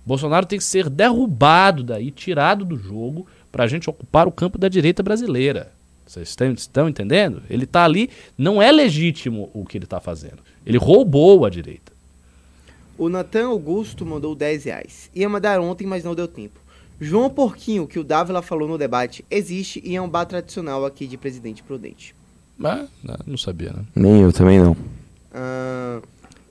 Bolsonaro 0.06 0.46
tem 0.46 0.58
que 0.58 0.64
ser 0.64 0.90
derrubado 0.90 1.84
daí, 1.84 2.12
tirado 2.12 2.64
do 2.64 2.78
jogo, 2.78 3.28
para 3.52 3.66
a 3.66 3.68
gente 3.68 3.90
ocupar 3.90 4.26
o 4.28 4.32
campo 4.32 4.58
da 4.58 4.70
direita 4.70 5.04
brasileira. 5.04 5.72
Vocês 6.08 6.36
estão, 6.58 6.88
entendendo? 6.88 7.44
Ele 7.50 7.66
está 7.66 7.84
ali, 7.84 8.10
não 8.38 8.62
é 8.62 8.72
legítimo 8.72 9.50
o 9.54 9.66
que 9.66 9.78
ele 9.78 9.86
está 9.86 10.00
fazendo. 10.00 10.38
Ele 10.66 10.78
roubou 10.78 11.46
a 11.46 11.50
direita. 11.50 11.92
O 12.98 13.10
Natan 13.10 13.48
Augusto 13.48 14.06
mandou 14.06 14.34
10 14.34 14.64
reais. 14.64 15.12
Ia 15.14 15.28
mandar 15.30 15.60
ontem, 15.60 15.86
mas 15.86 16.04
não 16.04 16.16
deu 16.16 16.28
tempo. 16.28 16.60
João 17.00 17.30
Porquinho, 17.30 17.86
que 17.86 18.00
o 18.00 18.04
Dávila 18.04 18.42
falou 18.42 18.68
no 18.68 18.78
debate, 18.78 19.24
existe 19.30 19.82
e 19.86 19.96
é 19.96 20.02
um 20.02 20.10
bar 20.10 20.26
tradicional 20.26 20.84
aqui 20.84 21.06
de 21.06 21.16
Presidente 21.18 21.62
Prudente. 21.62 22.16
Mas, 22.58 22.90
né, 23.04 23.16
não 23.28 23.38
sabia, 23.38 23.72
né? 23.72 23.86
Nem 23.94 24.22
eu 24.22 24.34
também 24.34 24.60
não. 24.60 24.76
Ah, 25.32 26.02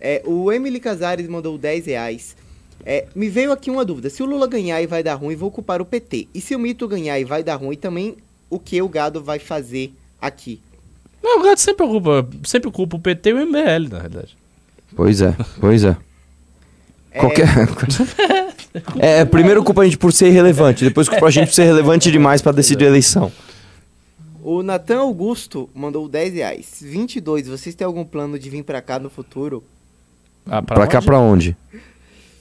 é, 0.01 0.23
o 0.25 0.53
Emily 0.53 0.79
Casares 0.79 1.27
mandou 1.27 1.59
10 1.59 1.87
reais. 1.87 2.37
É, 2.85 3.07
me 3.17 3.29
veio 3.29 3.51
aqui 3.51 3.71
uma 3.71 3.85
dúvida. 3.85 4.09
Se 4.09 4.23
o 4.23 4.27
Lula 4.27 4.47
ganhar 4.47 4.81
e 4.81 4.87
vai 4.87 5.03
dar 5.03 5.15
ruim, 5.15 5.35
vou 5.35 5.51
culpar 5.51 5.83
o 5.83 5.85
PT. 5.85 6.29
E 6.33 6.41
se 6.41 6.55
o 6.55 6.59
Mito 6.61 6.87
ganhar 6.87 7.19
e 7.19 7.25
vai 7.25 7.43
dar 7.43 7.57
ruim, 7.57 7.77
também 7.77 8.17
o 8.51 8.59
que 8.59 8.81
o 8.83 8.89
gado 8.89 9.23
vai 9.23 9.39
fazer 9.39 9.93
aqui? 10.21 10.61
Não, 11.23 11.41
o 11.41 11.43
Gato 11.43 11.61
sempre 11.61 11.87
culpa, 11.87 12.29
sempre 12.45 12.71
culpa 12.71 12.97
o 12.97 13.01
PT 13.01 13.31
e 13.31 13.33
o 13.33 13.47
MBL, 13.47 13.89
na 13.91 13.99
verdade. 13.99 14.37
Pois 14.95 15.21
é, 15.21 15.35
pois 15.61 15.83
é. 15.85 15.97
É, 17.11 17.21
Qualquer. 17.21 17.49
é, 18.99 19.25
primeiro 19.25 19.65
culpa 19.65 19.83
a 19.83 19.85
gente 19.85 19.99
por 19.99 20.13
ser 20.13 20.29
irrelevante, 20.29 20.85
depois 20.85 21.09
culpa 21.09 21.27
a 21.27 21.31
gente 21.31 21.49
por 21.49 21.55
ser 21.55 21.65
relevante 21.65 22.11
demais 22.13 22.41
pra 22.43 22.53
decidir 22.53 22.85
a 22.85 22.89
eleição. 22.89 23.33
O 24.43 24.63
Natan 24.63 24.99
Augusto 25.01 25.69
mandou 25.75 26.09
10 26.09 26.35
reais. 26.35 26.77
22, 26.81 27.49
vocês 27.49 27.75
têm 27.75 27.85
algum 27.85 28.05
plano 28.05 28.39
de 28.39 28.49
vir 28.49 28.63
pra 28.63 28.81
cá 28.81 28.99
no 28.99 29.11
futuro? 29.11 29.65
Ah, 30.49 30.63
Pra, 30.63 30.87
cá 30.87 30.99
onde? 30.99 31.07
pra 31.07 31.19
onde? 31.19 31.57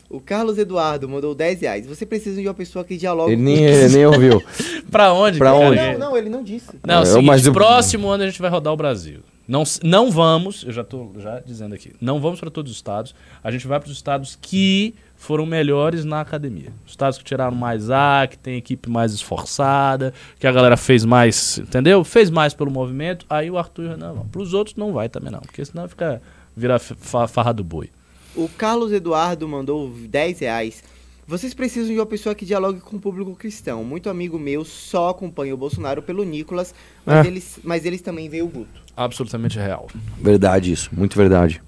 O 0.10 0.20
Carlos 0.20 0.58
Eduardo 0.58 1.10
mandou 1.10 1.34
10 1.34 1.62
reais. 1.62 1.88
Você 1.88 2.06
precisa 2.06 2.40
de 2.42 2.48
uma 2.48 2.54
pessoa 2.54 2.86
que 2.86 2.96
dialogue 2.96 3.32
Ele 3.34 3.42
com- 3.42 3.44
nem, 3.50 3.64
ele 3.66 3.94
nem 3.96 4.06
ouviu. 4.06 4.42
Pra 4.92 5.12
onde? 5.14 5.38
Pra 5.38 5.52
cara? 5.52 5.66
onde? 5.66 5.98
Não, 5.98 6.10
não, 6.12 6.18
ele 6.18 6.30
não 6.30 6.44
disse. 6.44 6.70
Não, 6.86 6.96
é 6.96 6.98
o 7.00 7.02
Eu- 7.02 7.06
seguinte, 7.08 7.26
mas 7.26 7.46
eu- 7.46 7.54
próximo 7.54 8.08
ano 8.10 8.24
a 8.24 8.28
gente 8.28 8.40
vai 8.42 8.50
rodar 8.52 8.72
o 8.72 8.78
Brasil. 8.78 9.20
Não, 9.48 9.64
não 9.84 10.10
vamos, 10.10 10.64
eu 10.64 10.72
já 10.72 10.84
tô 10.84 11.12
já 11.20 11.40
dizendo 11.40 11.76
aqui, 11.76 11.92
não 12.02 12.20
vamos 12.20 12.40
para 12.40 12.50
todos 12.50 12.72
os 12.72 12.78
estados. 12.78 13.14
A 13.44 13.52
gente 13.52 13.68
vai 13.68 13.80
para 13.80 13.88
os 13.90 13.96
estados 13.96 14.36
que 14.42 14.96
foram 15.16 15.46
melhores 15.46 16.04
na 16.04 16.20
academia. 16.22 16.70
Os 16.84 16.92
estados 16.94 17.18
que 17.20 17.24
tiraram 17.24 17.56
mais 17.56 17.92
A, 17.92 18.26
que 18.28 18.38
tem 18.40 18.58
equipe 18.58 18.90
mais 18.90 19.14
esforçada, 19.14 20.14
que 20.40 20.48
a 20.48 20.52
galera 20.52 20.76
fez 20.78 21.06
mais, 21.06 21.60
entendeu? 21.60 22.04
Fez 22.04 22.30
mais 22.32 22.54
pelo 22.56 22.72
movimento. 22.72 23.24
Aí 23.30 23.50
o 23.52 23.58
Arthur 23.58 23.84
e 23.84 23.88
o 23.88 23.90
Renan 23.92 24.14
vão. 24.14 24.26
Para 24.28 24.42
os 24.42 24.54
outros 24.54 24.76
não 24.76 24.94
vai 24.94 25.10
também 25.10 25.32
não, 25.32 25.40
porque 25.42 25.64
senão 25.64 25.88
fica 25.88 26.20
vira 26.58 26.80
fa- 26.80 27.28
farra 27.28 27.54
do 27.54 27.64
boi. 27.64 27.90
O 28.36 28.50
Carlos 28.50 28.92
Eduardo 28.92 29.48
mandou 29.48 29.90
10 29.90 30.40
reais. 30.40 30.84
Vocês 31.28 31.54
precisam 31.54 31.88
de 31.92 32.00
uma 32.00 32.06
pessoa 32.06 32.36
que 32.36 32.46
dialogue 32.46 32.80
com 32.80 32.98
o 32.98 33.00
público 33.00 33.34
cristão. 33.36 33.84
Muito 33.84 34.10
amigo 34.10 34.38
meu 34.38 34.64
só 34.64 35.10
acompanha 35.10 35.54
o 35.54 35.58
Bolsonaro 35.58 36.02
pelo 36.04 36.24
Nicolas, 36.24 36.74
mas, 37.06 37.26
É. 37.26 37.30
eles, 37.30 37.60
mas 37.64 37.86
eles 37.86 38.02
também 38.02 38.30
veem 38.30 38.44
o 38.44 38.48
Guto. 38.48 38.84
Absolutamente 38.96 39.58
real. 39.58 39.88
Verdade 40.22 40.72
isso, 40.72 40.90
muito 40.94 41.18
verdade. 41.18 41.62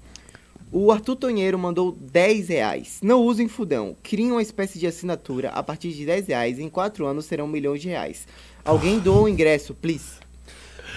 O 0.70 0.92
Arthur 0.92 1.16
Tonheiro 1.16 1.58
mandou 1.58 1.96
10 1.98 2.48
reais. 2.50 2.98
Não 3.02 3.22
usem 3.22 3.48
fudão. 3.48 3.96
Criem 4.02 4.30
uma 4.30 4.42
espécie 4.42 4.78
de 4.78 4.86
assinatura. 4.86 5.48
A 5.48 5.62
partir 5.62 5.92
de 5.92 6.04
10 6.04 6.26
reais, 6.28 6.58
em 6.58 6.68
4 6.68 7.06
anos 7.06 7.24
serão 7.24 7.48
milhões 7.48 7.80
de 7.80 7.88
reais. 7.88 8.28
Alguém 8.64 8.98
doa 8.98 9.22
o 9.22 9.28
ingresso, 9.28 9.74
please. 9.74 10.18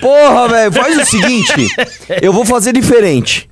Porra, 0.01 0.47
velho, 0.49 0.71
faz 0.73 0.97
o 0.99 1.05
seguinte. 1.05 1.53
Eu 2.21 2.33
vou 2.33 2.43
fazer 2.45 2.73
diferente. 2.73 3.49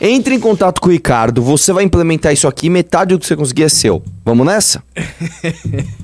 Entre 0.00 0.34
em 0.34 0.40
contato 0.40 0.80
com 0.80 0.88
o 0.88 0.92
Ricardo, 0.92 1.40
você 1.42 1.72
vai 1.72 1.84
implementar 1.84 2.32
isso 2.32 2.48
aqui, 2.48 2.68
metade 2.68 3.14
do 3.14 3.20
que 3.20 3.26
você 3.26 3.36
conseguir 3.36 3.64
é 3.64 3.68
seu. 3.68 4.02
Vamos 4.24 4.44
nessa? 4.46 4.82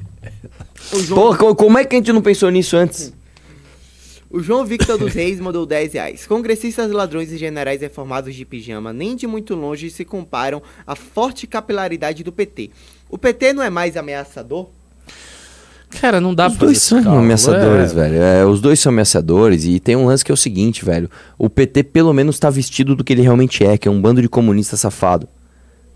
João, 1.05 1.37
co- 1.37 1.55
como 1.55 1.79
é 1.79 1.85
que 1.85 1.97
a 1.97 1.99
gente 1.99 2.13
não 2.13 2.23
pensou 2.23 2.51
nisso 2.51 2.77
antes? 2.77 3.13
o 4.31 4.41
João 4.41 4.63
Victor 4.65 4.99
dos 4.99 5.15
Reis 5.15 5.41
mandou 5.41 5.65
10 5.65 5.95
reais. 5.95 6.27
Congressistas 6.27 6.91
ladrões 6.91 7.33
e 7.33 7.39
generais 7.39 7.81
reformados 7.81 8.35
de 8.35 8.45
pijama 8.45 8.93
nem 8.93 9.17
de 9.17 9.27
muito 9.27 9.55
longe 9.55 9.89
se 9.91 10.05
comparam 10.05 10.63
à 10.87 10.95
forte 10.95 11.47
capilaridade 11.47 12.23
do 12.23 12.31
PT. 12.31 12.71
O 13.09 13.17
PT 13.17 13.55
não 13.55 13.63
é 13.63 13.71
mais 13.71 13.97
ameaçador? 13.97 14.69
Cara, 15.91 16.21
não 16.21 16.35
dá 16.35 16.49
Os 16.49 16.57
pra 16.57 16.67
dois 16.67 16.79
fazer 16.79 16.89
são 16.89 17.03
cálculo, 17.03 17.25
ameaçadores, 17.25 17.93
é. 17.93 17.95
velho. 17.95 18.23
É, 18.23 18.45
os 18.45 18.61
dois 18.61 18.79
são 18.79 18.93
ameaçadores 18.93 19.65
e 19.65 19.81
tem 19.81 19.97
um 19.97 20.07
lance 20.07 20.25
que 20.25 20.31
é 20.31 20.35
o 20.35 20.37
seguinte, 20.37 20.85
velho. 20.85 21.11
O 21.39 21.49
PT 21.49 21.83
pelo 21.85 22.13
menos 22.13 22.39
tá 22.39 22.51
vestido 22.51 22.95
do 22.95 23.03
que 23.03 23.13
ele 23.13 23.23
realmente 23.23 23.65
é, 23.65 23.79
que 23.79 23.89
é 23.89 23.91
um 23.91 24.01
bando 24.01 24.21
de 24.21 24.29
comunista 24.29 24.77
safado. 24.77 25.29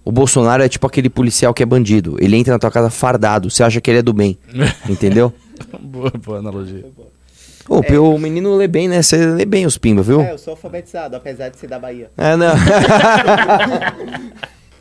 O 0.05 0.11
Bolsonaro 0.11 0.62
é 0.62 0.68
tipo 0.68 0.86
aquele 0.86 1.09
policial 1.09 1.55
que 1.55 1.62
é 1.62 1.66
bandido. 1.66 2.16
Ele 2.18 2.36
entra 2.36 2.53
na 2.55 2.59
tua 2.59 2.70
casa 2.70 2.90
fardado, 2.90 3.51
você 3.51 3.62
acha 3.62 3.80
que 3.80 3.90
ele 3.90 3.99
é 3.99 4.03
do 4.03 4.12
bem. 4.12 4.36
Entendeu? 4.88 5.32
boa, 5.80 6.11
boa 6.11 6.38
analogia. 6.38 6.84
Ô, 7.68 7.80
o 8.14 8.18
menino 8.18 8.57
lê 8.57 8.66
bem, 8.66 8.88
né? 8.88 9.01
Você 9.03 9.24
lê 9.24 9.45
bem 9.45 9.64
os 9.66 9.78
pimba, 9.78 10.03
viu? 10.03 10.20
É, 10.20 10.32
eu 10.32 10.38
sou 10.38 10.53
alfabetizado, 10.53 11.14
apesar 11.14 11.49
de 11.49 11.59
ser 11.59 11.68
da 11.68 11.78
Bahia. 11.78 12.11
É, 12.16 12.34
não. 12.34 12.53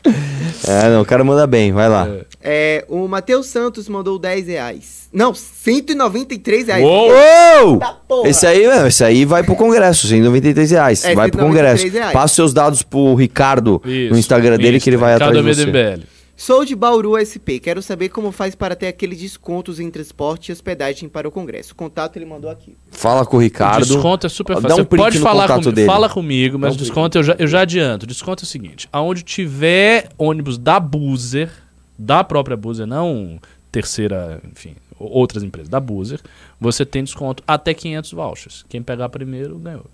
é, 0.66 0.88
não, 0.90 1.02
o 1.02 1.04
cara 1.04 1.22
manda 1.24 1.46
bem, 1.46 1.72
vai 1.72 1.88
lá. 1.88 2.08
É, 2.40 2.84
o 2.88 3.06
Matheus 3.06 3.46
Santos 3.46 3.88
mandou 3.88 4.18
10 4.18 4.46
reais. 4.46 5.08
Não, 5.12 5.34
193 5.34 6.66
reais. 6.66 6.82
Uou! 6.82 7.10
Uou! 7.10 7.78
Tá 7.78 7.98
porra. 8.08 8.28
Esse 8.28 8.46
aí, 8.46 8.66
meu, 8.66 8.86
esse 8.86 9.04
aí 9.04 9.24
vai 9.24 9.42
pro 9.42 9.54
Congresso, 9.54 10.06
193 10.08 10.70
reais. 10.70 11.04
É, 11.04 11.14
vai 11.14 11.30
pro 11.30 11.40
193 11.40 11.80
Congresso. 11.80 11.94
reais. 11.98 12.12
Passa 12.12 12.26
os 12.26 12.32
seus 12.32 12.54
dados 12.54 12.82
pro 12.82 13.14
Ricardo 13.14 13.80
Isso, 13.84 14.12
no 14.12 14.18
Instagram 14.18 14.56
dele 14.56 14.80
que 14.80 14.88
ele 14.88 14.96
vai 14.96 15.12
Ricardo 15.12 15.38
atrás 15.38 15.56
de 15.56 15.64
você. 15.64 16.00
Sou 16.36 16.64
de 16.64 16.74
Bauru 16.74 17.12
SP. 17.22 17.60
Quero 17.62 17.80
saber 17.82 18.08
como 18.08 18.32
faz 18.32 18.54
para 18.54 18.74
ter 18.74 18.88
aqueles 18.88 19.20
descontos 19.20 19.78
em 19.78 19.90
transporte 19.90 20.48
e 20.48 20.52
hospedagem 20.52 21.08
para 21.08 21.28
o 21.28 21.30
Congresso. 21.30 21.72
O 21.72 21.76
contato 21.76 22.16
ele 22.16 22.24
mandou 22.24 22.50
aqui. 22.50 22.74
Fala 22.90 23.24
com 23.24 23.36
o 23.36 23.38
O 23.38 23.42
Ricardo. 23.42 23.84
desconto 23.86 24.26
é 24.26 24.30
super 24.30 24.56
Dá 24.56 24.62
fácil. 24.62 24.74
um 24.74 24.78
Você 24.78 24.84
print 24.88 25.00
pode 25.02 25.18
no 25.18 25.22
falar 25.24 25.42
contato 25.42 25.56
comigo, 25.60 25.72
dele. 25.76 25.86
fala 25.86 26.08
comigo, 26.08 26.58
mas 26.58 26.70
Dá 26.70 26.72
um 26.72 26.76
o 26.76 26.78
desconto 26.84 27.18
eu 27.18 27.22
já, 27.22 27.36
eu 27.38 27.46
já 27.46 27.60
adianto. 27.60 28.04
O 28.04 28.06
desconto 28.06 28.42
é 28.42 28.44
o 28.44 28.48
seguinte: 28.48 28.88
aonde 28.92 29.22
tiver 29.22 30.08
ônibus 30.18 30.58
da 30.58 30.80
Buzer, 30.80 31.50
da 31.98 32.24
própria 32.24 32.56
Buzer, 32.56 32.86
não 32.86 33.38
terceira, 33.70 34.40
enfim, 34.50 34.74
o- 34.98 35.18
outras 35.18 35.42
empresas, 35.44 35.68
da 35.68 35.78
Buzer, 35.80 36.20
você 36.60 36.84
tem 36.84 37.04
desconto 37.04 37.42
até 37.46 37.72
500 37.72 38.12
vouchers. 38.12 38.64
Quem 38.68 38.82
pegar 38.82 39.08
primeiro 39.10 39.58
ganhou. 39.58 39.86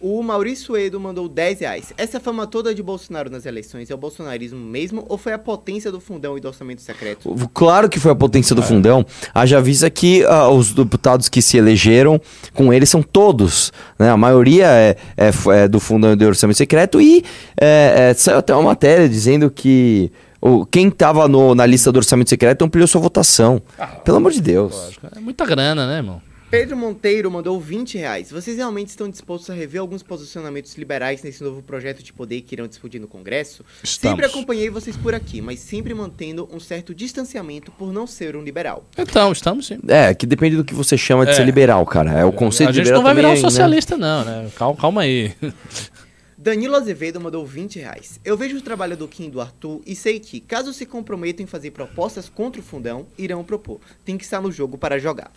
O 0.00 0.22
Maurício 0.22 0.74
Edo 0.78 0.98
mandou 0.98 1.28
10 1.28 1.60
reais. 1.60 1.92
Essa 1.98 2.18
fama 2.18 2.46
toda 2.46 2.74
de 2.74 2.82
Bolsonaro 2.82 3.28
nas 3.28 3.44
eleições 3.44 3.90
é 3.90 3.94
o 3.94 3.98
bolsonarismo 3.98 4.58
mesmo 4.58 5.04
ou 5.06 5.18
foi 5.18 5.34
a 5.34 5.38
potência 5.38 5.92
do 5.92 6.00
fundão 6.00 6.38
e 6.38 6.40
do 6.40 6.48
orçamento 6.48 6.80
secreto? 6.80 7.34
Claro 7.52 7.86
que 7.86 8.00
foi 8.00 8.10
a 8.10 8.14
potência 8.14 8.54
É. 8.54 8.56
do 8.56 8.62
fundão. 8.62 9.04
Haja 9.34 9.60
vista 9.60 9.90
que 9.90 10.24
ah, 10.24 10.48
os 10.48 10.72
deputados 10.72 11.28
que 11.28 11.42
se 11.42 11.58
elegeram 11.58 12.18
com 12.54 12.72
ele 12.72 12.86
são 12.86 13.02
todos. 13.02 13.72
Né? 13.98 14.08
A 14.08 14.16
maioria 14.16 14.68
é, 14.68 14.96
é 15.18 15.30
é 15.50 15.68
do 15.68 15.78
fundão 15.78 16.12
e 16.12 16.16
do 16.16 16.24
orçamento 16.24 16.56
secreto. 16.56 16.98
E 16.98 17.22
é, 17.60 18.08
é, 18.10 18.14
saiu 18.14 18.38
até 18.38 18.54
uma 18.54 18.62
matéria 18.62 19.06
dizendo 19.06 19.50
que 19.50 20.10
o, 20.40 20.64
quem 20.64 20.88
estava 20.88 21.28
na 21.54 21.66
lista 21.66 21.92
do 21.92 21.98
orçamento 21.98 22.30
secreto 22.30 22.64
ampliou 22.64 22.86
sua 22.88 23.02
votação. 23.02 23.60
Pelo 24.02 24.16
amor 24.16 24.32
de 24.32 24.40
Deus. 24.40 24.72
Lógico. 24.74 25.06
É 25.14 25.20
muita 25.20 25.44
grana, 25.44 25.86
né, 25.86 25.98
irmão? 25.98 26.22
Pedro 26.50 26.76
Monteiro 26.76 27.30
mandou 27.30 27.60
20 27.60 27.96
reais. 27.96 28.28
Vocês 28.32 28.56
realmente 28.56 28.88
estão 28.88 29.08
dispostos 29.08 29.48
a 29.50 29.54
rever 29.54 29.80
alguns 29.80 30.02
posicionamentos 30.02 30.74
liberais 30.76 31.22
nesse 31.22 31.44
novo 31.44 31.62
projeto 31.62 32.02
de 32.02 32.12
poder 32.12 32.40
que 32.40 32.56
irão 32.56 32.66
discutir 32.66 32.98
no 32.98 33.06
Congresso? 33.06 33.64
Estamos. 33.84 34.16
Sempre 34.16 34.26
acompanhei 34.26 34.68
vocês 34.68 34.96
por 34.96 35.14
aqui, 35.14 35.40
mas 35.40 35.60
sempre 35.60 35.94
mantendo 35.94 36.48
um 36.52 36.58
certo 36.58 36.92
distanciamento 36.92 37.70
por 37.70 37.92
não 37.92 38.04
ser 38.04 38.34
um 38.34 38.42
liberal. 38.42 38.84
Então, 38.98 39.30
estamos 39.30 39.68
sim. 39.68 39.78
É, 39.86 40.12
que 40.12 40.26
depende 40.26 40.56
do 40.56 40.64
que 40.64 40.74
você 40.74 40.98
chama 40.98 41.24
de 41.24 41.30
É. 41.30 41.34
ser 41.34 41.44
liberal, 41.44 41.86
cara. 41.86 42.18
É 42.18 42.24
o 42.24 42.32
conceito 42.32 42.70
a 42.70 42.72
de 42.72 42.78
gente 42.78 42.86
liberal 42.86 42.98
não 43.00 43.04
vai 43.04 43.14
virar 43.14 43.28
um 43.28 43.34
né? 43.34 43.40
socialista, 43.40 43.96
não, 43.96 44.24
né? 44.24 44.50
Calma, 44.56 44.76
calma 44.76 45.02
aí. 45.02 45.32
Danilo 46.36 46.74
Azevedo 46.74 47.20
mandou 47.20 47.46
20 47.46 47.78
reais. 47.78 48.18
Eu 48.24 48.36
vejo 48.36 48.56
o 48.56 48.60
trabalho 48.60 48.96
do 48.96 49.06
Kim 49.06 49.26
e 49.26 49.30
do 49.30 49.40
Arthur 49.40 49.82
e 49.86 49.94
sei 49.94 50.18
que, 50.18 50.40
caso 50.40 50.72
se 50.72 50.84
comprometam 50.84 51.44
em 51.44 51.46
fazer 51.46 51.70
propostas 51.70 52.28
contra 52.28 52.60
o 52.60 52.64
fundão, 52.64 53.06
irão 53.16 53.44
propor. 53.44 53.78
Tem 54.04 54.18
que 54.18 54.24
estar 54.24 54.40
no 54.40 54.50
jogo 54.50 54.76
para 54.76 54.98
jogar. 54.98 55.30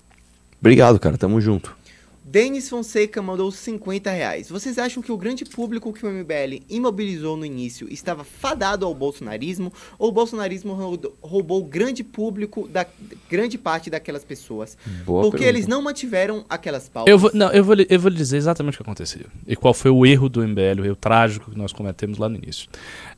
Obrigado, 0.64 0.98
cara. 0.98 1.18
Tamo 1.18 1.42
junto. 1.42 1.76
Denis 2.26 2.70
Fonseca 2.70 3.22
mandou 3.22 3.52
50 3.52 4.10
reais. 4.10 4.50
Vocês 4.50 4.78
acham 4.78 5.04
que 5.04 5.12
o 5.12 5.18
grande 5.18 5.44
público 5.44 5.92
que 5.92 6.06
o 6.06 6.10
MBL 6.10 6.64
imobilizou 6.70 7.36
no 7.36 7.46
início 7.46 7.88
estava 7.92 8.24
fadado 8.24 8.86
ao 8.86 8.96
bolsonarismo 8.96 9.72
ou 10.00 10.10
o 10.10 10.12
bolsonarismo 10.12 10.74
roubou- 11.22 11.64
grande 11.66 12.04
público 12.04 12.68
da 12.68 12.86
grande 13.30 13.58
parte 13.58 13.90
daquelas 13.90 14.24
pessoas? 14.24 14.78
Boa 15.06 15.22
porque 15.24 15.40
pergunta. 15.40 15.58
eles 15.58 15.68
não 15.68 15.82
mantiveram 15.82 16.46
aquelas 16.50 16.88
pautas. 16.88 17.12
Eu 17.12 17.20
vou, 17.20 17.30
não, 17.34 17.52
eu 17.52 17.64
vou, 17.64 17.76
lhe- 17.76 17.88
eu 17.90 18.00
vou 18.00 18.10
lhe 18.10 18.16
dizer 18.18 18.38
exatamente 18.38 18.76
o 18.76 18.78
que 18.78 18.84
aconteceu. 18.84 19.26
E 19.46 19.56
qual 19.56 19.74
foi 19.74 19.92
o 19.92 20.06
erro 20.06 20.30
do 20.30 20.42
MBL, 20.42 20.82
o 20.82 20.86
erro 20.86 20.96
trágico 20.96 21.52
que 21.52 21.58
nós 21.58 21.74
cometemos 21.74 22.18
lá 22.18 22.30
no 22.30 22.38
início. 22.38 22.70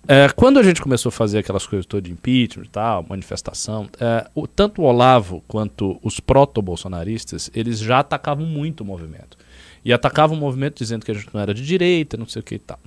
É, 0.07 0.29
quando 0.29 0.59
a 0.59 0.63
gente 0.63 0.81
começou 0.81 1.09
a 1.09 1.11
fazer 1.11 1.39
aquelas 1.39 1.65
coisas 1.65 1.85
todas 1.85 2.03
de 2.03 2.11
impeachment 2.11 2.65
e 2.65 2.69
tal, 2.69 3.05
manifestação, 3.07 3.87
é, 3.99 4.27
o- 4.35 4.47
tanto 4.47 4.81
o 4.81 4.85
Olavo 4.85 5.43
quanto 5.47 5.99
os 6.03 6.19
proto-bolsonaristas, 6.19 7.49
eles 7.55 7.79
já 7.79 7.99
atacavam 7.99 8.45
muito 8.45 8.81
o 8.81 8.85
movimento. 8.97 9.37
E 9.83 9.93
atacavam 9.93 10.35
o 10.37 10.39
movimento 10.39 10.77
dizendo 10.77 11.05
que 11.05 11.11
a 11.11 11.13
gente 11.13 11.29
não 11.33 11.39
era 11.41 11.53
de 11.53 11.65
direita, 11.65 12.17
não 12.17 12.27
sei 12.27 12.39
o 12.39 12.43
que 12.43 12.55
e 12.55 12.59
tal. 12.59 12.79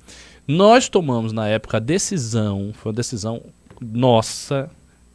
Nós 0.47 0.89
tomamos, 0.89 1.33
na 1.33 1.47
época, 1.47 1.77
a 1.77 1.81
decisão, 1.81 2.73
foi 2.75 2.91
uma 2.91 2.97
decisão 2.97 3.43
nossa, 3.81 4.71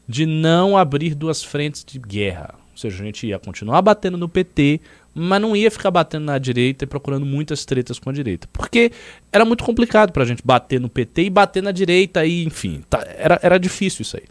de 0.07 0.25
não 0.25 0.77
abrir 0.77 1.15
duas 1.15 1.43
frentes 1.43 1.83
de 1.83 1.99
guerra. 1.99 2.55
Ou 2.71 2.77
seja, 2.77 3.01
a 3.01 3.05
gente 3.05 3.27
ia 3.27 3.39
continuar 3.39 3.81
batendo 3.81 4.17
no 4.17 4.27
PT, 4.29 4.79
mas 5.13 5.41
não 5.41 5.55
ia 5.55 5.69
ficar 5.69 5.91
batendo 5.91 6.25
na 6.25 6.37
direita 6.37 6.85
e 6.85 6.87
procurando 6.87 7.25
muitas 7.25 7.65
tretas 7.65 7.99
com 7.99 8.09
a 8.09 8.13
direita. 8.13 8.47
Porque 8.51 8.91
era 9.31 9.45
muito 9.45 9.63
complicado 9.63 10.11
pra 10.11 10.25
gente 10.25 10.41
bater 10.43 10.79
no 10.79 10.89
PT 10.89 11.23
e 11.23 11.29
bater 11.29 11.61
na 11.61 11.71
direita, 11.71 12.25
e 12.25 12.45
enfim, 12.45 12.83
tá- 12.89 13.05
era, 13.17 13.39
era 13.43 13.57
difícil 13.59 14.01
isso 14.01 14.17
aí. 14.17 14.23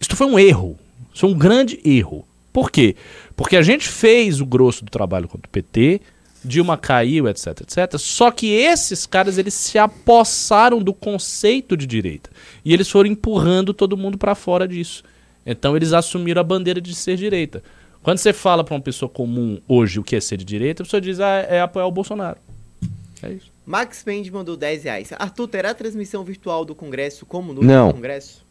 Isso 0.00 0.16
foi 0.16 0.26
um 0.26 0.38
erro. 0.38 0.76
Isso 1.12 1.20
foi 1.20 1.30
um 1.30 1.38
grande 1.38 1.80
erro. 1.84 2.26
Por 2.52 2.70
quê? 2.70 2.96
Porque 3.36 3.56
a 3.56 3.62
gente 3.62 3.86
fez 3.88 4.40
o 4.40 4.46
grosso 4.46 4.84
do 4.84 4.90
trabalho 4.90 5.28
contra 5.28 5.46
o 5.46 5.50
PT, 5.50 6.00
Dilma 6.44 6.76
caiu, 6.76 7.28
etc, 7.28 7.60
etc. 7.60 7.98
Só 7.98 8.30
que 8.30 8.52
esses 8.52 9.04
caras, 9.04 9.36
eles 9.36 9.52
se 9.52 9.78
apossaram 9.78 10.80
do 10.80 10.94
conceito 10.94 11.76
de 11.76 11.86
direita. 11.86 12.30
E 12.64 12.72
eles 12.72 12.88
foram 12.88 13.10
empurrando 13.10 13.74
todo 13.74 13.96
mundo 13.96 14.16
pra 14.16 14.34
fora 14.34 14.66
disso. 14.66 15.02
Então 15.44 15.76
eles 15.76 15.92
assumiram 15.92 16.40
a 16.40 16.44
bandeira 16.44 16.80
de 16.80 16.94
ser 16.94 17.16
direita. 17.16 17.62
Quando 18.02 18.18
você 18.18 18.32
fala 18.32 18.62
pra 18.62 18.74
uma 18.74 18.80
pessoa 18.80 19.08
comum 19.08 19.60
hoje 19.66 19.98
o 19.98 20.04
que 20.04 20.14
é 20.14 20.20
ser 20.20 20.36
de 20.36 20.44
direita, 20.44 20.82
a 20.82 20.86
pessoa 20.86 21.00
diz, 21.00 21.18
ah, 21.18 21.44
é 21.48 21.60
apoiar 21.60 21.86
o 21.86 21.90
Bolsonaro. 21.90 22.38
É 23.22 23.32
isso. 23.32 23.50
Max 23.64 24.04
Pende 24.04 24.30
mandou 24.30 24.56
10 24.56 24.84
reais. 24.84 25.12
Arthur, 25.18 25.48
terá 25.48 25.74
transmissão 25.74 26.22
virtual 26.22 26.64
do 26.64 26.74
Congresso 26.74 27.26
como 27.26 27.52
no 27.52 27.62
Não. 27.62 27.92
Congresso? 27.92 28.46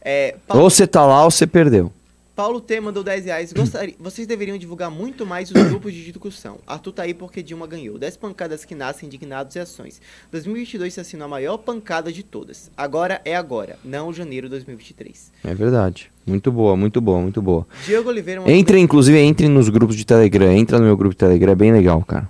É, 0.00 0.36
Paulo, 0.46 0.64
Ou 0.64 0.70
você 0.70 0.86
tá 0.86 1.04
lá 1.04 1.24
ou 1.24 1.30
você 1.30 1.46
perdeu. 1.46 1.92
Paulo 2.34 2.60
T 2.60 2.80
mandou 2.80 3.04
10 3.04 3.26
reais. 3.26 3.52
Gostaria, 3.52 3.94
vocês 4.00 4.26
deveriam 4.26 4.58
divulgar 4.58 4.90
muito 4.90 5.24
mais 5.24 5.50
os 5.50 5.62
grupos 5.62 5.94
de 5.94 6.04
discussão. 6.04 6.58
Arthur 6.66 6.92
tá 6.92 7.02
aí 7.04 7.14
porque 7.14 7.42
Dilma 7.42 7.66
ganhou. 7.66 7.96
10 7.96 8.16
pancadas 8.16 8.64
que 8.64 8.74
nascem 8.74 9.06
indignados 9.06 9.54
e 9.54 9.60
ações. 9.60 10.00
2022 10.32 10.92
se 10.92 11.00
assinou 11.00 11.26
a 11.26 11.28
maior 11.28 11.58
pancada 11.58 12.12
de 12.12 12.22
todas. 12.22 12.70
Agora 12.76 13.20
é 13.24 13.36
agora, 13.36 13.78
não 13.84 14.12
janeiro 14.12 14.48
de 14.48 14.52
2023. 14.52 15.32
É 15.44 15.54
verdade. 15.54 16.10
Muito 16.26 16.50
boa, 16.50 16.76
muito 16.76 17.00
boa, 17.00 17.20
muito 17.20 17.40
boa. 17.40 17.66
Diego 17.84 18.08
Oliveira 18.08 18.40
mandou 18.40 18.54
Entre, 18.54 18.78
inclusive, 18.78 19.18
entre 19.18 19.48
nos 19.48 19.68
grupos 19.68 19.94
de 19.94 20.04
Telegram. 20.04 20.50
Entra 20.52 20.78
no 20.78 20.84
meu 20.84 20.96
grupo 20.96 21.14
de 21.14 21.18
Telegram, 21.18 21.52
é 21.52 21.56
bem 21.56 21.72
legal, 21.72 22.02
cara. 22.02 22.28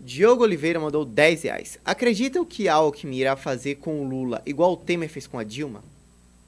Diogo 0.00 0.42
Oliveira 0.42 0.80
mandou 0.80 1.04
10 1.04 1.42
reais. 1.42 1.78
Acreditam 1.84 2.42
que 2.42 2.66
a 2.66 2.74
Alckmin 2.76 3.16
irá 3.16 3.36
fazer 3.36 3.74
com 3.74 4.00
o 4.00 4.08
Lula 4.08 4.40
igual 4.46 4.72
o 4.72 4.76
Temer 4.76 5.08
fez 5.08 5.26
com 5.26 5.38
a 5.38 5.44
Dilma? 5.44 5.82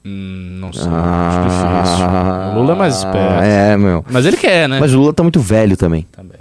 Hum, 0.03 0.57
não 0.59 0.73
sei, 0.73 0.83
acho 0.83 1.43
difícil. 1.43 2.05
O 2.51 2.59
Lula 2.59 2.73
é 2.73 2.75
mais 2.75 2.95
esperto. 2.97 3.43
É, 3.43 3.77
meu. 3.77 4.03
Mas 4.09 4.25
ele 4.25 4.37
quer, 4.37 4.67
né? 4.67 4.79
Mas 4.79 4.93
o 4.93 4.99
Lula 4.99 5.13
tá 5.13 5.21
muito 5.21 5.39
velho 5.39 5.77
também. 5.77 6.03
Também. 6.11 6.39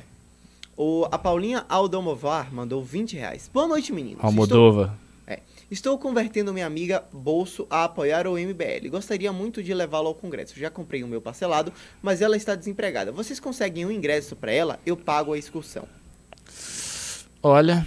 O, 0.77 1.07
a 1.13 1.19
Paulinha 1.19 1.65
Aldomovar 1.69 2.53
mandou 2.55 2.83
20 2.83 3.15
reais. 3.17 3.51
Boa 3.53 3.69
noite, 3.69 3.93
meninos. 3.93 4.17
Estou, 4.17 4.29
Almodova. 4.29 4.95
é, 5.27 5.41
estou 5.71 5.99
convertendo 5.99 6.55
minha 6.55 6.67
amiga 6.67 7.05
Bolso 7.13 7.67
a 7.69 7.85
apoiar 7.85 8.27
o 8.27 8.39
MBL. 8.39 8.89
Gostaria 8.91 9.31
muito 9.31 9.63
de 9.63 9.75
levá-lo 9.75 10.09
ao 10.09 10.15
Congresso. 10.15 10.59
Já 10.59 10.71
comprei 10.71 11.05
o 11.05 11.09
meu 11.09 11.21
parcelado, 11.21 11.71
mas 12.01 12.23
ela 12.23 12.39
está 12.39 12.55
desempregada. 12.55 13.13
Vocês 13.13 13.39
conseguem 13.39 13.85
um 13.85 13.91
ingresso 13.91 14.35
para 14.35 14.53
ela? 14.53 14.81
Eu 14.87 14.97
pago 14.97 15.35
a 15.35 15.39
excursão. 15.39 15.85
Olha, 17.43 17.87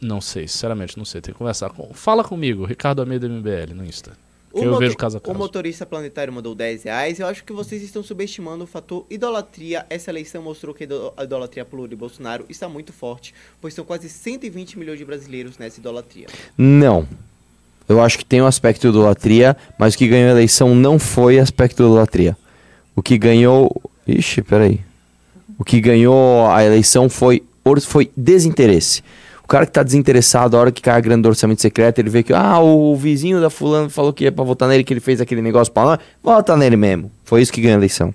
não 0.00 0.20
sei, 0.20 0.46
sinceramente, 0.46 0.96
não 0.96 1.04
sei. 1.04 1.20
Tem 1.20 1.32
que 1.34 1.38
conversar 1.38 1.70
com. 1.70 1.92
Fala 1.92 2.22
comigo, 2.22 2.64
Ricardo 2.64 3.00
Almeida 3.00 3.28
MBL 3.28 3.74
no 3.74 3.84
Insta. 3.84 4.16
Eu 4.54 4.78
vejo 4.78 4.96
caso 4.96 5.16
a 5.16 5.18
O 5.18 5.20
caso. 5.22 5.38
motorista 5.38 5.86
planetário 5.86 6.32
mandou 6.32 6.54
10 6.54 6.82
reais. 6.84 7.18
Eu 7.20 7.26
acho 7.26 7.44
que 7.44 7.52
vocês 7.52 7.82
estão 7.82 8.02
subestimando 8.02 8.64
o 8.64 8.66
fator 8.66 9.06
idolatria. 9.10 9.86
Essa 9.88 10.10
eleição 10.10 10.42
mostrou 10.42 10.74
que 10.74 10.84
a 10.84 10.86
ido- 10.86 11.12
a 11.16 11.24
idolatria 11.24 11.64
por 11.64 11.76
Lula 11.76 11.92
e 11.92 11.96
Bolsonaro 11.96 12.44
está 12.48 12.68
muito 12.68 12.92
forte, 12.92 13.34
pois 13.60 13.72
são 13.74 13.84
quase 13.84 14.08
120 14.08 14.78
milhões 14.78 14.98
de 14.98 15.04
brasileiros 15.04 15.58
nessa 15.58 15.78
idolatria. 15.80 16.26
Não. 16.58 17.06
Eu 17.88 18.00
acho 18.00 18.18
que 18.18 18.24
tem 18.24 18.40
o 18.40 18.46
aspecto 18.46 18.86
idolatria, 18.88 19.56
mas 19.78 19.94
o 19.94 19.98
que 19.98 20.06
ganhou 20.08 20.28
a 20.28 20.32
eleição 20.32 20.74
não 20.74 20.98
foi 20.98 21.38
aspecto 21.38 21.82
idolatria. 21.82 22.36
O 22.94 23.02
que 23.02 23.18
ganhou. 23.18 23.70
Ixi, 24.06 24.42
peraí. 24.42 24.80
O 25.58 25.64
que 25.64 25.80
ganhou 25.80 26.46
a 26.50 26.64
eleição 26.64 27.08
foi, 27.08 27.42
foi 27.86 28.10
desinteresse. 28.16 29.02
O 29.52 29.54
cara 29.54 29.66
que 29.66 29.72
tá 29.72 29.82
desinteressado, 29.82 30.56
a 30.56 30.60
hora 30.60 30.72
que 30.72 30.80
cai 30.80 30.96
a 30.96 31.00
grana 31.00 31.22
do 31.22 31.28
orçamento 31.28 31.60
secreto, 31.60 31.98
ele 31.98 32.08
vê 32.08 32.22
que, 32.22 32.32
ah, 32.32 32.58
o 32.58 32.96
vizinho 32.96 33.38
da 33.38 33.50
fulano 33.50 33.90
falou 33.90 34.10
que 34.10 34.24
ia 34.24 34.32
pra 34.32 34.42
votar 34.42 34.66
nele, 34.66 34.82
que 34.82 34.94
ele 34.94 34.98
fez 34.98 35.20
aquele 35.20 35.42
negócio 35.42 35.70
pra 35.70 35.84
nós, 35.84 35.98
vota 36.22 36.56
nele 36.56 36.74
mesmo. 36.74 37.12
Foi 37.22 37.42
isso 37.42 37.52
que 37.52 37.60
ganhou 37.60 37.74
a 37.74 37.78
eleição. 37.78 38.14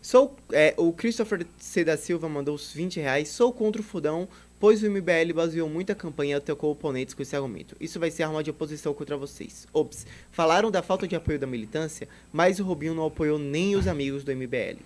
Sou, 0.00 0.36
é, 0.52 0.72
o 0.76 0.92
Christopher 0.92 1.44
C. 1.58 1.84
da 1.84 1.96
Silva 1.96 2.28
mandou 2.28 2.54
os 2.54 2.72
20 2.72 3.00
reais. 3.00 3.28
Sou 3.30 3.52
contra 3.52 3.82
o 3.82 3.84
Fudão, 3.84 4.28
pois 4.60 4.84
o 4.84 4.86
MBL 4.88 5.34
baseou 5.34 5.68
muita 5.68 5.96
campanha 5.96 6.34
e 6.34 6.38
atacou 6.38 6.70
oponentes 6.70 7.12
com 7.12 7.22
esse 7.22 7.34
argumento. 7.34 7.74
Isso 7.80 7.98
vai 7.98 8.12
ser 8.12 8.22
arma 8.22 8.40
de 8.40 8.50
oposição 8.50 8.94
contra 8.94 9.16
vocês. 9.16 9.66
Ops, 9.72 10.06
falaram 10.30 10.70
da 10.70 10.80
falta 10.80 11.08
de 11.08 11.16
apoio 11.16 11.40
da 11.40 11.46
militância, 11.48 12.06
mas 12.32 12.60
o 12.60 12.62
Rubinho 12.62 12.94
não 12.94 13.06
apoiou 13.06 13.36
nem 13.36 13.74
os 13.74 13.88
amigos 13.88 14.22
do 14.22 14.30
MBL. 14.30 14.78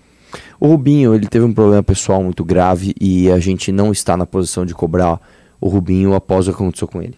O 0.59 0.68
Rubinho, 0.68 1.14
ele 1.14 1.27
teve 1.27 1.45
um 1.45 1.53
problema 1.53 1.83
pessoal 1.83 2.22
muito 2.22 2.43
grave 2.43 2.95
e 2.99 3.31
a 3.31 3.39
gente 3.39 3.70
não 3.70 3.93
está 3.93 4.16
na 4.16 4.24
posição 4.24 4.64
de 4.64 4.74
cobrar 4.74 5.20
o 5.66 5.68
Rubinho 5.68 6.14
após 6.14 6.46
o 6.46 6.50
que 6.50 6.56
aconteceu 6.56 6.88
com 6.88 7.02
ele. 7.02 7.16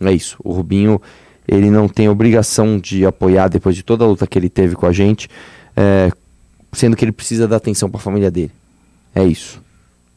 É 0.00 0.12
isso. 0.12 0.36
O 0.42 0.52
Rubinho, 0.52 1.00
ele 1.46 1.70
não 1.70 1.88
tem 1.88 2.08
obrigação 2.08 2.78
de 2.78 3.04
apoiar 3.04 3.48
depois 3.48 3.76
de 3.76 3.82
toda 3.82 4.04
a 4.04 4.08
luta 4.08 4.26
que 4.26 4.38
ele 4.38 4.48
teve 4.48 4.74
com 4.74 4.86
a 4.86 4.92
gente, 4.92 5.28
é, 5.76 6.10
sendo 6.72 6.96
que 6.96 7.04
ele 7.04 7.12
precisa 7.12 7.46
dar 7.46 7.56
atenção 7.56 7.90
para 7.90 7.98
a 7.98 8.02
família 8.02 8.30
dele. 8.30 8.52
É 9.14 9.24
isso. 9.24 9.60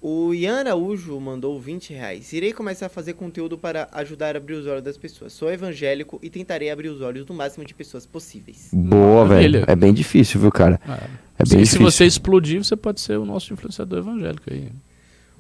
O 0.02 0.34
Ian 0.34 0.60
Araújo 0.60 1.18
mandou 1.18 1.58
20 1.58 1.94
reais. 1.94 2.34
Irei 2.34 2.52
começar 2.52 2.88
a 2.88 2.90
fazer 2.90 3.14
conteúdo 3.14 3.58
para 3.58 3.88
ajudar 3.94 4.36
a 4.36 4.38
abrir 4.38 4.56
os 4.56 4.68
olhos 4.68 4.84
das 4.84 4.98
pessoas. 4.98 5.32
Sou 5.32 5.50
evangélico 5.50 6.20
e 6.22 6.30
tentarei 6.30 6.70
abrir 6.70 6.90
os 6.90 7.00
olhos 7.00 7.26
do 7.26 7.34
máximo 7.34 7.64
de 7.66 7.74
pessoas 7.74 8.06
possíveis. 8.06 8.70
Boa, 8.74 9.26
Maravilha. 9.26 9.60
velho. 9.62 9.72
É 9.72 9.76
bem 9.78 9.94
difícil, 9.94 10.42
viu, 10.42 10.52
cara? 10.52 10.80
É 10.86 11.46
bem 11.46 11.46
se, 11.46 11.48
se 11.48 11.56
difícil. 11.56 11.82
você 11.82 12.06
explodir, 12.06 12.62
você 12.62 12.76
pode 12.76 13.00
ser 13.00 13.18
o 13.18 13.26
nosso 13.26 13.54
influenciador 13.54 14.00
evangélico 14.00 14.44
aí. 14.52 14.68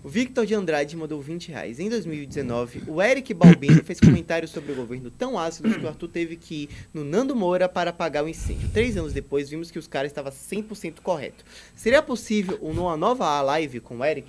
O 0.03 0.09
Victor 0.09 0.45
de 0.45 0.53
Andrade 0.53 0.97
mandou 0.97 1.21
20 1.21 1.47
reais. 1.49 1.79
Em 1.79 1.87
2019, 1.89 2.83
o 2.87 3.01
Eric 3.01 3.33
Balbino 3.33 3.81
fez 3.85 4.01
comentários 4.01 4.51
sobre 4.51 4.73
o 4.73 4.75
governo 4.75 5.09
tão 5.09 5.39
ácidos 5.39 5.77
que 5.77 5.85
o 5.85 5.87
Arthur 5.87 6.09
teve 6.09 6.35
que 6.35 6.63
ir 6.63 6.69
no 6.93 7.05
Nando 7.05 7.33
Moura 7.33 7.69
para 7.69 7.91
apagar 7.91 8.21
o 8.23 8.27
incêndio. 8.27 8.67
Três 8.73 8.97
anos 8.97 9.13
depois, 9.13 9.49
vimos 9.49 9.71
que 9.71 9.79
os 9.79 9.87
caras 9.87 10.11
estavam 10.11 10.29
100% 10.31 10.95
correto. 11.01 11.45
Seria 11.73 12.01
possível 12.01 12.59
uma 12.61 12.97
nova 12.97 13.41
live 13.43 13.79
com 13.79 13.99
o 13.99 14.03
Eric? 14.05 14.27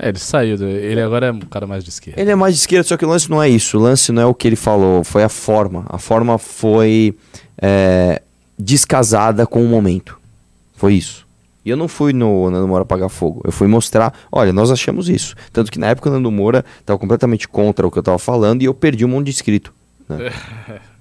É, 0.00 0.08
ele 0.08 0.18
saiu, 0.18 0.56
do- 0.58 0.66
ele 0.66 1.00
agora 1.00 1.26
é 1.26 1.32
um 1.32 1.40
cara 1.40 1.66
mais 1.66 1.84
de 1.84 1.90
esquerda. 1.90 2.20
Ele 2.20 2.30
é 2.32 2.34
mais 2.34 2.54
de 2.54 2.60
esquerda, 2.62 2.82
só 2.88 2.96
que 2.96 3.04
o 3.04 3.08
lance 3.08 3.30
não 3.30 3.40
é 3.40 3.48
isso. 3.48 3.78
O 3.78 3.80
lance 3.80 4.10
não 4.10 4.22
é 4.22 4.26
o 4.26 4.34
que 4.34 4.48
ele 4.48 4.56
falou, 4.56 5.04
foi 5.04 5.22
a 5.22 5.28
forma. 5.28 5.84
A 5.88 5.98
forma 5.98 6.38
foi 6.38 7.14
é, 7.56 8.20
descasada 8.58 9.46
com 9.46 9.64
o 9.64 9.68
momento. 9.68 10.18
Foi 10.74 10.94
isso. 10.94 11.24
E 11.64 11.70
eu 11.70 11.76
não 11.76 11.86
fui 11.86 12.12
no 12.12 12.50
Nando 12.50 12.66
Moura 12.66 12.82
apagar 12.82 13.08
fogo. 13.08 13.40
Eu 13.44 13.52
fui 13.52 13.68
mostrar, 13.68 14.12
olha, 14.32 14.52
nós 14.52 14.70
achamos 14.70 15.08
isso. 15.08 15.34
Tanto 15.52 15.70
que 15.70 15.78
na 15.78 15.88
época 15.88 16.10
o 16.10 16.12
Nando 16.12 16.30
Moura 16.30 16.64
estava 16.80 16.98
completamente 16.98 17.46
contra 17.46 17.86
o 17.86 17.90
que 17.90 17.98
eu 17.98 18.02
estava 18.02 18.18
falando 18.18 18.62
e 18.62 18.64
eu 18.64 18.74
perdi 18.74 19.04
um 19.04 19.08
monte 19.08 19.26
de 19.26 19.30
inscrito. 19.32 19.72
né? 20.08 20.32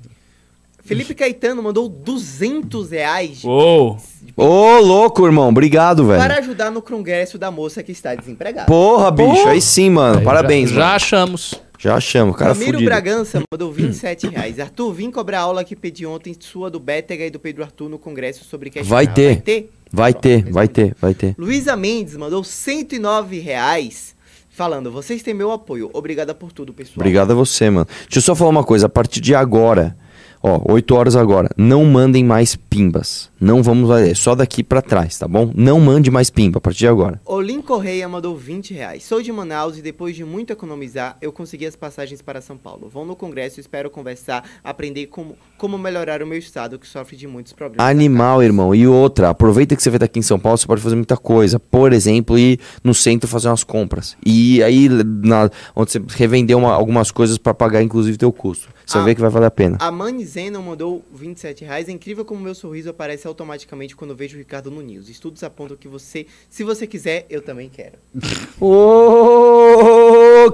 Felipe 0.83 1.13
Caetano 1.13 1.61
mandou 1.63 1.87
200 1.87 2.91
reais 2.91 3.43
Uou! 3.43 3.97
Ô, 4.35 4.79
louco, 4.79 5.25
irmão. 5.25 5.49
Obrigado, 5.49 6.05
velho. 6.07 6.19
para 6.19 6.37
ajudar 6.39 6.71
no 6.71 6.81
congresso 6.81 7.37
da 7.37 7.51
moça 7.51 7.83
que 7.83 7.91
está 7.91 8.15
desempregada. 8.15 8.65
Porra, 8.65 9.11
bicho. 9.11 9.47
Aí 9.47 9.61
sim, 9.61 9.89
mano. 9.89 10.19
Aí 10.19 10.23
Parabéns, 10.25 10.69
já, 10.69 10.75
já 10.75 10.81
mano. 10.81 10.95
achamos. 10.95 11.53
Já 11.77 11.95
achamos. 11.95 12.35
Cara 12.35 12.53
Ramiro 12.53 12.73
fudido. 12.73 12.89
Bragança 12.89 13.41
mandou 13.51 13.71
27 13.71 14.27
reais. 14.27 14.59
Arthur, 14.59 14.91
vim 14.93 15.11
cobrar 15.11 15.39
a 15.39 15.43
aula 15.43 15.63
que 15.63 15.75
pedi 15.75 16.05
ontem 16.05 16.35
sua 16.39 16.69
do 16.69 16.79
Bétega 16.79 17.25
e 17.25 17.29
do 17.29 17.39
Pedro 17.39 17.63
Arthur 17.63 17.89
no 17.89 17.97
congresso 17.99 18.43
sobre 18.43 18.69
questão. 18.69 18.89
Vai 18.89 19.07
ter. 19.07 19.33
Vai 19.33 19.41
ter? 19.41 19.71
Vai 19.91 20.13
Pronto, 20.13 20.23
ter, 20.23 20.51
vai 20.51 20.67
ter, 20.67 20.95
vai 21.01 21.13
ter. 21.13 21.35
Luísa 21.37 21.75
Mendes 21.75 22.15
mandou 22.15 22.43
109 22.43 23.39
reais 23.39 24.15
falando, 24.49 24.91
vocês 24.91 25.23
têm 25.23 25.33
meu 25.33 25.51
apoio. 25.51 25.89
Obrigada 25.93 26.35
por 26.35 26.51
tudo, 26.51 26.73
pessoal. 26.73 26.95
Obrigado 26.97 27.31
a 27.31 27.33
você, 27.33 27.69
mano. 27.69 27.87
Deixa 28.03 28.19
eu 28.19 28.21
só 28.21 28.35
falar 28.35 28.51
uma 28.51 28.63
coisa. 28.63 28.85
A 28.85 28.89
partir 28.89 29.19
de 29.19 29.33
agora, 29.33 29.97
ó, 30.41 30.61
8 30.71 30.95
horas 30.95 31.15
agora, 31.15 31.49
não 31.57 31.83
mandem 31.85 32.23
mais 32.23 32.55
pimbas. 32.55 33.30
Não 33.41 33.63
vamos 33.63 33.89
lá, 33.89 33.99
é 33.99 34.13
só 34.13 34.35
daqui 34.35 34.63
pra 34.63 34.83
trás, 34.83 35.17
tá 35.17 35.27
bom? 35.27 35.51
Não 35.55 35.79
mande 35.79 36.11
mais 36.11 36.29
pimba 36.29 36.59
a 36.59 36.61
partir 36.61 36.79
de 36.81 36.87
agora. 36.87 37.19
Olim 37.25 37.59
Correia 37.59 38.07
mandou 38.07 38.37
20 38.37 38.71
reais. 38.71 39.03
Sou 39.03 39.19
de 39.19 39.31
Manaus 39.31 39.79
e 39.79 39.81
depois 39.81 40.15
de 40.15 40.23
muito 40.23 40.53
economizar, 40.53 41.17
eu 41.19 41.31
consegui 41.31 41.65
as 41.65 41.75
passagens 41.75 42.21
para 42.21 42.39
São 42.39 42.55
Paulo. 42.55 42.87
Vão 42.87 43.03
no 43.03 43.15
congresso, 43.15 43.59
espero 43.59 43.89
conversar, 43.89 44.43
aprender 44.63 45.07
como, 45.07 45.35
como 45.57 45.75
melhorar 45.75 46.21
o 46.21 46.27
meu 46.27 46.37
estado, 46.37 46.77
que 46.77 46.87
sofre 46.87 47.17
de 47.17 47.25
muitos 47.25 47.51
problemas. 47.51 47.89
Animal, 47.89 48.43
irmão. 48.43 48.75
E 48.75 48.85
outra, 48.87 49.29
aproveita 49.29 49.75
que 49.75 49.81
você 49.81 49.89
vai 49.89 49.97
estar 49.97 50.05
aqui 50.05 50.19
em 50.19 50.21
São 50.21 50.37
Paulo, 50.39 50.55
você 50.59 50.67
pode 50.67 50.81
fazer 50.81 50.95
muita 50.95 51.17
coisa. 51.17 51.59
Por 51.59 51.93
exemplo, 51.93 52.37
ir 52.37 52.59
no 52.83 52.93
centro 52.93 53.27
fazer 53.27 53.47
umas 53.47 53.63
compras. 53.63 54.15
E 54.23 54.61
aí, 54.61 54.87
na, 54.87 55.49
onde 55.75 55.93
você 55.93 56.01
revender 56.09 56.55
uma- 56.55 56.73
algumas 56.73 57.09
coisas 57.09 57.39
pra 57.39 57.55
pagar, 57.55 57.81
inclusive, 57.81 58.17
teu 58.19 58.31
custo. 58.31 58.69
Você 58.85 58.97
vai 58.97 59.05
ver 59.07 59.15
que 59.15 59.21
vai 59.21 59.29
valer 59.29 59.45
a 59.47 59.51
pena. 59.51 59.77
A 59.79 59.89
Mani 59.89 60.25
Zenon 60.25 60.61
mandou 60.61 61.01
27 61.13 61.63
reais. 61.63 61.87
É 61.87 61.91
incrível 61.93 62.25
como 62.25 62.41
meu 62.41 62.53
sorriso 62.53 62.89
aparece 62.89 63.25
automaticamente 63.31 63.95
quando 63.95 64.15
vejo 64.15 64.35
o 64.35 64.39
Ricardo 64.39 64.69
no 64.69 64.81
News. 64.81 65.09
Estudos 65.09 65.43
apontam 65.43 65.75
que 65.77 65.87
você, 65.87 66.27
se 66.49 66.63
você 66.63 66.85
quiser, 66.85 67.25
eu 67.29 67.41
também 67.41 67.69
quero. 67.69 67.97
Ô, 68.61 70.51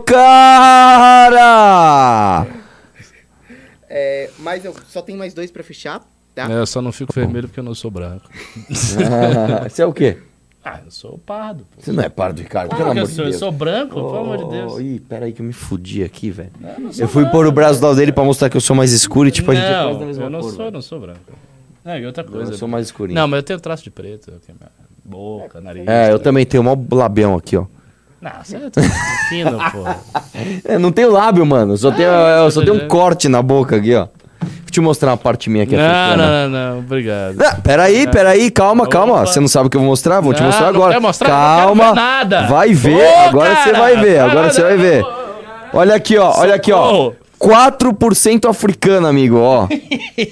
cara! 0.77 2.45
É, 3.89 4.29
mas 4.39 4.63
eu 4.65 4.75
só 4.87 5.01
tenho 5.01 5.17
mais 5.17 5.33
dois 5.33 5.49
pra 5.49 5.63
fechar, 5.63 6.01
tá? 6.35 6.49
É, 6.51 6.57
eu 6.59 6.65
só 6.67 6.81
não 6.81 6.91
fico 6.91 7.13
vermelho 7.13 7.47
porque 7.47 7.59
eu 7.59 7.63
não 7.63 7.73
sou 7.73 7.89
branco. 7.89 8.29
Você 8.69 9.81
é 9.81 9.85
o 9.85 9.93
quê? 9.93 10.17
Ah, 10.63 10.81
eu 10.83 10.91
sou 10.91 11.17
pardo, 11.19 11.63
pô. 11.63 11.81
Você 11.81 11.93
não 11.93 12.03
é 12.03 12.09
pardo, 12.09 12.41
Ricardo, 12.41 12.69
Claro 12.69 12.83
pelo 12.83 12.97
eu 12.97 13.03
amor 13.03 13.07
de 13.09 13.15
sou, 13.15 13.23
eu 13.23 13.29
Deus. 13.29 13.39
sou 13.39 13.51
branco, 13.53 13.93
pelo 13.95 14.17
amor 14.17 14.37
de 14.37 14.49
Deus. 14.49 14.79
Ih, 14.81 14.99
peraí 15.07 15.31
que 15.31 15.41
eu 15.41 15.45
me 15.45 15.53
fudi 15.53 16.03
aqui, 16.03 16.29
velho. 16.29 16.51
Eu 16.61 16.79
não 16.81 16.91
Eu 16.97 17.07
fui 17.07 17.21
branco, 17.23 17.37
pôr 17.37 17.47
o 17.47 17.51
braço 17.53 17.79
do 17.79 17.85
lado 17.85 17.95
dele 17.95 18.11
pra 18.11 18.25
mostrar 18.25 18.49
que 18.49 18.57
eu 18.57 18.61
sou 18.61 18.75
mais 18.75 18.91
escuro 18.91 19.29
e 19.29 19.31
tipo, 19.31 19.49
a 19.49 19.55
gente 19.55 19.63
é 19.63 19.69
quase 19.71 19.93
da 19.93 19.99
Não, 19.99 20.05
mesma 20.07 20.23
eu 20.25 20.29
não 20.29 20.41
cor, 20.41 20.49
sou, 20.49 20.57
velho. 20.57 20.71
não 20.71 20.81
sou 20.81 20.99
branco. 20.99 21.21
É, 21.87 21.99
e 22.01 22.05
outra 22.05 22.23
coisa. 22.23 22.51
Eu 22.51 22.57
sou 22.57 22.67
mais 22.67 22.87
escurinho. 22.87 23.17
Não, 23.17 23.27
mas 23.27 23.37
eu 23.37 23.43
tenho 23.43 23.59
traço 23.61 23.83
de 23.83 23.89
preto. 23.89 24.33
Boca, 25.05 25.61
nariz. 25.61 25.87
É, 25.87 26.11
eu 26.11 26.19
também 26.19 26.45
tenho 26.45 26.61
um 26.61 26.65
maior 26.65 26.77
labião 26.91 27.35
aqui, 27.35 27.55
ó. 27.55 27.65
Não, 28.21 28.31
você 28.43 28.57
é 28.57 29.29
fino, 29.29 29.57
pô. 29.71 29.85
É, 30.65 30.77
não 30.77 30.91
tenho 30.91 31.11
lábio, 31.11 31.45
mano. 31.45 31.77
Só 31.77 31.91
tenho, 31.91 32.09
eu 32.09 32.51
só 32.51 32.61
tenho 32.61 32.75
um 32.75 32.87
corte 32.87 33.29
na 33.29 33.41
boca 33.41 33.77
aqui, 33.77 33.95
ó. 33.95 34.07
Vou 34.41 34.71
te 34.71 34.81
mostrar 34.81 35.11
uma 35.11 35.17
parte 35.17 35.49
minha 35.49 35.63
aqui. 35.63 35.77
Não, 35.77 35.83
africana. 35.85 36.17
não, 36.17 36.49
não, 36.49 36.71
não, 36.73 36.79
obrigado. 36.79 37.35
Não, 37.35 37.61
peraí, 37.61 38.05
peraí, 38.07 38.51
calma, 38.51 38.85
calma. 38.87 39.25
Você 39.25 39.39
não 39.39 39.47
sabe 39.47 39.67
o 39.67 39.69
que 39.69 39.77
eu 39.77 39.81
vou 39.81 39.89
mostrar? 39.89 40.19
Vou 40.19 40.33
te 40.33 40.39
Não, 40.41 40.47
mostrar 40.47 40.63
não 40.65 40.75
agora. 40.75 40.91
quero 40.93 41.01
mostrar, 41.01 41.29
calma. 41.29 41.85
não 41.85 41.93
quero 41.93 41.95
ver 41.95 42.01
nada. 42.01 42.47
Vai 42.47 42.73
ver, 42.73 43.07
Ô, 43.07 43.19
agora 43.29 43.55
você 43.55 43.71
vai 43.71 43.97
ver, 43.97 44.19
agora 44.19 44.51
você 44.51 44.61
vai 44.61 44.77
ver. 44.77 45.05
Olha 45.73 45.95
aqui, 45.95 46.17
ó, 46.17 46.33
olha 46.37 46.55
aqui, 46.55 46.71
ó. 46.73 46.85
Socorro. 46.85 47.15
4% 47.39 48.49
africano, 48.49 49.07
amigo, 49.07 49.37
ó. 49.37 49.67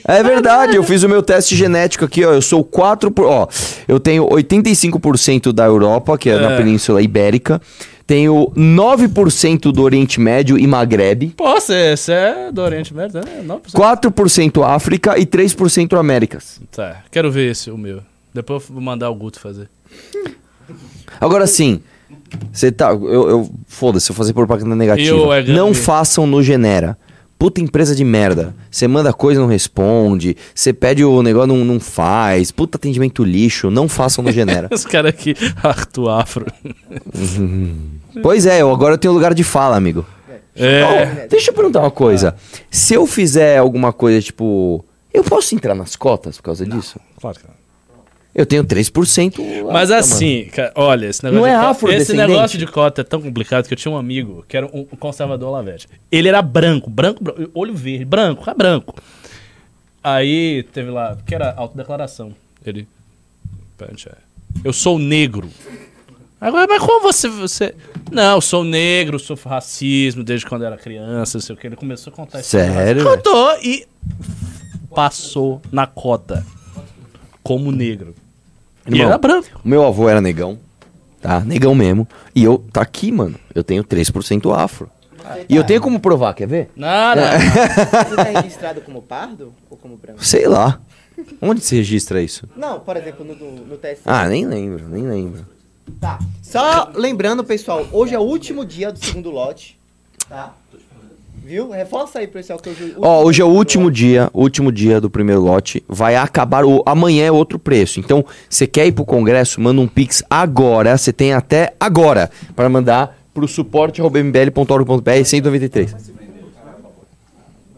É 0.07 0.23
verdade, 0.23 0.75
eu 0.75 0.83
fiz 0.83 1.03
o 1.03 1.09
meu 1.09 1.21
teste 1.21 1.55
genético 1.55 2.05
aqui, 2.05 2.23
ó. 2.25 2.33
Eu 2.33 2.41
sou 2.41 2.63
4%, 2.63 3.11
por, 3.11 3.25
ó. 3.25 3.47
Eu 3.87 3.99
tenho 3.99 4.25
85% 4.27 5.51
da 5.51 5.65
Europa, 5.65 6.17
que 6.17 6.29
é, 6.29 6.39
na 6.39 6.51
É. 6.51 6.57
Península 6.57 7.01
Ibérica. 7.01 7.61
Tenho 8.07 8.51
9% 8.55 9.71
do 9.71 9.81
Oriente 9.81 10.19
Médio 10.19 10.59
e 10.59 10.67
Maghreb. 10.67 11.33
Pô, 11.35 11.53
você 11.59 11.95
é 12.07 12.51
do 12.51 12.61
Oriente 12.61 12.93
Médio, 12.93 13.19
né? 13.25 13.41
Não, 13.43 13.59
4% 13.59 14.63
África 14.63 15.17
e 15.17 15.25
3% 15.25 15.97
Américas. 15.97 16.61
Tá, 16.71 17.03
quero 17.11 17.31
ver 17.31 17.49
esse, 17.51 17.71
o 17.71 17.77
meu. 17.77 18.01
Depois 18.33 18.63
eu 18.67 18.73
vou 18.75 18.83
mandar 18.83 19.09
o 19.09 19.15
Guto 19.15 19.39
fazer. 19.39 19.69
Agora 21.19 21.47
sim, 21.47 21.81
você 22.51 22.71
tá. 22.71 22.89
Eu, 22.91 23.29
eu- 23.29 23.49
Foda-se, 23.67 24.09
eu 24.09 24.15
fazer 24.15 24.33
propaganda 24.33 24.75
negativa. 24.75 25.15
Eu, 25.15 25.33
é, 25.33 25.43
não 25.43 25.73
façam 25.73 26.25
no 26.25 26.41
Genera. 26.41 26.97
Puta 27.37 27.59
empresa 27.59 27.93
de 27.93 28.03
merda. 28.05 28.55
Você 28.71 28.87
manda 28.87 29.11
coisa 29.11 29.41
não 29.41 29.47
responde. 29.47 30.37
Você 30.53 30.71
pede 30.71 31.03
o 31.03 31.21
negócio 31.21 31.47
não, 31.47 31.65
não 31.65 31.79
faz. 31.81 32.49
Puta 32.49 32.77
atendimento 32.77 33.23
lixo. 33.25 33.69
Não 33.69 33.89
façam 33.89 34.23
no 34.23 34.31
Genera. 34.31 34.69
Os 34.73 34.85
caras 34.85 35.09
aqui, 35.09 35.35
Arthur 35.61 36.09
Afro. 36.09 36.45
pois 38.21 38.45
é, 38.45 38.61
eu 38.61 38.71
agora 38.71 38.93
eu 38.93 38.97
tenho 38.97 39.13
lugar 39.13 39.33
de 39.33 39.43
fala, 39.43 39.75
amigo. 39.75 40.05
É. 40.55 40.83
Ó, 40.83 41.27
deixa 41.29 41.51
eu 41.51 41.53
perguntar 41.53 41.81
uma 41.81 41.91
coisa. 41.91 42.35
Se 42.71 42.93
eu 42.93 43.05
fizer 43.05 43.57
alguma 43.57 43.91
coisa 43.91 44.21
tipo. 44.21 44.83
Eu 45.13 45.23
posso 45.23 45.55
entrar 45.55 45.75
nas 45.75 45.95
cotas 45.95 46.37
por 46.37 46.43
causa 46.43 46.65
disso? 46.65 46.99
Claro 47.19 47.37
que 47.39 47.45
não. 47.47 47.53
Eu 48.35 48.45
tenho 48.45 48.65
3%. 48.65 49.63
Mas 49.71 49.89
afro, 49.89 50.13
assim, 50.13 50.49
cara, 50.53 50.73
olha, 50.75 51.05
esse 51.05 51.23
negócio 51.23 51.41
Não 51.41 51.47
de 51.47 51.55
é 51.55 51.57
cota, 51.57 51.69
afrodescendente? 51.69 52.11
esse 52.11 52.27
negócio 52.33 52.59
de 52.59 52.67
cota 52.67 53.01
é 53.01 53.03
tão 53.05 53.21
complicado 53.21 53.65
que 53.65 53.73
eu 53.73 53.77
tinha 53.77 53.89
um 53.93 53.97
amigo 53.97 54.43
que 54.45 54.57
era 54.57 54.65
um 54.65 54.83
conservador 54.83 55.49
lavete. 55.51 55.87
Ele 56.11 56.27
era 56.27 56.41
branco, 56.41 56.89
branco, 56.89 57.23
branco, 57.23 57.49
olho 57.53 57.73
verde, 57.73 58.03
branco, 58.03 58.49
é 58.49 58.53
branco. 58.53 58.93
Aí 60.03 60.63
teve 60.73 60.91
lá, 60.91 61.17
que 61.25 61.33
era 61.33 61.53
autodeclaração. 61.55 62.35
Ele, 62.65 62.85
é, 63.79 64.15
eu 64.65 64.73
sou 64.73 64.99
negro. 64.99 65.49
Agora, 66.39 66.67
mas 66.67 66.79
como 66.79 67.01
você, 67.01 67.29
você... 67.29 67.73
Não, 68.11 68.35
eu 68.35 68.41
sou 68.41 68.65
negro, 68.65 69.17
sofro 69.17 69.49
racismo 69.49 70.25
desde 70.25 70.45
quando 70.45 70.65
era 70.65 70.75
criança, 70.75 71.37
não 71.37 71.41
sei 71.41 71.55
o 71.55 71.57
que. 71.57 71.67
Ele 71.67 71.77
começou 71.77 72.11
a 72.11 72.15
contar 72.15 72.41
isso. 72.41 72.49
Sério? 72.49 73.01
Contou 73.01 73.57
e 73.63 73.87
passou 74.93 75.61
na 75.71 75.87
cota 75.87 76.45
como 77.41 77.71
negro. 77.71 78.13
E 78.87 78.91
Irmão, 78.91 79.07
era 79.07 79.17
branco. 79.17 79.47
O 79.63 79.67
meu 79.67 79.85
avô 79.85 80.07
era 80.07 80.21
negão, 80.21 80.59
tá? 81.21 81.39
Negão 81.39 81.73
mesmo. 81.73 82.07
E 82.35 82.43
eu, 82.43 82.63
tá 82.71 82.81
aqui, 82.81 83.11
mano. 83.11 83.35
Eu 83.53 83.63
tenho 83.63 83.83
3% 83.83 84.55
afro. 84.55 84.89
E 85.49 85.55
eu 85.55 85.63
tenho 85.63 85.81
como 85.81 85.99
provar, 85.99 86.33
quer 86.33 86.47
ver? 86.47 86.69
Nada. 86.75 87.39
Você 87.39 88.15
tá 88.15 88.23
registrado 88.41 88.81
como 88.81 89.01
pardo 89.01 89.53
ou 89.69 89.77
como 89.77 89.97
branco? 89.97 90.23
Sei 90.23 90.47
lá. 90.47 90.79
Onde 91.41 91.61
se 91.61 91.75
registra 91.75 92.21
isso? 92.21 92.47
Não, 92.55 92.79
por 92.79 92.97
exemplo, 92.97 93.25
no, 93.25 93.35
no, 93.35 93.51
no 93.65 93.77
TSE. 93.77 94.01
Ah, 94.05 94.27
nem 94.27 94.45
lembro, 94.45 94.87
nem 94.87 95.03
lembro. 95.07 95.45
Tá. 95.99 96.19
Só 96.41 96.91
lembrando, 96.93 97.43
pessoal, 97.43 97.87
hoje 97.91 98.13
é 98.13 98.19
o 98.19 98.23
último 98.23 98.65
dia 98.65 98.91
do 98.91 99.03
segundo 99.03 99.31
lote. 99.31 99.79
Tá? 100.27 100.53
Viu? 101.45 101.69
Reforça 101.69 102.17
aí, 102.19 102.27
pessoal, 102.27 102.57
que 102.57 102.69
hoje, 102.69 102.95
Ó, 102.97 103.23
hoje 103.23 103.39
é 103.39 103.45
o 103.45 103.49
último 103.49 103.85
lote. 103.85 103.95
dia, 103.97 104.31
último 104.33 104.71
dia 104.71 104.99
do 104.99 105.11
primeiro 105.11 105.41
lote. 105.41 105.83
Vai 105.87 106.15
acabar 106.15 106.65
o 106.65 106.81
amanhã 106.87 107.25
é 107.27 107.31
outro 107.31 107.59
preço. 107.59 107.99
Então, 107.99 108.25
você 108.49 108.65
quer 108.65 108.87
ir 108.87 108.93
pro 108.93 109.05
congresso, 109.05 109.61
manda 109.61 109.79
um 109.79 109.87
pix 109.87 110.23
agora. 110.27 110.97
Você 110.97 111.13
tem 111.13 111.33
até 111.33 111.75
agora 111.79 112.31
para 112.55 112.67
mandar 112.67 113.15
pro 113.31 113.47
suporte@mbl.org.br 113.47 115.23
193. 115.23 115.95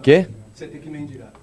Quê? 0.02 0.28
Você 0.56 0.68
tem 0.68 0.80
que 0.80 0.90
mendigar. 0.90 1.34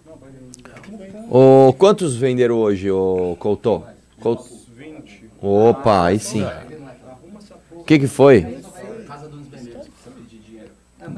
Ô, 1.30 1.74
quantos 1.76 2.16
venderam 2.16 2.56
hoje, 2.56 2.90
ô 2.90 3.36
Couto? 3.38 3.82
Couto? 4.18 4.44
Opa, 5.42 6.06
aí 6.06 6.18
sim. 6.18 6.42
O 7.72 7.84
que 7.84 7.98
que 7.98 8.06
foi? 8.06 8.63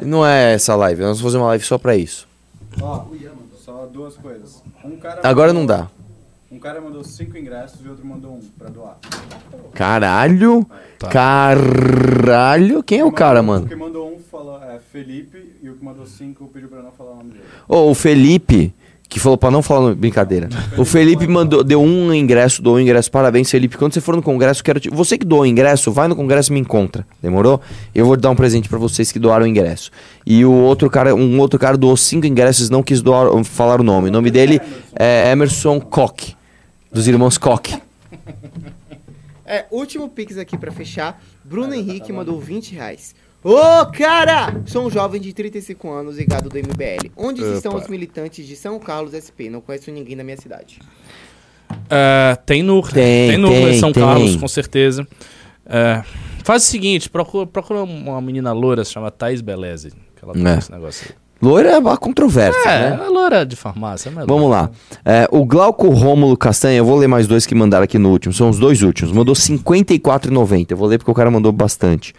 Não 0.03 0.25
é 0.27 0.55
essa 0.55 0.75
live, 0.77 1.01
nós 1.03 1.19
vamos 1.19 1.23
fazer 1.23 1.37
uma 1.39 1.47
live 1.49 1.65
só 1.65 1.79
pra 1.79 1.97
isso. 1.97 2.27
Ó, 2.81 3.05
só 3.65 3.87
duas 3.93 4.17
coisas. 4.17 4.63
Um 4.85 4.97
cara 4.97 5.21
Agora 5.23 5.53
mandou- 5.53 5.61
não 5.61 5.67
dá. 5.67 5.89
Um 6.51 6.59
cara 6.59 6.81
mandou 6.81 7.03
cinco 7.05 7.37
ingressos 7.37 7.81
e 7.85 7.89
o 7.89 7.91
outro 7.91 8.07
mandou 8.07 8.33
um 8.33 8.41
pra 8.59 8.69
doar. 8.69 8.97
Caralho! 9.75 10.65
Tá. 10.99 11.09
Caralho! 11.09 12.83
Quem 12.83 13.01
é 13.01 13.05
o 13.05 13.13
cara, 13.13 13.41
O 13.41 13.45
mano? 13.45 13.67
que 13.67 13.75
mandou 13.77 14.15
um 14.15 14.19
falou 14.19 14.63
é 14.63 14.79
Felipe 14.79 15.57
e 15.63 15.69
o 15.69 15.75
que 15.77 15.85
mandou 15.85 16.07
cinco 16.07 16.47
pediu 16.49 16.69
pra 16.69 16.83
não 16.83 16.93
falar 16.93 17.13
o 17.13 17.17
nome 17.17 17.31
dele. 17.33 17.45
Ô, 17.69 17.91
o 17.91 17.95
Felipe, 17.95 18.73
que 19.17 19.21
falou 19.21 19.39
pra 19.39 19.51
não 19.51 19.63
falar 19.63 19.89
no- 19.89 19.95
brincadeira. 19.97 20.47
O 20.77 20.85
Felipe 20.85 21.27
mandou, 21.27 21.65
deu 21.65 21.81
um 21.83 22.13
ingresso, 22.13 22.61
doou 22.61 22.77
um 22.77 22.81
ingresso. 22.81 23.11
Parabéns, 23.11 23.51
Felipe. 23.51 23.79
Quando 23.79 23.95
você 23.95 24.01
for 24.03 24.15
no 24.15 24.21
congresso, 24.23 24.63
quero 24.63 24.79
te... 24.79 24.91
Você 24.91 25.17
que 25.17 25.25
doou 25.25 25.41
o 25.41 25.47
ingresso, 25.47 25.91
vai 25.91 26.07
no 26.07 26.15
congresso 26.15 26.53
e 26.53 26.55
me 26.55 26.61
encontra. 26.61 27.07
Demorou? 27.23 27.59
Eu 27.95 28.05
vou 28.05 28.15
dar 28.15 28.29
um 28.29 28.37
presente 28.37 28.69
pra 28.69 28.79
vocês 28.79 29.11
que 29.11 29.19
doaram 29.19 29.47
o 29.47 29.49
ingresso. 29.49 29.91
E 30.27 30.45
o 30.45 30.53
outro 30.53 30.91
cara, 30.91 31.15
um 31.15 31.41
outro 31.41 31.59
cara 31.59 31.79
doou 31.79 31.97
cinco 31.97 32.27
ingressos, 32.27 32.69
não 32.69 32.83
quis 32.83 33.01
doar, 33.01 33.43
falar 33.45 33.81
o 33.81 33.83
nome. 33.83 34.11
O 34.11 34.13
nome 34.13 34.31
dele 34.31 34.61
é 34.95 35.33
Emerson 35.33 35.81
Koch, 35.81 36.37
dos 36.93 37.09
irmãos 37.09 37.39
Koch. 37.39 37.81
É, 39.47 39.65
último 39.71 40.11
pix 40.11 40.37
aqui 40.37 40.59
pra 40.59 40.71
fechar. 40.73 41.23
Bruno 41.43 41.73
Henrique 41.73 42.13
mandou 42.13 42.39
20 42.39 42.75
reais. 42.75 43.15
Ô, 43.49 43.87
cara! 43.93 44.61
Sou 44.67 44.85
um 44.85 44.91
jovem 44.91 45.21
de 45.21 45.33
35 45.33 45.89
anos 45.89 46.17
ligado 46.19 46.49
do 46.49 46.59
MBL. 46.59 47.13
Onde 47.17 47.43
estão 47.43 47.77
os 47.77 47.87
militantes 47.87 48.45
de 48.45 48.57
São 48.57 48.77
Carlos 48.81 49.13
SP? 49.15 49.47
Não 49.49 49.61
conheço 49.61 49.89
ninguém 49.93 50.17
da 50.17 50.25
minha 50.25 50.37
cidade. 50.37 50.81
É, 51.89 52.37
tem 52.45 52.61
núcleo. 52.61 52.95
Tem, 52.95 53.29
Tem, 53.31 53.39
núcleo 53.39 53.67
tem, 53.67 53.77
em 53.77 53.79
São 53.79 53.93
tem. 53.93 54.03
Carlos, 54.03 54.35
com 54.35 54.49
certeza. 54.49 55.07
É, 55.65 56.03
faz 56.43 56.65
o 56.65 56.67
seguinte, 56.67 57.09
procura, 57.09 57.47
procura 57.47 57.85
uma 57.85 58.21
menina 58.21 58.53
loura, 58.53 58.85
se 58.85 58.91
chama 58.93 59.13
Thaís 59.13 59.41
Beleze. 59.41 59.91
Que 60.17 60.25
ela 60.25 60.33
tem 60.33 60.45
É. 60.45 60.59
esse 60.59 60.73
negócio 60.73 61.07
aí. 61.09 61.26
Loira 61.47 61.71
é 61.71 61.79
uma 61.79 61.97
controvérsia, 61.97 62.61
É, 62.69 62.79
né? 62.91 62.95
ela 62.97 63.07
é 63.07 63.09
loura 63.09 63.47
de 63.47 63.55
farmácia. 63.57 64.11
Mas 64.15 64.25
é 64.25 64.27
Vamos 64.27 64.51
lá. 64.51 64.71
É, 65.05 65.29
o 65.31 65.45
Glauco 65.45 65.89
Rômulo 65.91 66.37
Castanha, 66.37 66.77
eu 66.79 66.85
vou 66.85 66.97
ler 66.99 67.07
mais 67.07 67.27
dois 67.27 67.47
que 67.47 67.55
mandaram 67.55 67.85
aqui 67.85 67.99
no 67.99 68.11
último. 68.11 68.33
São 68.35 68.49
os 68.51 68.59
dois 68.59 68.83
últimos. 68.83 69.13
Mandou 69.13 69.35
54,90. 69.35 70.67
Eu 70.73 70.77
vou 70.77 70.89
ler 70.89 70.99
porque 70.99 71.11
o 71.11 71.15
cara 71.15 71.31
mandou 71.31 71.53
bastante. 71.53 72.13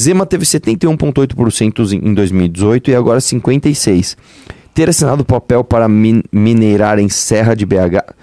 Zema 0.00 0.26
teve 0.26 0.44
71,8% 0.44 1.92
em 1.92 2.08
em 2.10 2.14
2018 2.14 2.90
e 2.90 2.94
agora 2.94 3.20
56%. 3.20 4.16
Ter 4.74 4.88
assinado 4.88 5.24
papel 5.24 5.64
para 5.64 5.88
min- 5.88 6.22
minerar 6.30 6.98
em 6.98 7.08
Serra 7.08 7.54
de 7.54 7.66
BH. 7.66 8.14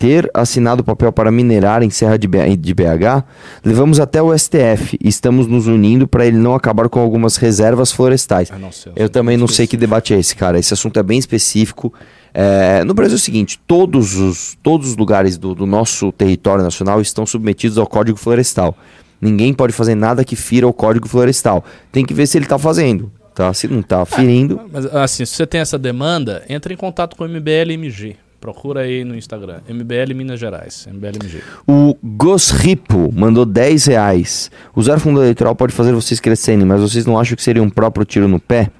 Ter 0.00 0.30
assinado 0.32 0.82
papel 0.82 1.12
para 1.12 1.30
minerar 1.30 1.82
em 1.82 1.90
Serra 1.90 2.16
de, 2.16 2.26
BH, 2.26 3.22
levamos 3.62 4.00
até 4.00 4.22
o 4.22 4.34
STF 4.36 4.96
e 4.98 5.06
estamos 5.06 5.46
nos 5.46 5.66
unindo 5.66 6.08
para 6.08 6.24
ele 6.24 6.38
não 6.38 6.54
acabar 6.54 6.88
com 6.88 6.98
algumas 6.98 7.36
reservas 7.36 7.92
florestais. 7.92 8.50
Ah, 8.50 8.58
não 8.58 8.70
Eu 8.96 9.10
também 9.10 9.36
não 9.36 9.46
sei 9.46 9.66
que 9.66 9.76
debate 9.76 10.14
é 10.14 10.18
esse, 10.18 10.34
cara. 10.34 10.58
Esse 10.58 10.72
assunto 10.72 10.98
é 10.98 11.02
bem 11.02 11.18
específico. 11.18 11.92
É, 12.32 12.82
no 12.82 12.94
Brasil 12.94 13.16
é 13.16 13.18
o 13.18 13.20
seguinte: 13.20 13.60
todos 13.66 14.16
os, 14.16 14.56
todos 14.62 14.88
os 14.88 14.96
lugares 14.96 15.36
do, 15.36 15.54
do 15.54 15.66
nosso 15.66 16.10
território 16.12 16.64
nacional 16.64 17.02
estão 17.02 17.26
submetidos 17.26 17.76
ao 17.76 17.86
Código 17.86 18.16
Florestal. 18.16 18.74
Ninguém 19.20 19.52
pode 19.52 19.74
fazer 19.74 19.94
nada 19.94 20.24
que 20.24 20.34
fira 20.34 20.66
o 20.66 20.72
Código 20.72 21.06
Florestal. 21.06 21.62
Tem 21.92 22.06
que 22.06 22.14
ver 22.14 22.26
se 22.26 22.38
ele 22.38 22.46
está 22.46 22.58
fazendo. 22.58 23.12
Tá? 23.34 23.52
Se 23.52 23.68
não 23.68 23.80
está 23.80 24.06
ferindo. 24.06 24.62
Mas 24.72 24.86
assim, 24.86 25.26
se 25.26 25.34
você 25.34 25.46
tem 25.46 25.60
essa 25.60 25.78
demanda, 25.78 26.42
entre 26.48 26.72
em 26.72 26.76
contato 26.78 27.14
com 27.16 27.24
o 27.24 27.28
MBLMG. 27.28 28.16
Procura 28.40 28.80
aí 28.80 29.04
no 29.04 29.14
Instagram. 29.14 29.60
MBL 29.68 30.14
Minas 30.14 30.40
Gerais. 30.40 30.88
MBLMG. 30.90 31.42
O 31.68 31.94
Gosripo 32.02 33.12
mandou 33.12 33.44
10 33.44 33.84
reais. 33.86 34.50
Usar 34.74 34.98
fundo 34.98 35.22
eleitoral 35.22 35.54
pode 35.54 35.74
fazer 35.74 35.92
vocês 35.92 36.18
crescerem, 36.18 36.64
mas 36.64 36.80
vocês 36.80 37.04
não 37.04 37.18
acham 37.18 37.36
que 37.36 37.42
seria 37.42 37.62
um 37.62 37.68
próprio 37.68 38.06
tiro 38.06 38.26
no 38.26 38.40
pé? 38.40 38.70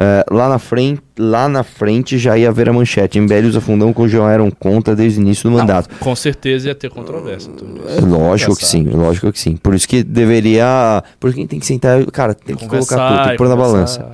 É, 0.00 0.24
lá, 0.30 0.48
na 0.48 0.60
frente, 0.60 1.02
lá 1.18 1.48
na 1.48 1.64
frente 1.64 2.16
já 2.16 2.38
ia 2.38 2.48
haver 2.48 2.68
a 2.68 2.72
manchete. 2.72 3.20
MBL 3.20 3.48
usa 3.48 3.60
fundão 3.60 3.92
que 3.92 4.08
já 4.08 4.30
eram 4.30 4.48
contra 4.48 4.94
desde 4.94 5.18
o 5.18 5.22
início 5.22 5.50
do 5.50 5.56
mandato. 5.56 5.90
Com 5.98 6.14
certeza 6.14 6.68
ia 6.68 6.74
ter 6.74 6.88
controvérsia. 6.88 7.52
É 7.96 8.00
lógico 8.00 8.56
que 8.56 8.64
sim, 8.64 8.84
lógico 8.84 9.32
que 9.32 9.40
sim. 9.40 9.56
Por 9.56 9.74
isso 9.74 9.88
que 9.88 10.04
deveria. 10.04 11.02
Por 11.18 11.28
isso 11.28 11.36
que 11.36 11.46
tem 11.46 11.58
que 11.58 11.66
sentar. 11.66 12.06
Cara, 12.06 12.32
tem 12.32 12.54
que 12.54 12.66
colocar 12.66 13.08
tudo, 13.08 13.22
tem 13.22 13.30
que 13.32 13.36
pôr 13.38 13.48
na 13.48 13.56
balança. 13.56 14.12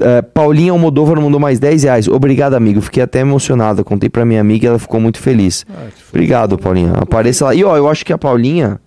É, 0.00 0.22
Paulinha 0.22 0.72
Almodóvar 0.72 1.20
mandou 1.20 1.38
mais 1.38 1.58
10 1.60 1.84
reais. 1.84 2.08
Obrigado, 2.08 2.54
amigo. 2.54 2.80
Fiquei 2.80 3.02
até 3.02 3.20
emocionado. 3.20 3.84
Contei 3.84 4.08
pra 4.08 4.24
minha 4.24 4.40
amiga 4.40 4.66
e 4.66 4.68
ela 4.68 4.78
ficou 4.78 5.00
muito 5.00 5.18
feliz. 5.20 5.64
Ah. 5.70 5.86
Obrigado, 6.10 6.58
Paulinha. 6.58 6.94
Apareça 6.94 7.44
lá. 7.44 7.54
E 7.54 7.62
ó, 7.64 7.76
eu 7.76 7.88
acho 7.88 8.04
que 8.04 8.12
a 8.12 8.18
Paulinha 8.18 8.80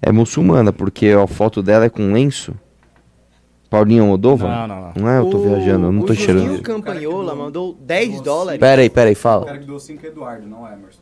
é 0.00 0.12
muçulmana, 0.12 0.72
porque 0.72 1.08
a 1.08 1.26
foto 1.26 1.62
dela 1.62 1.86
é 1.86 1.88
com 1.88 2.12
lenço. 2.12 2.54
Paulinha 3.68 4.04
Moldova? 4.04 4.46
Não, 4.48 4.68
não, 4.68 4.80
não. 4.80 4.92
Não 5.02 5.08
é? 5.10 5.18
Eu 5.18 5.26
tô 5.26 5.38
O- 5.38 5.42
viajando, 5.42 5.86
eu 5.86 5.92
não 5.92 6.02
tô 6.02 6.12
O 6.12 6.16
cheirando. 6.16 6.44
Juninho 6.44 6.62
Campanhola 6.62 7.34
mandou 7.34 7.76
10 7.84 8.20
dólares. 8.20 8.60
Pera 8.60 8.82
aí, 8.82 8.88
pera 8.88 9.08
aí, 9.08 9.14
O 9.14 9.16
fala. 9.16 9.46
cara 9.46 9.58
que 9.58 9.66
deu 9.66 9.78
5 9.80 10.06
é 10.06 10.08
Eduardo, 10.08 10.46
não 10.46 10.66
é 10.66 10.72
Emerson. 10.74 11.00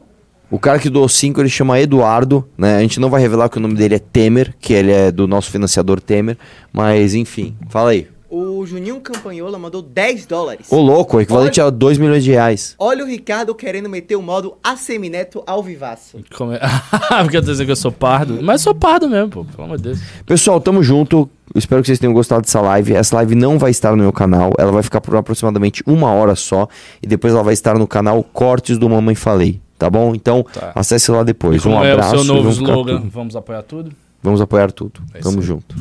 O 0.50 0.58
cara 0.58 0.78
que 0.78 0.88
doou 0.88 1.08
5, 1.08 1.40
ele 1.40 1.48
chama 1.48 1.80
Eduardo, 1.80 2.46
né? 2.56 2.76
A 2.76 2.80
gente 2.80 3.00
não 3.00 3.10
vai 3.10 3.20
revelar 3.20 3.48
que 3.48 3.58
o 3.58 3.60
nome 3.60 3.74
dele 3.74 3.96
é 3.96 3.98
Temer, 3.98 4.54
que 4.60 4.72
ele 4.72 4.92
é 4.92 5.10
do 5.10 5.26
nosso 5.26 5.50
financiador 5.50 6.00
Temer, 6.00 6.38
mas 6.72 7.14
enfim, 7.14 7.56
fala 7.68 7.90
aí. 7.90 8.06
O 8.30 8.64
Juninho 8.66 9.00
Campanhola 9.00 9.58
mandou 9.58 9.80
10 9.82 10.26
dólares. 10.26 10.66
Ô 10.72 10.80
louco, 10.80 11.20
equivalente 11.20 11.60
a 11.60 11.68
2 11.70 11.98
milhões 11.98 12.24
de 12.24 12.30
reais. 12.32 12.74
Olha 12.78 13.04
o 13.04 13.06
Ricardo 13.06 13.54
querendo 13.54 13.88
meter 13.88 14.16
o 14.16 14.22
modo 14.22 14.56
Assemineto 14.64 15.42
ao 15.46 15.62
vivaço. 15.62 16.18
Como 16.34 16.52
é? 16.52 16.58
Porque 17.22 17.36
eu 17.36 17.42
tô 17.42 17.50
dizendo 17.50 17.66
que 17.66 17.72
eu 17.72 17.76
sou 17.76 17.92
pardo. 17.92 18.42
Mas 18.42 18.62
sou 18.62 18.74
pardo 18.74 19.08
mesmo, 19.08 19.28
pô. 19.30 19.44
Pelo 19.44 19.64
amor 19.64 19.76
de 19.76 19.84
Deus. 19.84 20.00
Pessoal, 20.26 20.60
tamo 20.60 20.82
junto. 20.82 21.28
Espero 21.54 21.82
que 21.82 21.86
vocês 21.86 21.98
tenham 21.98 22.14
gostado 22.14 22.42
dessa 22.42 22.60
live. 22.60 22.94
Essa 22.94 23.14
live 23.16 23.34
não 23.34 23.58
vai 23.58 23.70
estar 23.70 23.90
no 23.92 23.98
meu 23.98 24.12
canal. 24.12 24.52
Ela 24.58 24.72
vai 24.72 24.82
ficar 24.82 25.00
por 25.00 25.14
aproximadamente 25.14 25.82
uma 25.86 26.10
hora 26.10 26.34
só. 26.34 26.66
E 27.02 27.06
depois 27.06 27.32
ela 27.34 27.42
vai 27.42 27.52
estar 27.54 27.78
no 27.78 27.86
canal 27.86 28.24
Cortes 28.24 28.78
do 28.78 28.88
Mamãe 28.88 29.14
Falei. 29.14 29.60
Tá 29.78 29.90
bom? 29.90 30.14
Então, 30.14 30.42
Tá. 30.52 30.72
acesse 30.74 31.10
lá 31.10 31.22
depois. 31.22 31.62
Como 31.62 31.76
um 31.76 31.84
é 31.84 31.92
abraço. 31.92 32.16
o 32.16 32.24
seu 32.24 32.34
novo 32.34 32.48
slogan? 32.48 32.98
tudo. 33.00 33.10
Vamos 33.10 33.36
apoiar 33.36 33.62
tudo? 33.62 33.92
Vamos 34.22 34.40
apoiar 34.40 34.72
tudo. 34.72 35.00
É 35.12 35.18
Tamo 35.20 35.40
aí. 35.40 35.44
junto. 35.46 35.76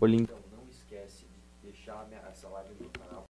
Ô, 0.00 0.04
lindo. 0.06 0.28